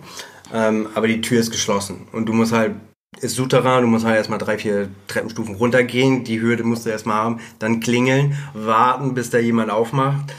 ähm, 0.52 0.88
aber 0.94 1.06
die 1.06 1.20
Tür 1.20 1.40
ist 1.40 1.50
geschlossen 1.50 2.08
und 2.12 2.26
du 2.26 2.32
musst 2.32 2.52
halt 2.52 2.74
ist 3.20 3.36
Souterrain, 3.36 3.82
du 3.82 3.88
musst 3.88 4.04
halt 4.04 4.16
erstmal 4.16 4.38
drei, 4.38 4.58
vier 4.58 4.88
Treppenstufen 5.08 5.54
runtergehen, 5.56 6.24
die 6.24 6.40
Hürde 6.40 6.64
musst 6.64 6.86
du 6.86 6.90
erstmal 6.90 7.16
haben, 7.16 7.40
dann 7.58 7.80
klingeln, 7.80 8.36
warten, 8.54 9.14
bis 9.14 9.30
da 9.30 9.38
jemand 9.38 9.70
aufmacht. 9.70 10.32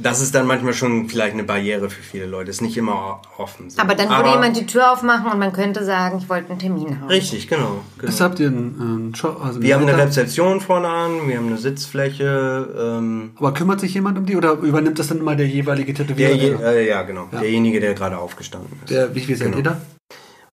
Das 0.00 0.20
ist 0.20 0.34
dann 0.36 0.46
manchmal 0.46 0.72
schon 0.72 1.08
vielleicht 1.08 1.34
eine 1.34 1.42
Barriere 1.42 1.90
für 1.90 2.00
viele 2.00 2.24
Leute. 2.24 2.48
Ist 2.48 2.62
nicht 2.62 2.76
immer 2.76 3.20
offen. 3.36 3.68
So. 3.68 3.82
Aber 3.82 3.96
dann 3.96 4.08
würde 4.08 4.30
jemand 4.30 4.56
die 4.56 4.64
Tür 4.64 4.92
aufmachen 4.92 5.30
und 5.30 5.38
man 5.38 5.52
könnte 5.52 5.84
sagen, 5.84 6.18
ich 6.22 6.28
wollte 6.28 6.48
einen 6.50 6.60
Termin 6.60 7.00
haben. 7.00 7.08
Richtig, 7.08 7.48
genau. 7.48 7.80
genau. 7.98 8.06
Das 8.06 8.20
habt 8.20 8.38
ihr 8.38 8.46
einen, 8.46 8.80
einen 8.80 9.14
Shop, 9.16 9.44
also 9.44 9.60
Wir 9.60 9.74
haben 9.74 9.86
eine? 9.86 9.98
Rezeption 9.98 10.60
vorne 10.60 10.88
an, 10.88 11.28
wir 11.28 11.36
haben 11.36 11.48
eine 11.48 11.58
Sitzfläche. 11.58 12.68
Ähm, 12.98 13.32
Aber 13.36 13.52
kümmert 13.52 13.80
sich 13.80 13.92
jemand 13.92 14.16
um 14.16 14.26
die 14.26 14.36
oder 14.36 14.52
übernimmt 14.52 14.98
das 14.98 15.08
dann 15.08 15.18
immer 15.18 15.34
der 15.36 15.48
jeweilige 15.48 15.92
der, 15.92 16.06
Tätowierer? 16.06 16.32
je, 16.34 16.50
Der, 16.56 16.66
äh, 16.76 16.88
ja, 16.88 17.02
genau. 17.02 17.28
Derjenige, 17.32 17.80
der 17.80 17.94
gerade 17.94 18.16
aufgestanden 18.16 18.70
ist. 18.84 18.90
der, 18.90 19.14
wie 19.14 19.20
viel 19.20 19.36
seid 19.36 19.48
Genau. 19.48 19.58
ihr 19.58 19.64
da? 19.64 19.80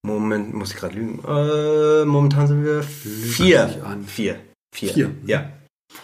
Moment, 0.07 0.53
muss 0.53 0.71
ich 0.71 0.77
gerade 0.77 0.95
lügen. 0.95 1.19
Äh, 1.27 2.05
momentan 2.05 2.47
sind 2.47 2.63
wir 2.63 2.81
vier. 2.83 3.69
Vier. 4.05 4.39
Vier. 4.71 4.89
Vier. 4.93 5.11
Ja. 5.25 5.49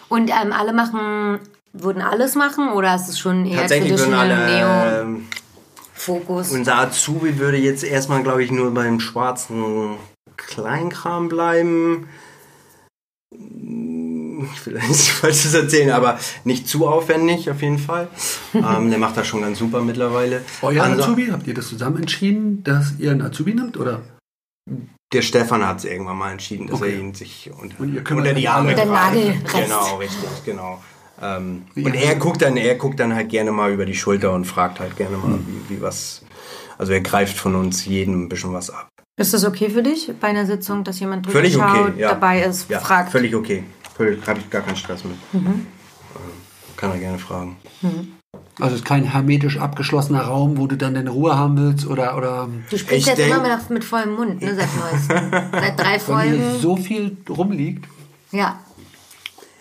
Und 0.09 0.29
ähm, 0.29 0.51
alle 0.51 0.73
machen, 0.73 1.39
würden 1.73 2.01
alles 2.01 2.35
machen 2.35 2.69
oder 2.69 2.95
ist 2.95 3.09
es 3.09 3.19
schon 3.19 3.45
eher 3.45 3.61
Tatsächlich 3.61 3.97
würden 3.97 4.13
alle. 4.13 4.45
Neo 4.45 5.01
ähm, 5.01 5.27
Fokus? 5.93 6.51
Unser 6.51 6.77
Azubi 6.77 7.39
würde 7.39 7.57
jetzt 7.57 7.83
erstmal, 7.83 8.23
glaube 8.23 8.43
ich, 8.43 8.51
nur 8.51 8.73
beim 8.73 8.99
schwarzen 8.99 9.95
Kleinkram 10.37 11.29
bleiben. 11.29 12.07
Nichts 14.65 15.07
Falsches 15.09 15.53
erzählen, 15.53 15.91
aber 15.91 16.19
nicht 16.43 16.67
zu 16.67 16.87
aufwendig 16.87 17.49
auf 17.49 17.61
jeden 17.61 17.79
Fall. 17.79 18.07
ähm, 18.53 18.89
der 18.89 18.99
macht 18.99 19.17
das 19.17 19.27
schon 19.27 19.41
ganz 19.41 19.59
super 19.59 19.81
mittlerweile. 19.81 20.41
Euer 20.61 20.83
Also- 20.83 21.03
Azubi? 21.03 21.27
Habt 21.31 21.47
ihr 21.47 21.53
das 21.53 21.67
zusammen 21.69 21.97
entschieden, 21.97 22.63
dass 22.63 22.93
ihr 22.99 23.11
einen 23.11 23.21
Azubi 23.21 23.53
nimmt? 23.53 23.77
Oder? 23.77 24.01
Der 25.13 25.21
Stefan 25.21 25.65
hat 25.67 25.79
es 25.79 25.85
irgendwann 25.85 26.17
mal 26.17 26.31
entschieden, 26.31 26.67
dass 26.67 26.81
Okay. 26.81 26.93
er 26.93 26.99
ihn 26.99 27.13
sich 27.13 27.51
unter, 27.61 27.79
Und 27.79 27.93
ihr 27.93 28.03
kümmert 28.03 28.23
unter 28.25 28.33
die 28.39 28.47
Arme 28.47 28.73
Der. 28.73 28.85
Nagelrest. 28.85 29.53
Genau, 29.53 29.97
richtig, 29.97 30.29
genau. 30.45 30.81
Ähm, 31.21 31.63
Wie 31.75 31.85
und 31.85 31.93
er 31.93 32.03
er? 32.03 32.15
guckt 32.15 32.41
dann, 32.41 32.57
er 32.57 32.75
guckt 32.75 32.99
dann 32.99 33.13
halt 33.13 33.29
gerne 33.29 33.51
mal 33.51 33.71
über 33.71 33.85
die 33.85 33.93
Schulter 33.95 34.33
und 34.33 34.45
fragt 34.45 34.79
halt 34.79 34.95
gerne 34.97 35.17
mal, 35.17 35.33
Hm. 35.33 35.45
wie, 35.69 35.75
wie 35.77 35.81
was. 35.81 36.23
Also 36.79 36.91
er 36.93 37.01
greift 37.01 37.37
von 37.37 37.53
uns 37.55 37.85
jedem 37.85 38.23
ein 38.23 38.29
bisschen 38.29 38.51
was 38.53 38.71
ab. 38.71 38.87
Ist 39.15 39.31
das 39.35 39.45
okay 39.45 39.69
für 39.69 39.83
dich 39.83 40.11
bei 40.19 40.29
einer 40.29 40.47
Sitzung, 40.47 40.83
dass 40.83 40.99
jemand 40.99 41.27
drüber 41.27 41.33
Völlig 41.39 41.53
schaut, 41.53 41.89
okay, 41.89 41.99
ja. 42.01 42.09
dabei 42.09 42.41
ist, 42.41 42.67
Ja, 42.69 42.79
fragt? 42.79 43.11
völlig 43.11 43.35
okay. 43.35 43.63
Völlig, 43.95 44.25
habe 44.27 44.39
ich 44.39 44.49
gar 44.49 44.61
keinen 44.61 44.75
Stress 44.75 45.03
mit. 45.03 45.15
Ähm, 45.33 45.65
Kann 46.77 46.91
er 46.91 46.97
gerne 46.99 47.19
fragen. 47.19 47.57
Also 48.59 48.75
es 48.75 48.81
ist 48.81 48.85
kein 48.85 49.03
hermetisch 49.03 49.57
abgeschlossener 49.59 50.21
Raum, 50.21 50.57
wo 50.57 50.67
du 50.67 50.75
dann 50.77 50.93
deine 50.95 51.09
Ruhe 51.09 51.35
haben 51.37 51.57
willst 51.57 51.85
oder, 51.87 52.17
oder 52.17 52.49
Du 52.69 52.77
sprichst 52.77 53.07
Ich 53.09 53.17
jetzt 53.17 53.19
immer 53.19 53.43
denk- 53.43 53.69
mit, 53.69 53.83
vollem 53.83 54.15
Mund, 54.15 54.41
ne, 54.41 54.55
seit 54.55 54.69
neuestem. 54.77 55.31
seit 55.51 55.79
drei 55.79 55.93
weil 55.93 55.99
Folgen. 55.99 56.33
hier 56.37 56.51
so 56.59 56.75
viel 56.75 57.17
rumliegt. 57.29 57.85
Ja. 58.31 58.59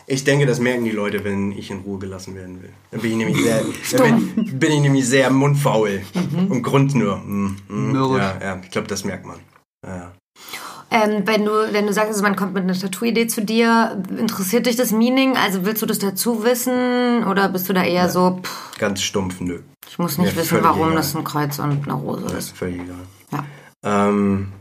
Ich 0.07 0.24
denke, 0.24 0.47
das 0.47 0.59
merken 0.61 0.85
die 0.85 0.91
Leute, 0.91 1.24
wenn 1.24 1.53
ich 1.53 1.70
in 1.70 1.78
Ruhe 1.80 1.99
gelassen 1.99 2.35
werden 2.35 2.61
will. 2.62 2.70
Dann 2.91 3.01
bin 3.01 3.12
ich 3.12 3.16
nämlich 3.18 3.39
sehr, 3.43 3.62
bin, 4.03 4.59
bin 4.59 4.72
ich 4.72 4.80
nämlich 4.80 5.07
sehr 5.09 5.30
mundfaul 5.30 6.03
und 6.49 6.62
Grund 6.62 6.95
nur. 6.95 7.18
Mm, 7.18 7.57
Mürrisch. 7.68 8.18
ja, 8.22 8.39
ja, 8.43 8.61
ich 8.62 8.70
glaube, 8.70 8.89
das 8.89 9.05
merkt 9.05 9.24
man. 9.26 9.37
Ja. 9.87 10.12
Ähm, 10.93 11.22
wenn 11.26 11.45
du, 11.45 11.51
wenn 11.72 11.86
du 11.86 11.93
sagst, 11.93 12.11
also 12.11 12.22
man 12.22 12.36
kommt 12.36 12.55
mit 12.55 12.64
einer 12.64 12.74
Tattoo-Idee 12.74 13.26
zu 13.26 13.43
dir, 13.45 14.03
interessiert 14.16 14.66
dich 14.66 14.76
das 14.76 14.93
Meaning? 14.93 15.36
Also 15.36 15.64
willst 15.64 15.80
du 15.82 15.86
das 15.86 15.99
dazu 15.99 16.45
wissen? 16.45 17.24
Oder 17.24 17.49
bist 17.49 17.68
du 17.68 17.72
da 17.72 17.82
eher 17.82 18.09
so, 18.11 18.40
pff, 18.43 18.78
Ganz 18.78 19.01
stumpf, 19.03 19.40
nö. 19.40 19.61
ich 19.88 19.99
muss 19.99 20.18
nicht 20.18 20.34
Mir 20.36 20.43
wissen, 20.43 20.59
warum 20.62 20.88
egal. 20.88 20.97
das 20.97 21.14
ein 21.16 21.24
Kreuz 21.24 21.59
und 21.59 21.84
eine 21.84 21.95
Rose 21.95 22.22
Das 22.24 22.32
ist? 22.32 22.38
ist 22.49 22.57
völlig 22.59 22.80
egal. 22.82 22.97
Ja. 23.32 23.45
Ähm, 23.84 24.53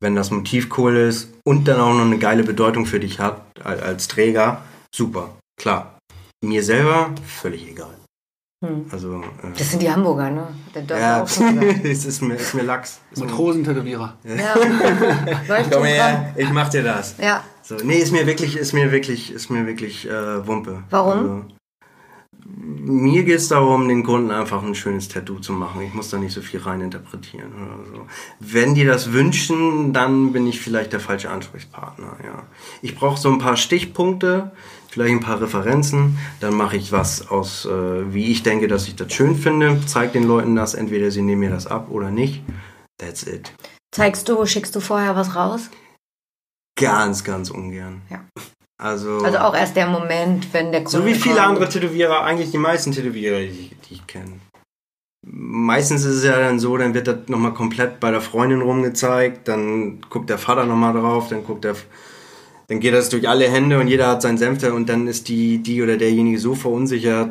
wenn 0.00 0.16
das 0.16 0.30
Motiv 0.30 0.76
cool 0.78 0.96
ist 0.96 1.30
und 1.44 1.66
dann 1.68 1.80
auch 1.80 1.94
noch 1.94 2.04
eine 2.04 2.18
geile 2.18 2.42
Bedeutung 2.42 2.84
für 2.84 3.00
dich 3.00 3.20
hat 3.20 3.40
al- 3.62 3.80
als 3.80 4.08
Träger, 4.08 4.62
super, 4.94 5.30
klar. 5.60 5.98
Mir 6.44 6.62
selber 6.62 7.10
völlig 7.26 7.66
egal. 7.68 7.94
Hm. 8.64 8.86
Also, 8.90 9.20
äh, 9.20 9.56
Das 9.56 9.70
sind 9.70 9.82
die 9.82 9.90
Hamburger, 9.90 10.30
ne? 10.30 10.48
Der 10.74 10.82
Dörfer 10.82 11.02
ja, 11.02 11.22
auch 11.22 11.28
schon 11.28 11.58
es 11.84 12.04
ist 12.04 12.22
mir, 12.22 12.34
ist 12.34 12.54
mir 12.54 12.62
Lachs. 12.62 13.00
Matrosentätowierer. 13.16 14.16
Ja. 14.24 14.54
Läuft 15.48 15.70
Komm 15.70 15.84
her, 15.84 16.34
ich 16.36 16.50
mach 16.50 16.68
dir 16.68 16.82
das. 16.82 17.16
Ja. 17.18 17.44
So, 17.62 17.76
nee, 17.82 17.98
ist 17.98 18.12
mir 18.12 18.26
wirklich, 18.26 18.56
ist 18.56 18.72
mir 18.72 18.90
wirklich, 18.92 19.32
ist 19.32 19.50
mir 19.50 19.66
wirklich 19.66 20.08
äh, 20.08 20.46
Wumpe. 20.46 20.82
Warum? 20.90 21.12
Also, 21.12 21.44
mir 22.56 23.24
geht 23.24 23.38
es 23.38 23.48
darum, 23.48 23.88
den 23.88 24.04
Kunden 24.04 24.30
einfach 24.30 24.62
ein 24.62 24.74
schönes 24.74 25.08
Tattoo 25.08 25.38
zu 25.38 25.52
machen. 25.52 25.80
Ich 25.80 25.94
muss 25.94 26.10
da 26.10 26.18
nicht 26.18 26.34
so 26.34 26.42
viel 26.42 26.60
rein 26.60 26.80
interpretieren 26.82 27.52
oder 27.54 27.84
so. 27.86 28.06
Wenn 28.38 28.74
die 28.74 28.84
das 28.84 29.12
wünschen, 29.12 29.92
dann 29.92 30.32
bin 30.32 30.46
ich 30.46 30.60
vielleicht 30.60 30.92
der 30.92 31.00
falsche 31.00 31.30
Ansprechpartner. 31.30 32.16
Ja, 32.22 32.44
ich 32.82 32.94
brauche 32.94 33.18
so 33.18 33.30
ein 33.30 33.38
paar 33.38 33.56
Stichpunkte, 33.56 34.52
vielleicht 34.94 35.14
ein 35.14 35.20
paar 35.20 35.40
Referenzen. 35.40 36.18
Dann 36.40 36.54
mache 36.54 36.76
ich 36.76 36.92
was 36.92 37.28
aus, 37.28 37.66
äh, 37.66 38.14
wie 38.14 38.30
ich 38.30 38.42
denke, 38.42 38.68
dass 38.68 38.88
ich 38.88 38.96
das 38.96 39.12
schön 39.12 39.36
finde. 39.36 39.80
Zeig 39.86 40.12
den 40.12 40.24
Leuten 40.24 40.56
das. 40.56 40.74
Entweder 40.74 41.10
sie 41.10 41.22
nehmen 41.22 41.40
mir 41.40 41.50
das 41.50 41.66
ab 41.66 41.88
oder 41.90 42.10
nicht. 42.10 42.42
That's 42.98 43.26
it. 43.26 43.52
Zeigst 43.94 44.28
du, 44.28 44.46
schickst 44.46 44.74
du 44.74 44.80
vorher 44.80 45.14
was 45.16 45.34
raus? 45.36 45.68
Ganz, 46.80 47.22
ganz 47.24 47.50
ungern. 47.50 48.02
Ja. 48.10 48.24
Also, 48.80 49.18
Also 49.18 49.38
auch 49.38 49.54
erst 49.54 49.76
der 49.76 49.86
Moment, 49.86 50.52
wenn 50.52 50.72
der 50.72 50.82
Kunde 50.84 50.98
so 50.98 51.06
wie 51.06 51.14
viele 51.14 51.36
kommt. 51.36 51.46
andere 51.48 51.68
Tätowierer, 51.68 52.22
eigentlich 52.24 52.50
die 52.50 52.58
meisten 52.58 52.92
Tätowierer, 52.92 53.40
die, 53.40 53.70
die 53.88 53.94
ich 53.94 54.06
kenne. 54.06 54.40
Meistens 55.26 56.04
ist 56.04 56.16
es 56.16 56.24
ja 56.24 56.38
dann 56.38 56.58
so, 56.58 56.76
dann 56.76 56.92
wird 56.92 57.06
das 57.06 57.28
nochmal 57.28 57.54
komplett 57.54 58.00
bei 58.00 58.10
der 58.10 58.20
Freundin 58.20 58.60
rumgezeigt, 58.60 59.48
dann 59.48 60.00
guckt 60.10 60.28
der 60.28 60.38
Vater 60.38 60.66
nochmal 60.66 60.92
drauf, 60.92 61.28
dann 61.28 61.44
guckt 61.44 61.64
der, 61.64 61.76
dann 62.68 62.80
geht 62.80 62.94
das 62.94 63.08
durch 63.08 63.28
alle 63.28 63.48
Hände 63.48 63.78
und 63.78 63.88
jeder 63.88 64.08
hat 64.08 64.22
seinen 64.22 64.38
Senf 64.38 64.60
da 64.60 64.72
und 64.72 64.88
dann 64.88 65.06
ist 65.06 65.28
die, 65.28 65.58
die 65.58 65.82
oder 65.82 65.96
derjenige 65.96 66.38
so 66.38 66.54
verunsichert 66.54 67.30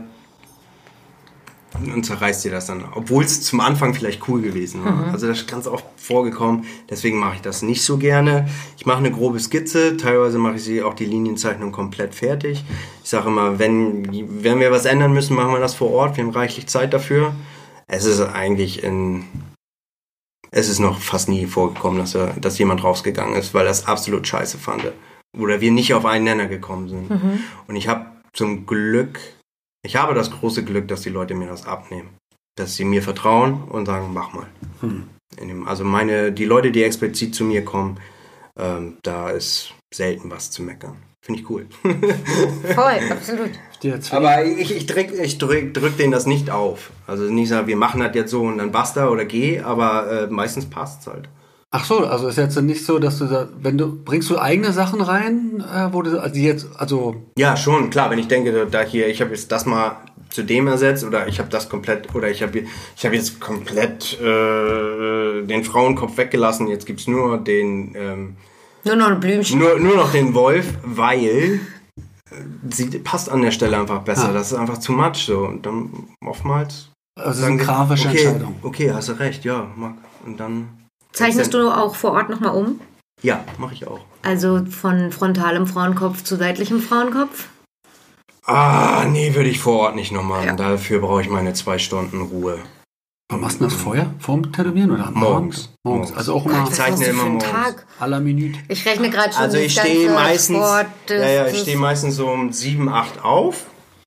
und 1.73 2.05
zerreißt 2.05 2.45
dir 2.45 2.51
das 2.51 2.67
dann. 2.67 2.85
Obwohl 2.93 3.23
es 3.23 3.41
zum 3.41 3.59
Anfang 3.59 3.93
vielleicht 3.93 4.27
cool 4.27 4.41
gewesen 4.41 4.85
war. 4.85 5.11
Also 5.11 5.27
das 5.27 5.39
ist 5.39 5.47
ganz 5.47 5.65
oft 5.65 5.85
vorgekommen, 5.97 6.65
deswegen 6.89 7.17
mache 7.17 7.35
ich 7.35 7.41
das 7.41 7.63
nicht 7.63 7.83
so 7.83 7.97
gerne. 7.97 8.47
Ich 8.77 8.85
mache 8.85 8.99
eine 8.99 9.11
grobe 9.11 9.39
Skizze, 9.39 9.97
teilweise 9.97 10.37
mache 10.37 10.55
ich 10.55 10.63
sie 10.63 10.83
auch 10.83 10.93
die 10.93 11.05
Linienzeichnung 11.05 11.71
komplett 11.71 12.13
fertig. 12.13 12.63
Ich 13.03 13.09
sage 13.09 13.27
immer, 13.27 13.57
wenn, 13.57 14.07
wenn 14.43 14.59
wir 14.59 14.71
was 14.71 14.85
ändern 14.85 15.13
müssen, 15.13 15.35
machen 15.35 15.53
wir 15.53 15.59
das 15.59 15.73
vor 15.73 15.91
Ort, 15.91 16.17
wir 16.17 16.23
haben 16.23 16.31
reichlich 16.31 16.67
Zeit 16.67 16.93
dafür. 16.93 17.33
Es 17.87 18.05
ist 18.05 18.21
eigentlich 18.21 18.83
in 18.83 19.25
es 20.55 20.69
ist 20.69 20.77
noch 20.77 20.99
fast 20.99 21.29
nie 21.29 21.47
vorgekommen, 21.47 21.97
dass, 21.97 22.13
er, 22.13 22.33
dass 22.39 22.59
jemand 22.59 22.83
rausgegangen 22.83 23.35
ist, 23.35 23.55
weil 23.55 23.65
er 23.65 23.71
es 23.71 23.87
absolut 23.87 24.27
scheiße 24.27 24.59
fand. 24.59 24.83
Oder 25.37 25.61
wir 25.61 25.71
nicht 25.71 25.93
auf 25.93 26.05
einen 26.05 26.25
Nenner 26.25 26.47
gekommen 26.47 26.89
sind. 26.89 27.09
Und 27.67 27.75
ich 27.75 27.87
habe 27.87 28.05
zum 28.33 28.65
Glück, 28.65 29.19
ich 29.83 29.95
habe 29.95 30.13
das 30.13 30.31
große 30.31 30.63
Glück, 30.63 30.87
dass 30.87 31.01
die 31.01 31.09
Leute 31.09 31.35
mir 31.35 31.47
das 31.47 31.65
abnehmen. 31.65 32.09
Dass 32.55 32.75
sie 32.75 32.85
mir 32.85 33.01
vertrauen 33.01 33.63
und 33.63 33.87
sagen, 33.87 34.11
mach 34.13 34.33
mal. 34.33 34.47
Hm. 34.81 35.07
Dem, 35.39 35.67
also 35.67 35.83
meine, 35.83 36.31
die 36.31 36.45
Leute, 36.45 36.71
die 36.71 36.83
explizit 36.83 37.33
zu 37.33 37.43
mir 37.43 37.65
kommen, 37.65 37.99
ähm, 38.57 38.97
da 39.01 39.31
ist 39.31 39.73
selten 39.93 40.29
was 40.29 40.51
zu 40.51 40.61
meckern. 40.61 40.97
Finde 41.21 41.41
ich 41.41 41.49
cool. 41.49 41.67
Voll, 42.75 42.99
absolut. 43.09 43.51
Aber 44.11 44.43
ich, 44.43 44.75
ich 44.75 44.85
drück, 44.85 45.11
ich 45.13 45.37
drück, 45.37 45.73
drück 45.73 45.97
denen 45.97 46.11
das 46.11 46.25
nicht 46.25 46.49
auf. 46.49 46.91
Also 47.07 47.23
nicht 47.23 47.47
sagen, 47.47 47.67
wir 47.67 47.77
machen 47.77 48.01
das 48.01 48.13
jetzt 48.13 48.31
so 48.31 48.41
und 48.41 48.57
dann 48.57 48.73
basta 48.73 49.07
oder 49.07 49.23
geh, 49.23 49.61
aber 49.61 50.11
äh, 50.11 50.27
meistens 50.27 50.69
passt's 50.69 51.07
halt. 51.07 51.29
Ach 51.75 51.85
so, 51.85 52.05
also 52.05 52.27
ist 52.27 52.37
jetzt 52.37 52.61
nicht 52.61 52.85
so, 52.85 52.99
dass 52.99 53.17
du 53.17 53.25
da, 53.25 53.49
wenn 53.59 53.79
du, 53.79 53.95
bringst 54.03 54.29
du 54.29 54.37
eigene 54.37 54.71
Sachen 54.71 55.01
rein, 55.01 55.63
äh, 55.73 55.91
wo 55.91 56.03
du, 56.03 56.21
also 56.21 56.35
jetzt, 56.35 56.67
also, 56.77 57.15
Ja, 57.35 57.57
schon, 57.57 57.89
klar, 57.89 58.11
wenn 58.11 58.19
ich 58.19 58.27
denke, 58.27 58.67
da 58.69 58.81
hier, 58.81 59.07
ich 59.07 59.21
habe 59.21 59.31
jetzt 59.31 59.51
das 59.51 59.65
mal 59.65 59.97
zu 60.29 60.43
dem 60.43 60.67
ersetzt 60.67 61.03
oder 61.03 61.27
ich 61.27 61.39
habe 61.39 61.49
das 61.49 61.69
komplett, 61.69 62.13
oder 62.13 62.29
ich 62.29 62.43
habe 62.43 62.59
ich 62.59 63.05
hab 63.05 63.11
jetzt 63.11 63.39
komplett 63.39 64.19
äh, 64.21 65.41
den 65.41 65.63
Frauenkopf 65.63 66.15
weggelassen, 66.15 66.67
jetzt 66.67 66.85
gibt's 66.85 67.07
nur 67.07 67.39
den, 67.39 67.95
ähm, 67.95 68.35
Nur 68.83 68.95
noch 68.95 69.07
ein 69.07 69.19
Blümchen. 69.19 69.57
nur, 69.57 69.79
nur 69.79 69.95
noch 69.95 70.11
den 70.11 70.35
Wolf, 70.35 70.67
weil 70.83 71.59
äh, 72.29 72.35
sie 72.69 72.85
passt 72.99 73.29
an 73.29 73.41
der 73.41 73.51
Stelle 73.51 73.79
einfach 73.79 74.03
besser. 74.03 74.29
Ah. 74.29 74.33
Das 74.33 74.51
ist 74.51 74.57
einfach 74.57 74.77
zu 74.77 74.91
much 74.91 75.25
so. 75.25 75.39
Und 75.39 75.65
dann 75.65 75.89
oftmals 76.23 76.89
also 77.15 77.29
es 77.29 77.37
ist 77.39 77.43
eine 77.45 77.57
grafische 77.57 78.09
okay, 78.09 78.23
Entscheidung. 78.23 78.55
Okay, 78.63 78.91
hast 78.91 79.09
du 79.09 79.13
recht, 79.13 79.45
ja, 79.45 79.67
mag. 79.75 79.95
Und 80.25 80.39
dann. 80.39 80.82
Zeichnest 81.13 81.53
du 81.53 81.69
auch 81.69 81.95
vor 81.95 82.11
Ort 82.11 82.29
nochmal 82.29 82.55
um? 82.55 82.79
Ja, 83.21 83.43
mache 83.57 83.73
ich 83.73 83.87
auch. 83.87 84.01
Also 84.23 84.65
von 84.65 85.11
frontalem 85.11 85.67
Frauenkopf 85.67 86.23
zu 86.23 86.35
seitlichem 86.35 86.81
Frauenkopf? 86.81 87.47
Ah, 88.45 89.05
nee, 89.07 89.33
würde 89.35 89.49
ich 89.49 89.59
vor 89.59 89.79
Ort 89.79 89.95
nicht 89.95 90.11
nochmal. 90.11 90.45
Ja. 90.45 90.55
Dafür 90.55 90.99
brauche 90.99 91.21
ich 91.21 91.29
meine 91.29 91.53
zwei 91.53 91.77
Stunden 91.77 92.21
Ruhe. 92.21 92.59
Wann 93.29 93.39
machst 93.39 93.59
du 93.59 93.63
das 93.63 93.73
vorher? 93.73 94.13
Vorm 94.19 94.51
Tätowieren 94.51 94.91
oder 94.91 95.07
am 95.07 95.13
Morgens. 95.13 95.69
Morgens. 95.83 96.11
Morgens. 96.11 96.13
Also 96.13 96.33
auch 96.35 96.45
immer 96.45 96.67
was 96.67 96.75
zeichne 96.75 97.05
immer 97.05 97.23
morgens. 97.23 97.49
Tag? 97.49 97.87
la 98.05 98.19
Minute. 98.19 98.59
Ich 98.67 98.85
rechne 98.85 99.09
gerade 99.09 99.33
schon 99.33 99.41
Also 99.41 99.57
ich 99.57 99.71
stehe 99.71 100.11
meistens, 100.11 100.57
Sport, 100.57 100.87
ja, 101.09 101.29
ja, 101.29 101.47
ich 101.47 101.59
stehe 101.61 101.77
meistens 101.77 102.15
so 102.15 102.27
um 102.27 102.51
7, 102.51 102.89
8 102.89 103.23
auf. 103.23 103.65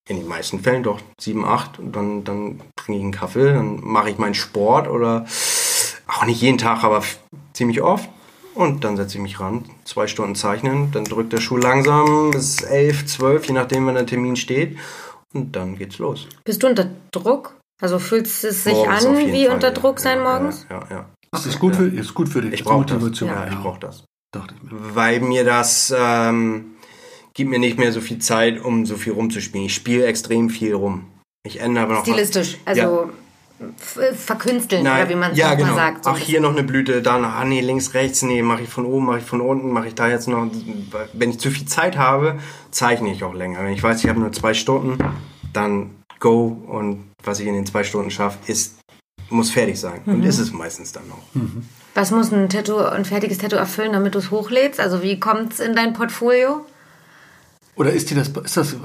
In 0.09 0.18
den 0.18 0.28
meisten 0.28 0.61
Fällen 0.61 0.82
doch 0.82 1.00
7, 1.18 1.44
8. 1.44 1.78
Und 1.78 1.96
dann, 1.96 2.24
dann 2.24 2.61
trinke 2.76 2.98
ich 2.98 3.02
einen 3.02 3.12
Kaffee, 3.12 3.54
dann 3.54 3.80
mache 3.82 4.11
ich 4.11 4.18
meinen 4.18 4.34
Sport 4.34 4.86
oder 4.86 5.24
auch 6.07 6.24
nicht 6.24 6.40
jeden 6.40 6.59
Tag, 6.59 6.84
aber 6.84 7.02
ziemlich 7.52 7.82
oft. 7.82 8.09
Und 8.54 8.84
dann 8.84 8.96
setze 8.96 9.18
ich 9.18 9.22
mich 9.22 9.38
ran, 9.38 9.64
zwei 9.84 10.07
Stunden 10.07 10.34
zeichnen, 10.34 10.90
dann 10.90 11.04
drückt 11.04 11.32
der 11.32 11.40
Schuh 11.40 11.59
langsam 11.59 12.30
bis 12.30 12.62
elf, 12.62 13.04
zwölf, 13.04 13.46
je 13.46 13.52
nachdem, 13.52 13.86
wann 13.86 13.96
der 13.96 14.07
Termin 14.07 14.36
steht. 14.36 14.78
Und 15.34 15.54
dann 15.54 15.76
geht's 15.76 15.98
los. 15.98 16.26
Bist 16.44 16.62
du 16.62 16.68
unter 16.68 16.88
Druck? 17.11 17.54
Also 17.82 17.98
fühlt 17.98 18.26
es 18.26 18.40
sich 18.40 18.72
Morgens 18.72 19.04
an 19.04 19.18
wie 19.18 19.44
Fall, 19.44 19.54
unter 19.54 19.68
ja. 19.68 19.74
Druck 19.74 20.00
sein 20.00 20.18
ja, 20.18 20.24
morgens? 20.24 20.66
Ja, 20.70 20.80
ja. 20.88 20.96
ja. 20.96 21.07
Ist 21.34 21.46
das 21.46 21.59
gut 21.59 21.76
für, 21.76 21.86
ist 21.86 22.14
gut 22.14 22.30
für 22.30 22.40
dich? 22.40 22.54
Ich 22.54 22.64
brauche 22.64 22.86
das. 22.86 22.94
Motivation. 22.98 23.28
Ja, 23.28 23.46
ich 23.48 23.59
brauche 23.59 23.80
das. 23.80 24.04
Dachte 24.32 24.54
ich 24.57 24.62
mir. 24.62 24.94
Weil 24.94 25.20
mir 25.20 25.44
das 25.44 25.92
ähm, 25.94 26.76
gibt 27.34 27.50
mir 27.50 27.59
nicht 27.59 27.78
mehr 27.78 27.92
so 27.92 28.00
viel 28.00 28.18
Zeit, 28.18 28.64
um 28.64 28.86
so 28.86 28.96
viel 28.96 29.12
rumzuspielen. 29.12 29.66
Ich 29.66 29.74
spiele 29.74 30.07
extrem 30.07 30.48
viel 30.48 30.72
rum. 30.72 31.04
Ich 31.46 31.61
ändere 31.61 31.84
aber 31.84 31.94
noch 31.94 32.02
Stilistisch, 32.02 32.57
also 32.64 33.11
f- 33.78 34.16
verkünsteln, 34.24 34.82
oder 34.82 35.09
wie 35.09 35.14
man 35.14 35.32
es 35.32 35.38
ja, 35.38 35.54
genau. 35.54 35.74
sagt. 35.74 36.04
So 36.04 36.11
Ach, 36.11 36.18
hier 36.18 36.40
noch 36.40 36.52
eine 36.52 36.62
Blüte, 36.62 37.02
da 37.02 37.18
noch, 37.18 37.30
ah 37.30 37.44
nee, 37.44 37.61
links, 37.61 37.94
rechts, 37.94 38.22
nee, 38.22 38.42
mache 38.42 38.62
ich 38.62 38.68
von 38.68 38.84
oben, 38.86 39.07
mache 39.07 39.18
ich 39.18 39.24
von 39.24 39.40
unten, 39.40 39.70
mache 39.70 39.88
ich 39.88 39.94
da 39.94 40.09
jetzt 40.09 40.28
noch. 40.28 40.46
Wenn 41.12 41.30
ich 41.30 41.38
zu 41.40 41.50
viel 41.50 41.66
Zeit 41.66 41.96
habe, 41.96 42.38
zeichne 42.70 43.11
ich 43.12 43.24
auch 43.24 43.34
länger. 43.34 43.61
Wenn 43.64 43.72
ich 43.72 43.82
weiß, 43.82 44.02
ich 44.04 44.09
habe 44.09 44.20
nur 44.20 44.32
zwei 44.32 44.54
Stunden, 44.54 44.98
dann 45.52 45.90
go 46.20 46.46
und 46.68 47.04
was 47.24 47.40
ich 47.40 47.46
in 47.46 47.54
den 47.54 47.66
zwei 47.66 47.82
Stunden 47.84 48.11
schaffe, 48.11 48.38
ist, 48.46 48.78
muss 49.30 49.50
fertig 49.50 49.80
sein. 49.80 50.00
Und 50.07 50.18
Mhm. 50.18 50.24
ist 50.24 50.38
es 50.38 50.52
meistens 50.52 50.92
dann 50.92 51.09
noch. 51.09 51.18
Was 51.94 52.11
muss 52.11 52.30
ein 52.32 52.48
Tattoo, 52.48 52.78
ein 52.78 53.04
fertiges 53.04 53.38
Tattoo 53.38 53.57
erfüllen, 53.57 53.92
damit 53.92 54.14
du 54.14 54.18
es 54.18 54.30
hochlädst? 54.30 54.78
Also 54.80 55.02
wie 55.02 55.18
kommt 55.18 55.54
es 55.54 55.61
in 55.61 55.74
dein 55.74 55.94
Portfolio? 55.94 56.64
Oder 57.76 57.92
ist, 57.92 58.10
die 58.10 58.14
das, 58.14 58.28
ist 58.28 58.56
das 58.56 58.76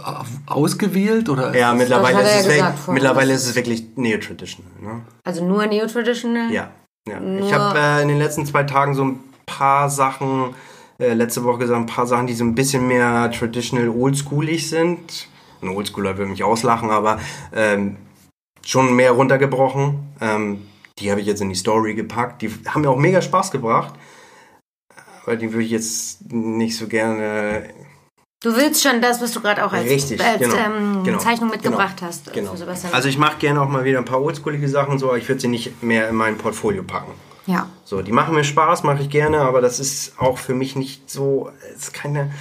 ausgewählt? 0.45 1.29
Oder 1.29 1.55
Ja, 1.55 1.73
mittlerweile, 1.73 2.17
hat 2.17 2.25
er 2.25 2.39
ist, 2.39 2.45
es, 2.45 2.53
gesagt 2.53 2.87
weg, 2.87 2.93
mittlerweile 2.93 3.33
ist 3.33 3.45
es 3.45 3.55
wirklich 3.55 3.85
neo-traditional. 3.95 4.71
Ne? 4.81 5.01
Also 5.23 5.45
nur 5.45 5.65
Neo-Traditional? 5.65 6.51
Ja. 6.51 6.71
ja. 7.07 7.21
Ich 7.39 7.53
habe 7.53 7.79
äh, 7.79 8.01
in 8.01 8.09
den 8.09 8.17
letzten 8.17 8.45
zwei 8.45 8.63
Tagen 8.63 8.93
so 8.93 9.05
ein 9.05 9.19
paar 9.45 9.89
Sachen, 9.89 10.53
äh, 10.99 11.13
letzte 11.13 11.45
Woche 11.45 11.59
gesagt, 11.59 11.79
ein 11.79 11.85
paar 11.85 12.05
Sachen, 12.05 12.27
die 12.27 12.33
so 12.33 12.43
ein 12.43 12.53
bisschen 12.53 12.87
mehr 12.87 13.31
traditional 13.31 13.87
oldschoolig 13.87 14.69
sind. 14.69 15.27
Ein 15.61 15.69
Oldschooler 15.69 16.17
würde 16.17 16.31
mich 16.31 16.43
auslachen, 16.43 16.89
aber 16.89 17.19
ähm, 17.55 17.95
schon 18.65 18.93
mehr 18.95 19.11
runtergebrochen. 19.11 19.99
Ähm, 20.19 20.67
die 20.99 21.11
habe 21.11 21.21
ich 21.21 21.27
jetzt 21.27 21.41
in 21.41 21.49
die 21.49 21.55
Story 21.55 21.93
gepackt. 21.93 22.41
Die 22.41 22.49
haben 22.67 22.81
mir 22.81 22.89
auch 22.89 22.97
mega 22.97 23.21
Spaß 23.21 23.51
gebracht. 23.51 23.93
Aber 25.23 25.35
die 25.37 25.53
würde 25.53 25.63
ich 25.63 25.71
jetzt 25.71 26.31
nicht 26.31 26.75
so 26.75 26.87
gerne 26.87 27.69
Du 28.43 28.55
willst 28.55 28.81
schon 28.81 29.01
das, 29.01 29.21
was 29.21 29.33
du 29.33 29.39
gerade 29.39 29.63
auch 29.63 29.71
als, 29.71 29.87
Richtig, 29.87 30.19
als 30.19 30.39
genau, 30.39 30.55
ähm, 30.55 31.03
genau, 31.03 31.19
Zeichnung 31.19 31.51
mitgebracht 31.51 31.97
genau, 31.97 32.09
hast. 32.09 32.33
Genau. 32.33 32.55
Also 32.91 33.07
ich 33.07 33.19
mache 33.19 33.37
gerne 33.37 33.61
auch 33.61 33.67
mal 33.67 33.83
wieder 33.83 33.99
ein 33.99 34.05
paar 34.05 34.19
oldschoolige 34.19 34.67
Sachen 34.67 34.97
so, 34.97 35.09
aber 35.09 35.19
ich 35.19 35.29
würde 35.29 35.39
sie 35.39 35.47
nicht 35.47 35.83
mehr 35.83 36.09
in 36.09 36.15
mein 36.15 36.39
Portfolio 36.39 36.81
packen. 36.81 37.11
ja. 37.45 37.67
So, 37.85 38.01
die 38.01 38.11
machen 38.11 38.33
mir 38.33 38.43
Spaß, 38.43 38.81
mache 38.81 39.03
ich 39.03 39.09
gerne, 39.09 39.41
aber 39.41 39.61
das 39.61 39.79
ist 39.79 40.13
auch 40.17 40.39
für 40.39 40.55
mich 40.55 40.75
nicht 40.75 41.07
so, 41.07 41.51
es 41.75 41.83
ist 41.83 41.93
keine, 41.93 42.31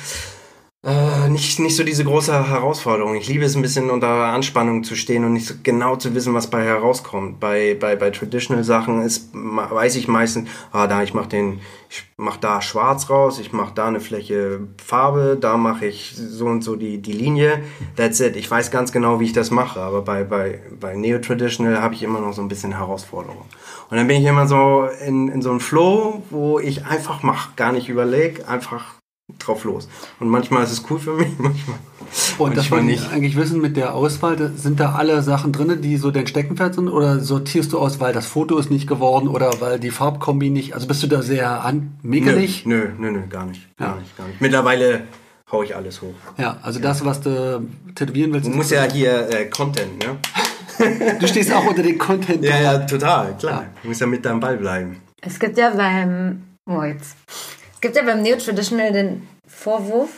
äh, 0.83 1.29
nicht, 1.29 1.59
nicht 1.59 1.77
so 1.77 1.85
diese 1.85 2.05
große 2.05 2.33
Herausforderung. 2.33 3.15
Ich 3.15 3.29
liebe 3.29 3.45
es 3.45 3.55
ein 3.55 3.61
bisschen 3.61 3.91
unter 3.91 4.09
Anspannung 4.09 4.83
zu 4.83 4.97
stehen 4.97 5.25
und 5.25 5.35
nicht 5.35 5.47
so 5.47 5.55
genau 5.63 5.97
zu 5.97 6.15
wissen, 6.15 6.33
was 6.33 6.49
bei 6.49 6.65
herauskommt. 6.65 7.39
Bei, 7.39 7.77
bei, 7.79 7.97
bei 7.97 8.11
Traditional 8.11 8.65
Sachen 8.65 9.03
ist, 9.03 9.29
weiß 9.35 9.97
ich 9.97 10.09
meistens, 10.09 10.49
ah, 10.73 10.87
da, 10.87 11.03
ich 11.03 11.13
mache 11.13 11.29
den, 11.29 11.61
ich 11.91 12.05
mach 12.17 12.39
da 12.39 12.63
schwarz 12.63 13.11
raus, 13.11 13.39
ich 13.39 13.53
mache 13.53 13.75
da 13.75 13.89
eine 13.89 14.01
Fläche 14.01 14.61
Farbe, 14.83 15.37
da 15.39 15.59
mache 15.59 15.85
ich 15.85 16.15
so 16.17 16.47
und 16.47 16.65
so 16.65 16.77
die, 16.77 16.97
die 16.97 17.13
Linie. 17.13 17.63
That's 17.97 18.21
it. 18.21 18.35
Ich 18.37 18.51
weiß 18.51 18.71
ganz 18.71 18.91
genau, 18.91 19.21
wie 19.21 19.27
ich 19.27 19.35
das 19.35 19.51
mache, 19.51 19.81
aber 19.81 20.01
bei, 20.01 20.25
bei, 20.25 20.61
bei 20.81 20.97
Neo-Traditional 20.97 21.83
habe 21.83 21.93
ich 21.93 22.03
immer 22.03 22.21
noch 22.21 22.33
so 22.33 22.41
ein 22.41 22.49
bisschen 22.49 22.79
Herausforderung. 22.79 23.45
Und 23.91 23.97
dann 23.99 24.07
bin 24.07 24.23
ich 24.23 24.27
immer 24.27 24.47
so 24.47 24.89
in, 25.07 25.29
in 25.29 25.43
so 25.43 25.51
einem 25.51 25.61
Flow, 25.61 26.23
wo 26.31 26.59
ich 26.59 26.87
einfach 26.87 27.23
mache, 27.23 27.51
gar 27.57 27.73
nicht 27.73 27.91
überlege, 27.91 28.49
einfach 28.49 29.00
drauf 29.39 29.65
los. 29.65 29.89
Und 30.19 30.29
manchmal 30.29 30.65
ist 30.65 30.73
es 30.73 30.83
cool 30.91 30.99
für 30.99 31.15
mich, 31.15 31.29
manchmal, 31.39 31.77
Und 32.39 32.57
das 32.57 32.71
manchmal 32.71 32.81
wollte 32.81 32.85
nicht. 32.93 33.03
ich 33.07 33.13
eigentlich 33.13 33.37
wissen 33.37 33.61
mit 33.61 33.77
der 33.77 33.95
Auswahl, 33.95 34.53
sind 34.57 34.81
da 34.81 34.93
alle 34.93 35.23
Sachen 35.23 35.53
drin, 35.53 35.81
die 35.83 35.97
so 35.97 36.11
dein 36.11 36.27
Steckenpferd 36.27 36.75
sind? 36.75 36.89
Oder 36.89 37.21
sortierst 37.21 37.73
du 37.73 37.79
aus, 37.79 38.01
weil 38.01 38.13
das 38.13 38.27
Foto 38.27 38.59
ist 38.59 38.71
nicht 38.71 38.87
geworden 38.89 39.29
oder 39.29 39.51
weil 39.61 39.79
die 39.79 39.91
Farbkombi 39.91 40.51
nicht, 40.51 40.75
also 40.75 40.87
bist 40.87 41.03
du 41.03 41.07
da 41.07 41.23
sehr 41.23 41.65
an, 41.65 41.95
mäkelig? 42.03 42.67
Nö, 42.67 42.89
nö, 42.99 43.11
nö, 43.13 43.21
gar 43.29 43.47
nicht. 43.47 43.77
Gar 43.77 43.91
Ja. 43.91 43.97
nicht, 43.97 44.17
gar 44.17 44.27
nicht. 44.27 44.41
Mittlerweile 44.41 45.03
hau 45.53 45.63
ich 45.63 45.75
alles 45.75 46.01
hoch. 46.03 46.15
Ja, 46.39 46.59
also 46.63 46.81
das, 46.81 47.05
was 47.05 47.21
du 47.21 47.67
tätowieren 47.95 48.33
willst. 48.33 48.47
Du 48.47 48.51
musst 48.53 48.71
ja 48.71 48.85
hier 48.85 49.29
äh, 49.31 49.47
Content, 49.47 49.99
ne? 49.99 50.17
du 51.21 51.27
stehst 51.29 51.53
auch 51.53 51.67
unter 51.67 51.83
den 51.83 51.99
Content. 51.99 52.43
Ja, 52.45 52.59
ja, 52.61 52.79
total, 52.79 53.37
klar. 53.37 53.67
Du 53.83 53.89
musst 53.89 54.01
ja 54.01 54.07
mit 54.07 54.25
deinem 54.25 54.41
Ball 54.41 54.57
bleiben. 54.57 54.97
Es 55.21 55.39
gibt 55.39 55.59
ja 55.59 55.71
beim, 55.71 56.43
oh 56.67 56.83
jetzt. 56.83 57.17
Es 57.81 57.83
gibt 57.83 57.97
ja 57.97 58.03
beim 58.03 58.21
Neo-Traditional 58.21 58.93
den 58.93 59.27
Vorwurf, 59.49 60.11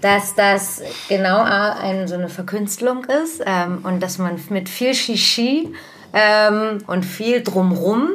dass 0.00 0.34
das 0.34 0.80
genau 1.10 1.42
ein, 1.42 2.08
so 2.08 2.14
eine 2.14 2.30
Verkünstlung 2.30 3.04
ist 3.04 3.42
ähm, 3.44 3.80
und 3.82 4.02
dass 4.02 4.16
man 4.16 4.40
mit 4.48 4.70
viel 4.70 4.94
Shishi 4.94 5.74
ähm, 6.14 6.78
und 6.86 7.04
viel 7.04 7.42
drumrum, 7.42 8.12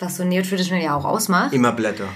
was 0.00 0.16
so 0.16 0.24
Neo-Traditional 0.24 0.82
ja 0.82 0.96
auch 0.96 1.04
ausmacht, 1.04 1.52
Immer 1.52 1.70
Blätter. 1.70 2.08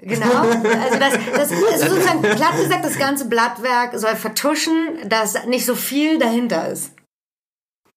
Genau. 0.00 0.42
Also 0.42 0.98
das, 0.98 1.14
das 1.34 1.50
ist 1.50 1.80
sozusagen 1.80 2.20
platt 2.20 2.58
gesagt, 2.62 2.84
das 2.84 2.98
ganze 2.98 3.26
Blattwerk 3.26 3.98
soll 3.98 4.16
vertuschen, 4.16 4.98
dass 5.06 5.46
nicht 5.46 5.64
so 5.64 5.74
viel 5.74 6.18
dahinter 6.18 6.68
ist. 6.68 6.92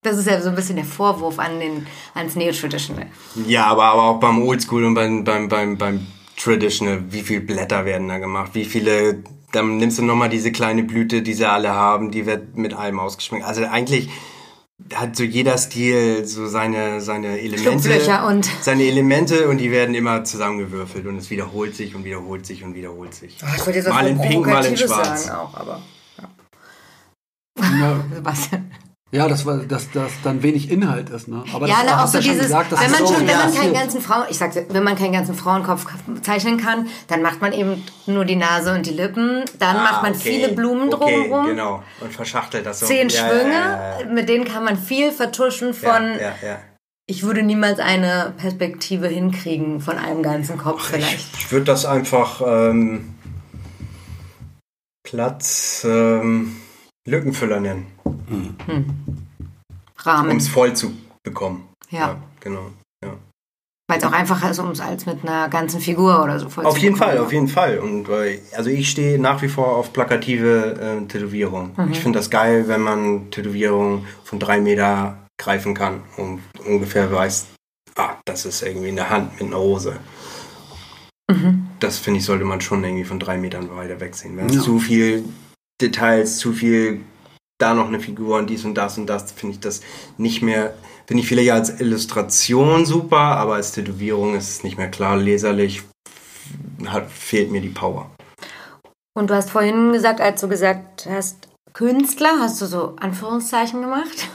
Das 0.03 0.17
ist 0.17 0.25
ja 0.25 0.39
so 0.39 0.47
ein 0.47 0.55
bisschen 0.55 0.77
der 0.77 0.85
Vorwurf 0.85 1.37
an 1.37 1.59
den, 1.59 1.85
ans 2.13 2.37
Neo-Traditional. 2.37 3.07
Ja, 3.45 3.65
aber, 3.65 3.83
aber 3.83 4.03
auch 4.03 4.19
beim 4.21 4.41
Oldschool 4.41 4.85
und 4.85 4.93
beim, 4.93 5.25
beim, 5.25 5.49
beim, 5.49 5.77
beim 5.77 6.07
Traditional, 6.43 7.03
wie 7.11 7.21
viele 7.21 7.41
Blätter 7.41 7.85
werden 7.85 8.07
da 8.07 8.17
gemacht? 8.17 8.51
Wie 8.53 8.65
viele, 8.65 9.23
dann 9.51 9.77
nimmst 9.77 9.99
du 9.99 10.03
nochmal 10.03 10.29
diese 10.29 10.51
kleine 10.51 10.83
Blüte, 10.83 11.21
die 11.21 11.33
sie 11.33 11.45
alle 11.45 11.69
haben, 11.73 12.11
die 12.11 12.25
wird 12.25 12.57
mit 12.57 12.73
allem 12.73 12.99
ausgeschminkt. 12.99 13.45
Also 13.45 13.63
eigentlich 13.65 14.09
hat 14.95 15.15
so 15.15 15.23
jeder 15.23 15.57
Stil 15.59 16.25
so 16.25 16.47
seine, 16.47 17.01
seine 17.01 17.39
Elemente. 17.39 17.89
Und- 18.25 18.45
Seine 18.61 18.83
Elemente 18.83 19.47
und 19.47 19.59
die 19.59 19.69
werden 19.71 19.93
immer 19.93 20.23
zusammengewürfelt 20.23 21.05
und 21.05 21.17
es 21.17 21.29
wiederholt 21.29 21.75
sich 21.75 21.93
und 21.93 22.03
wiederholt 22.03 22.45
sich 22.47 22.63
und 22.63 22.73
wiederholt 22.73 23.13
sich. 23.13 23.37
Ah, 23.43 23.53
Ich 23.55 23.65
wollte 23.65 23.77
jetzt 23.79 23.89
Mal 23.89 24.07
in 24.07 24.19
Pink, 24.19 24.47
mal 24.47 24.65
in 24.65 24.75
Schwarz. 24.77 25.25
sagen 25.25 25.37
auch, 25.37 25.53
aber 25.53 25.81
Ja, 27.79 28.03
Sebastian. 28.15 28.71
ja 29.11 29.27
das 29.27 29.45
war, 29.45 29.57
dass 29.57 29.91
das 29.91 30.11
dann 30.23 30.41
wenig 30.43 30.69
Inhalt 30.71 31.09
ist, 31.09 31.27
ne? 31.27 31.43
Aber 31.53 31.67
Ja, 31.67 31.75
das 31.77 31.85
na, 31.85 31.95
auch 31.95 31.97
hast 32.03 32.11
so 32.13 32.19
dieses, 32.19 32.43
gesagt, 32.43 32.71
dass 32.71 32.81
wenn 32.81 32.91
man 32.91 32.99
so 33.05 33.13
schon, 33.13 33.27
wenn 33.27 33.37
man 33.37 33.53
keinen 33.53 33.73
ganzen 33.73 34.01
Frauen, 34.01 34.23
ich 34.29 34.37
sag's, 34.37 34.57
wenn 34.69 34.83
man 34.83 34.95
keinen 34.97 35.11
ganzen 35.13 35.35
Frauenkopf 35.35 35.85
zeichnen 36.21 36.57
kann, 36.57 36.87
dann 37.07 37.21
macht 37.21 37.41
man 37.41 37.51
eben 37.53 37.83
nur 38.05 38.25
die 38.25 38.35
Nase 38.37 38.73
und 38.73 38.85
die 38.85 38.91
Lippen, 38.91 39.43
dann 39.59 39.75
macht 39.77 40.01
man 40.03 40.13
Ah, 40.13 40.15
okay. 40.15 40.29
viele 40.31 40.49
Blumen 40.53 40.93
okay, 40.93 41.23
drumherum. 41.23 41.45
Genau. 41.47 41.83
Und 41.99 42.13
verschachtelt 42.13 42.65
das 42.65 42.79
so. 42.79 42.85
Zehn 42.85 43.09
Ja, 43.09 43.27
Schwünge, 43.27 43.53
ja, 43.53 43.99
ja, 43.99 43.99
ja. 44.01 44.05
mit 44.07 44.29
denen 44.29 44.45
kann 44.45 44.63
man 44.63 44.77
viel 44.77 45.11
vertuschen 45.11 45.73
von, 45.73 46.13
ja, 46.13 46.19
ja, 46.19 46.33
ja. 46.41 46.59
ich 47.05 47.23
würde 47.23 47.43
niemals 47.43 47.79
eine 47.79 48.33
Perspektive 48.37 49.07
hinkriegen 49.07 49.81
von 49.81 49.97
einem 49.97 50.23
ganzen 50.23 50.57
Kopf 50.57 50.87
vielleicht. 50.89 51.35
Ich 51.37 51.51
würde 51.51 51.65
das 51.65 51.85
einfach 51.85 52.41
ähm, 52.45 53.15
Platz 55.03 55.85
ähm, 55.85 56.55
Lückenfüller 57.07 57.59
nennen, 57.59 57.87
um 58.03 58.55
Rahmen. 59.97 60.37
es 60.37 60.47
voll 60.47 60.73
zu 60.75 60.93
bekommen. 61.23 61.67
Ja. 61.89 62.17
genau. 62.39 62.67
Ja. 63.03 63.13
Weil 63.89 63.97
es 63.97 64.03
auch 64.05 64.11
einfacher 64.13 64.51
ist, 64.51 64.59
um 64.59 64.71
es 64.71 64.79
als 64.79 65.05
mit 65.05 65.23
einer 65.23 65.49
ganzen 65.49 65.81
Figur 65.81 66.23
oder 66.23 66.39
so 66.39 66.47
voll 66.49 66.65
Auf 66.65 66.75
zu 66.75 66.81
jeden 66.81 66.93
bekommen. 66.93 67.11
Fall, 67.11 67.19
auf 67.19 67.33
jeden 67.33 67.47
Fall. 67.47 67.79
Und 67.79 68.07
also 68.55 68.69
ich 68.69 68.89
stehe 68.89 69.19
nach 69.19 69.41
wie 69.41 69.49
vor 69.49 69.75
auf 69.75 69.91
plakative 69.93 71.01
äh, 71.03 71.07
Tätowierung. 71.07 71.71
Mhm. 71.75 71.91
Ich 71.91 71.99
finde 71.99 72.19
das 72.19 72.29
geil, 72.29 72.67
wenn 72.67 72.81
man 72.81 73.29
Tätowierungen 73.31 74.05
von 74.23 74.39
drei 74.39 74.61
Meter 74.61 75.17
greifen 75.37 75.73
kann 75.73 76.01
und 76.17 76.39
ungefähr 76.65 77.11
weiß, 77.11 77.47
ah, 77.97 78.15
das 78.25 78.45
ist 78.45 78.61
irgendwie 78.61 78.89
in 78.89 78.95
der 78.95 79.09
Hand 79.09 79.33
mit 79.39 79.47
einer 79.47 79.57
Rose. 79.57 79.97
Mhm. 81.29 81.67
Das 81.79 81.97
finde 81.97 82.19
ich, 82.19 82.25
sollte 82.25 82.45
man 82.45 82.61
schon 82.61 82.83
irgendwie 82.83 83.03
von 83.05 83.19
drei 83.19 83.37
Metern 83.37 83.75
weiter 83.75 83.99
wegsehen. 83.99 84.37
Wenn 84.37 84.45
es 84.45 84.55
Ja. 84.55 84.61
zu 84.61 84.79
viel 84.79 85.25
Details, 85.81 86.37
zu 86.37 86.53
viel 86.53 87.01
da 87.57 87.73
noch 87.73 87.87
eine 87.87 87.99
Figur 87.99 88.37
und 88.37 88.49
dies 88.49 88.65
und 88.65 88.75
das 88.75 88.97
und 88.97 89.07
das, 89.07 89.31
finde 89.31 89.55
ich 89.55 89.59
das 89.59 89.81
nicht 90.17 90.41
mehr, 90.41 90.73
finde 91.05 91.21
ich 91.21 91.27
vielleicht 91.27 91.51
als 91.51 91.79
Illustration 91.79 92.85
super, 92.85 93.17
aber 93.17 93.55
als 93.55 93.71
Tätowierung 93.71 94.35
ist 94.35 94.49
es 94.49 94.63
nicht 94.63 94.77
mehr 94.77 94.89
klar 94.89 95.17
leserlich, 95.17 95.83
hat, 96.87 97.11
fehlt 97.11 97.51
mir 97.51 97.61
die 97.61 97.69
Power. 97.69 98.09
Und 99.13 99.29
du 99.29 99.35
hast 99.35 99.51
vorhin 99.51 99.91
gesagt, 99.91 100.21
als 100.21 100.41
du 100.41 100.47
gesagt 100.47 101.07
hast, 101.09 101.49
Künstler, 101.73 102.39
hast 102.39 102.61
du 102.61 102.65
so 102.65 102.95
Anführungszeichen 102.99 103.81
gemacht? 103.81 104.27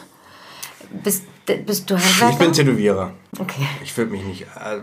Bist, 1.03 1.25
bist 1.67 1.91
du 1.91 1.97
Handwerker? 1.97 2.31
Ich 2.31 2.39
bin 2.39 2.53
Tätowierer. 2.53 3.13
Okay. 3.39 3.67
Ich 3.83 3.97
würde 3.97 4.13
mich 4.13 4.25
nicht. 4.25 4.43
Äh, 4.43 4.81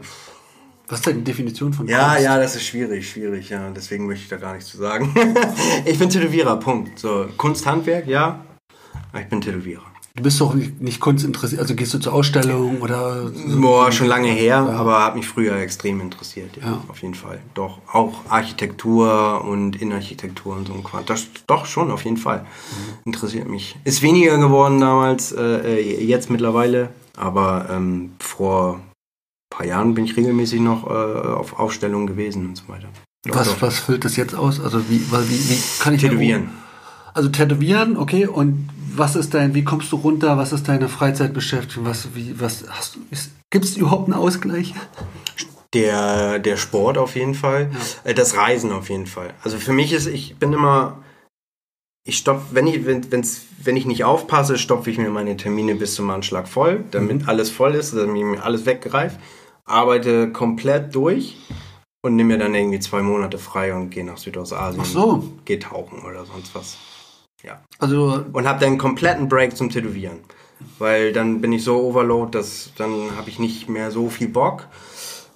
Was 0.88 1.00
ist 1.00 1.08
denn 1.08 1.18
die 1.18 1.24
Definition 1.24 1.74
von 1.74 1.88
ja, 1.88 2.10
Kunst? 2.10 2.24
ja, 2.24 2.38
das 2.38 2.56
ist 2.56 2.66
schwierig, 2.66 3.10
schwierig, 3.10 3.50
ja. 3.50 3.70
Deswegen 3.76 4.06
möchte 4.06 4.24
ich 4.24 4.30
da 4.30 4.38
gar 4.38 4.54
nichts 4.54 4.70
zu 4.70 4.78
sagen. 4.78 5.14
ich 5.86 5.98
bin 5.98 6.10
Tätowierer, 6.10 6.58
Punkt. 6.58 7.00
So, 7.00 7.28
Kunst, 7.38 7.66
Handwerk, 7.66 8.08
ja. 8.08 8.44
Aber 9.12 9.22
ich 9.22 9.28
bin 9.28 9.42
Tätowierer. 9.42 9.84
Du 10.16 10.22
bist 10.22 10.40
doch 10.42 10.54
nicht, 10.54 11.00
kunstinteressiert, 11.00 11.60
also 11.60 11.74
gehst 11.74 11.92
du 11.96 11.98
zur 11.98 12.14
Ausstellung 12.14 12.82
oder 12.82 13.30
so? 13.32 13.60
Boah, 13.60 13.92
schon 13.92 14.06
lange 14.06 14.28
her, 14.28 14.58
aber 14.58 15.04
hat 15.06 15.16
mich 15.16 15.28
früher 15.28 15.56
extrem 15.56 16.00
interessiert, 16.02 16.56
ja, 16.58 16.68
Ja. 16.68 16.84
auf 16.88 17.02
jeden 17.02 17.16
Fall. 17.16 17.40
Doch, 17.56 17.80
auch 17.92 18.14
Architektur 18.30 19.44
und 19.44 19.82
Innenarchitektur 19.82 20.56
und 20.56 20.68
so 20.68 20.74
ein 20.76 20.84
Quatsch. 20.84 21.10
Das, 21.10 21.26
doch, 21.48 21.66
schon, 21.66 21.90
auf 21.90 22.04
jeden 22.04 22.18
Fall. 22.18 22.46
Interessiert 23.06 23.50
mich. 23.50 23.76
Ist 23.86 24.04
weniger 24.04 24.38
geworden 24.38 24.80
damals, 24.80 25.32
äh, 25.32 25.42
äh, 25.82 26.04
jetzt 26.06 26.30
mittlerweile, 26.30 26.90
aber 27.18 27.68
ähm, 27.72 28.12
vor 28.20 28.82
paar 29.58 29.66
Jahren 29.66 29.94
bin 29.94 30.06
ich 30.06 30.16
regelmäßig 30.18 30.60
noch 30.62 30.88
äh, 30.88 30.90
auf 30.94 31.60
Ausstellungen 31.60 32.08
gewesen 32.08 32.48
und 32.48 32.58
so 32.58 32.68
weiter. 32.68 32.88
Doch, 33.26 33.36
Was, 33.36 33.48
doch. 33.48 33.62
was 33.62 33.80
füllt 33.80 34.04
das 34.04 34.16
jetzt 34.18 34.36
aus? 34.36 34.60
Also 34.60 34.90
wie, 34.90 35.00
wie, 35.00 35.50
wie 35.50 35.60
kann 35.80 35.94
ich 35.94 36.02
Tätowieren. 36.02 36.50
Also 37.14 37.30
tätowieren, 37.30 37.96
okay. 37.98 38.26
Und 38.28 38.70
was 38.96 39.16
ist 39.16 39.34
dein, 39.34 39.54
wie 39.54 39.64
kommst 39.64 39.92
du 39.92 39.96
runter? 39.98 40.38
Was 40.38 40.52
ist 40.52 40.68
deine 40.68 40.90
Freizeitbeschäftigung? 40.90 41.86
Was, 41.86 42.16
wie, 42.16 42.40
was 42.40 42.66
hast 42.70 42.96
du? 42.96 43.00
Gibt 43.52 43.66
es 43.66 43.78
überhaupt 43.78 44.06
einen 44.06 44.16
Ausgleich? 44.20 44.74
Der, 45.74 46.40
der 46.40 46.58
Sport 46.58 46.98
auf 46.98 47.16
jeden 47.16 47.34
Fall. 47.34 47.72
Äh, 48.04 48.14
Das 48.14 48.36
Reisen 48.36 48.72
auf 48.72 48.90
jeden 48.90 49.08
Fall. 49.08 49.34
Also 49.44 49.58
für 49.58 49.74
mich 49.74 49.94
ist, 49.94 50.08
ich 50.08 50.36
bin 50.38 50.54
immer, 50.54 51.04
ich 52.06 52.18
stopp, 52.18 52.42
wenn 52.52 52.68
ich, 52.68 52.86
wenn, 52.86 53.12
wenn's, 53.12 53.44
wenn 53.64 53.78
ich 53.78 53.86
nicht 53.86 54.04
aufpasse, 54.04 54.58
stopfe 54.58 54.92
ich 54.92 54.98
mir 54.98 55.10
meine 55.10 55.38
Termine 55.38 55.76
bis 55.76 55.96
zum 55.96 56.10
Anschlag 56.10 56.48
voll, 56.48 56.84
damit 56.92 57.28
alles 57.28 57.50
voll 57.50 57.76
ist, 57.76 57.96
damit 57.96 58.24
mir 58.24 58.44
alles 58.44 58.66
weggreift. 58.66 59.20
Arbeite 59.66 60.32
komplett 60.32 60.94
durch 60.94 61.38
und 62.02 62.16
nehme 62.16 62.34
mir 62.34 62.40
dann 62.40 62.54
irgendwie 62.54 62.80
zwei 62.80 63.02
Monate 63.02 63.38
frei 63.38 63.74
und 63.74 63.90
gehe 63.90 64.06
nach 64.06 64.18
Südostasien. 64.18 64.82
Ach 64.84 64.90
so. 64.90 65.24
Gehe 65.46 65.60
tauchen 65.60 66.00
oder 66.04 66.26
sonst 66.26 66.54
was. 66.54 66.78
Ja. 67.44 67.62
Also 67.80 68.26
Und 68.34 68.48
habe 68.48 68.60
dann 68.60 68.70
einen 68.70 68.78
kompletten 68.78 69.30
Break 69.30 69.56
zum 69.56 69.70
Tätowieren. 69.70 70.20
Weil 70.80 71.12
dann 71.14 71.42
bin 71.42 71.52
ich 71.52 71.64
so 71.64 71.82
overload, 71.82 72.38
dass 72.38 72.72
dann 72.78 73.16
habe 73.18 73.30
ich 73.30 73.40
nicht 73.40 73.70
mehr 73.70 73.92
so 73.92 74.10
viel 74.10 74.30
Bock. 74.30 74.68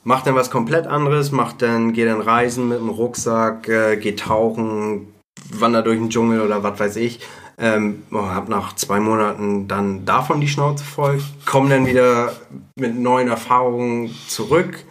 Mach 0.03 0.23
dann 0.23 0.35
was 0.35 0.49
komplett 0.49 0.87
anderes, 0.87 1.31
mach 1.31 1.53
dann, 1.53 1.91
geh 1.91 2.05
dann 2.05 2.21
reisen 2.21 2.69
mit 2.69 2.79
dem 2.79 2.89
Rucksack, 2.89 3.67
äh, 3.67 3.97
geh 3.97 4.15
tauchen, 4.15 5.13
wander 5.51 5.81
durch 5.81 5.97
den 5.97 6.09
Dschungel 6.09 6.41
oder 6.41 6.63
was 6.63 6.79
weiß 6.79 6.95
ich. 6.97 7.19
Ähm, 7.59 8.03
oh, 8.11 8.21
hab 8.21 8.49
nach 8.49 8.75
zwei 8.75 8.99
Monaten 8.99 9.67
dann 9.67 10.05
davon 10.05 10.39
die 10.41 10.47
Schnauze 10.47 10.83
voll, 10.83 11.19
komm 11.45 11.69
dann 11.69 11.87
wieder 11.87 12.35
mit 12.75 12.95
neuen 12.95 13.29
Erfahrungen 13.29 14.15
zurück 14.27 14.85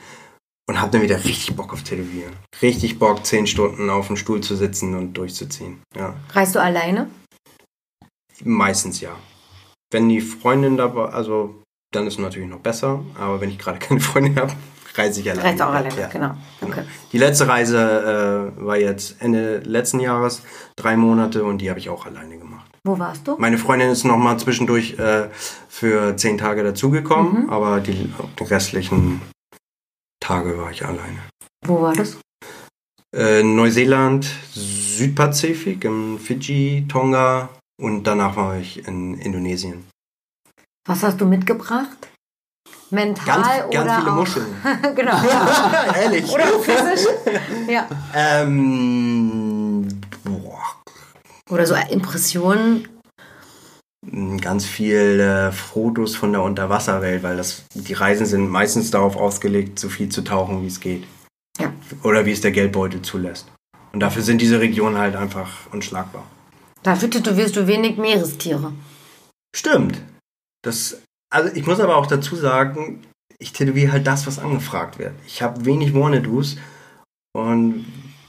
und 0.69 0.81
hab 0.81 0.91
dann 0.91 1.03
wieder 1.03 1.23
richtig 1.25 1.55
Bock 1.55 1.73
auf 1.73 1.85
Tätowieren. 1.85 2.33
Richtig 2.61 2.99
Bock, 2.99 3.25
zehn 3.25 3.47
Stunden 3.47 3.89
auf 3.89 4.09
dem 4.09 4.17
Stuhl 4.17 4.41
zu 4.41 4.57
sitzen 4.57 4.97
und 4.97 5.15
durchzuziehen. 5.15 5.81
Ja. 5.95 6.17
Reist 6.33 6.57
du 6.57 6.61
alleine? 6.61 7.09
Meistens 8.43 9.01
ja. 9.01 9.17
Wenn 9.93 10.09
die 10.09 10.21
Freundin 10.21 10.77
dabei, 10.77 11.11
also 11.11 11.63
dann 11.93 12.09
ist 12.09 12.15
es 12.15 12.19
natürlich 12.19 12.49
noch 12.49 12.59
besser, 12.59 13.01
aber 13.19 13.41
wenn 13.41 13.51
ich 13.51 13.59
gerade 13.59 13.79
keine 13.79 14.01
Freundin 14.01 14.37
habe, 14.37 14.53
reise 14.99 15.21
ich 15.21 15.31
alleine. 15.31 15.49
Reist 15.49 15.63
auch 15.63 15.73
alleine, 15.73 16.01
Ja. 16.01 16.09
genau. 16.09 16.35
Okay. 16.63 16.83
Die 17.13 17.19
letzte 17.19 17.49
Reise 17.49 18.53
äh, 18.59 18.65
war 18.65 18.77
jetzt 18.79 19.21
Ende 19.21 19.59
letzten 19.61 20.01
Jahres, 20.01 20.43
drei 20.77 20.97
Monate 20.97 21.45
und 21.45 21.59
die 21.59 21.69
habe 21.71 21.79
ich 21.79 21.89
auch 21.89 22.07
alleine 22.07 22.39
gemacht. 22.39 22.71
Wo 22.85 22.99
warst 22.99 23.27
du? 23.27 23.37
Meine 23.39 23.59
Freundin 23.59 23.91
ist 23.91 24.05
noch 24.05 24.17
mal 24.17 24.39
zwischendurch 24.39 24.99
äh, 24.99 25.29
für 25.69 26.17
zehn 26.17 26.39
Tage 26.39 26.63
dazugekommen, 26.63 27.45
Mhm. 27.45 27.51
aber 27.51 27.81
die, 27.81 28.13
die 28.39 28.45
restlichen 28.45 29.21
Tage 30.21 30.57
war 30.59 30.71
ich 30.71 30.85
alleine. 30.85 31.19
Wo 31.67 31.83
war 31.83 31.95
das? 31.95 32.19
Äh, 33.15 33.43
Neuseeland, 33.43 34.25
Südpazifik, 34.53 35.85
im 35.85 36.19
Fidschi, 36.19 36.87
Tonga 36.89 37.49
und 37.81 38.05
danach 38.05 38.37
war 38.37 38.57
ich 38.57 38.87
in 38.87 39.15
Indonesien. 39.19 39.85
Was 40.87 41.03
hast 41.03 41.21
du 41.21 41.27
mitgebracht? 41.27 42.09
Mental 42.91 43.27
Ganz, 43.27 43.47
oder 43.69 43.85
ganz 43.85 43.99
viele 44.01 44.13
auch? 44.13 44.17
Muscheln. 44.17 44.47
genau. 44.95 45.21
Ehrlich? 46.01 46.31
Oder 46.31 46.47
physisch? 46.61 47.07
ja. 47.69 47.89
Ähm, 48.15 49.89
boah, 50.25 50.63
Oder 51.51 51.67
so 51.67 51.75
Impressionen. 51.91 52.89
ganz 54.41 54.65
viele 54.67 55.51
Fotos 55.53 56.15
von 56.15 56.33
der 56.33 56.43
Unterwasserwelt, 56.43 57.23
weil 57.23 57.37
das, 57.37 57.65
die 57.75 57.93
Reisen 57.93 58.27
sind 58.27 58.49
meistens 58.49 58.91
darauf 58.91 59.17
ausgelegt, 59.17 59.79
so 59.79 59.89
viel 59.89 60.09
zu 60.09 60.23
tauchen, 60.23 60.63
wie 60.63 60.69
es 60.69 60.79
geht. 60.81 61.05
Ja. 61.59 61.73
Oder 62.05 62.25
wie 62.27 62.33
es 62.33 62.41
der 62.41 62.53
Geldbeutel 62.53 63.03
zulässt. 63.03 63.47
Und 63.93 64.01
dafür 64.01 64.23
sind 64.23 64.41
diese 64.41 64.61
Regionen 64.61 64.99
halt 64.99 65.17
einfach 65.17 65.51
unschlagbar. 65.73 66.25
Dafür 66.83 67.11
tätowierst 67.11 67.57
du 67.57 67.67
wenig 67.67 67.97
Meerestiere. 67.97 68.73
Stimmt. 69.57 70.01
Das, 70.63 70.99
also 71.31 71.51
ich 71.55 71.67
muss 71.67 71.81
aber 71.81 71.97
auch 71.97 72.07
dazu 72.07 72.37
sagen, 72.37 73.03
ich 73.39 73.53
tätowiere 73.53 73.93
halt 73.93 74.07
das, 74.07 74.27
was 74.27 74.39
angefragt 74.39 74.99
wird. 74.99 75.13
Ich 75.27 75.43
habe 75.43 75.65
wenig 75.65 75.95
Wannadoos 75.95 76.57
und 77.37 77.85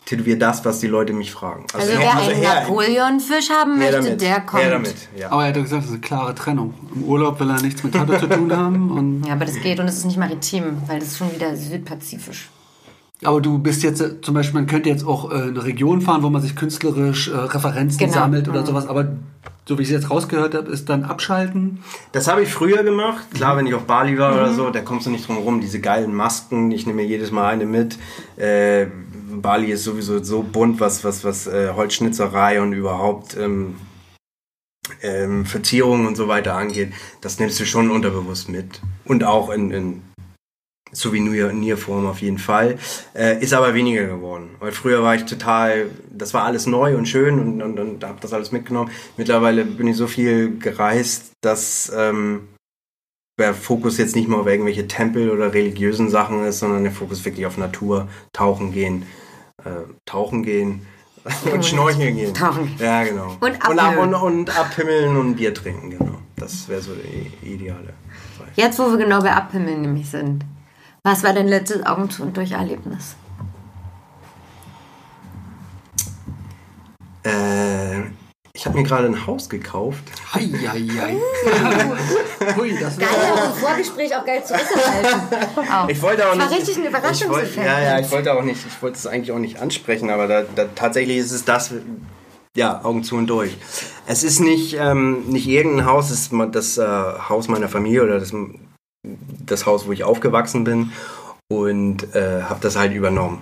tätowiere 0.06 0.38
das, 0.38 0.64
was 0.66 0.80
die 0.80 0.88
Leute 0.88 1.14
mich 1.14 1.32
fragen. 1.32 1.66
Also, 1.74 1.92
her- 1.94 2.00
wer 2.00 2.18
einen 2.18 2.36
her- 2.36 2.56
Napoleonfisch 2.62 3.50
haben 3.50 3.78
möchte, 3.78 4.02
damit. 4.02 4.22
der 4.22 4.42
kommt. 4.42 4.64
Damit, 4.64 4.96
ja. 5.18 5.32
Aber 5.32 5.44
er 5.44 5.50
hat 5.50 5.56
doch 5.58 5.64
gesagt, 5.64 5.82
das 5.84 5.88
ist 5.90 5.92
eine 5.94 6.02
klare 6.02 6.36
Trennung. 6.36 6.74
Im 6.96 7.04
Urlaub 7.04 7.40
will 7.40 7.50
er 7.50 7.62
nichts 7.62 7.84
mit 7.84 7.94
Tattoo 7.94 8.18
zu 8.18 8.28
tun 8.28 8.56
haben. 8.56 8.92
Und, 8.92 9.24
Ja, 9.26 9.34
aber 9.34 9.46
das 9.46 9.56
geht 9.62 9.80
und 9.80 9.88
es 9.88 9.98
ist 9.98 10.06
nicht 10.06 10.18
maritim, 10.18 10.82
weil 10.88 11.00
das 11.00 11.10
ist 11.10 11.18
schon 11.18 11.34
wieder 11.34 11.56
südpazifisch. 11.56 12.50
aber 13.24 13.42
du 13.42 13.58
bist 13.60 13.84
jetzt 13.84 14.00
äh, 14.02 14.22
zum 14.22 14.34
Beispiel, 14.36 14.60
man 14.62 14.68
könnte 14.68 14.90
jetzt 14.90 15.06
auch 15.06 15.32
äh, 15.32 15.36
eine 15.36 15.64
Region 15.64 16.02
fahren, 16.02 16.22
wo 16.24 16.30
man 16.30 16.42
sich 16.42 16.56
künstlerisch 16.56 17.30
äh, 17.30 17.36
Referenzen 17.36 17.98
Genau. 18.00 18.14
sammelt 18.14 18.48
oder 18.48 18.62
Mhm. 18.62 18.66
sowas. 18.66 18.88
Aber 18.88 19.08
so 19.68 19.78
wie 19.78 19.82
ich 19.84 19.90
es 19.90 19.94
jetzt 19.94 20.10
rausgehört 20.10 20.56
habe, 20.56 20.72
ist 20.72 20.88
dann 20.90 21.04
abschalten. 21.04 21.84
Das 22.14 22.28
habe 22.28 22.42
ich 22.44 22.50
früher 22.50 22.84
gemacht. 22.84 23.26
Klar, 23.34 23.58
wenn 23.58 23.68
ich 23.68 23.74
auf 23.74 23.84
Bali 23.84 24.18
war 24.18 24.32
Mhm. 24.32 24.38
oder 24.40 24.54
so, 24.54 24.70
da 24.70 24.82
kommst 24.82 25.06
du 25.06 25.10
nicht 25.10 25.28
drum 25.28 25.38
rum. 25.38 25.60
Diese 25.60 25.80
geilen 25.82 26.14
Masken, 26.16 26.72
ich 26.72 26.86
nehme 26.86 27.02
mir 27.02 27.08
jedes 27.08 27.32
Mal 27.32 27.50
eine 27.50 27.66
mit. 27.66 27.98
Äh, 28.38 28.88
Bali 29.42 29.68
ist 29.72 29.84
sowieso 29.84 30.24
so 30.24 30.42
bunt, 30.42 30.80
was, 30.80 31.04
was, 31.04 31.24
was 31.24 31.48
äh, 31.48 31.72
Holzschnitzerei 31.76 32.62
und 32.62 32.74
überhaupt 32.74 33.36
ähm, 33.38 33.76
ähm, 35.02 35.46
Verzierungen 35.46 36.08
und 36.08 36.16
so 36.16 36.28
weiter 36.28 36.56
angeht. 36.56 36.94
Das 37.22 37.40
nimmst 37.40 37.60
du 37.60 37.66
schon 37.66 37.92
unterbewusst 37.92 38.50
mit. 38.50 38.82
Und 39.06 39.24
auch 39.24 39.50
in, 39.50 39.72
in 39.72 40.02
Souvenirform 40.92 42.06
auf 42.06 42.22
jeden 42.22 42.38
Fall. 42.38 42.78
Äh, 43.14 43.42
ist 43.42 43.54
aber 43.54 43.74
weniger 43.74 44.06
geworden. 44.06 44.50
Weil 44.60 44.72
früher 44.72 45.04
war 45.04 45.16
ich 45.16 45.26
total, 45.26 45.88
das 46.12 46.34
war 46.34 46.44
alles 46.44 46.66
neu 46.66 46.98
und 46.98 47.08
schön 47.08 47.40
und, 47.40 47.62
und, 47.62 47.80
und 47.80 48.04
habe 48.04 48.20
das 48.22 48.34
alles 48.34 48.52
mitgenommen. 48.52 48.92
Mittlerweile 49.18 49.66
bin 49.66 49.88
ich 49.88 49.98
so 49.98 50.08
viel 50.08 50.58
gereist, 50.58 51.32
dass 51.42 51.92
ähm, 51.96 52.48
der 53.40 53.54
Fokus 53.54 53.98
jetzt 53.98 54.16
nicht 54.16 54.28
mehr 54.28 54.40
auf 54.40 54.48
irgendwelche 54.48 54.88
Tempel 54.88 55.30
oder 55.30 55.54
religiösen 55.54 56.10
Sachen 56.10 56.44
ist, 56.46 56.60
sondern 56.60 56.84
der 56.84 56.92
Fokus 56.92 57.24
wirklich 57.24 57.46
auf 57.46 57.58
Natur, 57.58 58.08
tauchen 58.34 58.72
gehen, 58.72 59.04
äh, 59.64 59.84
tauchen 60.06 60.44
gehen 60.44 60.82
und 61.54 61.66
schnorcheln 61.66 62.16
gehen. 62.16 62.34
Tauchen. 62.34 62.76
Ja, 62.80 63.04
genau. 63.04 63.38
Und 63.40 63.44
und, 63.44 63.62
ab, 63.62 63.72
und, 63.72 63.80
abhimmeln. 63.80 64.14
und 64.16 64.58
abhimmeln 64.58 65.18
und 65.18 65.36
Bier 65.36 65.54
trinken, 65.54 65.92
genau. 65.92 66.18
Das 66.36 66.68
wäre 66.68 66.82
so 66.82 66.92
die 66.94 67.48
ideale. 67.48 67.94
Jetzt, 68.56 68.80
wo 68.80 68.90
wir 68.90 68.98
genau 68.98 69.22
bei 69.22 69.32
Abhimmeln 69.32 69.82
nämlich 69.82 70.10
sind. 70.10 70.44
Was 71.08 71.24
war 71.24 71.32
dein 71.32 71.48
letztes 71.48 71.86
Augen 71.86 72.10
zu 72.10 72.22
und 72.22 72.36
durch 72.36 72.52
Erlebnis? 72.52 73.16
Äh, 77.24 78.02
ich 78.52 78.66
habe 78.66 78.78
mir 78.78 78.84
gerade 78.84 79.08
ein 79.08 79.26
Haus 79.26 79.48
gekauft. 79.50 80.04
Eieiei. 80.34 81.16
Hui, 82.58 82.78
das 82.82 82.98
Geil, 82.98 83.08
auch 83.08 83.46
im 83.46 83.54
Vorgespräch 83.54 84.14
auch 84.18 84.26
geil 84.26 84.44
zurückgehalten. 84.44 85.22
Auch. 85.72 85.88
Ich 85.88 86.02
wollte 86.02 86.28
auch 86.28 86.36
Das 86.36 86.40
war 86.40 86.50
nicht. 86.50 86.60
richtig 86.60 86.76
ein 86.76 86.84
ich 86.84 86.92
wollte, 86.92 86.98
Überraschungseffekt. 86.98 87.66
ja, 87.66 87.80
ja, 87.80 88.00
ich 88.02 88.12
wollte 88.12 88.34
auch 88.34 88.44
nicht, 88.44 88.66
ich 88.68 88.82
wollte 88.82 88.98
es 88.98 89.08
eigentlich 89.08 89.32
auch 89.32 89.40
nicht 89.40 89.62
ansprechen, 89.62 90.10
aber 90.10 90.28
da, 90.28 90.44
da, 90.56 90.66
tatsächlich 90.76 91.20
ist 91.20 91.32
es 91.32 91.46
das, 91.46 91.72
ja, 92.54 92.84
Augen 92.84 93.06
zu 93.06 93.16
und 93.16 93.28
durch. 93.28 93.56
Es 94.08 94.26
ist 94.26 94.42
nicht, 94.42 94.76
ähm, 94.78 95.24
nicht 95.30 95.48
irgendein 95.48 95.86
Haus, 95.86 96.10
es 96.10 96.24
ist 96.24 96.34
das 96.52 96.78
äh, 96.78 96.86
Haus 96.86 97.48
meiner 97.48 97.70
Familie 97.70 98.04
oder 98.04 98.20
das, 98.20 98.34
das 99.46 99.66
Haus, 99.66 99.88
wo 99.88 99.92
ich 99.92 100.04
aufgewachsen 100.04 100.64
bin 100.64 100.92
und 101.50 102.16
äh, 102.16 102.44
habe 102.44 102.60
das 102.62 102.78
halt 102.78 102.94
übernommen. 102.94 103.40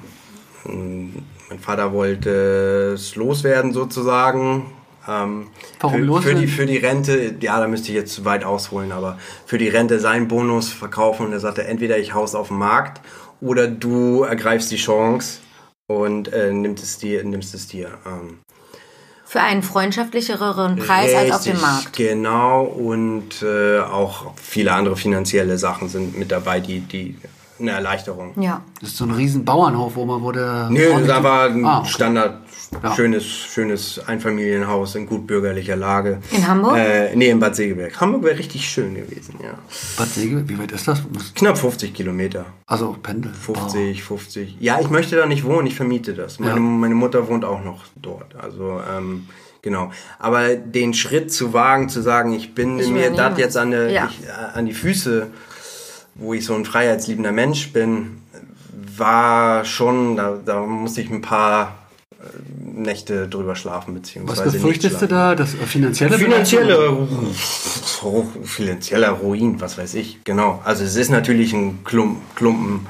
Mein 0.63 1.59
Vater 1.59 1.93
wollte 1.93 2.93
es 2.93 3.15
loswerden 3.15 3.71
sozusagen. 3.71 4.65
Ähm, 5.07 5.47
Warum 5.79 6.21
für, 6.21 6.29
für, 6.29 6.35
die, 6.35 6.47
für 6.47 6.65
die 6.65 6.77
Rente, 6.77 7.35
ja, 7.39 7.59
da 7.59 7.67
müsste 7.67 7.89
ich 7.89 7.95
jetzt 7.95 8.13
zu 8.13 8.25
weit 8.25 8.43
ausholen, 8.43 8.91
aber 8.91 9.19
für 9.45 9.59
die 9.59 9.67
Rente 9.67 9.99
seinen 9.99 10.27
Bonus 10.27 10.73
verkaufen 10.73 11.27
und 11.27 11.33
er 11.33 11.39
sagte, 11.39 11.65
entweder 11.65 11.99
ich 11.99 12.13
haus 12.13 12.33
auf 12.33 12.47
den 12.47 12.57
Markt 12.57 13.01
oder 13.41 13.67
du 13.67 14.23
ergreifst 14.23 14.71
die 14.71 14.77
Chance 14.77 15.39
und 15.87 16.33
äh, 16.33 16.51
nimmst 16.51 16.83
es 16.83 16.97
dir. 16.97 17.23
Nimmst 17.23 17.53
es 17.53 17.67
dir 17.67 17.89
ähm, 18.05 18.39
Für 19.35 19.41
einen 19.41 19.63
freundschaftlicheren 19.63 20.77
Preis 20.77 21.13
als 21.13 21.31
auf 21.31 21.43
dem 21.43 21.51
Richtig, 21.57 21.61
Markt. 21.61 21.93
Genau, 21.97 22.63
und 22.63 23.43
äh, 23.43 23.79
auch 23.81 24.27
viele 24.41 24.71
andere 24.71 24.95
finanzielle 24.95 25.57
Sachen 25.57 25.89
sind 25.89 26.17
mit 26.17 26.31
dabei, 26.31 26.61
die, 26.61 26.79
die 26.79 27.17
eine 27.59 27.71
Erleichterung. 27.71 28.31
Ja. 28.41 28.61
Das 28.79 28.91
ist 28.91 28.97
so 28.97 29.03
ein 29.03 29.11
riesen 29.11 29.43
Bauernhof, 29.43 29.97
wo 29.97 30.05
man 30.05 30.21
wurde. 30.21 30.67
Nö, 30.71 30.89
das 30.89 31.01
ist 31.01 31.09
aber 31.09 31.41
ein 31.49 31.65
Ah, 31.65 31.79
okay. 31.79 31.89
Standard, 31.89 32.44
Ja. 32.83 32.95
schönes, 32.95 33.25
schönes 33.25 33.99
Einfamilienhaus 34.07 34.95
in 34.95 35.05
gut 35.05 35.27
bürgerlicher 35.27 35.75
Lage. 35.75 36.19
In 36.31 36.47
Hamburg? 36.47 36.77
Äh, 36.77 37.15
nee, 37.15 37.29
in 37.29 37.39
Bad 37.39 37.55
Segeberg. 37.55 37.99
Hamburg 37.99 38.23
wäre 38.23 38.37
richtig 38.37 38.67
schön 38.69 38.95
gewesen, 38.95 39.35
ja. 39.41 39.53
Bad 39.97 40.07
Säge, 40.09 40.47
wie 40.47 40.57
weit 40.59 40.71
ist 40.71 40.87
das? 40.87 41.01
Knapp 41.35 41.57
50 41.57 41.93
Kilometer. 41.93 42.45
Also 42.65 42.95
Pendel. 43.01 43.33
50, 43.33 44.03
50. 44.03 44.57
Ja, 44.59 44.79
ich 44.81 44.89
möchte 44.89 45.15
da 45.15 45.25
nicht 45.25 45.43
wohnen, 45.43 45.67
ich 45.67 45.75
vermiete 45.75 46.13
das. 46.13 46.39
Meine, 46.39 46.53
Ja. 46.55 46.59
meine 46.59 46.95
Mutter 46.95 47.27
wohnt 47.27 47.45
auch 47.45 47.63
noch 47.63 47.83
dort. 47.95 48.35
Also, 48.35 48.81
ähm, 48.95 49.27
genau. 49.61 49.91
Aber 50.19 50.55
den 50.55 50.93
Schritt 50.93 51.31
zu 51.31 51.53
wagen, 51.53 51.89
zu 51.89 52.01
sagen, 52.01 52.33
ich 52.33 52.53
bin 52.55 52.79
Ich 52.79 52.89
mir 52.89 53.11
das 53.11 53.37
jetzt 53.37 53.57
an, 53.57 53.71
die, 53.71 53.77
Ja. 53.93 54.09
ich, 54.11 54.25
äh, 54.27 54.57
an 54.57 54.65
die 54.65 54.73
Füße, 54.73 55.27
wo 56.15 56.33
ich 56.33 56.45
so 56.45 56.55
ein 56.55 56.65
freiheitsliebender 56.65 57.31
Mensch 57.31 57.73
bin, 57.73 58.21
war 58.97 59.65
schon, 59.65 60.15
da, 60.15 60.37
da 60.43 60.61
musste 60.61 61.01
ich 61.01 61.09
ein 61.09 61.21
paar 61.21 61.75
Nächte 62.75 63.27
drüber 63.27 63.55
schlafen, 63.55 63.93
Was 63.93 64.01
beziehungsweise 64.01 64.43
nicht 64.43 64.53
befürchtest 64.53 65.01
du 65.01 65.07
da? 65.07 65.35
Das 65.35 65.53
finanzielle 65.53 66.17
Finanzielle, 66.17 67.07
finanzieller 68.43 69.09
Ruin, 69.09 69.61
was 69.61 69.77
weiß 69.77 69.93
ich, 69.95 70.23
genau. 70.23 70.61
Also 70.63 70.83
es 70.83 70.95
ist 70.95 71.09
natürlich 71.09 71.53
ein 71.53 71.83
Klump, 71.83 72.17
Klumpen 72.35 72.87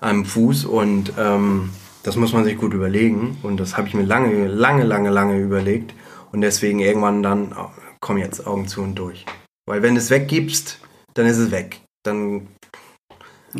am 0.00 0.24
Fuß 0.24 0.64
und 0.64 1.12
ähm, 1.18 1.70
das 2.02 2.16
muss 2.16 2.32
man 2.32 2.44
sich 2.44 2.56
gut 2.56 2.72
überlegen 2.72 3.38
und 3.42 3.58
das 3.58 3.76
habe 3.76 3.88
ich 3.88 3.94
mir 3.94 4.04
lange, 4.04 4.46
lange, 4.46 4.84
lange, 4.84 5.10
lange 5.10 5.38
überlegt 5.38 5.94
und 6.32 6.40
deswegen 6.40 6.80
irgendwann 6.80 7.22
dann, 7.22 7.52
oh, 7.58 7.70
komm 8.00 8.18
jetzt, 8.18 8.46
Augen 8.46 8.68
zu 8.68 8.82
und 8.82 8.94
durch. 8.94 9.26
Weil 9.66 9.82
wenn 9.82 9.94
du 9.94 10.00
es 10.00 10.10
weggibst, 10.10 10.78
dann 11.14 11.26
ist 11.26 11.38
es 11.38 11.50
weg. 11.50 11.80
Dann, 12.04 12.46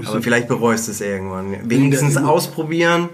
aber 0.04 0.22
vielleicht 0.22 0.46
bereust 0.46 0.86
du 0.86 0.92
es 0.92 1.00
irgendwann. 1.00 1.68
Wenigstens 1.68 2.16
ausprobieren 2.16 3.08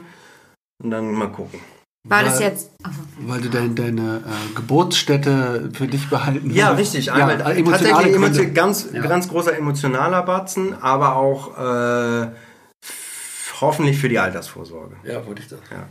und 0.83 0.91
dann 0.91 1.13
mal 1.13 1.29
gucken. 1.29 1.61
War 2.05 2.25
das 2.25 2.41
Weil- 2.41 2.49
jetzt. 2.49 2.71
Ach, 2.83 2.91
Weil 3.21 3.41
du 3.43 3.49
dein, 3.49 3.75
deine 3.77 4.17
äh, 4.27 4.55
Geburtsstätte 4.57 5.71
für 5.73 5.87
dich 5.87 6.11
behalten 6.11 6.51
Ja, 6.51 6.77
willst. 6.77 6.95
richtig. 6.95 7.07
Ja, 7.07 7.15
Einmal, 7.15 7.41
äh, 7.41 7.59
emotionale 7.61 7.91
tatsächlich 7.91 8.17
Gründe. 8.17 8.53
ganz, 8.53 8.89
Ja. 8.93 9.03
ganz 9.03 9.29
großer 9.29 9.57
emotionaler 9.57 10.23
Batzen, 10.23 10.75
aber 10.83 11.15
auch 11.15 11.57
äh, 11.57 12.27
hoffentlich 13.61 13.99
für 13.99 14.09
die 14.09 14.19
Altersvorsorge. 14.19 14.97
Ja, 15.05 15.25
wollte 15.27 15.43
ich 15.43 15.49
das. 15.49 15.61
Ja. 15.71 15.87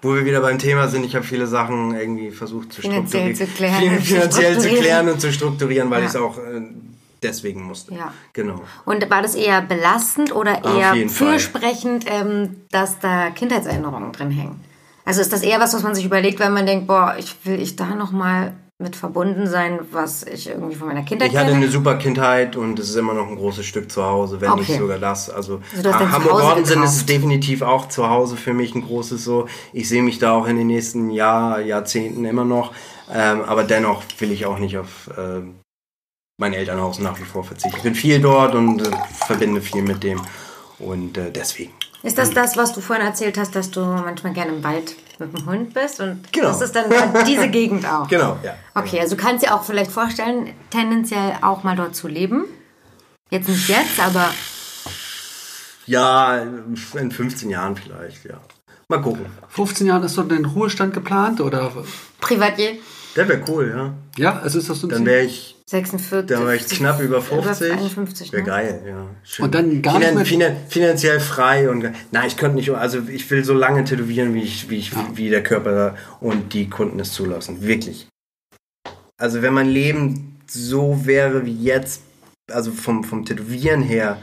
Wo 0.00 0.14
wir 0.14 0.24
wieder 0.24 0.40
beim 0.40 0.58
Thema 0.58 0.88
sind, 0.88 1.04
ich 1.04 1.14
habe 1.14 1.24
viele 1.26 1.46
Sachen 1.46 1.94
irgendwie 1.94 2.30
versucht 2.30 2.72
zu 2.72 2.80
Finanziell 2.80 3.34
strukturieren. 3.34 3.36
zu 3.36 3.46
klären 3.56 3.98
zu 4.00 4.04
finanziell 4.06 4.54
zu 4.54 4.60
strukturieren. 4.60 4.82
klären 4.82 5.08
und 5.10 5.20
zu 5.20 5.32
strukturieren, 5.32 5.90
weil 5.90 6.00
Ja. 6.00 6.04
ich 6.06 6.10
es 6.14 6.16
auch 6.16 6.38
äh, 6.38 6.62
deswegen 7.22 7.62
musste. 7.62 7.94
Ja. 7.94 8.12
Genau. 8.32 8.62
Und 8.86 9.10
war 9.10 9.20
das 9.22 9.34
eher 9.34 9.60
belastend 9.60 10.34
oder 10.34 10.62
eher 10.64 11.08
fürsprechend, 11.10 12.06
ähm, 12.08 12.56
dass 12.70 12.98
da 12.98 13.28
Kindheitserinnerungen 13.30 14.12
drin 14.12 14.30
hängen? 14.30 14.60
Also 15.04 15.20
ist 15.20 15.32
das 15.32 15.42
eher 15.42 15.60
was, 15.60 15.74
was 15.74 15.82
man 15.82 15.94
sich 15.94 16.04
überlegt, 16.04 16.40
weil 16.40 16.50
man 16.50 16.66
denkt, 16.66 16.86
boah, 16.86 17.14
ich 17.18 17.36
will 17.44 17.60
ich 17.60 17.76
da 17.76 17.94
noch 17.94 18.10
mal 18.12 18.54
mit 18.78 18.96
verbunden 18.96 19.46
sein, 19.46 19.78
was 19.92 20.24
ich 20.24 20.48
irgendwie 20.48 20.74
von 20.74 20.88
meiner 20.88 21.02
Kindheit 21.04 21.30
Ich 21.30 21.36
hatte 21.36 21.46
kenne? 21.52 21.58
eine 21.58 21.68
super 21.70 21.94
Kindheit 21.94 22.56
und 22.56 22.78
es 22.78 22.88
ist 22.90 22.96
immer 22.96 23.14
noch 23.14 23.28
ein 23.28 23.36
großes 23.36 23.64
Stück 23.64 23.90
zu 23.90 24.02
Hause, 24.04 24.40
wenn 24.40 24.54
nicht 24.56 24.68
Okay. 24.68 24.78
sogar 24.78 24.98
das. 24.98 25.30
Also, 25.30 25.60
Also 25.70 25.82
du 25.82 25.88
hast 25.92 26.00
dein 26.00 26.10
Hamburg 26.10 26.32
Zuhause 26.32 26.44
Norden 26.48 26.64
sind 26.64 26.82
ist 26.82 26.96
es 26.96 27.06
definitiv 27.06 27.62
auch 27.62 27.88
zu 27.88 28.10
Hause 28.10 28.36
für 28.36 28.52
mich 28.52 28.74
ein 28.74 28.82
großes 28.84 29.22
so. 29.22 29.46
Ich 29.72 29.88
sehe 29.88 30.02
mich 30.02 30.18
da 30.18 30.32
auch 30.32 30.46
in 30.48 30.56
den 30.56 30.66
nächsten 30.66 31.10
Jahr, 31.10 31.60
Jahrzehnten 31.60 32.24
immer 32.24 32.44
noch. 32.44 32.72
Ähm, 33.12 33.42
aber 33.42 33.62
dennoch 33.64 34.02
will 34.18 34.32
ich 34.32 34.44
auch 34.46 34.58
nicht 34.58 34.76
auf 34.76 35.08
ähm, 35.16 35.60
mein 36.36 36.52
Elternhaus 36.52 36.98
nach 36.98 37.18
wie 37.20 37.24
vor 37.24 37.44
verzichten. 37.44 37.76
Ich 37.76 37.82
bin 37.84 37.94
viel 37.94 38.20
dort 38.20 38.54
und 38.56 38.82
äh, 38.82 38.90
verbinde 39.26 39.60
viel 39.60 39.82
mit 39.82 40.02
dem. 40.02 40.20
Und 40.80 41.16
äh, 41.16 41.30
deswegen. 41.30 41.72
Ist 42.04 42.18
das 42.18 42.30
das, 42.30 42.56
was 42.58 42.74
du 42.74 42.80
vorhin 42.82 43.04
erzählt 43.06 43.38
hast, 43.38 43.56
dass 43.56 43.70
du 43.70 43.80
manchmal 43.80 44.34
gerne 44.34 44.52
im 44.52 44.62
Wald 44.62 44.94
mit 45.18 45.32
dem 45.36 45.46
Hund 45.46 45.72
bist? 45.72 46.00
Und 46.00 46.30
Genau. 46.32 46.48
das 46.48 46.60
ist 46.60 46.76
dann 46.76 46.84
diese 47.26 47.48
Gegend 47.48 47.86
auch? 47.86 48.06
Genau, 48.08 48.36
ja. 48.42 48.54
Okay, 48.74 49.00
also 49.00 49.16
du 49.16 49.22
kannst 49.22 49.44
dir 49.44 49.54
auch 49.54 49.64
vielleicht 49.64 49.90
vorstellen, 49.90 50.50
tendenziell 50.70 51.38
auch 51.40 51.62
mal 51.64 51.74
dort 51.76 51.96
zu 51.96 52.06
leben. 52.06 52.44
Jetzt 53.30 53.48
nicht 53.48 53.68
jetzt, 53.68 53.98
aber 54.00 54.30
Ja, 55.86 56.38
in 56.38 57.10
15 57.10 57.48
Jahren 57.50 57.74
vielleicht, 57.76 58.24
ja. 58.24 58.38
Mal 58.88 59.00
gucken. 59.00 59.24
15 59.48 59.86
Jahren 59.86 60.02
ist 60.02 60.14
so 60.14 60.22
dein 60.22 60.44
Ruhestand 60.44 60.92
geplant 60.92 61.40
oder? 61.40 61.72
Privatier 62.20 62.76
Der 63.16 63.28
wäre 63.28 63.42
cool, 63.48 63.72
ja. 63.74 63.94
Ja, 64.16 64.40
also 64.40 64.58
ist 64.58 64.68
das 64.70 64.80
so 64.80 64.86
ein 64.86 64.90
Dann 64.90 65.06
wäre 65.06 65.22
ich 65.24 65.56
46. 65.66 66.26
Da 66.28 66.44
war 66.44 66.54
ich 66.54 66.66
knapp 66.68 67.00
über 67.00 67.22
50. 67.22 67.72
51, 67.72 68.32
Wäre 68.32 68.42
ne? 68.42 68.48
geil, 68.48 68.82
ja. 68.86 69.06
Schön. 69.22 69.44
Und 69.44 69.54
dann 69.54 69.82
gar 69.82 69.98
nicht 69.98 70.14
mehr- 70.14 70.24
finan 70.26 70.56
finanziell 70.68 71.20
frei 71.20 71.70
und 71.70 71.90
nein, 72.12 72.26
ich 72.26 72.36
könnte 72.36 72.56
nicht, 72.56 72.70
also 72.70 73.00
ich 73.08 73.30
will 73.30 73.44
so 73.44 73.54
lange 73.54 73.84
tätowieren, 73.84 74.34
wie 74.34 74.42
ich, 74.42 74.68
wie 74.68 74.76
ich, 74.76 74.92
wie 75.14 75.30
der 75.30 75.42
Körper 75.42 75.96
und 76.20 76.52
die 76.52 76.68
Kunden 76.68 77.00
es 77.00 77.12
zulassen. 77.12 77.62
Wirklich. 77.62 78.08
Also 79.16 79.42
wenn 79.42 79.54
mein 79.54 79.68
Leben 79.68 80.38
so 80.46 81.06
wäre 81.06 81.46
wie 81.46 81.56
jetzt, 81.62 82.02
also 82.50 82.70
vom, 82.72 83.04
vom 83.04 83.24
Tätowieren 83.24 83.82
her 83.82 84.18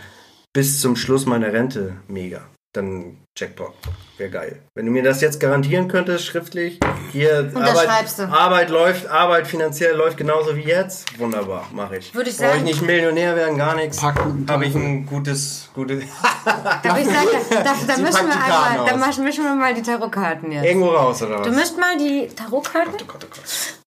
bis 0.53 0.79
zum 0.81 0.95
Schluss 0.95 1.25
meiner 1.25 1.53
Rente, 1.53 1.95
mega. 2.07 2.41
Dann 2.73 3.17
Jackpot. 3.37 3.73
Wäre 4.17 4.29
geil. 4.29 4.59
Wenn 4.75 4.85
du 4.85 4.91
mir 4.91 5.03
das 5.03 5.21
jetzt 5.21 5.39
garantieren 5.39 5.87
könntest, 5.87 6.25
schriftlich, 6.25 6.79
hier 7.13 7.49
Arbeit, 7.55 8.19
du. 8.19 8.23
Arbeit 8.23 8.69
läuft, 8.69 9.07
Arbeit 9.07 9.47
finanziell 9.47 9.95
läuft 9.95 10.17
genauso 10.17 10.55
wie 10.55 10.61
jetzt. 10.63 11.17
Wunderbar, 11.17 11.65
mache 11.73 11.97
ich. 11.97 12.13
Würde 12.13 12.29
ich 12.29 12.35
Brauche 12.37 12.47
ich 12.47 12.53
sagen- 12.53 12.63
nicht 12.65 12.81
Millionär 12.81 13.35
werden, 13.35 13.57
gar 13.57 13.75
nichts. 13.75 13.97
Packen- 13.97 14.45
Habe 14.49 14.65
ich 14.65 14.75
ein 14.75 15.05
gutes, 15.05 15.69
gutes. 15.73 16.03
Darf 16.83 16.99
ich 16.99 17.05
sagen, 17.05 17.27
da, 17.49 17.55
da, 17.63 17.63
da, 17.63 17.73
packt 17.73 17.87
wir 17.87 18.43
einmal, 18.43 18.85
da 18.89 18.95
mischen- 18.97 19.43
wir 19.43 19.55
mal 19.55 19.73
die 19.73 19.81
Tarotkarten 19.81 20.51
jetzt. 20.51 20.65
Irgendwo 20.65 20.89
raus, 20.89 21.21
oder 21.23 21.39
was? 21.39 21.47
Du 21.47 21.53
mischt 21.53 21.77
mal 21.79 21.97
die 21.97 22.27
Tarotkarten. 22.35 22.93
oh 22.93 23.05
Gott, 23.07 23.23
oh 23.23 23.27
Gott. 23.33 23.43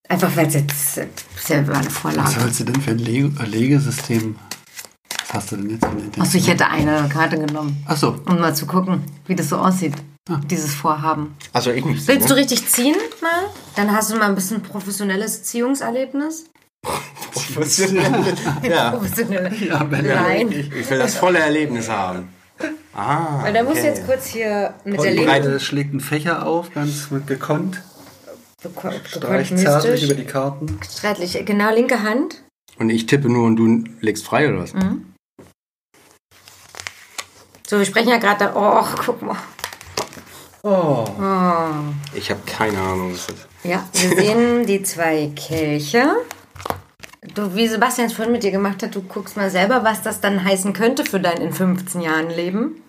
Einfach 0.09 0.37
weil 0.37 0.47
es 0.49 0.55
jetzt 0.55 0.71
das 0.71 0.97
ist 0.97 1.49
ja 1.49 1.59
eine 1.59 1.69
Was 1.69 1.87
Vorlage. 1.89 2.41
hältst 2.41 2.61
du 2.61 2.65
denn 2.65 2.81
für 2.81 2.91
ein 2.93 2.99
Le 2.99 3.31
Legesystem? 3.47 4.37
Was 5.35 5.43
hast 5.43 5.53
du 5.53 5.57
denn 5.57 5.71
jetzt? 5.71 6.21
Achso, 6.21 6.39
ich 6.39 6.47
hätte 6.47 6.69
eine 6.69 7.09
Karte 7.09 7.37
genommen, 7.37 7.85
Achso, 7.87 8.15
um 8.27 8.39
mal 8.39 8.55
zu 8.55 8.67
gucken, 8.67 9.03
wie 9.27 9.35
das 9.35 9.49
so 9.49 9.57
aussieht, 9.57 9.95
Ah. 10.31 10.41
dieses 10.49 10.75
Vorhaben. 10.75 11.37
Also 11.53 11.71
ich 11.73 11.85
nicht. 11.85 12.07
Willst 12.07 12.31
du 12.31 12.35
ne? 12.35 12.41
richtig 12.41 12.67
ziehen 12.69 12.95
mal? 13.21 13.51
Dann 13.75 13.93
hast 13.93 14.13
du 14.13 14.17
mal 14.17 14.29
ein 14.29 14.37
bisschen 14.37 14.63
professionelles 14.63 15.43
Ziehungserlebnis. 15.43 16.47
ja, 18.63 18.91
Professionelle 18.93 19.55
ja, 19.57 19.91
wenn 19.91 20.07
Nein. 20.07 20.53
ich 20.53 20.89
will 20.89 20.99
das 20.99 21.17
volle 21.17 21.41
Erlebnis 21.41 21.91
haben. 21.91 22.29
Ah. 22.95 23.43
Weil 23.43 23.53
da 23.53 23.65
musst 23.65 23.79
du 23.79 23.81
okay. 23.81 23.89
jetzt 23.89 24.07
kurz 24.07 24.27
hier 24.27 24.75
mit 24.85 24.95
der 24.95 25.01
Und 25.01 25.09
linken 25.09 25.25
Breite 25.27 25.61
schlägt 25.61 25.91
einen 25.91 26.01
Fächer 26.01 26.47
auf, 26.47 26.73
ganz 26.73 27.11
mit 27.11 27.27
gekonnt. 27.27 27.83
bekommt 28.63 29.01
Streicht 29.09 29.59
zärtlich 29.59 30.05
über 30.05 30.15
die 30.15 30.27
Karten. 30.27 30.79
Streitlich, 30.89 31.45
genau, 31.45 31.75
linke 31.75 32.03
Hand. 32.03 32.45
Und 32.79 32.89
ich 32.91 33.07
tippe 33.07 33.29
nur 33.29 33.47
und 33.47 33.57
du 33.57 33.85
legst 34.01 34.25
frei, 34.25 34.49
oder 34.49 34.61
was? 34.61 34.73
Mhm. 34.75 35.14
So, 37.67 37.79
wir 37.79 37.87
sprechen 37.87 38.11
ja 38.11 38.19
gerade 38.19 38.45
da. 38.45 38.53
Oh, 38.55 38.85
guck 39.05 39.23
mal. 39.23 39.37
Oh. 40.63 41.05
Ich 42.15 42.31
habe 42.31 42.41
keine 42.47 42.79
Ahnung. 42.79 43.13
was 43.13 43.27
das 43.27 43.37
ist. 43.37 43.49
Ja, 43.65 43.85
wir 43.93 44.09
sehen 44.17 44.67
die 44.67 44.83
zwei 44.83 45.33
Kelche. 45.35 46.07
Du, 47.35 47.55
wie 47.55 47.67
Sebastian 47.67 48.09
es 48.09 48.13
vorhin 48.13 48.33
mit 48.33 48.43
dir 48.43 48.51
gemacht 48.51 48.83
hat, 48.83 48.95
du 48.95 49.03
guckst 49.03 49.37
mal 49.37 49.51
selber, 49.51 49.83
was 49.83 50.03
das 50.03 50.21
dann 50.21 50.45
heißen 50.45 50.75
könnte 50.75 51.05
für 51.05 51.21
dein 51.21 51.39
in 51.39 51.53
15 51.53 52.03
Jahren 52.03 52.29
Leben. 52.29 52.83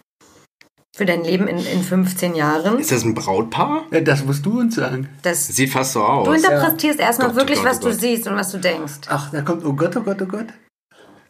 Für 0.95 1.05
dein 1.05 1.23
Leben 1.23 1.47
in, 1.47 1.57
in 1.57 1.83
15 1.83 2.35
Jahren. 2.35 2.79
Ist 2.79 2.91
das 2.91 3.03
ein 3.03 3.15
Brautpaar? 3.15 3.85
Ja, 3.91 4.01
das 4.01 4.23
musst 4.25 4.45
du 4.45 4.59
uns 4.59 4.75
sagen. 4.75 5.09
Das, 5.21 5.47
Sieht 5.47 5.71
fast 5.71 5.93
so 5.93 6.03
aus. 6.03 6.25
du 6.25 6.33
interpretierst 6.33 6.99
erstmal 6.99 7.29
Gott, 7.29 7.37
wirklich, 7.37 7.59
oh 7.59 7.63
Gott, 7.63 7.71
was 7.71 7.77
oh 7.79 7.83
du 7.83 7.89
Gott. 7.91 7.99
siehst 7.99 8.27
und 8.27 8.35
was 8.35 8.51
du 8.51 8.57
denkst. 8.57 8.93
Ach, 9.07 9.29
da 9.31 9.41
kommt, 9.41 9.65
oh 9.65 9.73
Gott, 9.73 9.95
oh 9.95 10.01
Gott, 10.01 10.21
oh 10.21 10.25
Gott. 10.25 10.47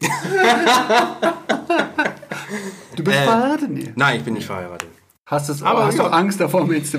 du 2.96 3.04
bist 3.04 3.16
Äh, 3.16 3.24
verheiratet? 3.24 3.70
Nee. 3.70 3.92
Nein, 3.96 4.18
ich 4.18 4.24
bin 4.24 4.34
nicht 4.34 4.46
verheiratet. 4.46 4.88
Hast, 5.28 5.48
es, 5.48 5.60
Aber 5.62 5.86
hast 5.86 5.98
ja. 5.98 6.04
du 6.04 6.12
Angst 6.12 6.38
davor, 6.38 6.66
mir 6.66 6.76
jetzt 6.76 6.96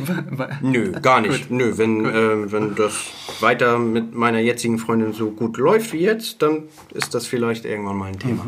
Nö, 0.62 0.92
gar 1.02 1.22
nicht. 1.22 1.50
Nö, 1.50 1.78
wenn, 1.78 2.06
äh, 2.06 2.52
wenn 2.52 2.76
das 2.76 2.94
weiter 3.40 3.80
mit 3.80 4.14
meiner 4.16 4.40
jetzigen 4.40 4.80
Freundin 4.80 5.14
so 5.14 5.32
gut 5.32 5.56
läuft 5.58 5.94
wie 5.94 6.00
jetzt, 6.00 6.42
dann 6.42 6.64
ist 6.94 7.14
das 7.14 7.26
vielleicht 7.26 7.64
irgendwann 7.64 7.96
mal 7.96 8.08
ein 8.08 8.20
Thema. 8.20 8.46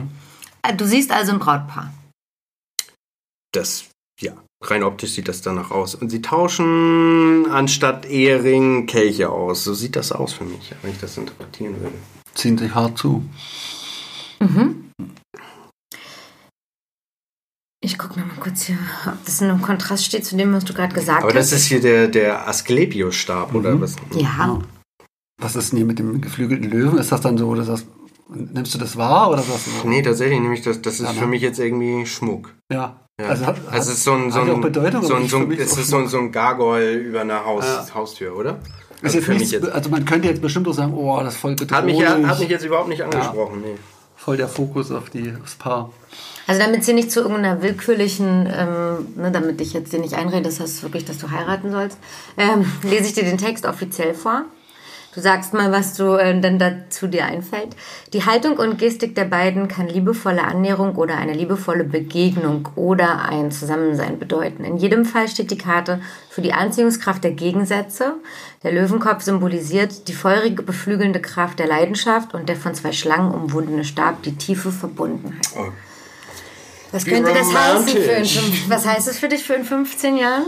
Äh, 0.64 0.76
Du 0.76 0.86
siehst 0.86 1.12
also 1.12 1.32
ein 1.32 1.40
Brautpaar. 1.40 1.94
Das, 3.54 3.86
ja, 4.20 4.34
rein 4.62 4.84
optisch 4.84 5.12
sieht 5.14 5.30
das 5.30 5.42
danach 5.42 5.72
aus. 5.72 5.96
Und 5.96 6.10
sie 6.10 6.22
tauschen 6.22 7.46
anstatt 7.50 8.06
Ehering 8.06 8.86
Kelche 8.86 9.30
aus. 9.30 9.64
So 9.64 9.74
sieht 9.74 9.96
das 9.96 10.12
aus 10.12 10.34
für 10.34 10.44
mich, 10.44 10.74
wenn 10.82 10.92
ich 10.92 11.00
das 11.00 11.18
interpretieren 11.18 11.80
würde. 11.80 11.96
Ziehen 12.36 12.58
sich 12.58 12.76
hart 12.76 12.98
zu. 12.98 13.24
Ich 17.82 17.98
gucke 17.98 18.20
noch 18.20 18.26
mal 18.28 18.36
kurz 18.40 18.64
hier, 18.64 18.78
ob 19.06 19.24
das 19.26 19.40
in 19.42 19.50
einem 19.50 19.62
Kontrast 19.62 20.04
steht 20.04 20.26
zu 20.26 20.36
dem, 20.36 20.54
was 20.54 20.66
du 20.66 20.74
gerade 20.74 20.94
gesagt 20.94 21.24
Aber 21.24 21.32
das 21.32 21.48
hast. 21.48 21.60
ist 21.60 21.66
hier 21.68 21.80
der, 21.80 22.08
der 22.10 22.48
Asklepios-Stab, 22.48 23.56
oder 23.56 23.80
was? 23.80 23.96
ja, 24.14 24.60
Was 25.42 25.56
ist 25.56 25.72
denn 25.72 25.78
hier 25.78 25.86
mit 25.86 25.98
dem 25.98 26.20
geflügelten 26.20 26.70
Löwen? 26.70 26.98
Ist 26.98 27.12
das 27.12 27.22
dann 27.22 27.38
so, 27.38 27.56
dass 27.56 27.68
das 27.68 27.86
nimmst 28.28 28.74
du 28.74 28.78
das 28.78 28.98
wahr 28.98 29.30
oder 29.32 29.42
du? 29.42 29.88
Nee, 29.88 30.02
tatsächlich 30.02 30.40
nehme 30.40 30.54
ich 30.54 30.62
das, 30.62 30.82
das 30.82 30.96
ist 30.96 31.02
Ja, 31.02 31.14
ne? 31.14 31.20
für 31.20 31.28
mich 31.28 31.42
jetzt 31.42 31.58
irgendwie 31.60 32.06
Schmuck. 32.06 32.54
Ja. 32.72 33.00
Ja. 33.20 33.28
Also, 33.28 33.46
hat, 33.46 33.58
Also 33.70 33.92
es 33.92 33.98
ist 33.98 34.04
so 34.04 34.14
ein, 34.14 34.32
so 34.32 34.40
hat 34.42 34.48
ja 34.48 34.52
auch 34.54 34.58
ein, 34.58 34.62
Bedeutung, 34.62 35.04
so 35.04 35.14
aber 35.14 35.24
ein, 35.24 35.30
so 35.30 35.38
ein, 35.38 35.52
es 35.52 35.78
ist 35.78 35.88
so 35.88 35.98
ein, 35.98 36.08
so 36.08 36.20
ein 36.20 36.32
Gargoyle 36.32 36.94
über 36.96 37.22
einer 37.22 37.46
Haus, 37.46 37.66
Ja. 37.66 37.88
Haustür, 37.96 38.36
oder? 38.36 38.60
Ist 39.02 39.04
Also 39.04 39.18
jetzt 39.18 39.26
für 39.26 39.32
mich 39.32 39.40
nichts, 39.40 39.54
jetzt, 39.54 39.70
also 39.70 39.90
man 39.90 40.06
könnte 40.06 40.28
jetzt 40.28 40.42
bestimmt 40.42 40.68
auch 40.68 40.74
sagen, 40.74 40.94
oh, 40.94 41.20
das 41.24 41.34
ist 41.36 41.40
voll 41.40 41.56
bedrohlich. 41.56 42.06
hat, 42.08 42.20
mich, 42.20 42.28
hat 42.28 42.40
mich 42.40 42.50
jetzt 42.50 42.66
überhaupt 42.66 42.90
nicht 42.90 43.02
angesprochen, 43.04 43.62
nee. 43.62 43.76
voll 44.16 44.38
der 44.38 44.48
Fokus 44.50 44.92
auf 44.92 45.10
die, 45.10 45.34
aufs 45.42 45.56
Paar. 45.56 45.92
Also 46.50 46.62
damit 46.64 46.84
sie 46.84 46.94
nicht 46.94 47.12
zu 47.12 47.20
irgendeiner 47.20 47.62
willkürlichen, 47.62 48.52
ähm, 48.52 49.08
ne, 49.16 49.30
damit 49.32 49.62
ich 49.62 49.74
jetzt 49.74 49.94
dir 49.94 50.00
nicht 50.00 50.16
einrede, 50.16 50.42
das 50.42 50.60
heißt 50.60 50.82
wirklich, 50.82 51.06
dass 51.06 51.20
du 51.20 51.30
heiraten 51.30 51.70
sollst, 51.70 52.00
ähm, 52.38 52.66
lese 52.82 53.06
ich 53.06 53.14
dir 53.14 53.24
den 53.24 53.38
Text 53.38 53.68
offiziell 53.68 54.16
vor. 54.16 54.46
Du 55.14 55.22
sagst 55.22 55.54
mal, 55.54 55.72
was 55.72 55.94
du 55.94 56.16
äh, 56.16 56.42
dann 56.42 56.58
dazu 56.58 57.06
dir 57.06 57.26
einfällt. 57.26 57.76
Die 58.14 58.26
Haltung 58.26 58.58
und 58.58 58.80
Gestik 58.80 59.14
der 59.14 59.26
beiden 59.26 59.68
kann 59.68 59.90
liebevolle 59.90 60.44
Annäherung 60.44 60.96
oder 60.96 61.18
eine 61.18 61.34
liebevolle 61.34 61.84
Begegnung 61.84 62.68
oder 62.76 63.30
ein 63.30 63.52
Zusammensein 63.52 64.18
bedeuten. 64.18 64.64
In 64.64 64.78
jedem 64.78 65.06
Fall 65.06 65.28
steht 65.28 65.52
die 65.52 65.58
Karte 65.60 66.02
für 66.32 66.42
die 66.42 66.54
Anziehungskraft 66.54 67.24
der 67.24 67.34
Gegensätze. 67.34 68.16
Der 68.64 68.72
Löwenkopf 68.72 69.22
symbolisiert 69.22 70.08
die 70.08 70.14
feurige, 70.14 70.64
beflügelnde 70.64 71.20
Kraft 71.20 71.60
der 71.60 71.68
Leidenschaft 71.68 72.34
und 72.34 72.50
der 72.50 72.56
von 72.56 72.74
zwei 72.74 72.92
Schlangen 72.92 73.36
umwundene 73.36 73.84
Stab 73.84 74.24
die 74.24 74.36
tiefe 74.36 74.72
Verbundenheit. 74.72 75.48
Oh. 75.56 75.72
Was 76.92 77.06
Wie 77.06 77.12
könnte 77.12 77.34
das 77.34 77.54
heißen 77.54 77.88
für 77.88 77.98
in 77.98 78.26
fünf, 78.26 78.70
Was 78.70 78.86
heißt 78.86 79.08
es 79.08 79.20
für 79.20 79.28
dich 79.30 79.44
für 79.44 79.54
in 79.54 79.64
15 79.64 80.18
Jahren? 80.18 80.46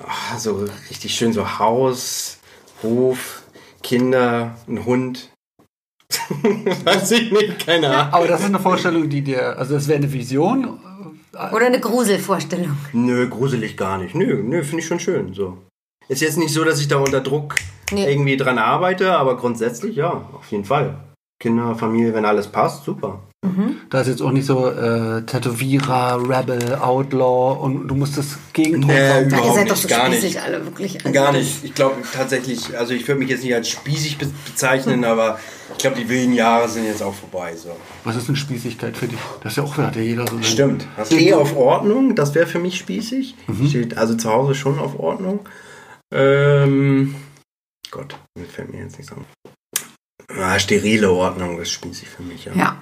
Ah, 0.00 0.38
So 0.38 0.66
richtig 0.90 1.14
schön 1.14 1.32
so 1.32 1.58
Haus, 1.58 2.38
Hof, 2.82 3.42
Kinder, 3.82 4.56
ein 4.66 4.84
Hund. 4.84 5.30
Weiß 6.84 7.10
ich 7.12 7.30
nicht, 7.32 7.64
keine 7.66 7.88
Ahnung. 7.96 8.12
Aber 8.14 8.26
das 8.28 8.40
ist 8.40 8.46
eine 8.46 8.58
Vorstellung, 8.58 9.08
die 9.08 9.22
dir, 9.22 9.56
also 9.58 9.74
das 9.74 9.88
wäre 9.88 9.98
eine 9.98 10.12
Vision. 10.12 10.78
Oder 11.52 11.66
eine 11.66 11.80
Gruselvorstellung? 11.80 12.76
Nö, 12.92 13.28
gruselig 13.28 13.76
gar 13.76 13.98
nicht. 13.98 14.14
Nö, 14.14 14.42
nö, 14.42 14.62
finde 14.62 14.80
ich 14.80 14.86
schon 14.86 15.00
schön. 15.00 15.32
So. 15.32 15.58
Ist 16.08 16.20
jetzt 16.20 16.36
nicht 16.36 16.52
so, 16.52 16.64
dass 16.64 16.80
ich 16.80 16.88
da 16.88 16.96
unter 16.98 17.20
Druck 17.20 17.54
Nee. 17.90 18.10
irgendwie 18.10 18.36
dran 18.38 18.58
arbeite, 18.58 19.12
aber 19.14 19.36
grundsätzlich 19.36 19.96
ja, 19.96 20.10
auf 20.10 20.50
jeden 20.50 20.64
Fall. 20.64 20.98
Kinder, 21.40 21.74
Familie, 21.74 22.14
wenn 22.14 22.24
alles 22.24 22.48
passt, 22.48 22.84
super. 22.84 23.20
Da 23.90 24.00
ist 24.00 24.06
jetzt 24.06 24.22
auch 24.22 24.30
nicht 24.30 24.46
so 24.46 24.68
äh, 24.70 25.22
Tätowierer, 25.26 26.20
Rebel, 26.28 26.76
Outlaw 26.76 27.58
und 27.60 27.88
du 27.88 27.96
musst 27.96 28.16
das 28.16 28.38
Gegenteil 28.52 28.94
Nee, 28.94 29.08
sagen. 29.08 29.26
überhaupt 29.26 29.46
ihr 29.48 29.54
seid 29.54 29.70
doch 29.70 29.76
so 29.76 29.88
gar 29.88 30.06
spießig 30.06 30.34
nicht. 30.34 30.42
alle, 30.42 30.64
wirklich. 30.64 30.94
Also 31.04 31.12
Gar 31.12 31.32
das- 31.32 31.36
nicht. 31.42 31.64
Ich 31.64 31.74
glaube 31.74 31.96
tatsächlich, 32.14 32.78
also 32.78 32.94
ich 32.94 33.06
würde 33.08 33.18
mich 33.18 33.28
jetzt 33.30 33.42
nicht 33.42 33.52
als 33.54 33.68
spießig 33.68 34.18
be 34.18 34.28
bezeichnen, 34.46 35.04
aber 35.04 35.40
ich 35.72 35.78
glaube, 35.78 35.96
die 35.96 36.08
wilden 36.08 36.34
Jahre 36.34 36.68
sind 36.68 36.84
jetzt 36.84 37.02
auch 37.02 37.14
vorbei. 37.14 37.56
So. 37.56 37.76
Was 38.04 38.14
ist 38.14 38.28
denn 38.28 38.36
Spießigkeit 38.36 38.96
für 38.96 39.08
dich? 39.08 39.18
Das 39.42 39.52
ist 39.52 39.56
ja 39.56 39.64
auch, 39.64 39.76
hat 39.76 39.96
ja 39.96 40.02
jeder 40.02 40.26
so 40.28 40.40
Stimmt. 40.40 40.86
Ich 41.00 41.06
stehe 41.06 41.36
auf 41.36 41.56
Ordnung, 41.56 42.14
das 42.14 42.36
wäre 42.36 42.46
für 42.46 42.60
mich 42.60 42.78
spießig. 42.78 43.34
Steht 43.68 43.98
also 43.98 44.14
zu 44.14 44.30
Hause 44.30 44.54
schon 44.54 44.78
auf 44.78 44.98
Ordnung. 45.00 45.40
Ähm, 46.14 47.16
Gott, 47.90 48.16
mir 48.38 48.44
fällt 48.46 48.70
mir 48.72 48.82
jetzt 48.84 48.98
nichts 48.98 49.12
an. 49.12 49.24
Ah, 50.38 50.58
sterile 50.60 51.10
Ordnung 51.10 51.60
ist 51.60 51.72
spießig 51.72 52.08
für 52.08 52.22
mich, 52.22 52.44
ja. 52.44 52.52
Ja. 52.54 52.76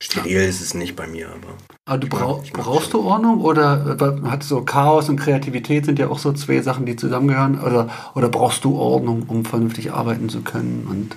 Steril 0.00 0.42
ist 0.42 0.60
es 0.60 0.74
nicht 0.74 0.94
bei 0.94 1.06
mir, 1.08 1.28
aber. 1.28 1.54
Aber 1.86 1.98
du 1.98 2.06
brau 2.08 2.40
Ich 2.44 2.52
mag 2.52 2.64
brauchst 2.64 2.92
du 2.92 3.02
Ordnung 3.02 3.40
oder 3.40 3.96
äh, 4.00 4.28
hat 4.28 4.44
so 4.44 4.62
Chaos 4.62 5.08
und 5.08 5.16
Kreativität 5.18 5.86
sind 5.86 5.98
ja 5.98 6.08
auch 6.08 6.18
so 6.20 6.32
zwei 6.32 6.60
Sachen, 6.62 6.86
die 6.86 6.94
zusammengehören? 6.96 7.60
Oder, 7.60 7.88
oder 8.14 8.28
brauchst 8.28 8.64
du 8.64 8.76
Ordnung, 8.78 9.24
um 9.26 9.44
vernünftig 9.44 9.92
arbeiten 9.92 10.28
zu 10.28 10.42
können 10.42 10.86
und 10.88 11.16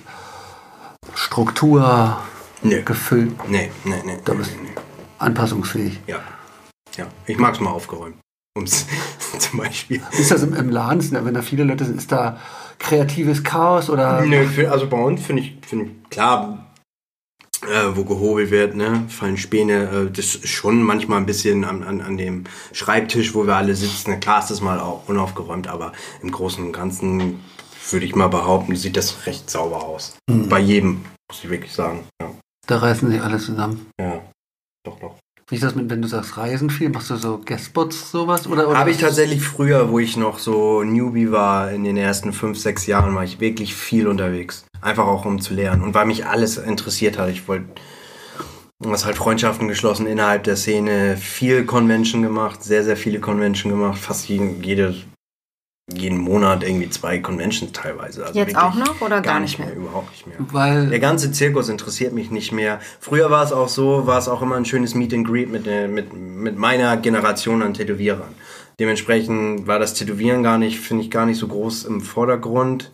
Struktur, 1.16 2.18
Nö. 2.64 2.82
gefüllt, 2.84 3.32
Nee, 3.50 3.72
nee, 3.84 3.96
nee. 4.06 4.18
Da 4.24 4.34
nee, 4.34 4.38
bist- 4.40 4.52
nee, 4.58 4.70
nee. 4.70 4.82
anpassungsfähig? 5.20 6.00
Ja. 6.08 6.18
Ja. 6.98 7.06
Ich 7.26 7.38
mag 7.38 7.54
es 7.54 7.60
mal 7.60 7.72
aufgeräumt. 7.72 8.16
Um's, 8.58 8.86
zum 9.40 9.60
Beispiel. 9.60 10.02
Ist 10.12 10.32
das 10.32 10.44
im, 10.44 10.54
im 10.54 10.70
Laden, 10.70 11.02
wenn 11.26 11.34
da 11.34 11.42
viele 11.42 11.64
Leute 11.64 11.86
sind, 11.86 11.98
ist 11.98 12.12
da 12.12 12.38
kreatives 12.80 13.44
Chaos 13.44 13.90
oder 13.90 14.22
Nö, 14.26 14.46
für, 14.46 14.72
also 14.72 14.88
bei 14.88 14.98
uns 14.98 15.22
finde 15.26 15.44
ich, 15.44 15.58
find 15.66 15.84
ich, 15.88 16.10
klar, 16.10 16.61
äh, 17.64 17.96
wo 17.96 18.04
gehobelt 18.04 18.52
wird, 18.52 18.76
ne, 18.76 19.06
fallen 19.10 19.38
Späne, 19.38 20.08
äh, 20.08 20.12
das 20.12 20.36
ist 20.36 20.48
schon 20.48 20.82
manchmal 20.82 21.20
ein 21.20 21.26
bisschen 21.26 21.64
an, 21.64 21.84
an, 21.84 22.02
an 22.02 22.18
dem 22.18 22.46
Schreibtisch, 22.74 23.34
wo 23.36 23.46
wir 23.46 23.56
alle 23.56 23.76
sitzen. 23.76 24.20
Klar 24.20 24.40
ist 24.40 24.50
das 24.50 24.62
mal 24.62 24.80
auch 24.80 25.08
unaufgeräumt, 25.08 25.68
aber 25.68 25.94
im 26.22 26.32
Großen 26.32 26.64
und 26.64 26.72
Ganzen 26.72 27.40
würde 27.90 28.06
ich 28.06 28.16
mal 28.16 28.28
behaupten, 28.28 28.76
sieht 28.76 28.98
das 28.98 29.26
recht 29.26 29.50
sauber 29.50 29.84
aus. 29.84 30.16
Bei 30.28 30.60
jedem, 30.60 31.02
muss 31.30 31.44
ich 31.44 31.50
wirklich 31.50 31.74
sagen. 31.74 32.04
Ja, 32.22 32.32
da 32.68 32.78
reißen 32.78 33.10
sich 33.10 33.22
alle 33.22 33.38
zusammen? 33.38 33.88
ja. 34.00 34.22
doch, 34.86 35.00
doch. 35.00 35.16
Wie 35.52 35.56
ist 35.56 35.66
das 35.66 35.76
mit, 35.76 35.90
wenn 35.90 36.02
du 36.02 36.08
sagst 36.08 36.38
Reisen 36.38 36.70
viel? 36.70 36.88
Machst 36.88 37.10
du 37.10 37.18
so 37.18 37.42
Guestbots 37.46 38.10
sowas? 38.10 38.48
Oder, 38.48 38.70
oder 38.70 38.78
Habe 38.78 38.92
ich 38.92 39.00
tatsächlich 39.00 39.42
früher, 39.42 39.92
wo 39.92 40.00
ich 40.00 40.16
noch 40.16 40.40
so 40.40 40.82
Newbie 40.82 41.30
war, 41.30 41.72
in 41.72 41.84
den 41.84 41.98
ersten 41.98 42.32
fünf, 42.32 42.58
sechs 42.58 42.88
Jahren, 42.88 43.14
war 43.16 43.26
ich 43.26 43.42
wirklich 43.42 43.76
viel 43.76 44.08
unterwegs. 44.08 44.64
Einfach 44.82 45.06
auch 45.06 45.26
um 45.26 45.40
zu 45.40 45.54
lernen. 45.54 45.84
Und 45.84 45.94
weil 45.94 46.06
mich 46.06 46.26
alles 46.26 46.58
interessiert 46.58 47.18
hat. 47.18 47.30
Ich 47.30 47.48
wollte, 47.48 47.66
was 48.80 49.06
halt 49.06 49.16
Freundschaften 49.16 49.68
geschlossen 49.68 50.08
innerhalb 50.08 50.44
der 50.44 50.56
Szene, 50.56 51.18
viel 51.18 51.66
Convention 51.66 52.22
gemacht, 52.24 52.64
sehr, 52.64 52.84
sehr 52.84 52.98
viele 52.98 53.20
Convention 53.20 53.72
gemacht, 53.72 54.00
fast 54.00 54.28
jeden, 54.28 54.64
jede, 54.64 54.96
jeden 55.94 56.18
Monat 56.18 56.64
irgendwie 56.64 56.90
zwei 56.90 57.20
Conventions 57.20 57.74
teilweise. 57.74 58.26
Also 58.26 58.40
Jetzt 58.40 58.56
auch 58.58 58.74
noch 58.74 59.02
oder 59.02 59.22
gar 59.22 59.40
nicht 59.40 59.60
mehr? 59.60 59.72
Überhaupt 59.76 60.10
nicht 60.12 60.26
mehr. 60.26 60.38
Weil 60.52 60.90
Der 60.90 61.00
ganze 61.00 61.32
Zirkus 61.32 61.70
interessiert 61.70 62.14
mich 62.14 62.32
nicht 62.32 62.52
mehr. 62.52 62.80
Früher 63.00 63.30
war 63.30 63.44
es 63.44 63.52
auch 63.52 63.70
so, 63.70 64.08
war 64.08 64.18
es 64.18 64.28
auch 64.28 64.42
immer 64.42 64.56
ein 64.56 64.66
schönes 64.66 64.96
Meet 64.96 65.14
and 65.14 65.28
Greet 65.28 65.52
mit, 65.52 65.66
der- 65.68 65.88
mit, 65.88 66.12
mit 66.14 66.58
meiner 66.58 66.98
Generation 66.98 67.62
an 67.62 67.76
Tätowierern. 67.76 68.34
Dementsprechend 68.80 69.68
war 69.68 69.78
das 69.78 69.94
Tätowieren 69.94 70.42
gar 70.42 70.58
nicht, 70.58 70.80
finde 70.80 71.04
ich, 71.04 71.12
gar 71.12 71.28
nicht 71.28 71.38
so 71.38 71.48
groß 71.48 71.84
im 71.86 72.02
Vordergrund. 72.02 72.90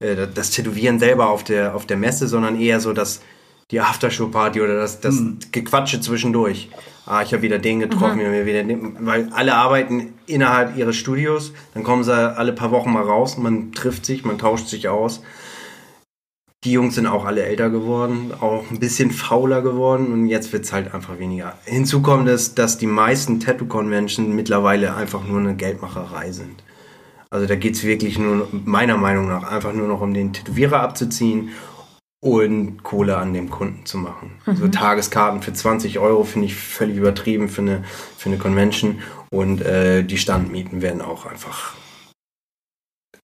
Äh, 0.00 0.26
Das 0.34 0.50
Tätowieren 0.50 0.98
selber 0.98 1.30
auf 1.30 1.44
der, 1.44 1.74
auf 1.74 1.86
der 1.86 1.96
Messe, 1.96 2.28
sondern 2.28 2.60
eher 2.60 2.80
so 2.80 2.92
das, 2.92 3.20
die 3.70 3.80
Aftershow-Party 3.80 4.60
oder 4.60 4.76
das, 4.76 5.00
das 5.00 5.22
Gequatsche 5.52 6.00
zwischendurch. 6.00 6.68
Ah, 7.06 7.22
ich 7.22 7.32
habe 7.32 7.42
wieder 7.42 7.58
den 7.58 7.78
getroffen, 7.80 8.20
hab 8.20 8.46
wieder 8.46 8.64
den, 8.64 9.06
weil 9.06 9.28
alle 9.32 9.54
arbeiten 9.54 10.14
innerhalb 10.26 10.76
ihres 10.76 10.96
Studios, 10.96 11.52
dann 11.72 11.84
kommen 11.84 12.02
sie 12.02 12.12
alle 12.12 12.52
paar 12.52 12.72
Wochen 12.72 12.92
mal 12.92 13.04
raus, 13.04 13.38
man 13.38 13.70
trifft 13.70 14.04
sich, 14.04 14.24
man 14.24 14.38
tauscht 14.38 14.66
sich 14.66 14.88
aus. 14.88 15.22
Die 16.64 16.72
Jungs 16.72 16.96
sind 16.96 17.06
auch 17.06 17.24
alle 17.24 17.44
älter 17.44 17.70
geworden, 17.70 18.32
auch 18.40 18.68
ein 18.72 18.80
bisschen 18.80 19.12
fauler 19.12 19.62
geworden 19.62 20.12
und 20.12 20.26
jetzt 20.26 20.52
wird 20.52 20.64
es 20.64 20.72
halt 20.72 20.92
einfach 20.94 21.20
weniger. 21.20 21.56
Hinzu 21.64 22.02
kommt 22.02 22.28
es, 22.28 22.56
dass 22.56 22.76
die 22.76 22.88
meisten 22.88 23.38
Tattoo-Conventions 23.38 24.34
mittlerweile 24.34 24.96
einfach 24.96 25.24
nur 25.24 25.38
eine 25.38 25.54
Geldmacherei 25.54 26.32
sind. 26.32 26.64
Also 27.30 27.46
da 27.46 27.56
geht 27.56 27.74
es 27.74 27.84
wirklich 27.84 28.18
nur, 28.18 28.48
meiner 28.64 28.96
Meinung 28.96 29.28
nach, 29.28 29.50
einfach 29.50 29.72
nur 29.72 29.88
noch 29.88 30.00
um 30.00 30.14
den 30.14 30.32
Tätowierer 30.32 30.80
abzuziehen 30.80 31.50
und 32.20 32.82
Kohle 32.82 33.18
an 33.18 33.34
dem 33.34 33.50
Kunden 33.50 33.84
zu 33.84 33.98
machen. 33.98 34.32
So 34.46 34.68
Tageskarten 34.68 35.42
für 35.42 35.52
20 35.52 35.98
Euro 35.98 36.24
finde 36.24 36.46
ich 36.46 36.56
völlig 36.56 36.96
übertrieben 36.96 37.48
für 37.48 37.62
eine, 37.62 37.84
für 38.16 38.28
eine 38.28 38.38
Convention 38.38 39.00
und 39.30 39.60
äh, 39.60 40.02
die 40.02 40.18
Standmieten 40.18 40.82
werden 40.82 41.02
auch 41.02 41.26
einfach 41.26 41.74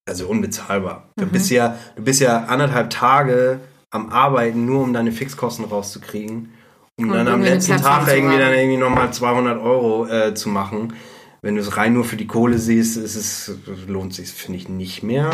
also 0.06 0.26
unbezahlbar. 0.26 1.08
Du, 1.16 1.26
bist 1.26 1.50
ja, 1.50 1.78
du 1.96 2.02
bist 2.02 2.20
ja 2.20 2.44
anderthalb 2.44 2.90
Tage 2.90 3.60
am 3.90 4.08
Arbeiten, 4.10 4.66
nur 4.66 4.82
um 4.82 4.92
deine 4.92 5.12
Fixkosten 5.12 5.64
rauszukriegen, 5.64 6.52
um 6.98 7.10
Und 7.10 7.16
dann 7.16 7.28
am 7.28 7.42
letzten 7.42 7.76
Tag 7.76 8.08
irgendwie 8.08 8.38
dann 8.38 8.52
irgendwie 8.52 8.78
nochmal 8.78 9.12
200 9.12 9.60
Euro 9.60 10.06
äh, 10.06 10.34
zu 10.34 10.48
machen. 10.48 10.94
Wenn 11.42 11.56
du 11.56 11.60
es 11.60 11.76
rein 11.76 11.92
nur 11.92 12.04
für 12.04 12.16
die 12.16 12.28
Kohle 12.28 12.58
siehst, 12.58 12.96
ist 12.96 13.16
es, 13.16 13.52
lohnt 13.88 14.14
sich, 14.14 14.30
finde 14.30 14.58
ich, 14.58 14.68
nicht 14.68 15.02
mehr. 15.02 15.32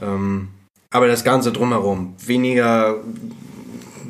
Ähm, 0.00 0.48
aber 0.90 1.06
das 1.06 1.22
Ganze 1.22 1.52
drumherum, 1.52 2.14
weniger, 2.24 3.02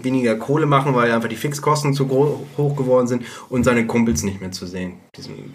weniger 0.01 0.37
Kohle 0.37 0.67
machen, 0.67 0.95
weil 0.95 1.11
einfach 1.11 1.29
die 1.29 1.37
Fixkosten 1.37 1.93
zu 1.93 2.09
hoch 2.09 2.77
geworden 2.77 3.09
sind 3.09 3.25
und 3.49 3.65
seine 3.65 3.87
Kumpels 3.87 4.23
nicht 4.23 4.41
mehr 4.41 4.53
zu 4.53 4.67
sehen. 4.67 5.01
Diesen 5.17 5.55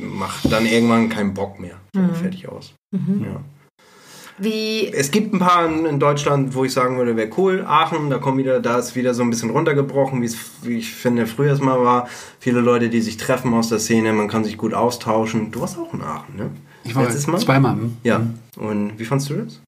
macht 0.00 0.50
dann 0.50 0.66
irgendwann 0.66 1.08
keinen 1.08 1.34
Bock 1.34 1.60
mehr. 1.60 1.80
Fertig 2.14 2.48
aus. 2.48 2.74
Ja. 2.92 3.40
Wie, 4.36 4.92
Es 4.92 5.10
gibt 5.10 5.32
ein 5.32 5.38
paar 5.38 5.66
in, 5.66 6.00
Deutschland, 6.00 6.54
wo 6.54 6.64
ich 6.64 6.72
sagen 6.72 6.98
würde, 6.98 7.16
wäre 7.16 7.30
cool. 7.36 7.64
Aachen, 7.66 8.10
da 8.10 8.18
kommt 8.18 8.38
wieder, 8.38 8.60
da 8.60 8.78
ist 8.78 8.96
wieder 8.96 9.14
so 9.14 9.22
ein 9.22 9.30
bisschen 9.30 9.50
runtergebrochen, 9.50 10.20
wie 10.22 10.26
es, 10.26 10.36
wie 10.62 10.78
ich 10.78 10.92
finde, 10.92 11.26
früher 11.26 11.52
es 11.52 11.60
mal 11.60 11.80
war. 11.80 12.08
Viele 12.40 12.60
Leute, 12.60 12.88
die 12.88 13.00
sich 13.00 13.16
treffen 13.16 13.54
aus 13.54 13.68
der 13.68 13.78
Szene, 13.78 14.12
man 14.12 14.28
kann 14.28 14.42
sich 14.42 14.56
gut 14.58 14.74
austauschen. 14.74 15.52
Du 15.52 15.60
warst 15.60 15.78
auch 15.78 15.94
in 15.94 16.02
Aachen, 16.02 16.36
ne? 16.36 16.50
ich 16.82 16.94
war 16.94 17.04
Letztes 17.04 17.26
Mal? 17.26 17.38
zweimal. 17.38 17.74
hm? 17.74 17.96
Ja. 18.02 18.22
Und 18.56 18.98
wie 18.98 19.04
fandst 19.04 19.30
du 19.30 19.34
das? 19.34 19.60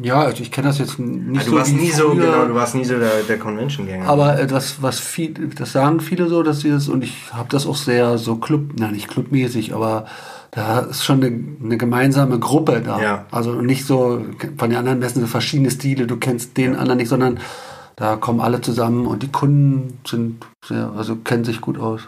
Ja, 0.00 0.20
also 0.20 0.42
ich 0.42 0.52
kenne 0.52 0.68
das 0.68 0.78
jetzt 0.78 0.98
nicht 0.98 1.38
Also 1.38 1.50
so 1.50 1.56
du 1.56 1.58
warst 1.58 1.74
nie 1.74 1.90
so, 1.90 2.10
genau, 2.10 2.46
du 2.46 2.54
warst 2.54 2.74
nie 2.74 2.84
so 2.84 2.98
der, 2.98 3.22
der 3.22 3.38
Convention-Gänger. 3.38 4.06
Aber 4.06 4.38
etwas, 4.38 4.80
was 4.80 5.00
viel, 5.00 5.32
das 5.56 5.72
sagen 5.72 6.00
viele 6.00 6.28
so, 6.28 6.42
dass 6.42 6.60
sie 6.60 6.70
das, 6.70 6.88
und 6.88 7.02
ich 7.02 7.32
habe 7.32 7.48
das 7.50 7.66
auch 7.66 7.76
sehr 7.76 8.18
so 8.18 8.36
Club, 8.36 8.72
na 8.76 8.90
nicht 8.90 9.08
clubmäßig, 9.08 9.74
aber 9.74 10.06
da 10.50 10.80
ist 10.80 11.04
schon 11.04 11.22
eine, 11.22 11.38
eine 11.62 11.76
gemeinsame 11.76 12.38
Gruppe 12.38 12.82
da. 12.84 13.00
Ja. 13.00 13.26
Also 13.30 13.52
nicht 13.60 13.84
so, 13.84 14.24
von 14.56 14.70
den 14.70 14.78
anderen 14.78 14.98
Messen 14.98 15.20
so 15.20 15.26
verschiedene 15.26 15.70
Stile, 15.70 16.06
du 16.06 16.16
kennst 16.16 16.56
den 16.56 16.76
anderen 16.76 16.98
nicht, 16.98 17.08
sondern 17.08 17.38
da 17.96 18.16
kommen 18.16 18.40
alle 18.40 18.60
zusammen 18.60 19.06
und 19.06 19.22
die 19.22 19.28
Kunden 19.32 19.98
sind 20.06 20.44
sehr, 20.64 20.92
also 20.96 21.16
kennen 21.16 21.44
sich 21.44 21.60
gut 21.60 21.78
aus. 21.78 22.02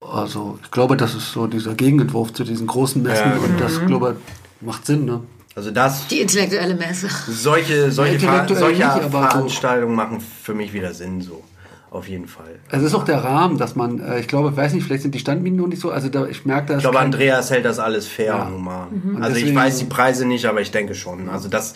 Also 0.00 0.58
ich 0.62 0.70
glaube, 0.70 0.96
das 0.96 1.14
ist 1.14 1.32
so 1.32 1.46
dieser 1.46 1.74
Gegenentwurf 1.74 2.32
zu 2.32 2.44
diesen 2.44 2.66
großen 2.66 3.02
Messen 3.02 3.30
Ja, 3.30 3.36
und 3.36 3.60
das, 3.60 3.84
glaube 3.86 4.16
ich, 4.18 4.66
macht 4.66 4.86
Sinn, 4.86 5.04
ne? 5.04 5.20
Also 5.54 5.70
das, 5.70 6.06
Die 6.06 6.20
intellektuelle 6.20 6.74
Messe. 6.74 7.08
solche, 7.28 7.92
solche, 7.92 8.18
Ver 8.18 8.46
solche 8.48 8.86
nicht, 8.86 9.10
Veranstaltungen 9.10 9.94
machen 9.94 10.18
für 10.20 10.54
mich 10.54 10.72
wieder 10.72 10.94
Sinn, 10.94 11.20
so. 11.20 11.44
Auf 11.92 12.08
jeden 12.08 12.26
Fall. 12.26 12.58
Es 12.70 12.82
ist 12.82 12.94
auch 12.94 13.04
der 13.04 13.22
Rahmen, 13.22 13.58
dass 13.58 13.76
man, 13.76 14.00
äh, 14.00 14.18
ich 14.18 14.26
glaube, 14.26 14.48
ich 14.48 14.56
weiß 14.56 14.72
nicht, 14.72 14.84
vielleicht 14.86 15.02
sind 15.02 15.14
die 15.14 15.18
Standmieten 15.18 15.58
noch 15.58 15.66
nicht 15.66 15.80
so, 15.80 15.90
also 15.90 16.08
da, 16.08 16.24
ich 16.26 16.46
merke, 16.46 16.68
da 16.68 16.76
Ich 16.76 16.80
glaube, 16.80 16.98
Andreas 16.98 17.50
hält 17.50 17.66
das 17.66 17.78
alles 17.78 18.06
fair 18.06 18.26
Ja. 18.28 18.42
und 18.46 18.54
human. 18.54 18.88
Und 19.16 19.22
Also 19.22 19.36
ich 19.36 19.54
weiß 19.54 19.76
die 19.78 19.84
Preise 19.84 20.24
nicht, 20.24 20.46
aber 20.46 20.62
ich 20.62 20.70
denke 20.70 20.94
schon. 20.94 21.28
Also 21.28 21.50
das, 21.50 21.74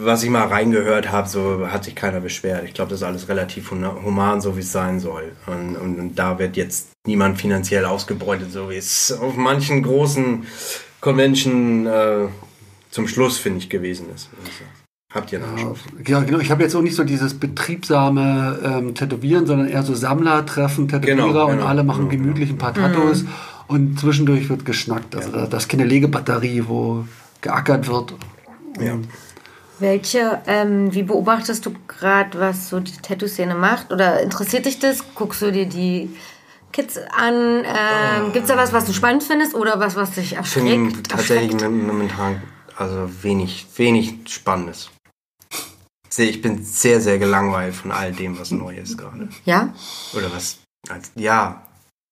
was 0.00 0.24
ich 0.24 0.30
mal 0.30 0.48
reingehört 0.48 1.12
habe, 1.12 1.28
so 1.28 1.68
hat 1.70 1.84
sich 1.84 1.94
keiner 1.94 2.18
beschwert. 2.20 2.64
Ich 2.64 2.74
glaube, 2.74 2.90
das 2.90 3.02
ist 3.02 3.06
alles 3.06 3.28
relativ 3.28 3.70
human, 3.70 4.40
so 4.40 4.56
wie 4.56 4.60
es 4.62 4.72
sein 4.72 4.98
soll. 4.98 5.30
Und, 5.46 5.76
und, 5.76 6.00
und 6.00 6.18
da 6.18 6.40
wird 6.40 6.56
jetzt 6.56 6.88
niemand 7.06 7.40
finanziell 7.40 7.84
ausgebeutet, 7.84 8.50
so 8.50 8.68
wie 8.68 8.78
es 8.78 9.12
auf 9.12 9.36
manchen 9.36 9.84
großen 9.84 10.44
Convention 11.00 11.86
äh, 11.86 12.26
zum 12.90 13.06
Schluss, 13.06 13.38
finde 13.38 13.58
ich, 13.58 13.68
gewesen 13.70 14.06
ist. 14.12 14.28
ich 14.44 14.54
sagen. 14.58 14.70
Habt 15.14 15.30
ihr 15.32 15.40
Nachschub? 15.40 15.76
Ja, 16.06 16.20
genau. 16.20 16.38
Ich 16.38 16.50
habe 16.50 16.62
jetzt 16.62 16.74
auch 16.74 16.80
nicht 16.80 16.96
so 16.96 17.04
dieses 17.04 17.34
betriebsame 17.34 18.58
ähm, 18.64 18.94
Tätowieren, 18.94 19.46
sondern 19.46 19.68
eher 19.68 19.82
so 19.82 19.94
Sammlertreffen, 19.94 20.88
Tätowierer 20.88 21.16
Genau, 21.16 21.46
und 21.46 21.56
genau, 21.58 21.66
alle 21.66 21.84
machen 21.84 22.08
genau, 22.08 22.22
gemütlich 22.22 22.50
ein 22.50 22.58
paar 22.58 22.72
Tattoos 22.72 23.24
und 23.68 24.00
zwischendurch 24.00 24.48
wird 24.48 24.64
geschnackt. 24.64 25.14
Also 25.14 25.30
da, 25.30 25.46
das 25.46 25.64
ist 25.64 25.68
keine 25.68 25.84
Legebatterie, 25.84 26.64
wo 26.66 27.04
geackert 27.42 27.88
wird. 27.88 28.14
Ja. 28.80 28.96
Welche, 29.78 30.40
ähm, 30.46 30.94
wie 30.94 31.02
beobachtest 31.02 31.66
du 31.66 31.72
gerade, 31.88 32.38
was 32.38 32.70
so 32.70 32.80
die 32.80 32.92
Tattoo-Szene 32.92 33.54
macht? 33.54 33.92
Oder 33.92 34.22
interessiert 34.22 34.64
dich 34.64 34.78
das? 34.78 35.04
Guckst 35.14 35.42
du 35.42 35.50
dir 35.52 35.66
die 35.66 36.08
Kids 36.72 36.98
an? 36.98 37.34
Ähm, 37.64 38.32
Gibt 38.32 38.44
es 38.44 38.50
da 38.50 38.56
was, 38.56 38.72
was 38.72 38.86
du 38.86 38.92
spannend 38.92 39.24
findest 39.24 39.54
oder 39.54 39.78
was, 39.78 39.96
was 39.96 40.12
dich 40.12 40.36
Ich 40.40 40.46
finde 40.46 40.72
erschreckt? 40.72 41.10
tatsächlich 41.10 41.52
erschreckt? 41.52 41.86
momentan 41.86 42.42
also 42.76 43.08
wenig, 43.22 43.66
wenig 43.76 44.14
Spannendes. 44.26 44.90
Sehr- 46.12 46.28
Ich 46.28 46.42
bin 46.42 46.62
sehr, 46.62 47.00
sehr 47.00 47.18
gelangweilt 47.18 47.74
von 47.74 47.90
all 47.90 48.12
dem, 48.12 48.38
was 48.38 48.50
neu 48.50 48.76
ist 48.76 48.98
gerade. 48.98 49.28
Ja? 49.46 49.72
Oder 50.14 50.30
was, 50.30 50.58
als, 50.90 51.10
ja, 51.14 51.62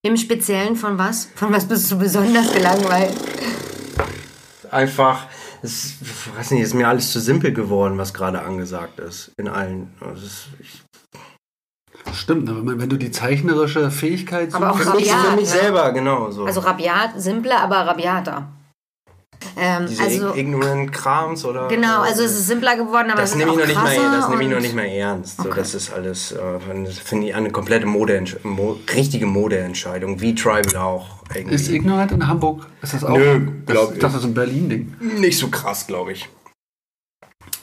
Im 0.02 0.16
Speziellen 0.16 0.74
von 0.76 0.96
was? 0.96 1.28
Von 1.34 1.52
was 1.52 1.68
bist 1.68 1.90
du 1.92 1.98
besonders 1.98 2.50
gelangweilt? 2.52 3.14
einfach, 4.70 5.26
es, 5.62 5.94
ich 6.00 6.36
weiß 6.36 6.52
nicht, 6.52 6.62
ist 6.62 6.74
mir 6.74 6.88
alles 6.88 7.12
zu 7.12 7.20
simpel 7.20 7.52
geworden, 7.52 7.98
was 7.98 8.14
gerade 8.14 8.40
angesagt 8.40 9.00
ist. 9.00 9.32
In 9.36 9.48
allen. 9.48 9.92
Also 10.00 10.24
es, 10.24 10.46
ich, 10.60 10.82
Stimmt, 12.14 12.46
ne? 12.46 12.78
wenn, 12.78 12.88
du 12.88 12.96
die 12.96 13.10
zeichnerische 13.10 13.90
Fähigkeit 13.90 14.54
Aber 14.54 14.70
auch 14.70 14.78
suchst, 14.78 14.90
für, 14.90 14.96
mich, 14.96 15.12
rabiat, 15.12 15.26
für 15.26 15.36
mich 15.36 15.52
ne? 15.52 15.60
selber, 15.60 15.92
genau 15.92 16.30
so. 16.30 16.46
Also 16.46 16.60
rabiat, 16.60 17.20
simpler, 17.20 17.60
aber 17.60 17.76
rabiater. 17.86 18.48
Ähm, 19.56 19.86
Diese 19.88 20.02
also, 20.02 20.28
ig- 20.30 20.36
ignorant 20.36 20.92
Krams 20.92 21.44
oder. 21.44 21.68
genau, 21.68 22.02
also 22.02 22.22
es 22.22 22.32
ist 22.32 22.46
simpler 22.46 22.76
geworden, 22.76 23.10
aber 23.10 23.20
das 23.22 23.30
es 23.30 23.36
ist 23.36 23.38
nehme 23.38 23.52
ich 23.52 23.56
auch 23.56 23.60
noch 23.60 23.66
nicht 23.66 23.82
mehr, 23.82 23.94
krasser 23.94 24.16
das 24.16 24.28
nehme 24.28 24.42
ich 24.42 24.48
noch 24.50 24.60
nicht 24.60 24.74
mehr 24.74 24.92
ernst. 24.92 25.42
So, 25.42 25.50
das 25.52 25.74
ist 25.74 25.92
alles, 25.92 26.32
äh, 26.32 26.38
finde 27.04 27.26
ich, 27.26 27.34
eine 27.34 27.50
komplette 27.50 27.86
Mode, 27.86 28.24
Mo 28.42 28.78
richtige 28.94 29.26
Modeentscheidung, 29.26 30.20
wie 30.20 30.34
Tribal 30.34 30.76
auch. 30.76 31.06
Irgendwie. 31.34 31.54
ist 31.54 31.68
Ignorant 31.68 32.12
in 32.12 32.26
Hamburg? 32.26 32.66
Ist 32.82 32.94
das 32.94 33.04
auch? 33.04 33.16
Nö, 33.16 33.40
das, 33.66 33.74
glaub 33.74 33.92
ich 33.94 33.98
das 34.00 34.14
ist 34.14 34.24
ein 34.24 34.34
Berlin-Ding. 34.34 34.96
Nicht 35.18 35.38
so 35.38 35.48
krass, 35.48 35.86
glaube 35.86 36.12
ich. 36.12 36.28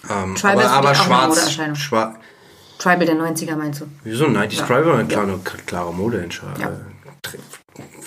Ähm, 0.10 0.36
Tribal 0.36 0.60
ist 0.60 0.66
aber 0.66 0.78
aber 0.90 0.96
schwarz. 0.96 1.30
Modeerscheinung. 1.36 1.76
Schwarz. 1.76 2.16
Tribal 2.80 3.06
der 3.06 3.16
90er 3.16 3.56
meinst 3.56 3.82
du? 3.82 3.86
Wieso? 4.04 4.26
90s 4.26 4.58
Tribal 4.66 4.94
eine 4.94 5.08
klare, 5.08 5.40
klare 5.66 5.94
Modeentscheidung. 5.94 6.62
Ja. 6.62 6.72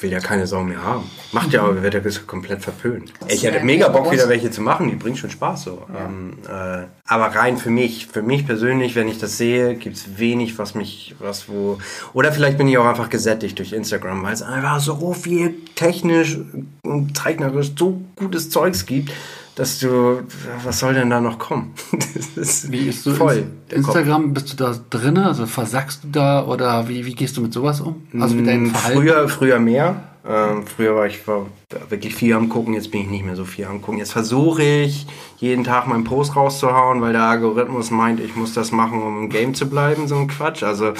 Will 0.01 0.11
ja 0.11 0.21
keine 0.21 0.47
Sau 0.47 0.63
mehr 0.63 0.83
haben. 0.83 1.11
Macht 1.33 1.53
ja 1.53 1.63
aber, 1.63 1.83
wird 1.83 1.95
ja 1.95 2.01
komplett 2.27 2.63
verpönt. 2.63 3.13
Ich 3.29 3.43
ja 3.43 3.51
hätte 3.51 3.65
mega 3.65 3.89
Bock, 3.89 4.11
wieder 4.11 4.29
welche 4.29 4.51
zu 4.51 4.63
machen. 4.63 4.89
Die 4.89 4.97
bringt 4.97 5.19
schon 5.19 5.31
Spaß 5.31 5.65
so. 5.65 5.87
Ähm, 5.97 6.39
äh, 6.49 6.87
aber 7.07 7.27
rein 7.35 7.59
für 7.59 7.71
mich, 7.71 8.07
für 8.07 8.23
mich 8.23 8.47
persönlich, 8.47 8.95
wenn 8.97 9.09
ich 9.09 9.19
das 9.19 9.37
sehe, 9.37 9.75
gibt 9.75 9.97
es 9.97 10.19
wenig, 10.19 10.59
was 10.59 10.75
mich, 10.75 11.15
was 11.19 11.49
wo. 11.49 11.79
Oder 12.13 12.33
vielleicht 12.33 12.59
bin 12.59 12.69
ich 12.69 12.79
auch 12.79 12.87
einfach 12.87 13.11
gesättigt 13.11 13.59
durch 13.59 13.73
Instagram, 13.73 14.23
weil 14.23 14.33
es 14.33 14.43
einfach 14.43 14.81
so 14.81 15.13
viel 15.13 15.55
technisch 15.75 16.39
und 16.83 17.17
zeichnerisch 17.17 17.73
so 17.77 18.01
gutes 18.17 18.51
Zeugs 18.51 18.87
gibt, 18.87 19.13
dass 19.57 19.79
du, 19.79 20.23
was 20.65 20.79
soll 20.79 20.95
denn 20.95 21.11
da 21.11 21.21
noch 21.21 21.39
kommen? 21.39 21.73
Das 22.15 22.27
ist 22.37 22.73
Wie 22.73 22.89
ist 22.89 23.03
so 23.05 23.15
voll. 23.15 23.43
Kopf. 23.69 23.77
Instagram, 23.77 24.33
bist 24.35 24.53
du 24.53 24.57
da 24.57 24.75
drin? 24.91 25.17
Also 25.19 25.47
versackst 25.47 26.05
du 26.05 26.09
da 26.09 26.45
oder 26.47 26.89
wie, 26.89 27.05
wie 27.07 27.15
gehst 27.15 27.37
du 27.37 27.41
mit 27.43 27.53
sowas 27.53 27.81
um? 27.81 28.03
Also 28.19 28.35
mit 28.35 28.47
deinem 28.47 28.65
Mm, 28.65 28.71
Verhalten? 28.71 28.99
Früher, 29.01 29.29
früher 29.29 29.59
mehr. 29.59 30.03
Ähm, 30.29 30.65
früher 30.67 30.95
war 30.97 31.07
ich 31.07 31.27
war 31.27 31.47
wirklich 31.89 32.15
viel 32.15 32.35
am 32.35 32.49
Gucken, 32.51 32.75
jetzt 32.75 32.91
bin 32.91 33.01
ich 33.03 33.09
nicht 33.09 33.25
mehr 33.25 33.37
so 33.37 33.45
viel 33.45 33.65
am 33.67 33.81
Gucken. 33.81 33.99
Jetzt 33.99 34.13
versuche 34.13 34.63
ich, 34.63 35.07
jeden 35.39 35.65
Tag 35.65 35.87
meinen 35.87 36.05
Post 36.05 36.37
rauszuhauen, 36.37 37.01
weil 37.01 37.13
der 37.13 37.23
Algorithmus 37.23 37.91
meint, 37.91 38.21
ich 38.21 38.37
muss 38.37 38.53
das 38.53 38.71
machen, 38.71 39.03
um 39.03 39.19
im 39.25 39.29
Game 39.31 39.55
zu 39.55 39.69
bleiben, 39.69 40.09
so 40.09 40.17
ein 40.17 40.29
Quatsch. 40.29 40.63
Also 40.63 40.93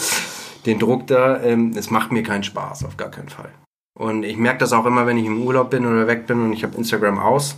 den 0.67 0.79
Druck 0.79 1.07
da, 1.07 1.41
ähm, 1.43 1.73
es 1.77 1.91
macht 1.91 2.13
mir 2.13 2.23
keinen 2.23 2.45
Spaß, 2.45 2.85
auf 2.87 2.97
gar 2.97 3.11
keinen 3.11 3.29
Fall. 3.29 3.51
Und 3.99 4.23
ich 4.25 4.37
merke 4.39 4.59
das 4.61 4.73
auch 4.73 4.87
immer, 4.87 5.07
wenn 5.07 5.19
ich 5.19 5.27
im 5.27 5.43
Urlaub 5.43 5.69
bin 5.71 5.85
oder 5.87 6.07
weg 6.07 6.27
bin 6.27 6.41
und 6.41 6.53
ich 6.55 6.63
habe 6.65 6.77
Instagram 6.77 7.19
aus, 7.19 7.57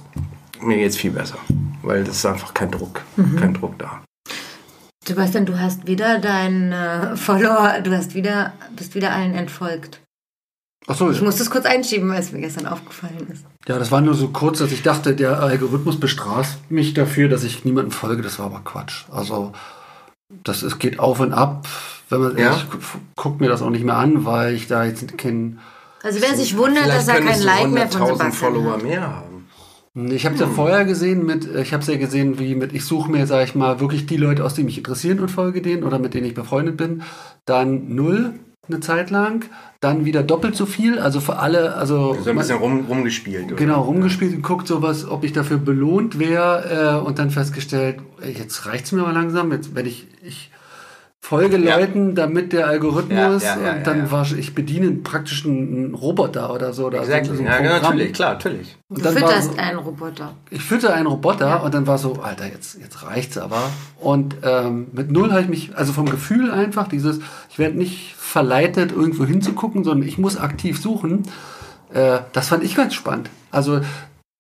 mir 0.63 0.77
geht's 0.79 0.97
viel 0.97 1.11
besser. 1.11 1.39
Weil 1.83 2.05
das 2.05 2.17
ist 2.17 2.27
einfach 2.27 2.55
kein 2.55 2.71
Druck, 2.71 3.01
kein 3.39 3.55
Druck 3.55 3.79
da. 3.79 4.03
Sebastian, 5.05 5.47
du 5.47 5.59
hast 5.59 5.87
wieder 5.87 6.19
deinen 6.21 7.17
Follower, 7.17 7.81
du 7.83 7.91
hast 7.97 8.15
wieder, 8.15 8.53
bist 8.77 8.95
wieder 8.95 9.13
allen 9.13 9.35
entfolgt. 9.35 10.01
Achso, 10.87 11.11
Ich 11.11 11.21
muss 11.23 11.37
das 11.37 11.51
kurz 11.51 11.65
einschieben, 11.65 12.09
weil 12.09 12.21
es 12.21 12.33
mir 12.33 12.41
gestern 12.41 12.67
aufgefallen 12.67 13.27
ist. 13.33 13.45
ja, 13.69 13.79
das 13.79 13.91
war 13.91 14.01
nur 14.01 14.15
so 14.15 14.29
kurz, 14.29 14.59
dass 14.61 14.73
ich 14.73 14.83
dachte, 14.83 15.15
der 15.15 15.41
Algorithmus 15.41 15.99
bestraft 15.99 16.71
mich 16.71 16.95
dafür, 16.95 17.29
dass 17.29 17.45
ich 17.45 17.65
niemandem 17.65 17.93
folge. 17.93 18.23
Das 18.23 18.39
war 18.39 18.47
aber 18.47 18.61
Quatsch. 18.65 19.05
Also, 19.11 19.53
das 20.45 20.63
es 20.63 20.79
geht 20.79 20.99
auf 21.01 21.21
und 21.21 21.33
ab. 21.33 21.67
Wenn 22.09 22.21
man, 22.21 22.37
Ja? 22.39 22.55
Ich 22.57 22.69
gu- 22.71 22.79
guck 23.17 23.41
mir 23.41 23.49
das 23.49 23.63
auch 23.63 23.71
nicht 23.71 23.85
mehr 23.85 23.97
an, 23.97 24.25
weil 24.25 24.55
ich 24.55 24.67
da 24.69 24.85
jetzt 24.85 25.17
kein. 25.19 25.59
Also 26.03 26.21
wer 26.21 26.37
sich 26.37 26.57
wundert, 26.57 26.89
dass 26.89 27.07
er 27.09 27.15
kein 27.15 27.25
könntest 27.25 27.43
du 27.43 27.47
Like 27.47 27.69
mehr 27.71 27.89
von 27.89 28.01
100.000 28.03 28.07
Sebastian 28.07 28.33
Follower 28.33 28.73
hat. 28.75 28.83
mehr 28.83 29.03
haben. 29.03 29.32
Ich 29.95 30.25
habe 30.25 30.35
es 30.35 30.41
ja 30.41 30.47
vorher 30.47 30.87
gesehen 30.87 31.27
mit, 31.27 31.45
ich 31.55 31.75
habe 31.75 31.83
es 31.83 31.87
ja 31.87 31.97
gesehen, 31.99 32.39
wie 32.39 32.55
mit, 32.55 32.73
ich 32.73 32.85
suche 32.85 33.11
mir, 33.11 33.27
sage 33.27 33.45
ich 33.45 33.55
mal, 33.55 33.79
wirklich 33.79 34.07
die 34.07 34.17
Leute 34.17 34.43
aus, 34.43 34.55
die 34.55 34.65
mich 34.65 34.79
interessieren 34.79 35.21
und 35.21 35.31
folge 35.31 35.61
denen 35.61 35.83
oder 35.83 35.99
mit 35.99 36.15
denen 36.15 36.27
ich 36.27 36.35
befreundet 36.35 36.79
bin. 36.79 37.03
Dann 37.45 37.95
null 37.95 38.33
eine 38.69 38.81
Zeit 38.81 39.11
lang, 39.11 39.45
dann 39.81 40.05
wieder 40.05 40.23
doppelt 40.23 40.55
so 40.57 40.67
viel, 40.67 40.99
also 40.99 41.21
für 41.21 41.39
alle, 41.41 41.75
also 41.75 42.17
So 42.23 42.31
ein 42.31 42.37
bisschen 42.37 42.59
rum, 42.59 42.87
rumgespielt. 42.89 43.47
oder? 43.47 43.57
Genau, 43.57 43.83
rumgespielt 43.83 44.35
und 44.37 44.43
guckt 44.43 44.69
sowas, 44.69 45.07
ob 45.07 45.25
ich 45.25 45.33
dafür 45.33 45.59
belohnt 45.59 46.19
wäre 46.19 47.01
äh, 47.03 47.07
und 47.07 47.19
dann 47.19 47.31
festgestellt, 47.31 47.97
jetzt 48.25 48.65
reicht's 48.67 48.93
mir 48.93 49.03
mal 49.03 49.13
langsam, 49.13 49.51
jetzt 49.51 49.75
wenn 49.75 49.87
ich, 49.87 50.07
ich 50.23 50.51
folge 51.25 51.57
Ja. 51.57 51.77
Leuten, 51.79 52.17
damit 52.17 52.53
der 52.53 52.67
Algorithmus 52.67 53.43
Ja, 53.45 53.57
ja, 53.57 53.63
ja, 53.67 53.73
und 53.77 53.87
dann 53.87 53.99
ja, 53.99 54.05
ja. 54.05 54.11
war 54.11 54.23
ich, 54.25 54.37
ich 54.37 54.55
bediene 54.57 54.91
praktisch 54.91 55.47
einen 55.47 55.95
Roboter 55.95 56.53
oder 56.53 56.73
so. 56.73 56.87
Oder 56.87 56.99
Exactly. 56.99 57.37
so, 57.37 57.43
ja, 57.45 57.59
genau, 57.59 57.75
Programm. 57.75 57.93
natürlich, 57.93 58.13
klar, 58.13 58.33
natürlich. 58.35 58.77
Und 58.89 58.99
Du 58.99 59.03
dann 59.05 59.15
war 59.15 59.29
fütterst 59.29 59.53
so, 59.53 59.59
einen 59.59 59.79
Roboter. 59.79 60.35
ich 60.51 60.63
fütter 60.63 60.93
einen 60.95 61.07
Roboter 61.07 61.63
und 61.63 61.73
dann 61.73 61.87
war 61.87 61.97
so, 61.99 62.15
Alter, 62.21 62.47
jetzt, 62.49 62.77
jetzt 62.81 63.05
reicht's 63.07 63.39
aber. 63.39 63.63
Und 64.01 64.35
ähm, 64.43 64.89
mit 64.93 65.13
null 65.13 65.31
habe 65.31 65.43
ich 65.43 65.49
mich, 65.49 65.77
also 65.77 65.93
vom 65.93 66.11
Gefühl 66.11 66.51
einfach, 66.51 66.89
dieses, 66.89 67.21
ich 67.51 67.59
werde 67.59 67.79
nicht 67.79 68.15
verleitet, 68.19 68.91
irgendwo 68.93 69.25
hinzugucken, 69.25 69.85
sondern 69.85 70.07
ich 70.09 70.19
muss 70.19 70.37
aktiv 70.37 70.81
suchen. 70.81 71.23
Äh, 71.95 72.19
das 72.33 72.49
fand 72.49 72.65
ich 72.65 72.75
ganz 72.75 72.95
spannend. 72.95 73.31
Also, 73.53 73.81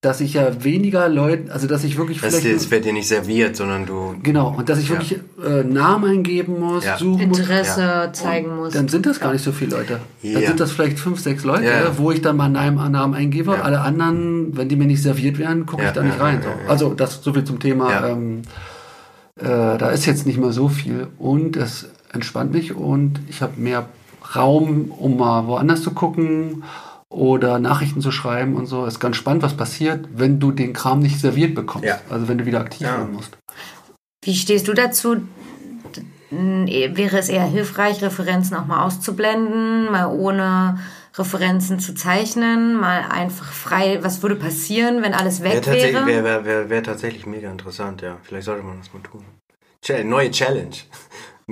dass 0.03 0.20
ich 0.20 0.35
ja 0.35 0.65
weniger 0.65 1.09
Leuten, 1.09 1.51
also 1.53 1.69
dass 1.69 1.85
ich 1.85 1.97
wirklich 1.97 2.20
Das, 2.20 2.35
vielleicht. 2.35 2.57
das 2.57 2.70
wird 2.73 2.85
dir 2.85 2.93
nicht 2.93 3.07
serviert, 3.07 3.55
sondern 3.55 3.87
du. 3.87 4.16
Genau, 4.24 4.53
und 4.57 4.69
dass 4.69 4.81
ich 4.81 4.89
Ja. 4.89 4.97
wirklich 4.97 5.20
äh, 5.47 5.62
Namen 5.62 6.11
eingeben 6.19 6.59
muss, 6.59 6.85
Ja. 6.85 6.99
suchen 6.99 7.29
muss. 7.29 7.39
Interesse 7.39 8.11
zeigen 8.12 8.57
muss. 8.57 8.73
Dann 8.74 8.89
sind 8.89 9.07
das 9.07 9.20
gar 9.20 9.33
nicht 9.33 9.45
so 9.45 9.53
viele 9.53 9.77
Leute. 9.77 10.01
Dann 10.24 10.33
Ja. 10.43 10.49
sind 10.49 10.59
das 10.59 10.73
vielleicht 10.73 10.99
fünf, 10.99 11.20
sechs 11.20 11.45
Leute, 11.45 11.66
Ja. 11.66 11.97
wo 11.99 12.11
ich 12.11 12.20
dann 12.20 12.37
mal 12.37 12.55
einen 12.55 12.93
Namen 12.93 13.15
eingebe. 13.15 13.53
Ja. 13.53 13.62
Alle 13.62 13.81
anderen, 13.81 14.57
wenn 14.57 14.69
die 14.69 14.74
mir 14.74 14.87
nicht 14.87 15.01
serviert 15.03 15.39
werden, 15.39 15.66
gucke 15.66 15.83
Ja, 15.85 15.91
ich 15.91 15.95
da 15.95 16.03
nicht 16.03 16.19
ja, 16.19 16.24
rein. 16.24 16.35
ja, 16.39 16.43
so. 16.43 16.49
ja, 16.49 16.55
ja. 16.65 16.69
Also 16.70 16.95
das 16.95 17.23
so 17.23 17.33
viel 17.33 17.45
zum 17.45 17.61
Thema. 17.61 17.91
Ja. 17.93 18.09
Ähm, 18.09 18.43
äh, 19.41 19.45
da 19.79 19.91
ist 19.91 20.05
jetzt 20.07 20.27
nicht 20.27 20.39
mehr 20.41 20.51
so 20.51 20.69
viel 20.69 21.07
und 21.20 21.57
es 21.57 21.89
entspannt 22.12 22.53
mich 22.53 22.74
und 22.74 23.20
ich 23.29 23.41
habe 23.41 23.53
mehr 23.57 23.87
Raum, 24.35 24.91
um 24.99 25.16
mal 25.16 25.47
woanders 25.47 25.83
zu 25.83 25.93
gucken 25.93 26.65
oder 27.12 27.59
Nachrichten 27.59 28.01
zu 28.01 28.10
schreiben 28.10 28.56
und 28.56 28.66
so. 28.66 28.84
Ist 28.86 29.01
ganz 29.01 29.16
spannend, 29.16 29.43
was 29.43 29.56
passiert, 29.56 30.09
wenn 30.14 30.40
du 30.40 30.51
den 30.51 30.72
Kram 30.72 31.01
nicht 31.01 31.20
serviert 31.20 31.55
bekommst. 31.55 31.86
Ja. 31.86 32.01
Also 32.10 32.28
wenn 32.28 32.39
du 32.39 32.47
wieder 32.47 32.60
aktiv 32.60 32.86
Ja. 32.86 32.98
werden 32.98 33.12
musst. 33.12 33.36
Wie 34.24 34.34
stehst 34.34 34.68
du 34.68 34.72
dazu? 34.72 35.16
Wäre 36.30 37.18
es 37.18 37.28
eher 37.28 37.44
hilfreich, 37.44 38.01
Referenzen 38.02 38.56
auch 38.56 38.64
mal 38.66 38.84
auszublenden, 38.84 39.90
mal 39.93 40.06
ohne 40.06 40.78
Referenzen 41.14 41.78
zu 41.78 41.94
zeichnen, 41.94 42.74
mal 42.80 43.02
einfach 43.10 43.52
frei, 43.52 43.98
was 44.02 44.22
würde 44.22 44.36
passieren, 44.36 45.02
wenn 45.02 45.12
alles 45.12 45.43
Wäre 45.43 45.56
weg 45.56 45.62
tatsächlich, 45.64 45.94
wäre? 45.94 46.06
wär, 46.06 46.24
wär, 46.24 46.44
wär, 46.47 46.70
wär 46.70 46.82
tatsächlich 46.82 47.26
mega 47.26 47.51
interessant, 47.51 48.01
ja. 48.01 48.16
Vielleicht 48.22 48.47
sollte 48.47 48.62
man 48.64 48.78
das 48.78 48.94
mal 48.94 49.02
tun. 49.02 49.22
Chall 49.84 50.05
neue 50.05 50.30
Challenge. 50.30 50.70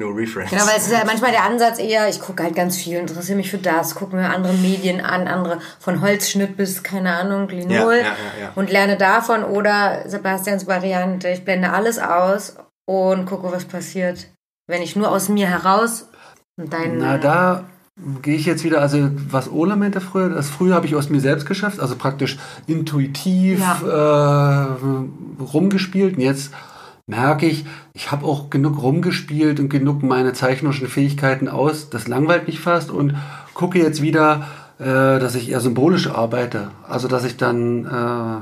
No 0.00 0.08
reference. 0.08 0.48
Genau, 0.48 0.66
weil 0.66 0.78
es 0.78 0.86
ist 0.86 0.92
ja 0.92 1.04
manchmal 1.04 1.30
der 1.30 1.44
Ansatz 1.44 1.78
eher, 1.78 2.08
ich 2.08 2.20
gucke 2.20 2.42
halt 2.42 2.56
ganz 2.56 2.78
viel, 2.78 2.96
interessiere 2.96 3.36
mich 3.36 3.50
für 3.50 3.58
das, 3.58 3.94
gucke 3.94 4.16
mir 4.16 4.30
andere 4.30 4.54
Medien 4.54 5.02
an, 5.02 5.28
andere 5.28 5.58
von 5.78 6.00
Holzschnitt 6.00 6.56
bis, 6.56 6.82
keine 6.82 7.14
Ahnung, 7.14 7.48
Linol 7.50 7.96
Ja, 7.96 7.98
ja, 7.98 8.04
ja, 8.04 8.42
ja. 8.44 8.52
und 8.54 8.70
lerne 8.70 8.96
davon 8.96 9.44
oder 9.44 10.08
Sebastians 10.08 10.66
Variante, 10.66 11.28
ich 11.28 11.44
blende 11.44 11.70
alles 11.70 11.98
aus 11.98 12.56
und 12.86 13.26
gucke, 13.26 13.52
was 13.52 13.66
passiert, 13.66 14.28
wenn 14.66 14.80
ich 14.80 14.96
nur 14.96 15.10
aus 15.10 15.28
mir 15.28 15.48
heraus 15.48 16.08
und 16.56 16.72
dein... 16.72 16.96
Na, 16.96 17.18
da 17.18 17.64
gehe 18.22 18.36
ich 18.36 18.46
jetzt 18.46 18.64
wieder, 18.64 18.80
also 18.80 19.10
was 19.28 19.50
Ole 19.50 19.76
meinte 19.76 20.00
früher, 20.00 20.30
das 20.30 20.48
früher 20.48 20.76
habe 20.76 20.86
ich 20.86 20.94
aus 20.94 21.10
mir 21.10 21.20
selbst 21.20 21.44
geschafft, 21.44 21.78
also 21.78 21.94
praktisch 21.96 22.38
intuitiv 22.66 23.60
äh, 23.82 23.90
rumgespielt 25.42 26.16
und 26.16 26.22
jetzt 26.22 26.52
merke 27.10 27.46
ich, 27.46 27.66
ich 27.92 28.10
habe 28.10 28.24
auch 28.24 28.48
genug 28.50 28.82
rumgespielt 28.82 29.60
und 29.60 29.68
genug 29.68 30.02
meine 30.02 30.32
zeichnerischen 30.32 30.88
Fähigkeiten 30.88 31.48
aus, 31.48 31.90
das 31.90 32.08
langweilt 32.08 32.46
mich 32.46 32.60
fast 32.60 32.90
und 32.90 33.14
gucke 33.54 33.78
jetzt 33.78 34.00
wieder, 34.00 34.46
äh, 34.78 34.84
dass 34.84 35.34
ich 35.34 35.50
eher 35.50 35.60
symbolisch 35.60 36.08
arbeite, 36.08 36.70
also 36.88 37.06
dass 37.08 37.24
ich 37.24 37.36
dann 37.36 37.84
äh, 37.84 38.40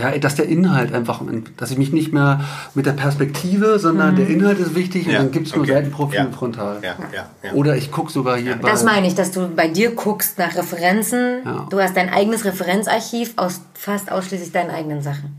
ja, 0.00 0.16
dass 0.16 0.36
der 0.36 0.46
Inhalt 0.46 0.94
einfach, 0.94 1.20
dass 1.56 1.72
ich 1.72 1.78
mich 1.78 1.92
nicht 1.92 2.12
mehr 2.12 2.40
mit 2.74 2.86
der 2.86 2.92
Perspektive, 2.92 3.80
sondern 3.80 4.14
der 4.14 4.28
Inhalt 4.28 4.60
ist 4.60 4.76
wichtig 4.76 5.06
und 5.06 5.12
Ja, 5.12 5.18
dann 5.18 5.32
gibt 5.32 5.48
es 5.48 5.54
nur 5.56 5.64
okay. 5.64 5.72
Seitenprofil 5.72 6.18
Ja. 6.20 6.24
und 6.26 6.34
Frontal. 6.36 6.78
ja, 6.84 6.94
ja, 7.12 7.26
ja. 7.42 7.52
Oder 7.52 7.76
ich 7.76 7.90
gucke 7.90 8.12
sogar 8.12 8.36
hier 8.36 8.54
bei. 8.56 8.70
Das 8.70 8.84
meine 8.84 9.08
ich, 9.08 9.16
dass 9.16 9.32
du 9.32 9.48
bei 9.48 9.66
dir 9.66 9.90
guckst 9.96 10.38
nach 10.38 10.56
Referenzen. 10.56 11.42
Ja. 11.44 11.66
Du 11.68 11.80
hast 11.80 11.96
dein 11.96 12.10
eigenes 12.10 12.44
Referenzarchiv 12.44 13.32
aus 13.36 13.60
fast 13.74 14.12
ausschließlich 14.12 14.52
deinen 14.52 14.70
eigenen 14.70 15.02
Sachen. 15.02 15.34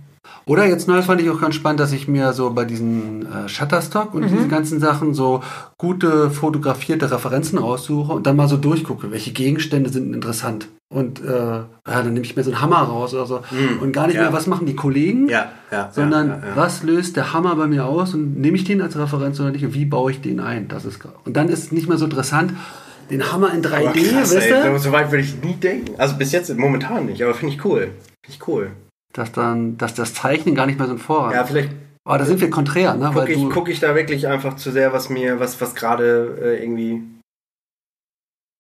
Oder 0.50 0.66
jetzt 0.66 0.88
neu 0.88 1.02
fand 1.04 1.22
ich 1.22 1.30
auch 1.30 1.40
ganz 1.40 1.54
spannend, 1.54 1.80
dass 1.80 1.92
ich 1.92 2.08
mir 2.08 2.34
so 2.34 2.50
bei 2.50 2.66
diesen 2.66 3.28
äh, 3.32 3.48
Shutterstock 3.48 4.16
und 4.16 4.24
diesen 4.24 4.50
ganzen 4.50 4.80
Sachen 4.80 5.14
so 5.14 5.42
gute 5.78 6.32
fotografierte 6.32 7.12
Referenzen 7.12 7.60
raussuche 7.60 8.12
und 8.14 8.26
dann 8.26 8.36
mal 8.36 8.48
so 8.48 8.58
durchgucke, 8.58 9.12
welche 9.12 9.32
Gegenstände 9.32 9.92
sind 9.92 10.12
interessant. 10.14 10.68
Und 10.92 11.24
äh, 11.24 11.28
ja, 11.30 11.66
dann 11.86 12.14
nehme 12.14 12.26
ich 12.26 12.36
mir 12.36 12.44
so 12.44 12.50
einen 12.50 12.62
Hammer 12.62 12.78
raus 12.82 13.14
oder 13.14 13.28
so. 13.28 13.42
Und 13.80 13.92
gar 13.94 14.08
nicht 14.08 14.16
ja. 14.16 14.24
mehr, 14.24 14.34
was 14.34 14.48
machen 14.48 14.66
die 14.66 14.76
Kollegen, 14.76 15.30
Ja, 15.30 15.50
ja, 15.72 15.90
sondern 15.92 16.42
was 16.56 16.82
löst 16.82 17.16
der 17.16 17.32
Hammer 17.32 17.56
bei 17.56 17.68
mir 17.68 17.86
aus 17.86 18.16
und 18.16 18.40
nehme 18.42 18.58
ich 18.58 18.64
den 18.64 18.82
als 18.82 18.98
Referenz 18.98 19.40
oder 19.40 19.52
nicht 19.52 19.64
und 19.64 19.76
wie 19.76 19.86
baue 19.86 20.10
ich 20.10 20.22
den 20.22 20.40
ein? 20.40 20.68
Das 20.68 20.84
ist 20.84 21.00
und 21.26 21.38
dann 21.38 21.50
ist 21.50 21.66
es 21.66 21.72
nicht 21.72 21.88
mehr 21.88 22.00
so 22.00 22.06
interessant, 22.06 22.54
den 23.12 23.32
Hammer 23.32 23.54
in 23.54 23.62
3D, 23.64 23.76
Aber 23.86 23.92
krass, 23.94 24.36
weißt 24.36 24.50
du? 24.50 24.72
so- 24.72 24.78
so 24.90 24.92
weit 24.92 25.12
würde 25.12 25.24
ich 25.24 25.36
nie 25.44 25.54
denken. 25.54 25.94
Also 26.00 26.16
bis 26.18 26.32
jetzt 26.32 26.56
momentan 26.58 27.06
nicht, 27.06 27.22
aber 27.22 27.36
finde 27.36 27.54
ich 27.54 27.64
cool. 27.64 27.92
Finde 28.24 28.30
ich 28.40 28.48
cool. 28.48 28.72
Dass 29.14 29.32
dann, 29.32 29.78
dass 29.78 29.94
das 29.96 30.14
Zeichnen 30.14 30.54
gar 30.56 30.66
nicht 30.68 30.78
mehr 30.78 30.88
so 30.88 30.94
ein 30.94 31.00
Vorrang 31.00 31.34
Ja, 31.34 31.42
ist. 31.42 31.48
vielleicht 31.50 31.72
Aber 32.06 32.18
da 32.20 32.26
sind 32.26 32.42
wir 32.42 32.50
konträr, 32.50 32.94
ne? 32.96 33.10
gucke 33.14 33.32
ich, 33.32 33.50
guck 33.50 33.70
ich 33.70 33.80
da 33.80 33.96
wirklich 33.96 34.28
einfach 34.28 34.56
zu 34.56 34.72
sehr, 34.72 34.94
was 34.94 35.10
mir, 35.10 35.40
was, 35.40 35.60
was 35.62 35.74
gerade 35.76 36.38
äh, 36.42 36.62
irgendwie 36.64 37.02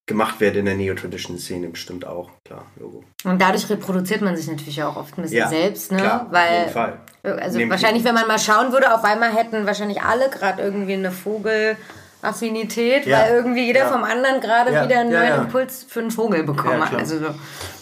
gemacht 0.08 0.40
wird 0.40 0.56
in 0.56 0.66
der 0.66 0.74
Neo-Tradition-Szene 0.76 1.68
bestimmt 1.70 2.04
auch. 2.06 2.32
Klar, 2.44 2.66
Logo. 2.80 3.04
Und 3.26 3.40
dadurch 3.40 3.70
reproduziert 3.70 4.22
man 4.24 4.36
sich 4.36 4.48
natürlich 4.48 4.82
auch 4.82 4.96
oft 4.96 5.16
ein 5.18 5.22
bisschen 5.22 5.38
Ja, 5.38 5.48
selbst, 5.50 5.92
ne? 5.92 6.00
Klar, 6.00 6.26
auf 6.26 6.32
Weil 6.32 6.60
jeden 6.62 6.72
Fall. 6.72 7.00
Also 7.22 7.58
Nehmt- 7.60 7.70
wahrscheinlich, 7.72 8.04
wenn 8.04 8.16
man 8.16 8.28
mal 8.28 8.40
schauen 8.40 8.72
würde, 8.72 8.92
auf 8.92 9.04
einmal 9.04 9.32
hätten 9.36 9.68
wahrscheinlich 9.68 10.02
alle 10.02 10.30
gerade 10.32 10.64
irgendwie 10.64 10.94
eine 10.94 11.12
Vogelaffinität, 12.22 13.06
Ja. 13.06 13.20
weil 13.20 13.36
irgendwie 13.36 13.66
jeder 13.66 13.82
Ja. 13.82 13.91
vom 13.91 14.04
anderen 14.04 14.41
gerade 14.41 14.74
Ja, 14.74 14.86
wieder 14.86 15.00
einen 15.00 15.12
ja, 15.12 15.20
neuen 15.20 15.30
ja. 15.30 15.41
Impuls 15.44 15.86
für 15.88 16.02
einen 16.02 16.12
Vogel 16.12 16.44
bekommen 16.44 16.80
Ja, 16.80 16.90
hat. 16.91 17.00
Also 17.00 17.18
so. 17.20 17.26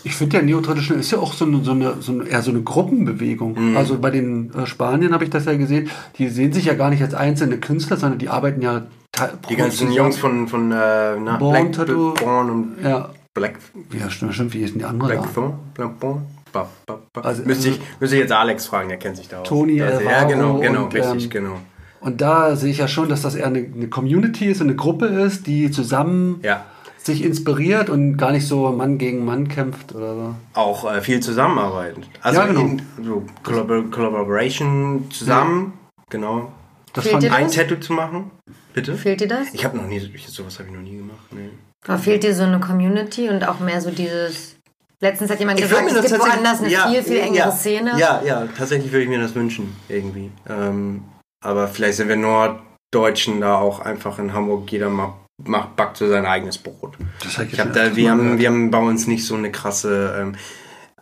Ich 0.03 0.15
finde 0.15 0.37
ja 0.37 0.43
Neo-Traditional 0.43 0.99
ist 1.01 1.11
ja 1.11 1.17
auch 1.17 1.33
so 1.33 1.45
eine, 1.45 1.63
so 1.63 1.71
eine, 1.71 1.95
so 1.99 2.11
eine, 2.13 2.25
eher 2.27 2.41
so 2.41 2.51
eine 2.51 2.61
Gruppenbewegung. 2.61 3.71
Mhm. 3.71 3.77
Also 3.77 3.97
bei 3.99 4.09
den 4.11 4.53
äh, 4.53 4.65
Spaniern 4.65 5.13
habe 5.13 5.23
ich 5.23 5.29
das 5.29 5.45
ja 5.45 5.55
gesehen, 5.57 5.89
die 6.17 6.29
sehen 6.29 6.53
sich 6.53 6.65
ja 6.65 6.73
gar 6.75 6.89
nicht 6.89 7.01
als 7.01 7.13
einzelne 7.13 7.57
Künstler, 7.57 7.97
sondern 7.97 8.19
die 8.19 8.29
arbeiten 8.29 8.61
ja 8.61 8.83
Die 9.49 9.55
ganzen. 9.55 9.91
Jungs 9.91 10.17
von, 10.17 10.47
von 10.47 10.71
äh, 10.71 10.75
na, 11.19 11.37
Born 11.37 11.53
Black 11.53 11.71
Tattoo. 11.73 12.13
Born 12.13 12.49
und 12.49 12.75
Ja, 12.83 13.09
Black, 13.33 13.55
ja 13.99 14.09
stimmt, 14.09 14.33
stimmt, 14.35 14.53
wie 14.53 14.61
ist 14.61 14.73
denn 14.73 14.79
die 14.79 14.85
andere 14.85 15.13
da? 15.15 15.21
Blackthorn? 15.21 15.53
Blackthorn? 15.73 16.21
Ba, 16.53 16.67
ba, 16.85 16.99
ba. 17.13 17.21
Also, 17.21 17.43
müsste, 17.43 17.67
äh, 17.69 17.71
ich, 17.71 17.81
müsste 17.99 18.15
ich 18.15 18.21
jetzt 18.21 18.31
Alex 18.31 18.67
fragen, 18.67 18.87
der 18.89 18.97
kennt 18.97 19.17
sich 19.17 19.27
da 19.27 19.39
aus. 19.41 19.47
Tony 19.47 19.81
also, 19.81 20.01
Ja, 20.01 20.23
genau, 20.23 20.59
genau, 20.59 20.83
und, 20.85 20.93
richtig, 20.93 21.25
ähm, 21.25 21.29
genau. 21.29 21.57
Und 21.99 22.21
da 22.21 22.55
sehe 22.55 22.71
ich 22.71 22.77
ja 22.77 22.87
schon, 22.87 23.09
dass 23.09 23.21
das 23.21 23.35
eher 23.35 23.47
eine, 23.47 23.59
eine 23.59 23.87
Community 23.87 24.45
ist, 24.45 24.61
eine 24.61 24.75
Gruppe 24.75 25.07
ist, 25.07 25.47
die 25.47 25.71
zusammen 25.71 26.39
Ja. 26.43 26.65
sich 26.97 27.23
inspiriert 27.23 27.89
und 27.89 28.17
gar 28.17 28.31
nicht 28.31 28.47
so 28.47 28.71
Mann 28.71 28.97
gegen 28.97 29.25
Mann 29.25 29.47
kämpft 29.47 29.95
oder 29.95 30.13
so. 30.15 30.35
Auch 30.53 30.91
äh, 30.91 31.01
viel 31.01 31.19
zusammenarbeiten. 31.21 32.03
Also 32.21 32.39
Ja, 32.39 32.45
genau. 32.47 32.59
in, 32.61 32.81
so 33.03 33.23
Collabor 33.43 33.89
Collaboration 33.89 35.05
zusammen, 35.09 35.73
genau. 36.09 36.51
Das 36.93 37.03
Fehlt 37.03 37.21
fand 37.23 37.31
Ein 37.33 37.45
das? 37.45 37.55
Tattoo 37.55 37.75
zu 37.75 37.93
machen, 37.93 38.31
bitte? 38.73 38.95
Fehlt 38.95 39.21
dir 39.21 39.27
das? 39.27 39.47
Ich 39.53 39.63
habe 39.65 39.77
noch 39.77 39.87
nie, 39.87 39.97
ich, 39.97 40.27
sowas 40.27 40.57
habe 40.59 40.69
ich 40.69 40.75
noch 40.75 40.81
nie 40.81 40.97
gemacht. 40.97 41.27
Nee. 41.31 41.49
Oder 41.87 41.97
fehlt 41.97 42.23
dir 42.23 42.33
so 42.33 42.43
eine 42.43 42.59
Community 42.59 43.29
und 43.29 43.47
auch 43.47 43.59
mehr 43.59 43.81
so 43.81 43.91
dieses. 43.91 44.55
Letztens 44.99 45.29
hat 45.29 45.39
jemand 45.39 45.61
gesagt, 45.61 45.91
es 45.91 46.09
gibt 46.09 46.19
woanders 46.19 46.59
eine 46.59 46.71
ja, 46.71 46.87
viel, 46.89 47.03
viel 47.03 47.17
engere 47.17 47.49
ja, 47.49 47.51
Szene. 47.51 47.91
Ja, 47.99 48.21
ja, 48.25 48.47
tatsächlich 48.57 48.91
würde 48.91 49.03
ich 49.03 49.09
mir 49.09 49.19
das 49.19 49.35
wünschen, 49.35 49.75
irgendwie. 49.87 50.31
Ähm, 50.49 51.03
aber 51.47 51.69
vielleicht 51.69 51.95
sind 51.95 52.09
wir 52.09 52.17
Norddeutschen 52.17 53.39
da 53.39 53.55
auch 53.55 53.79
einfach 53.79 54.19
in 54.19 54.33
Hamburg, 54.33 54.69
jeder 54.69 54.89
macht, 54.89 55.13
macht 55.45 55.77
backt 55.77 55.95
so 55.95 56.09
sein 56.09 56.25
eigenes 56.25 56.57
Brot. 56.57 56.97
das 57.23 57.39
ich 57.39 57.53
Ich 57.53 57.59
hab 57.61 57.71
da, 57.71 57.95
wir, 57.95 58.11
haben, 58.11 58.37
wir 58.37 58.49
haben 58.49 58.69
bei 58.69 58.79
uns 58.79 59.07
nicht 59.07 59.25
so 59.25 59.35
eine 59.35 59.49
krasse. 59.49 60.13
Ähm, 60.19 60.35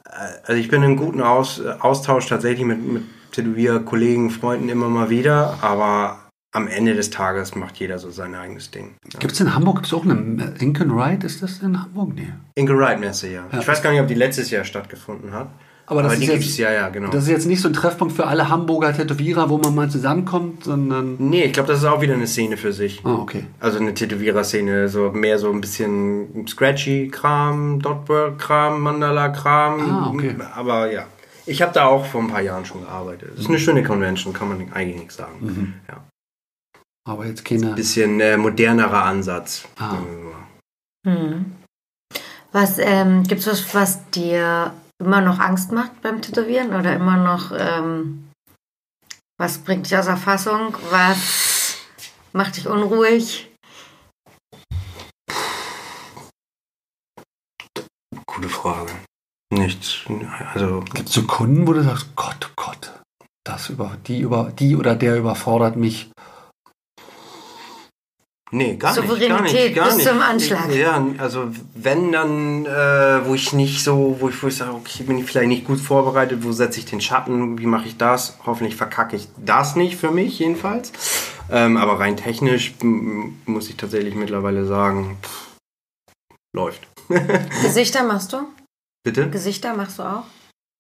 äh, 0.06 0.12
also 0.44 0.62
ich 0.62 0.70
bin 0.70 0.84
in 0.84 0.98
guten 0.98 1.22
Aus, 1.22 1.60
Austausch 1.66 2.28
tatsächlich 2.28 2.64
mit, 2.64 2.80
mit 2.80 3.04
Tätowierer-Kollegen, 3.32 4.30
Freunden 4.30 4.70
immer 4.70 4.88
mal 4.88 5.10
wieder, 5.10 5.58
aber 5.62 6.20
am 6.52 6.68
Ende 6.68 6.94
des 6.94 7.10
Tages 7.10 7.56
macht 7.56 7.78
jeder 7.78 7.98
so 7.98 8.12
sein 8.12 8.36
eigenes 8.36 8.70
Ding. 8.70 8.96
Ja. 9.12 9.20
Gibt 9.20 9.34
es 9.34 9.40
in 9.40 9.54
Hamburg 9.56 9.78
gibt's 9.78 9.94
auch 9.94 10.06
eine 10.06 10.54
Incan 10.60 10.92
Ride? 10.92 11.26
Ist 11.26 11.42
das 11.42 11.60
in 11.64 11.82
Hamburg? 11.82 12.14
Nee. 12.14 12.32
Inge 12.54 12.78
Wright 12.78 13.00
Messe, 13.00 13.30
ja. 13.30 13.46
Ja. 13.52 13.60
Ich 13.60 13.68
weiß 13.68 13.82
gar 13.82 13.92
nicht, 13.92 14.00
ob 14.00 14.08
die 14.08 14.14
letztes 14.14 14.52
Jahr 14.52 14.64
stattgefunden 14.64 15.34
hat. 15.34 15.50
Aber 15.88 16.02
das 16.02 16.14
ist 16.14 16.22
die 16.24 16.28
jetzt- 16.28 16.58
ja, 16.58 16.72
ja, 16.72 16.90
genau. 16.90 17.10
Das 17.12 17.24
ist 17.26 17.30
jetzt 17.30 17.46
nicht 17.46 17.62
so 17.62 17.68
ein 17.70 17.74
Treffpunkt 17.74 18.16
für 18.16 18.26
alle 18.26 18.50
Hamburger 18.50 18.92
Tätowierer, 18.94 19.50
wo 19.52 19.58
man 19.60 19.76
mal 19.76 19.90
zusammenkommt, 19.90 20.64
sondern. 20.64 21.16
nee, 21.20 21.44
ich 21.44 21.54
glaube, 21.54 21.68
das 21.68 21.80
ist 21.80 21.86
auch 21.86 22.02
wieder 22.02 22.16
eine 22.16 22.26
Szene 22.28 22.58
für 22.58 22.74
sich. 22.74 23.02
Ah, 23.04 23.14
okay. 23.16 23.46
Also 23.60 23.78
eine 23.80 23.94
Tätowierer-Szene, 23.94 24.90
so 24.90 25.12
mehr 25.12 25.38
so 25.38 25.52
ein 25.52 25.62
bisschen 25.62 26.48
Scratchy-Kram, 26.48 27.80
Dotwork-Kram, 27.82 28.82
Mandala-Kram. 28.82 29.80
Ah, 29.92 30.10
okay. 30.10 30.36
Aber 30.56 30.92
ja, 30.92 31.06
ich 31.46 31.62
habe 31.62 31.72
da 31.74 31.86
auch 31.86 32.06
vor 32.06 32.22
ein 32.22 32.28
paar 32.30 32.42
Jahren 32.42 32.66
schon 32.66 32.82
gearbeitet. 32.82 33.32
Das 33.34 33.42
ist 33.42 33.50
eine 33.50 33.60
schöne 33.60 33.84
Convention, 33.84 34.34
kann 34.34 34.48
man 34.50 34.74
eigentlich 34.74 34.98
nichts 34.98 35.18
sagen. 35.18 35.38
Mhm. 35.42 35.74
Ja. 35.88 36.04
Aber 37.08 37.28
jetzt 37.28 37.46
keine. 37.46 37.74
Bisschen 37.76 38.20
äh, 38.20 38.38
modernerer 38.38 39.04
Ansatz. 39.04 39.68
Ah. 39.78 39.94
mal. 41.04 41.14
Hm. 41.14 41.46
Was 42.52 42.80
ähm, 42.80 43.22
gibt's 43.24 43.46
was, 43.46 43.76
was 43.76 44.10
dir 44.10 44.74
immer 45.00 45.22
noch 45.22 45.40
Angst 45.40 45.72
macht 45.72 46.02
beim 46.02 46.22
Tätowieren 46.22 46.74
oder 46.74 46.96
immer 46.96 47.18
noch 47.18 47.52
ähm, 47.52 48.30
was 49.38 49.58
bringt 49.58 49.86
dich 49.86 49.98
außer 49.98 50.16
Fassung? 50.16 50.78
Was 50.92 51.78
macht 52.32 52.56
dich 52.56 52.68
unruhig? 52.68 53.52
Gute 58.26 58.50
Frage. 58.50 58.92
Nichts. 59.52 60.06
Also, 60.54 60.82
Gibt 60.94 61.10
es 61.10 61.16
so 61.16 61.24
Kunden, 61.24 61.68
wo 61.68 61.74
du 61.74 61.84
sagst, 61.84 62.16
Gott, 62.16 62.50
oh 62.50 62.54
Gott, 62.56 62.94
das 63.44 63.70
über 63.70 63.98
die 64.08 64.22
über 64.22 64.52
die 64.52 64.76
oder 64.76 64.96
der 64.96 65.18
überfordert 65.18 65.76
mich. 65.76 66.12
Nee, 68.52 68.76
gar 68.76 68.94
Souveränität 68.94 69.54
nicht, 69.54 69.76
gar 69.76 69.86
bis 69.88 69.98
nicht. 69.98 70.08
zum 70.08 70.22
Anschlag. 70.22 70.74
Ja, 70.74 71.06
also 71.18 71.48
wenn 71.76 72.12
dann, 72.12 72.66
äh, 72.66 73.26
wo 73.26 73.34
ich 73.34 73.54
nicht 73.54 73.84
so, 73.84 74.18
wo 74.20 74.30
ich, 74.30 74.42
wo 74.42 74.48
ich 74.48 74.58
sage, 74.58 74.74
okay, 74.74 75.04
bin 75.04 75.18
ich 75.18 75.26
vielleicht 75.26 75.48
nicht 75.48 75.66
gut 75.66 75.80
vorbereitet, 75.80 76.44
wo 76.44 76.52
setze 76.52 76.80
ich 76.80 76.86
den 76.86 77.02
Schatten, 77.02 77.58
wie 77.60 77.66
mache 77.66 77.88
ich 77.88 77.98
das? 77.98 78.38
Hoffentlich 78.46 78.76
verkacke 78.76 79.16
ich 79.16 79.28
das 79.38 79.76
nicht 79.76 79.98
für 79.98 80.12
mich 80.12 80.40
jedenfalls. 80.40 80.92
Ähm, 81.52 81.78
aber 81.78 82.00
rein 82.00 82.18
technisch 82.18 82.74
muss 82.82 83.70
ich 83.70 83.78
tatsächlich 83.78 84.16
mittlerweile 84.16 84.66
sagen, 84.66 85.18
pff, 85.22 85.56
läuft. 86.56 86.88
Gesichter 87.62 88.04
machst 88.04 88.34
du? 88.34 88.38
Bitte? 89.04 89.30
Gesichter 89.30 89.76
machst 89.76 90.00
du 90.00 90.04
auch? 90.04 90.24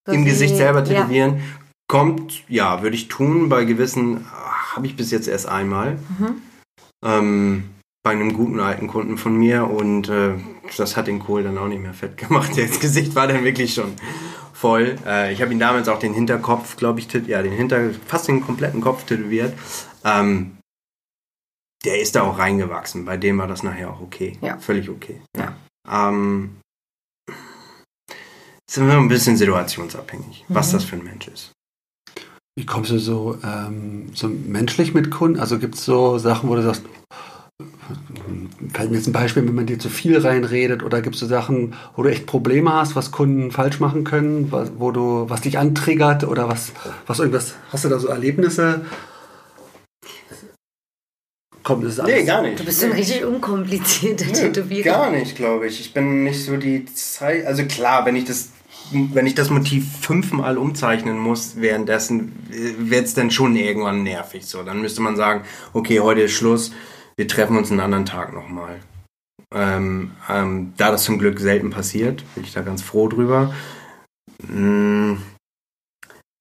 Im 0.07 0.21
Wie- 0.25 0.29
Gesicht 0.29 0.55
selber 0.55 0.79
Ja. 0.79 1.01
tätowieren. 1.01 1.41
Kommt, 1.87 2.43
ja, 2.49 2.81
würde 2.81 2.95
ich 2.95 3.09
tun. 3.09 3.47
Bei 3.49 3.63
gewissen 3.63 4.25
ah, 4.33 4.75
habe 4.75 4.87
ich 4.87 4.95
bis 4.95 5.11
jetzt 5.11 5.27
erst 5.27 5.47
einmal. 5.47 5.99
Mhm. 6.17 6.41
Ähm, 7.03 7.69
bei 8.03 8.11
einem 8.11 8.33
guten 8.33 8.59
alten 8.59 8.87
Kunden 8.87 9.17
von 9.17 9.35
mir 9.35 9.67
und 9.67 10.09
äh, 10.09 10.35
das 10.77 10.95
hat 10.95 11.07
den 11.07 11.19
Kohl 11.19 11.41
dann 11.43 11.57
auch 11.57 11.67
nicht 11.67 11.81
mehr 11.81 11.93
fett 11.95 12.17
gemacht. 12.17 12.51
Das 12.55 12.79
Gesicht 12.79 13.15
war 13.15 13.27
dann 13.27 13.43
wirklich 13.43 13.73
schon 13.73 13.93
voll. 14.53 14.97
Äh, 15.05 15.33
ich 15.33 15.41
habe 15.41 15.51
ihn 15.51 15.59
damals 15.59 15.87
auch 15.87 15.97
den 15.99 16.13
Hinterkopf, 16.13 16.75
glaube 16.77 16.99
ich, 16.99 17.11
ja, 17.11 17.41
den 17.41 17.51
Hinter, 17.53 17.91
fast 18.05 18.27
den 18.27 18.41
kompletten 18.41 18.79
Kopf 18.81 19.05
tätowiert. 19.05 19.57
Ähm, 20.03 20.57
der 21.83 21.99
ist 21.99 22.15
da 22.15 22.23
auch 22.23 22.37
reingewachsen. 22.37 23.05
Bei 23.05 23.17
dem 23.17 23.37
war 23.39 23.47
das 23.47 23.63
nachher 23.63 23.89
auch 23.91 24.01
okay. 24.01 24.37
Ja. 24.41 24.57
Völlig 24.59 24.89
okay. 24.89 25.21
Ja. 25.35 25.55
Ähm, 25.87 26.57
sind 28.69 28.87
wir 28.87 28.97
ein 28.97 29.07
bisschen 29.07 29.37
situationsabhängig, 29.37 30.45
was 30.47 30.69
Mhm. 30.69 30.73
das 30.73 30.83
für 30.83 30.95
ein 30.95 31.03
Mensch 31.03 31.27
ist. 31.27 31.51
Wie 32.57 32.65
kommst 32.65 32.89
du 32.89 32.99
so, 32.99 33.37
ähm, 33.43 34.11
so 34.13 34.29
menschlich 34.29 34.93
mit 34.93 35.11
Kunden? 35.11 35.39
Also 35.39 35.59
gibt 35.59 35.75
es 35.75 35.83
so 35.83 36.17
Sachen, 36.17 36.49
wo 36.49 36.55
du 36.55 36.61
sagst, 36.63 36.83
fällt 38.73 38.91
mir 38.91 38.97
jetzt 38.97 39.07
ein 39.07 39.13
Beispiel, 39.13 39.45
wenn 39.45 39.55
man 39.55 39.65
dir 39.65 39.77
zu 39.77 39.89
viel 39.89 40.17
reinredet 40.17 40.81
oder 40.81 41.01
gibt 41.01 41.15
es 41.15 41.19
so 41.21 41.27
Sachen, 41.27 41.73
wo 41.95 42.03
du 42.03 42.09
echt 42.09 42.25
Probleme 42.25 42.73
hast, 42.73 42.95
was 42.95 43.11
Kunden 43.11 43.51
falsch 43.51 43.79
machen 43.79 44.05
können, 44.05 44.51
was, 44.51 44.71
wo 44.77 44.91
du, 44.91 45.25
was 45.29 45.41
dich 45.41 45.57
antriggert 45.57 46.23
oder 46.23 46.47
was, 46.47 46.71
was 47.07 47.19
irgendwas, 47.19 47.55
hast 47.71 47.83
du 47.83 47.89
da 47.89 47.99
so 47.99 48.07
Erlebnisse? 48.07 48.85
Komm, 51.63 51.81
das 51.81 51.93
ist 51.93 51.99
alles. 51.99 52.41
nicht. 52.43 52.59
Du 52.59 52.63
bist 52.63 52.79
so 52.79 52.85
ein 52.85 52.91
richtig 52.91 53.25
unkomplizierter 53.25 54.31
Tätowierer. 54.31 54.83
Gar 54.83 55.09
nicht, 55.09 55.35
glaube 55.35 55.65
ich. 55.65 55.79
Ich 55.79 55.95
bin 55.95 56.23
nicht 56.23 56.45
so 56.45 56.57
die 56.57 56.85
Zeit. 56.85 57.47
Also 57.47 57.65
klar, 57.65 58.05
wenn 58.05 58.15
ich 58.15 58.25
das, 58.25 58.49
wenn 58.91 59.27
ich 59.27 59.35
das 59.35 59.49
Motiv 59.49 59.99
fünfmal 60.01 60.57
umzeichnen 60.57 61.17
muss, 61.17 61.55
währenddessen 61.57 62.33
wird 62.49 63.05
es 63.05 63.13
dann 63.13 63.31
schon 63.31 63.55
irgendwann 63.55 64.03
nervig. 64.03 64.45
So, 64.45 64.63
dann 64.63 64.81
müsste 64.81 65.01
man 65.01 65.15
sagen, 65.15 65.43
okay, 65.73 65.99
heute 65.99 66.21
ist 66.21 66.33
Schluss. 66.33 66.71
Wir 67.17 67.27
treffen 67.27 67.57
uns 67.57 67.71
einen 67.71 67.79
anderen 67.79 68.05
Tag 68.05 68.33
nochmal. 68.33 68.79
Ähm, 69.53 70.11
ähm, 70.29 70.73
da 70.77 70.91
das 70.91 71.03
zum 71.03 71.17
Glück 71.17 71.39
selten 71.39 71.69
passiert, 71.69 72.23
bin 72.35 72.43
ich 72.43 72.53
da 72.53 72.61
ganz 72.61 72.81
froh 72.81 73.07
drüber. 73.07 73.53
Mm, 74.47 75.13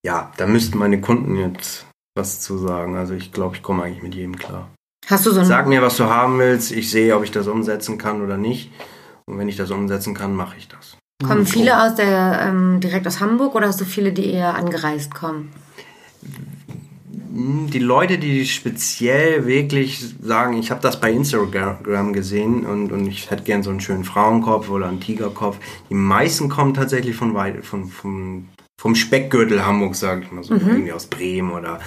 ja, 0.05 0.33
da 0.37 0.47
müssten 0.47 0.79
meine 0.79 1.01
Kunden 1.01 1.37
jetzt 1.37 1.87
was 2.17 2.41
zu 2.41 2.59
sagen. 2.59 2.97
Also 2.97 3.15
ich 3.15 3.33
glaube, 3.33 3.57
ich 3.57 3.63
komme 3.63 3.85
eigentlich 3.85 4.03
mit 4.03 4.15
jedem 4.15 4.37
klar. 4.37 4.71
Hast 5.07 5.27
du 5.27 5.33
so 5.33 5.45
Sag 5.45 5.67
mir, 5.67 5.83
was 5.83 5.97
du 5.97 6.05
haben 6.05 6.39
willst. 6.39 6.73
Ich 6.73 6.91
sehe, 6.91 7.15
ob 7.17 7.25
ich 7.25 7.31
das 7.31 7.47
umsetzen 7.47 7.99
kann 7.99 8.23
oder 8.23 8.37
nicht. 8.37 8.73
Und 9.27 9.39
wenn 9.39 9.49
ich 9.49 9.57
das 9.57 9.71
umsetzen 9.71 10.15
kann, 10.15 10.35
mache 10.35 10.57
ich 10.57 10.69
das. 10.69 10.94
Kommen 11.27 11.47
viele 11.47 11.83
aus 11.83 11.95
der 11.95 12.41
ähm, 12.49 12.81
direkt 12.81 13.07
aus 13.07 13.21
Hamburg 13.21 13.55
oder 13.55 13.69
hast 13.69 13.81
du 13.81 13.85
viele, 13.85 14.13
die 14.13 14.31
eher 14.33 14.55
angereist 14.55 15.15
kommen? 15.15 15.53
Hm, 17.33 17.69
Die 17.71 17.79
Leute, 17.81 18.19
die 18.19 18.47
speziell 18.47 19.47
wirklich 19.47 20.05
sagen, 20.23 20.57
ich 20.57 20.71
habe 20.71 20.81
das 20.81 21.01
bei 21.01 21.11
Instagram 21.11 22.13
gesehen 22.13 22.65
und, 22.65 22.93
und 22.93 23.07
ich 23.07 23.31
hätte 23.31 23.43
gern 23.43 23.63
so 23.63 23.71
einen 23.71 23.81
schönen 23.81 24.05
Frauenkopf 24.05 24.71
oder 24.71 24.87
einen 24.89 25.01
Tigerkopf. 25.01 25.59
Die 25.91 25.95
meisten 25.95 26.49
kommen 26.49 26.75
tatsächlich 26.75 27.17
von 27.17 27.35
weit, 27.35 27.65
von, 27.65 27.89
vom, 27.89 28.49
vom 28.77 28.95
Speckgürtel 28.95 29.65
Hamburg, 29.67 29.97
sage 29.97 30.23
ich 30.23 30.31
mal 30.33 30.45
so. 30.45 30.55
Irgendwie 30.55 30.93
aus 30.93 31.07
Bremen 31.07 31.51
oder 31.51 31.81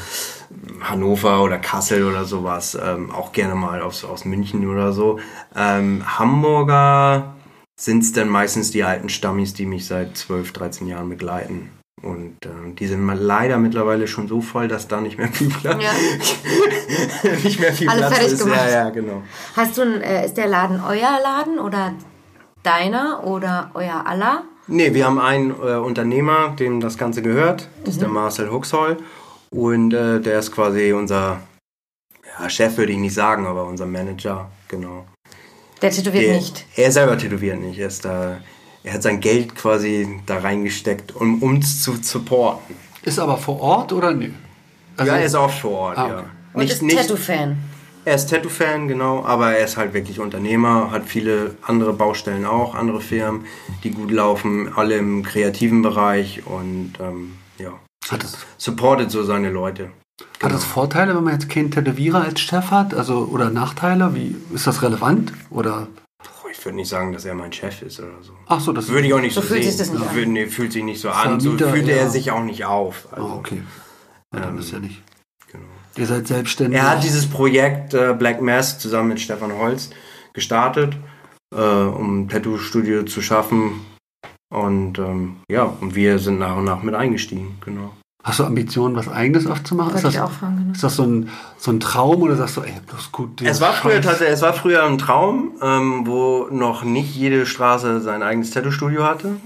Hannover 0.82 1.44
oder 1.44 1.60
Kassel 1.60 2.04
oder 2.06 2.26
sowas. 2.26 2.78
Ähm, 2.82 3.12
auch 3.12 3.32
gerne 3.32 3.56
mal 3.56 3.82
aus, 3.82 4.04
aus 4.04 4.26
München 4.26 4.68
oder 4.68 4.92
so. 4.92 5.20
Ähm, 5.56 6.04
Hamburger 6.20 7.36
sind 7.80 8.04
es 8.04 8.12
dann 8.14 8.30
meistens 8.30 8.72
die 8.72 8.84
alten 8.84 9.10
Stammis, 9.10 9.54
die 9.54 9.66
mich 9.66 9.86
seit 9.86 10.18
12, 10.18 10.52
13 10.52 10.88
Jahren 10.88 11.10
begleiten. 11.10 11.70
Und 12.04 12.38
ähm, 12.46 12.76
die 12.76 12.86
sind 12.86 13.08
leider 13.08 13.58
mittlerweile 13.58 14.08
schon 14.08 14.28
so 14.28 14.40
voll, 14.40 14.68
dass 14.68 14.88
da 14.88 15.02
nicht 15.02 15.18
mehr 15.18 15.30
viel 15.30 15.50
Platz, 15.50 15.82
Ja. 15.84 15.92
nicht 17.44 17.60
mehr 17.60 17.74
viel 17.74 17.90
Alle 17.90 18.02
Platz 18.02 18.14
fertig 18.14 18.34
ist. 18.34 18.44
gemacht. 18.44 18.62
Ja, 18.66 18.70
ja, 18.70 18.90
genau. 18.92 19.24
Hast 19.56 19.78
du 19.78 19.82
ein, 19.82 20.02
äh, 20.02 20.26
ist 20.26 20.38
der 20.38 20.48
Laden 20.48 20.80
euer 20.88 21.20
Laden 21.24 21.58
oder 21.58 21.94
deiner 22.62 23.24
oder 23.24 23.72
euer 23.74 24.06
aller? 24.06 24.44
Nee, 24.68 24.94
wir 24.94 25.06
haben 25.06 25.18
einen 25.20 25.52
äh, 25.52 25.76
Unternehmer, 25.78 26.50
dem 26.60 26.82
das 26.82 26.98
Ganze 26.98 27.22
gehört. 27.22 27.68
Das 27.84 27.96
ist 27.96 28.02
der 28.02 28.10
Marcel 28.10 28.52
Huxhol. 28.52 28.98
Und 29.50 29.94
äh, 29.94 30.20
der 30.20 30.40
ist 30.40 30.52
quasi 30.52 30.94
unser 30.94 31.40
ja, 32.40 32.50
Chef, 32.50 32.78
würde 32.78 32.92
ich 32.92 32.98
nicht 33.00 33.14
sagen, 33.16 33.48
aber 33.48 33.64
unser 33.66 33.86
Manager, 33.86 34.52
genau. 34.68 35.06
Der 35.82 35.92
tätowiert 35.92 36.26
Der- 36.26 36.36
nicht. 36.36 36.66
Er 36.76 36.92
selber 36.92 37.18
tätowiert 37.18 37.60
nicht. 37.60 37.80
Er, 37.80 37.88
ist 37.88 38.04
da, 38.06 38.38
er 38.84 38.94
hat 38.94 39.04
sein 39.04 39.20
Geld 39.20 39.56
quasi 39.56 40.20
da 40.26 40.40
reingesteckt, 40.40 41.16
um 41.16 41.42
uns 41.44 41.84
zu 41.84 41.96
supporten. 42.02 42.76
Ist 43.04 43.20
aber 43.20 43.38
vor 43.38 43.60
Ort 43.62 43.94
oder 43.94 44.14
nö? 44.14 44.30
Also, 44.98 45.12
ja, 45.12 45.18
er 45.20 45.26
ist 45.26 45.36
auch 45.36 45.52
vor 45.52 45.72
Ort, 45.72 45.98
Ah, 45.98 46.08
ja. 46.08 46.20
okay. 46.20 46.28
Und 46.54 46.64
ist 46.70 46.82
Tattoo-Fan. 46.90 47.58
Er 48.06 48.16
ist 48.16 48.30
Tattoo-Fan, 48.30 48.88
genau, 48.88 49.24
aber 49.24 49.54
er 49.56 49.66
ist 49.66 49.78
halt 49.78 49.94
wirklich 49.94 50.20
Unternehmer, 50.20 50.90
hat 50.92 51.04
viele 51.06 51.56
andere 51.62 51.94
Baustellen 51.94 52.46
auch, 52.46 52.74
andere 52.74 53.02
Firmen, 53.02 53.46
die 53.84 53.92
gut 53.92 54.12
laufen, 54.12 54.72
alle 54.76 54.96
im 54.96 55.24
kreativen 55.24 55.82
Bereich 55.82 56.42
und 56.46 56.94
ähm, 57.00 57.34
ja, 57.60 57.74
hat, 58.10 58.24
es, 58.24 58.38
supportet 58.58 59.12
so 59.12 59.24
seine 59.24 59.50
Leute. 59.52 59.92
Hat 60.42 60.52
es 60.52 60.64
Vorteile, 60.64 61.16
wenn 61.16 61.24
man 61.24 61.34
jetzt 61.34 61.50
keinen 61.50 61.72
Tätowierer 61.72 62.22
als 62.24 62.40
Chef 62.40 62.72
hat? 62.72 62.94
Also, 62.94 63.26
oder 63.32 63.50
Nachteile? 63.50 64.14
Wie, 64.16 64.36
ist 64.54 64.68
das 64.68 64.82
relevant? 64.82 65.34
Oder? 65.50 65.88
Boah, 66.24 66.50
Ich 66.52 66.64
würde 66.66 66.76
nicht 66.78 66.90
sagen, 66.90 67.14
dass 67.14 67.26
er 67.26 67.36
mein 67.36 67.52
Chef 67.54 67.82
ist 67.82 68.00
oder 68.00 68.22
so. 68.22 68.34
Ach 68.48 68.60
so, 68.60 68.74
das 68.74 68.88
Würde 68.88 69.08
ich 69.08 69.14
auch 69.14 69.20
nicht 69.22 69.34
So 69.36 69.42
so, 69.42 69.48
fühlt 69.48 69.64
sehen. 69.64 69.72
sich 69.72 69.80
das 69.80 69.92
nicht 69.94 70.08
an. 70.08 70.16
Würde- 70.16 70.32
Nee, 70.32 70.48
fühlt 70.48 70.72
sich 70.74 70.84
nicht 70.84 71.00
so 71.02 71.10
an. 71.10 71.40
So 71.40 71.52
Vermieter, 71.52 71.72
fühlt 71.72 71.88
ja. 71.88 71.96
er 71.96 72.10
sich 72.10 72.32
auch 72.32 72.44
nicht 72.44 72.66
auf. 72.66 73.08
Also, 73.12 73.28
Ah, 73.28 73.36
okay. 73.36 73.62
Ja, 74.34 74.42
dann 74.42 74.58
ist 74.58 74.72
ja 74.72 74.80
nicht. 74.80 75.02
genau. 75.52 75.64
Ihr 75.98 76.06
seid 76.06 76.28
selbstständig. 76.28 76.80
Er 76.80 76.90
hat 76.92 77.04
dieses 77.04 77.28
Projekt 77.28 77.94
äh, 77.94 78.14
Black 78.18 78.42
Mass 78.42 78.80
zusammen 78.80 79.10
mit 79.10 79.20
Stefan 79.22 79.54
Holz 79.54 79.90
gestartet, 80.34 80.98
äh, 81.56 81.60
um 81.62 82.22
ein 82.22 82.30
Tattoo-Studio 82.30 83.04
zu 83.04 83.22
schaffen. 83.22 83.82
Und 84.50 84.98
ähm, 85.00 85.38
ja, 85.50 85.64
und 85.64 85.96
wir 85.96 86.20
sind 86.20 86.40
nach 86.40 86.56
und 86.58 86.66
nach 86.66 86.82
mit 86.84 86.96
eingestiegen, 86.96 87.58
genau. 87.64 87.94
Hast 88.28 88.40
du 88.40 88.44
Ambitionen, 88.44 88.94
was 88.98 89.08
Eigenes 89.08 89.48
aufzumachen? 89.48 89.96
Ist 89.96 90.04
das, 90.04 90.14
ich 90.16 90.20
auch 90.20 90.30
fragen. 90.30 90.58
genau. 90.58 90.72
ist 90.74 90.84
das 90.84 90.98
so 90.98 91.04
ein, 91.04 91.30
so 91.58 91.72
ein 91.72 91.80
Traum 91.80 92.22
oder 92.24 92.36
sagst 92.36 92.58
du, 92.58 92.62
ey, 92.62 92.74
bloß 92.86 93.14
gut. 93.14 93.42
Es 93.42 93.62
war 93.62 93.72
früher 93.72 94.02
tatsächlich, 94.02 94.34
es 94.34 94.42
war 94.42 94.52
früher 94.52 94.84
ein 94.84 94.98
Traum, 94.98 95.54
ähm, 95.62 96.02
wo 96.06 96.50
noch 96.52 96.84
nicht 96.84 97.16
jede 97.16 97.46
Straße 97.46 98.02
sein 98.02 98.24
eigenes 98.24 98.52
Tattoo-Studio 98.52 99.06
hatte. 99.06 99.38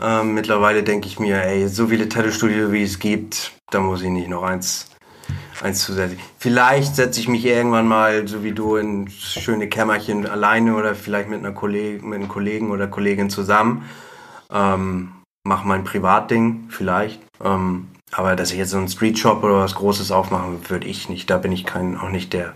Ähm, 0.00 0.34
mittlerweile 0.34 0.84
denke 0.84 1.08
ich 1.08 1.18
mir, 1.18 1.42
ey, 1.42 1.66
so 1.66 1.88
viele 1.88 2.08
Tattoo-Studios 2.08 2.70
wie 2.70 2.84
es 2.84 3.00
gibt, 3.00 3.54
da 3.72 3.80
muss 3.80 4.02
ich 4.02 4.08
nicht 4.08 4.28
noch 4.28 4.44
eins, 4.44 4.86
eins 5.60 5.80
zusätzlich. 5.80 6.20
Vielleicht 6.38 6.94
setze 6.94 7.18
ich 7.18 7.26
mich 7.26 7.44
irgendwann 7.44 7.88
mal, 7.88 8.28
so 8.28 8.44
wie 8.44 8.52
du, 8.52 8.76
in 8.76 9.10
schöne 9.10 9.66
Kämmerchen 9.66 10.26
alleine 10.26 10.76
oder 10.76 10.94
vielleicht 10.94 11.28
mit 11.28 11.40
einer 11.40 11.50
Kollegin, 11.50 12.08
mit 12.08 12.20
einem 12.20 12.28
Kollegen 12.28 12.70
oder 12.70 12.86
Kollegin 12.86 13.30
zusammen. 13.30 13.82
Ähm, 14.52 15.08
mach 15.42 15.64
mein 15.64 15.82
Privatding, 15.82 16.68
vielleicht. 16.68 17.20
Ähm, 17.42 17.88
aber 18.12 18.36
dass 18.36 18.52
ich 18.52 18.58
jetzt 18.58 18.70
so 18.70 18.78
einen 18.78 18.88
Street-Shop 18.88 19.42
oder 19.42 19.60
was 19.60 19.74
Großes 19.74 20.10
aufmachen 20.10 20.68
würde 20.68 20.86
ich 20.86 21.08
nicht. 21.08 21.28
Da 21.30 21.38
bin 21.38 21.52
ich 21.52 21.64
kein, 21.64 21.96
auch 21.96 22.10
nicht 22.10 22.32
der 22.32 22.54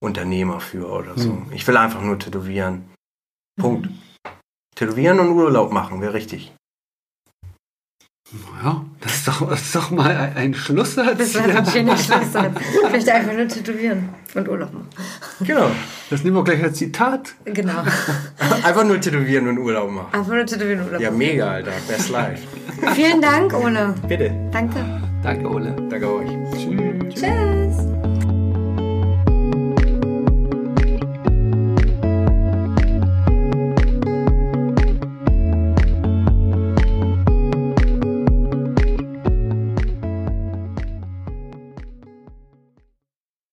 Unternehmer 0.00 0.60
für 0.60 0.88
oder 0.88 1.16
so. 1.18 1.42
Ich 1.52 1.66
will 1.66 1.76
einfach 1.76 2.02
nur 2.02 2.18
tätowieren. 2.18 2.90
Punkt. 3.58 3.88
Tätowieren 4.74 5.20
und 5.20 5.30
Urlaub 5.30 5.72
machen, 5.72 6.00
wäre 6.00 6.14
richtig. 6.14 6.52
Ja, 8.64 8.84
das 9.00 9.14
ist 9.16 9.28
doch, 9.28 9.48
das 9.48 9.60
ist 9.62 9.74
doch 9.76 9.90
mal 9.90 10.10
ein, 10.16 10.36
ein 10.36 10.54
Schlusssatz. 10.54 11.18
Das 11.18 11.34
war 11.34 11.44
ein 11.44 11.66
schöner 11.66 11.96
Schlusssatz. 11.96 12.52
Ich 12.86 12.92
möchte 12.92 13.12
einfach 13.14 13.32
nur 13.32 13.46
tätowieren 13.48 14.08
und 14.34 14.48
Urlaub 14.48 14.72
machen. 14.72 14.88
Genau. 15.40 15.70
Das 16.10 16.24
nehmen 16.24 16.36
wir 16.36 16.44
gleich 16.44 16.62
als 16.62 16.78
Zitat. 16.78 17.34
Genau. 17.44 17.82
Einfach 18.64 18.84
nur 18.84 19.00
tätowieren 19.00 19.48
und 19.48 19.58
Urlaub 19.58 19.90
machen. 19.90 20.08
Einfach 20.12 20.32
nur 20.34 20.46
tätowieren 20.46 20.80
und 20.80 20.86
Urlaub 20.86 21.00
Ja, 21.02 21.10
machen. 21.10 21.18
mega, 21.18 21.50
Alter. 21.50 21.72
Best 21.88 22.10
life. 22.10 22.42
Vielen 22.94 23.20
Dank, 23.20 23.52
Ole. 23.54 23.94
Bitte. 24.08 24.32
Danke. 24.52 24.84
Danke, 25.22 25.48
Ole. 25.48 25.74
Danke 25.90 26.12
euch. 26.14 26.30
Tschüss. 26.52 27.14
Tschüss. 27.20 27.65